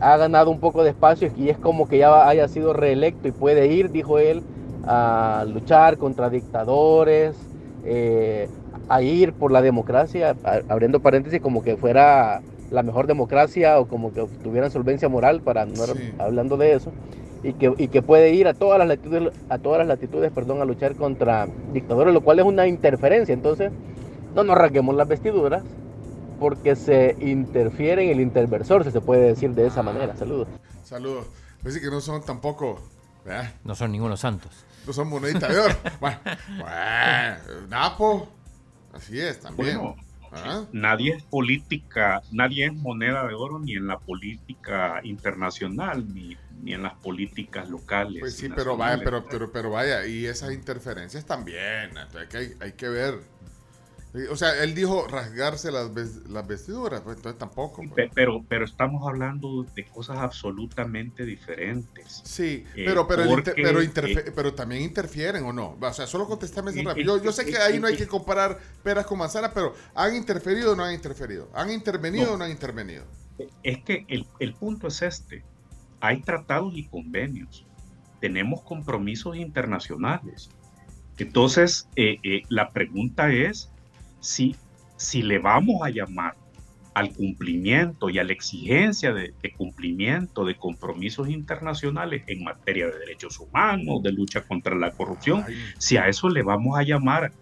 ha 0.00 0.16
ganado 0.16 0.50
un 0.50 0.60
poco 0.60 0.84
de 0.84 0.90
espacio 0.90 1.30
y 1.36 1.48
es 1.48 1.56
como 1.56 1.88
que 1.88 1.98
ya 1.98 2.28
haya 2.28 2.46
sido 2.48 2.72
reelecto 2.72 3.26
y 3.28 3.32
puede 3.32 3.68
ir, 3.68 3.90
dijo 3.90 4.18
él, 4.18 4.42
a 4.86 5.44
luchar 5.48 5.96
contra 5.96 6.28
dictadores, 6.28 7.34
eh, 7.84 8.48
a 8.88 9.02
ir 9.02 9.32
por 9.32 9.50
la 9.50 9.62
democracia, 9.62 10.36
abriendo 10.68 11.00
paréntesis, 11.00 11.40
como 11.40 11.62
que 11.62 11.76
fuera 11.76 12.42
la 12.70 12.82
mejor 12.82 13.06
democracia 13.06 13.80
o 13.80 13.86
como 13.86 14.12
que 14.12 14.26
tuvieran 14.42 14.70
solvencia 14.70 15.08
moral 15.08 15.40
para 15.40 15.64
no 15.64 15.84
hablando 16.18 16.56
de 16.56 16.74
eso 16.74 16.92
y 17.42 17.52
que, 17.52 17.72
y 17.78 17.88
que 17.88 18.02
puede 18.02 18.32
ir 18.34 18.48
a 18.48 18.54
todas 18.54 18.78
las 18.78 18.88
latitudes 18.88 19.32
a 19.48 19.58
todas 19.58 19.78
las 19.78 19.88
latitudes 19.88 20.32
perdón 20.32 20.60
a 20.60 20.64
luchar 20.64 20.94
contra 20.96 21.46
dictadores 21.72 22.12
lo 22.12 22.20
cual 22.20 22.38
es 22.40 22.44
una 22.44 22.66
interferencia 22.66 23.32
entonces 23.32 23.72
no 24.34 24.44
nos 24.44 24.56
rasguemos 24.56 24.94
las 24.96 25.08
vestiduras 25.08 25.62
porque 26.40 26.76
se 26.76 27.16
interfiere 27.20 28.04
en 28.04 28.10
el 28.10 28.20
interversor 28.20 28.84
si 28.84 28.90
se 28.90 29.00
puede 29.00 29.22
decir 29.22 29.50
de 29.50 29.66
esa 29.66 29.82
manera 29.82 30.16
saludos 30.16 30.48
Saludos. 30.88 31.26
Parece 31.62 31.82
que 31.82 31.90
no 31.90 32.00
son 32.00 32.24
tampoco, 32.24 32.80
¿verdad? 33.22 33.52
No 33.62 33.74
son 33.74 33.92
ningunos 33.92 34.20
santos. 34.20 34.64
No 34.86 34.94
son 34.94 35.10
monedita 35.10 35.46
de 35.46 35.58
oro. 35.58 35.74
bueno, 36.00 36.18
bueno, 36.48 37.66
Napo, 37.68 38.28
así 38.94 39.20
es 39.20 39.38
también. 39.38 39.76
Bueno, 39.76 39.96
¿Ah? 40.32 40.64
nadie 40.72 41.12
es 41.12 41.22
política, 41.24 42.22
nadie 42.32 42.64
es 42.66 42.72
moneda 42.72 43.26
de 43.26 43.34
oro 43.34 43.58
ni 43.58 43.74
en 43.74 43.86
la 43.86 43.98
política 43.98 45.00
internacional, 45.02 46.06
ni, 46.14 46.38
ni 46.62 46.74
en 46.74 46.82
las 46.82 46.94
políticas 46.94 47.68
locales. 47.68 48.20
Pues 48.20 48.34
sí, 48.36 48.48
pero 48.54 48.76
vaya, 48.76 49.00
pero, 49.02 49.24
pero, 49.26 49.50
pero 49.52 49.70
vaya, 49.70 50.06
y 50.06 50.26
esas 50.26 50.52
interferencias 50.52 51.24
también, 51.24 51.96
entonces 51.96 52.34
hay, 52.34 52.52
hay 52.60 52.72
que 52.72 52.88
ver. 52.88 53.20
O 54.30 54.36
sea, 54.36 54.64
él 54.64 54.74
dijo 54.74 55.06
rasgarse 55.06 55.70
las, 55.70 55.90
las 56.28 56.46
vestiduras, 56.46 57.02
pues 57.02 57.18
entonces 57.18 57.38
tampoco. 57.38 57.82
pues. 57.82 57.92
Pe- 57.94 58.10
Pero, 58.14 58.42
pero 58.48 58.64
estamos 58.64 59.06
hablando 59.06 59.64
de 59.76 59.84
cosas 59.84 60.16
absolutamente 60.16 61.26
diferentes. 61.26 62.22
Sí, 62.24 62.64
Eh, 62.74 62.84
pero, 62.86 63.06
pero, 63.06 63.26
porque, 63.28 63.52
pero, 63.54 63.82
eh, 63.82 64.32
pero 64.34 64.54
también 64.54 64.80
interfieren 64.82 65.44
o 65.44 65.52
no. 65.52 65.76
O 65.78 65.92
sea, 65.92 66.06
solo 66.06 66.26
contestame 66.26 66.70
ese 66.70 66.80
Y- 66.80 66.84
rápido. 66.84 67.18
Yo, 67.18 67.24
yo 67.24 67.32
sé 67.32 67.44
que 67.44 67.58
ahí 67.58 67.78
no 67.78 67.86
hay 67.86 67.96
que 67.96 68.06
comparar 68.08 68.58
peras 68.82 69.04
con 69.04 69.18
manzanas, 69.18 69.50
pero 69.54 69.74
¿han 69.94 70.16
interferido 70.16 70.72
o 70.72 70.74
no 70.74 70.84
han 70.84 70.94
interferido? 70.94 71.50
¿Han 71.54 71.70
intervenido 71.70 72.26
No. 72.28 72.32
o 72.32 72.36
no 72.38 72.44
han 72.44 72.50
intervenido? 72.50 73.04
Es 73.62 73.84
que 73.84 74.06
el, 74.08 74.26
el 74.40 74.54
punto 74.54 74.88
es 74.88 75.02
este. 75.02 75.44
Hay 76.00 76.20
tratados 76.20 76.76
y 76.76 76.84
convenios. 76.84 77.66
Tenemos 78.20 78.62
compromisos 78.62 79.36
internacionales. 79.36 80.50
Entonces, 81.18 81.88
eh, 81.96 82.18
eh, 82.22 82.42
la 82.48 82.70
pregunta 82.70 83.32
es 83.32 83.70
si, 84.20 84.56
si 84.96 85.22
le 85.22 85.38
vamos 85.38 85.82
a 85.82 85.90
llamar 85.90 86.36
al 86.94 87.12
cumplimiento 87.12 88.10
y 88.10 88.18
a 88.18 88.24
la 88.24 88.32
exigencia 88.32 89.12
de, 89.12 89.32
de 89.40 89.52
cumplimiento 89.52 90.44
de 90.44 90.56
compromisos 90.56 91.28
internacionales 91.28 92.24
en 92.26 92.42
materia 92.42 92.86
de 92.86 92.98
derechos 92.98 93.38
humanos, 93.38 94.02
de 94.02 94.12
lucha 94.12 94.42
contra 94.42 94.74
la 94.74 94.90
corrupción, 94.90 95.44
si 95.78 95.96
a 95.96 96.08
eso 96.08 96.28
le 96.28 96.42
vamos 96.42 96.76
a 96.76 96.82
llamar 96.82 97.32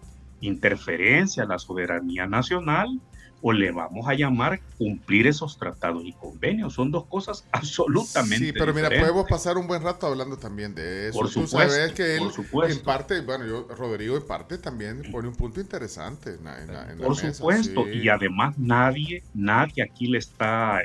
interferencia 0.41 1.45
a 1.45 1.47
la 1.47 1.59
soberanía 1.59 2.27
nacional 2.27 3.01
o 3.41 3.53
le 3.53 3.71
vamos 3.73 4.09
a 4.09 4.15
llamar 4.15 4.61
cumplir 4.77 5.27
esos 5.27 5.59
tratados 5.59 6.03
y 6.05 6.15
convenios. 6.17 6.75
Son 6.75 6.91
dos 6.91 7.07
cosas 7.09 7.49
absolutamente 7.53 8.39
Sí, 8.39 8.53
pero 8.53 8.73
mira, 8.75 8.89
diferentes. 8.89 8.99
podemos 9.09 9.27
pasar 9.27 9.57
un 9.59 9.67
buen 9.67 9.83
rato 9.83 10.07
hablando 10.07 10.39
también 10.39 10.75
de 10.75 11.09
eso. 11.09 11.19
Por 11.19 11.31
Tú 11.31 11.47
supuesto, 11.47 11.59
sabes 11.71 11.93
que 11.93 12.17
él, 12.17 12.21
por 12.21 12.33
supuesto. 12.33 12.79
en 12.81 12.85
parte, 12.85 13.21
bueno, 13.23 13.47
yo, 13.47 13.67
Rodrigo, 13.75 14.17
en 14.17 14.27
parte 14.27 14.59
también 14.59 15.03
pone 15.11 15.29
un 15.29 15.37
punto 15.37 15.61
interesante 15.61 16.35
en 16.35 16.45
la, 16.45 16.63
en 16.63 16.73
la- 16.73 16.93
en 16.93 17.01
la 17.01 17.07
Por 17.07 17.17
mesa, 17.17 17.33
supuesto, 17.39 17.85
sí. 17.85 17.91
y 17.93 18.09
además 18.09 18.55
nadie, 18.59 19.25
nadie 19.33 19.83
aquí 19.83 20.07
le 20.09 20.19
está, 20.19 20.81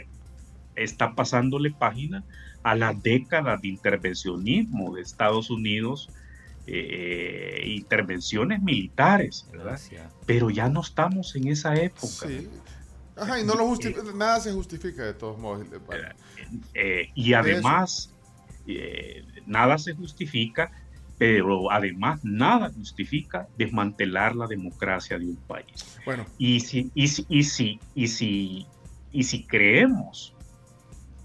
está 0.75 1.15
pasándole 1.15 1.71
página 1.71 2.25
a 2.63 2.75
la 2.75 2.93
década 2.93 3.57
de 3.57 3.69
intervencionismo 3.69 4.95
de 4.95 5.01
Estados 5.01 5.49
Unidos, 5.49 6.11
eh, 6.67 7.63
intervenciones 7.65 8.61
militares, 8.61 9.47
¿verdad? 9.51 9.79
Pero 10.25 10.49
ya 10.49 10.69
no 10.69 10.81
estamos 10.81 11.35
en 11.35 11.47
esa 11.47 11.75
época. 11.75 12.27
Sí. 12.27 12.47
Ajá, 13.15 13.39
y 13.39 13.45
no 13.45 13.55
lo 13.55 13.67
justifica, 13.67 14.03
nada 14.15 14.39
se 14.39 14.51
justifica 14.51 15.03
de 15.03 15.13
todos 15.13 15.37
modos. 15.37 15.67
Bueno, 15.85 16.09
Eh, 16.73 17.09
y 17.13 17.33
además, 17.33 18.13
eh, 18.67 19.23
nada 19.45 19.77
se 19.77 19.93
justifica, 19.93 20.71
pero 21.17 21.71
además 21.71 22.19
nada 22.23 22.71
justifica 22.71 23.47
desmantelar 23.57 24.35
la 24.35 24.47
democracia 24.47 25.19
de 25.19 25.25
un 25.25 25.35
país. 25.35 25.99
Bueno. 26.05 26.25
Y 26.37 26.61
si, 26.61 26.91
y 26.95 27.07
si, 27.07 27.25
y 27.29 27.43
si, 27.43 27.79
y 27.93 28.07
si, 28.07 28.65
y 29.11 29.23
si 29.23 29.45
creemos 29.45 30.33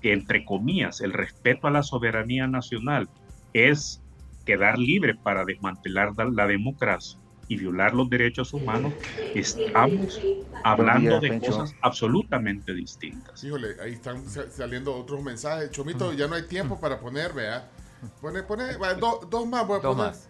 que, 0.03 0.13
entre 0.13 0.45
comillas, 0.45 1.01
el 1.01 1.13
respeto 1.13 1.67
a 1.67 1.71
la 1.71 1.83
soberanía 1.83 2.47
nacional 2.47 3.09
es 3.53 4.03
quedar 4.47 4.79
libre 4.79 5.15
para 5.15 5.45
desmantelar 5.45 6.13
la, 6.33 6.47
democracia 6.47 7.19
y 7.49 7.57
violar 7.59 7.93
los 7.95 8.09
derechos 8.09 8.53
humanos, 8.55 8.95
estamos 9.35 10.19
hablando 10.65 11.11
días, 11.11 11.21
de 11.21 11.29
Pencho. 11.29 11.51
cosas 11.53 11.75
absolutamente 11.83 12.73
distintas. 12.73 13.45
Híjole, 13.45 13.77
ahí 13.83 13.93
están 13.93 14.27
sa- 14.29 14.51
saliendo 14.51 14.95
otros 14.95 15.23
mensajes. 15.23 15.71
Chomito, 15.71 16.13
ya 16.15 16.27
no 16.29 16.35
hay 16.37 16.47
tiempo 16.47 16.81
para 16.81 16.99
poner, 16.99 17.33
vea. 17.35 17.71
Pone, 18.21 18.43
pone, 18.43 18.65
do- 18.99 19.27
dos 19.31 19.47
más 19.47 19.67
voy 19.67 19.79
a 19.79 19.83
Dos 19.83 19.97
poner. 19.97 20.11
más. 20.13 20.29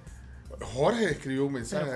Jorge 0.72 1.04
escribió 1.10 1.46
un 1.46 1.52
mensaje. 1.54 1.90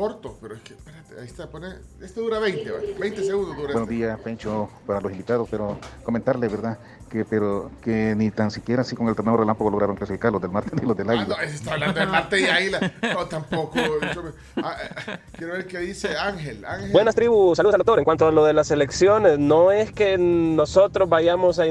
Corto, 0.00 0.36
pero 0.42 0.54
es 0.54 0.60
que, 0.60 0.74
espérate, 0.74 1.18
ahí 1.18 1.24
está, 1.26 1.48
pone, 1.48 1.68
este 2.02 2.20
dura 2.20 2.38
20, 2.38 2.70
va, 2.70 2.78
20 3.00 3.24
segundos 3.24 3.56
dura. 3.56 3.72
Buenos 3.72 3.88
días, 3.88 4.20
Pencho, 4.20 4.68
para 4.86 5.00
los 5.00 5.10
invitados, 5.10 5.48
pero 5.50 5.78
comentarle, 6.02 6.48
¿verdad? 6.48 6.76
Que 7.08 7.24
pero 7.24 7.70
que 7.82 8.14
ni 8.14 8.30
tan 8.30 8.50
siquiera 8.50 8.82
así 8.82 8.94
con 8.94 9.08
el 9.08 9.14
torneo 9.16 9.38
relámpago 9.38 9.70
lograron 9.70 9.96
clasificar 9.96 10.30
los 10.32 10.42
del 10.42 10.50
Marte 10.50 10.72
ni 10.78 10.86
los 10.86 10.94
del 10.98 11.08
Ah, 11.08 11.12
Águila. 11.14 11.36
no, 11.38 11.42
está 11.42 11.72
hablando 11.72 11.98
de 12.00 12.06
Marte 12.08 12.40
y 12.42 12.44
Águila. 12.44 12.92
No, 13.14 13.24
tampoco. 13.24 13.72
Chome- 14.12 14.32
Ah, 14.56 14.76
ah, 15.06 15.18
quiero 15.32 15.54
ver 15.54 15.66
qué 15.66 15.78
dice 15.78 16.14
Ángel. 16.14 16.62
Ángel. 16.66 16.92
Buenas 16.92 17.14
tribus, 17.14 17.56
saludos 17.56 17.76
al 17.76 17.78
doctor. 17.78 17.98
En 17.98 18.04
cuanto 18.04 18.26
a 18.28 18.32
lo 18.32 18.44
de 18.44 18.52
las 18.52 18.70
elecciones, 18.70 19.38
no 19.38 19.72
es 19.72 19.92
que 19.92 20.18
nosotros 20.18 21.08
vayamos 21.08 21.58
a, 21.58 21.64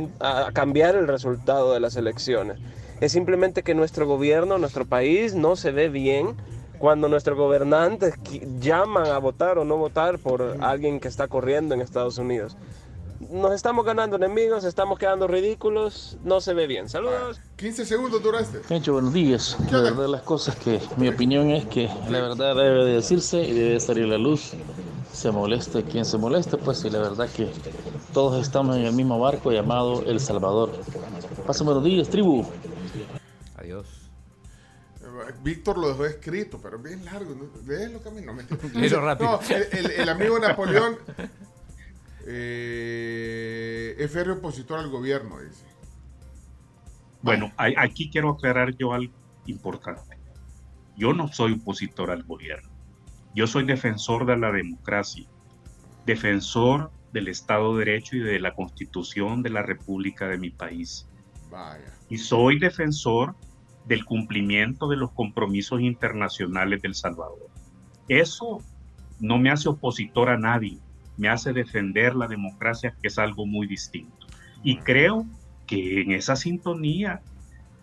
a 0.47 0.51
cambiar 0.51 0.95
el 0.95 1.07
resultado 1.07 1.73
de 1.75 1.79
las 1.79 1.95
elecciones. 1.95 2.57
Es 3.01 3.11
simplemente 3.11 3.61
que 3.61 3.75
nuestro 3.75 4.07
gobierno, 4.07 4.57
nuestro 4.57 4.87
país 4.87 5.35
no 5.35 5.55
se 5.55 5.69
ve 5.69 5.89
bien 5.89 6.33
cuando 6.85 7.09
nuestros 7.09 7.35
gobernantes 7.35 8.13
llaman 8.59 9.07
a 9.07 9.17
votar 9.17 9.57
o 9.57 9.65
no 9.65 9.75
votar 9.75 10.19
por 10.19 10.57
alguien 10.61 10.99
que 10.99 11.07
está 11.07 11.27
corriendo 11.27 11.73
en 11.73 11.81
Estados 11.81 12.19
Unidos. 12.19 12.55
Nos 13.31 13.53
estamos 13.53 13.83
ganando 13.83 14.17
enemigos, 14.17 14.63
estamos 14.65 14.99
quedando 14.99 15.27
ridículos, 15.27 16.15
no 16.23 16.41
se 16.41 16.53
ve 16.53 16.67
bien. 16.67 16.87
Saludos. 16.87 17.41
15 17.55 17.87
segundos 17.87 18.21
dura 18.21 18.39
este. 18.39 18.59
Pencho, 18.59 18.93
buenos 18.93 19.13
días. 19.13 19.57
La 19.71 19.81
verdad 19.81 20.07
las 20.07 20.21
cosas 20.21 20.57
que 20.57 20.79
mi 20.97 21.07
opinión 21.07 21.49
es 21.49 21.65
que 21.65 21.89
la 22.07 22.21
verdad 22.21 22.55
debe 22.55 22.85
de 22.85 22.93
decirse 22.93 23.41
y 23.41 23.53
debe 23.53 23.79
salir 23.79 24.03
a 24.03 24.09
la 24.09 24.19
luz. 24.19 24.51
Se 25.11 25.31
moleste 25.31 25.81
quien 25.81 26.05
se 26.05 26.19
moleste, 26.19 26.55
pues 26.57 26.85
y 26.85 26.91
la 26.91 26.99
verdad 26.99 27.27
que 27.35 27.49
todos 28.13 28.39
estamos 28.39 28.75
en 28.75 28.85
el 28.85 28.93
mismo 28.93 29.19
barco 29.19 29.51
llamado 29.51 30.03
El 30.05 30.19
Salvador. 30.19 30.69
Pasen 31.47 31.65
buenos 31.65 31.83
días, 31.83 32.07
tribu. 32.09 32.45
Adiós. 33.57 33.94
Víctor 35.43 35.77
lo 35.77 35.89
dejó 35.89 36.05
escrito, 36.05 36.59
pero 36.61 36.77
es 36.77 36.83
bien 36.83 37.05
largo. 37.05 37.33
¿no? 37.35 37.45
Léelo, 37.67 38.01
Camilo. 38.01 38.33
Léelo 38.73 39.01
rápido. 39.01 39.39
No, 39.49 39.55
el, 39.55 39.67
el- 39.71 39.91
el 39.91 40.09
amigo 40.09 40.39
Napoleón 40.39 40.97
eh, 42.27 43.95
es 43.97 44.11
férreo 44.11 44.35
opositor 44.35 44.79
al 44.79 44.89
gobierno, 44.89 45.39
dice. 45.39 45.63
Bueno, 47.21 47.51
aquí 47.57 48.09
quiero 48.11 48.29
aclarar 48.31 48.75
yo 48.77 48.93
algo 48.93 49.13
importante. 49.47 50.17
Yo 50.97 51.13
no 51.13 51.27
soy 51.27 51.53
opositor 51.53 52.11
al 52.11 52.23
gobierno. 52.23 52.69
Yo 53.33 53.47
soy 53.47 53.65
defensor 53.65 54.25
de 54.25 54.37
la 54.37 54.51
democracia, 54.51 55.25
defensor 56.05 56.91
del 57.11 57.27
Estado 57.27 57.75
de 57.77 57.85
Derecho 57.85 58.15
y 58.15 58.19
de 58.19 58.39
la 58.39 58.53
Constitución 58.53 59.41
de 59.43 59.49
la 59.49 59.61
República 59.61 60.27
de 60.27 60.37
mi 60.37 60.51
país. 60.51 61.07
Vaya. 61.49 61.93
Y 62.09 62.17
soy 62.17 62.59
defensor 62.59 63.35
del 63.87 64.05
cumplimiento 64.05 64.87
de 64.87 64.97
los 64.97 65.11
compromisos 65.11 65.81
internacionales 65.81 66.81
del 66.81 66.95
Salvador. 66.95 67.49
Eso 68.07 68.61
no 69.19 69.37
me 69.37 69.51
hace 69.51 69.69
opositor 69.69 70.29
a 70.29 70.37
nadie, 70.37 70.79
me 71.17 71.29
hace 71.29 71.53
defender 71.53 72.15
la 72.15 72.27
democracia, 72.27 72.95
que 73.01 73.07
es 73.07 73.17
algo 73.17 73.45
muy 73.45 73.67
distinto. 73.67 74.27
Y 74.63 74.77
creo 74.77 75.25
que 75.67 76.01
en 76.01 76.11
esa 76.11 76.35
sintonía 76.35 77.21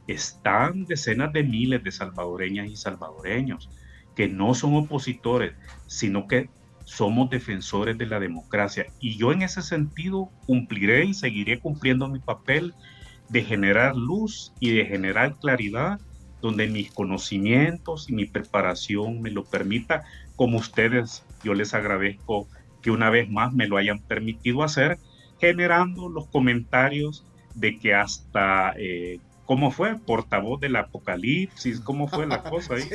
están 0.07 0.85
decenas 0.85 1.33
de 1.33 1.43
miles 1.43 1.83
de 1.83 1.93
salvadoreñas 1.93 2.69
y 2.69 2.77
salvadoreños 2.77 3.71
que 4.15 4.29
no 4.29 4.55
son 4.55 4.75
opositores, 4.75 5.55
sino 5.87 6.27
que 6.27 6.51
somos 6.85 7.31
defensores 7.31 7.97
de 7.97 8.07
la 8.07 8.21
democracia. 8.21 8.87
Y 9.01 9.17
yo 9.17 9.33
en 9.33 9.43
ese 9.43 9.63
sentido 9.63 10.31
cumpliré 10.47 11.05
y 11.05 11.15
seguiré 11.15 11.61
cumpliendo 11.61 12.09
mi 12.09 12.19
papel 12.19 12.75
de 13.33 13.43
generar 13.43 13.97
luz 13.97 14.53
y 14.61 14.73
de 14.77 14.85
generar 14.85 15.37
claridad 15.39 15.99
donde 16.43 16.67
mis 16.69 16.91
conocimientos 16.93 18.11
y 18.11 18.15
mi 18.15 18.27
preparación 18.27 19.23
me 19.23 19.31
lo 19.31 19.45
permita, 19.45 20.05
como 20.37 20.59
ustedes, 20.59 21.25
yo 21.43 21.55
les 21.55 21.73
agradezco 21.73 22.49
que 22.83 22.91
una 22.91 23.11
vez 23.11 23.31
más 23.31 23.53
me 23.55 23.69
lo 23.69 23.77
hayan 23.79 24.01
permitido 24.01 24.63
hacer, 24.63 24.99
generando 25.41 26.09
los 26.09 26.29
comentarios 26.29 27.25
de 27.55 27.79
que 27.79 27.95
hasta, 27.95 28.75
eh, 28.77 29.21
¿cómo 29.47 29.71
fue? 29.71 29.97
Portavoz 30.01 30.61
del 30.61 30.77
apocalipsis, 30.77 31.81
¿cómo 31.81 32.09
fue 32.09 32.27
la 32.27 32.43
cosa 32.43 32.75
ahí? 32.75 32.91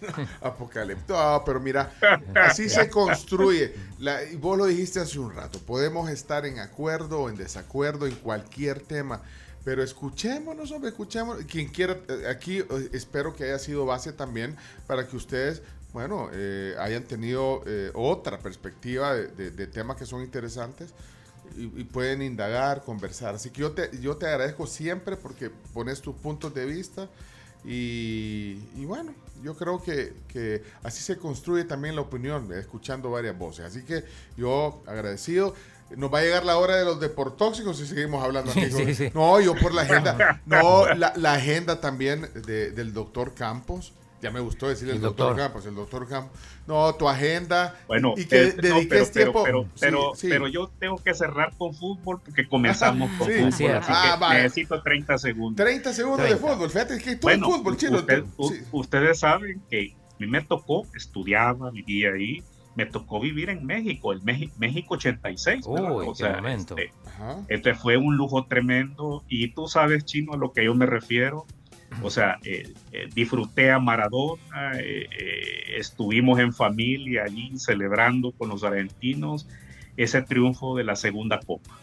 Apocalipsis. 0.42 1.08
No, 1.08 1.42
pero 1.44 1.58
mira, 1.60 1.90
así 2.34 2.68
se 2.68 2.90
construye. 2.90 3.72
La- 3.98 4.20
vos 4.38 4.58
lo 4.58 4.66
dijiste 4.66 5.00
hace 5.00 5.18
un 5.18 5.34
rato. 5.34 5.58
Podemos 5.58 6.10
estar 6.10 6.46
en 6.46 6.58
acuerdo 6.58 7.22
o 7.22 7.30
en 7.30 7.36
desacuerdo 7.36 8.06
en 8.06 8.14
cualquier 8.16 8.80
tema. 8.80 9.22
Pero 9.64 9.82
escuchémonos, 9.82 10.70
hombre, 10.72 10.90
escuchémonos. 10.90 11.44
Quien 11.44 11.68
quiera, 11.68 11.98
eh, 12.08 12.26
aquí 12.28 12.58
eh, 12.58 12.66
espero 12.92 13.34
que 13.34 13.44
haya 13.44 13.58
sido 13.58 13.84
base 13.86 14.12
también 14.12 14.56
para 14.86 15.06
que 15.06 15.16
ustedes, 15.16 15.62
bueno, 15.92 16.30
eh, 16.32 16.74
hayan 16.78 17.04
tenido 17.04 17.62
eh, 17.66 17.90
otra 17.94 18.38
perspectiva 18.38 19.14
de, 19.14 19.50
de- 19.50 19.66
temas 19.66 19.96
que 19.96 20.06
son 20.06 20.22
interesantes 20.22 20.90
y, 21.56 21.84
pueden 21.84 22.22
indagar, 22.22 22.84
conversar. 22.84 23.34
Así 23.34 23.50
que 23.50 23.60
yo 23.60 23.72
te, 23.72 23.90
yo 24.00 24.16
te 24.16 24.26
agradezco 24.26 24.66
siempre 24.66 25.16
porque 25.16 25.50
pones 25.74 26.00
tus 26.00 26.14
puntos 26.14 26.54
de 26.54 26.64
vista 26.64 27.08
y 27.64 28.84
bueno, 28.86 29.12
yo 29.42 29.56
creo 29.56 29.82
que, 29.82 30.12
que 30.28 30.62
así 30.82 31.02
se 31.02 31.16
construye 31.18 31.64
también 31.64 31.94
la 31.96 32.02
opinión, 32.02 32.52
escuchando 32.52 33.10
varias 33.10 33.36
voces. 33.38 33.64
Así 33.64 33.82
que 33.82 34.04
yo 34.36 34.82
agradecido. 34.86 35.54
nos 35.96 36.12
va 36.12 36.18
a 36.20 36.22
llegar 36.22 36.44
la 36.44 36.56
hora 36.56 36.76
de 36.76 36.84
los 36.84 37.00
deportóxicos 37.00 37.76
si 37.78 37.86
seguimos 37.86 38.22
hablando 38.24 38.50
aquí. 38.52 38.70
Sí, 38.70 38.84
sí, 38.86 38.94
sí. 38.94 39.10
No, 39.14 39.40
yo 39.40 39.54
por 39.56 39.74
la 39.74 39.82
agenda. 39.82 40.40
No, 40.46 40.86
la, 40.94 41.12
la 41.16 41.34
agenda 41.34 41.80
también 41.80 42.28
de- 42.46 42.70
del 42.70 42.92
doctor 42.92 43.34
Campos. 43.34 43.92
Ya 44.22 44.30
me 44.30 44.40
gustó 44.40 44.68
decir 44.68 44.88
el, 44.90 45.00
doctor. 45.00 45.28
doctor. 45.28 45.36
Campos, 45.46 45.66
el 45.66 45.74
doctor 45.74 46.08
Campos. 46.08 46.38
No, 46.66 46.94
tu 46.94 47.08
agenda. 47.08 47.74
Bueno, 47.88 48.14
y 48.16 48.26
que 48.26 48.42
eh, 48.48 48.54
no, 48.56 48.62
dediques 48.62 49.10
pero, 49.12 49.32
pero, 49.32 49.32
tiempo. 49.32 49.42
pero, 49.44 49.62
Sí, 49.62 49.70
pero, 49.80 50.14
sí. 50.14 50.28
pero 50.28 50.48
yo 50.48 50.68
tengo 50.78 50.96
que 50.98 51.14
cerrar 51.14 51.52
con 51.56 51.74
fútbol 51.74 52.20
porque 52.24 52.46
comenzamos 52.46 53.10
con 53.18 53.26
Sí. 53.28 53.32
fútbol. 53.34 53.48
Así. 53.48 53.66
Así 53.66 53.92
Ah, 53.94 54.12
que 54.14 54.20
vaya. 54.20 54.42
necesito 54.42 54.82
30 54.82 55.18
segundos. 55.18 55.56
30 55.64 55.92
segundos 55.92 56.20
30. 56.26 56.34
de 56.46 56.52
fútbol. 56.54 56.70
Fíjate 56.70 56.98
que 56.98 57.16
todo 57.16 57.20
Bueno, 57.30 57.46
el 57.46 57.52
fútbol 57.54 57.76
chino. 57.76 57.98
usted- 57.98 58.24
sí. 58.48 58.60
ustedes 58.72 59.18
saben 59.20 59.62
que 59.70 59.94
a 59.94 60.14
mí 60.18 60.26
me 60.26 60.42
tocó, 60.42 60.86
estudiaba, 60.94 61.70
vivía 61.70 62.10
ahí, 62.12 62.42
me 62.76 62.86
tocó 62.86 63.20
vivir 63.20 63.48
en 63.50 63.64
México, 63.66 64.12
el 64.12 64.22
México, 64.22 64.54
México 64.58 64.94
86. 64.94 65.66
¿verdad? 65.66 65.92
Uy, 65.96 66.06
qué 66.16 66.28
momento. 66.28 66.76
Este, 66.76 66.92
este 67.48 67.74
fue 67.74 67.96
un 67.96 68.16
lujo 68.16 68.44
tremendo 68.44 69.24
y 69.28 69.48
tú 69.54 69.66
sabes, 69.66 70.04
Chino, 70.04 70.34
a 70.34 70.36
lo 70.36 70.52
que 70.52 70.64
yo 70.66 70.74
me 70.74 70.86
refiero. 70.86 71.46
O 72.02 72.10
sea, 72.10 72.38
eh, 72.44 72.72
eh, 72.92 73.08
disfruté 73.14 73.70
a 73.70 73.78
Maradona, 73.78 74.72
eh, 74.78 75.06
estuvimos 75.76 76.38
en 76.38 76.52
familia 76.52 77.24
allí 77.24 77.52
celebrando 77.58 78.32
con 78.32 78.48
los 78.48 78.64
argentinos 78.64 79.46
ese 79.96 80.22
triunfo 80.22 80.76
de 80.76 80.84
la 80.84 80.96
segunda 80.96 81.40
copa. 81.40 81.76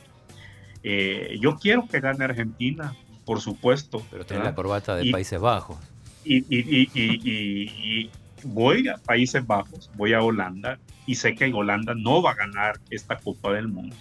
Yo 1.39 1.57
quiero 1.57 1.85
que 1.88 1.99
gane 1.99 2.23
Argentina, 2.23 2.95
por 3.25 3.41
supuesto. 3.41 4.01
Pero 4.09 4.25
tiene 4.25 4.43
la 4.43 4.55
corbata 4.55 4.95
de 4.95 5.05
Y- 5.07 5.11
Países 5.11 5.39
Bajos. 5.39 5.77
y, 6.23 6.38
y- 6.38 6.45
y- 6.49 6.89
y- 6.93 7.21
y- 7.23 8.01
y 8.03 8.09
voy 8.43 8.88
a 8.88 8.95
Países 8.97 9.45
Bajos, 9.45 9.91
voy 9.95 10.13
a 10.13 10.21
Holanda 10.21 10.79
y 11.05 11.15
sé 11.15 11.35
que 11.35 11.51
Holanda 11.53 11.93
no 11.93 12.21
va 12.21 12.31
a 12.31 12.35
ganar 12.35 12.79
esta 12.89 13.17
Copa 13.17 13.51
del 13.53 13.67
Mundo. 13.67 13.95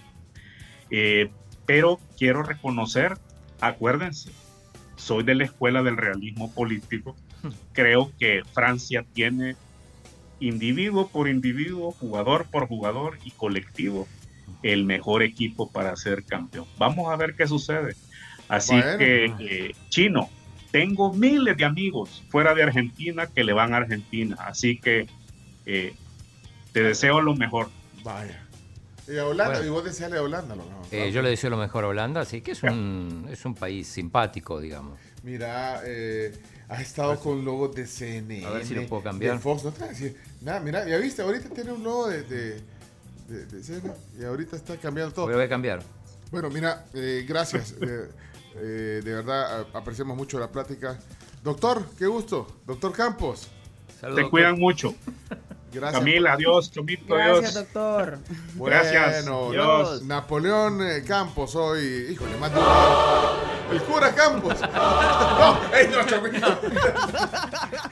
Eh, 0.89 1.29
pero 1.65 1.99
quiero 2.17 2.41
reconocer, 2.43 3.17
acuérdense, 3.59 4.31
soy 4.97 5.23
de 5.23 5.35
la 5.35 5.45
escuela 5.45 5.81
del 5.83 5.95
realismo 5.95 6.53
político. 6.53 7.15
Creo 7.71 8.11
que 8.19 8.41
Francia 8.53 9.05
tiene 9.13 9.55
individuo 10.39 11.07
por 11.07 11.29
individuo, 11.29 11.91
jugador 11.91 12.45
por 12.51 12.67
jugador 12.67 13.17
y 13.23 13.31
colectivo 13.31 14.07
el 14.63 14.85
mejor 14.85 15.23
equipo 15.23 15.71
para 15.71 15.95
ser 15.95 16.23
campeón. 16.23 16.65
Vamos 16.77 17.11
a 17.11 17.15
ver 17.15 17.35
qué 17.35 17.47
sucede. 17.47 17.95
Así 18.47 18.73
Bueno. 18.73 18.97
que, 18.97 19.25
eh, 19.39 19.75
chino, 19.89 20.29
tengo 20.71 21.13
miles 21.13 21.55
de 21.57 21.65
amigos 21.65 22.23
fuera 22.29 22.53
de 22.53 22.63
Argentina 22.63 23.27
que 23.27 23.43
le 23.43 23.53
van 23.53 23.73
a 23.73 23.77
Argentina. 23.77 24.35
Así 24.39 24.77
que 24.77 25.07
eh, 25.65 25.93
te 26.71 26.81
deseo 26.83 27.21
lo 27.21 27.35
mejor. 27.35 27.69
Vaya. 28.03 28.46
Y 29.07 29.17
a 29.17 29.25
Holanda, 29.25 29.53
Bueno. 29.53 29.65
y 29.67 29.69
vos 29.69 29.83
deseale 29.85 30.17
a 30.17 30.21
Holanda 30.21 30.55
lo 30.55 30.65
mejor. 30.65 30.85
Eh, 30.91 31.11
yo 31.11 31.21
le 31.21 31.29
deseo 31.29 31.49
lo 31.49 31.57
mejor 31.57 31.85
a 31.85 31.87
Holanda, 31.87 32.21
así 32.21 32.41
que 32.41 32.51
es 32.51 32.63
un, 32.63 33.25
es 33.31 33.45
un 33.45 33.55
país 33.55 33.87
simpático, 33.87 34.59
digamos. 34.59 34.99
Mira, 35.23 35.81
eh, 35.85 36.33
has 36.67 36.81
estado 36.81 37.17
con 37.19 37.43
logos 37.45 37.73
de 37.75 37.87
CNN. 37.87 38.45
A 38.45 38.49
ver 38.51 38.65
si 38.65 38.75
lo 38.75 38.85
puedo 38.87 39.03
cambiar. 39.03 39.35
De 39.35 39.39
Fox, 39.41 39.63
no 39.63 39.71
te 39.71 39.79
voy 39.79 39.87
a 39.87 39.91
decir 39.91 40.17
nada. 40.41 40.59
Mira, 40.59 40.87
ya 40.87 40.97
viste, 40.97 41.21
ahorita 41.21 41.49
tiene 41.49 41.71
un 41.71 41.83
logo 41.83 42.07
de, 42.09 42.23
de, 42.23 42.61
de- 43.29 43.45
de 43.45 43.63
CNN 43.63 43.93
y 44.19 44.23
ahorita 44.25 44.55
está 44.57 44.75
cambiando 44.77 45.13
todo. 45.13 45.27
Voy 45.27 45.41
a 45.41 45.49
cambiar. 45.49 45.81
Bueno, 46.31 46.49
mira, 46.49 46.85
eh, 46.93 47.25
gracias. 47.27 47.75
eh, 47.81 48.09
eh, 48.55 49.01
de 49.03 49.13
verdad, 49.13 49.67
apreciamos 49.73 50.17
mucho 50.17 50.37
la 50.39 50.51
plática. 50.51 50.99
Doctor, 51.43 51.85
qué 51.97 52.07
gusto. 52.07 52.45
Doctor 52.65 52.91
Campos. 52.91 53.47
Te 54.15 54.29
cuidan 54.29 54.59
mucho. 54.59 54.93
Gracias. 55.79 55.99
Camila, 55.99 56.33
adiós. 56.33 56.71
Chomito, 56.71 57.13
Gracias, 57.15 57.37
adiós. 57.37 57.53
doctor. 57.53 58.19
Gracias. 58.55 59.25
Bueno, 59.25 59.51
Dios. 59.51 60.03
Napoleón 60.03 60.81
eh, 60.81 61.03
Campos 61.07 61.55
hoy, 61.55 62.07
híjole, 62.11 62.35
más 62.37 62.53
de 62.53 62.59
una- 62.59 63.71
El 63.71 63.81
cura 63.83 64.13
Campos. 64.15 64.55
No, 65.37 65.59
ey, 65.75 65.87
no, 65.89 66.03
chomito. 66.05 66.59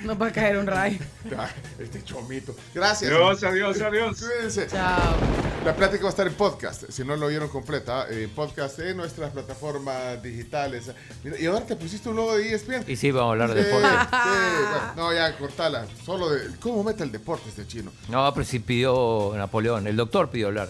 Nos 0.04 0.22
va 0.22 0.28
a 0.28 0.32
caer 0.32 0.58
un 0.58 0.68
rayo. 0.68 1.00
Ah, 1.38 1.48
Este 1.80 2.04
chomito. 2.04 2.56
Gracias. 2.74 3.12
Adiós, 3.12 3.44
adiós, 3.44 3.82
adiós. 3.82 4.20
Cuídense. 4.20 4.68
Chao. 4.68 5.55
La 5.66 5.76
plática 5.76 6.04
va 6.04 6.10
a 6.10 6.12
estar 6.12 6.28
en 6.28 6.34
podcast, 6.36 6.84
si 6.92 7.04
no 7.04 7.16
lo 7.16 7.28
vieron 7.28 7.50
completa, 7.50 8.06
en 8.08 8.30
podcast 8.30 8.78
en 8.80 8.98
nuestras 8.98 9.32
plataformas 9.32 10.22
digitales. 10.22 10.92
Mira, 11.24 11.40
y 11.40 11.48
ahora 11.48 11.66
te 11.66 11.76
pusiste 11.76 12.08
un 12.08 12.18
logo 12.18 12.38
de 12.38 12.54
ESPN. 12.54 12.84
Y 12.88 12.96
sí, 12.96 13.10
vamos 13.10 13.30
a 13.30 13.32
hablar 13.32 13.54
de 13.56 13.64
Sí, 13.64 13.68
deporte. 13.70 13.88
sí, 14.12 14.30
bueno, 14.70 14.94
no, 14.96 15.14
ya, 15.14 15.36
cortala. 15.38 15.88
Solo 16.06 16.30
de. 16.30 16.56
¿Cómo 16.60 16.84
mete 16.84 17.04
el 17.04 17.12
deporte 17.12 17.50
este 17.50 17.66
chino? 17.66 17.92
No, 18.10 18.32
pero 18.36 18.46
sí 18.46 18.60
pidió 18.60 19.34
Napoleón, 19.36 19.88
el 19.88 19.96
doctor 19.96 20.30
pidió 20.30 20.48
hablar. 20.48 20.70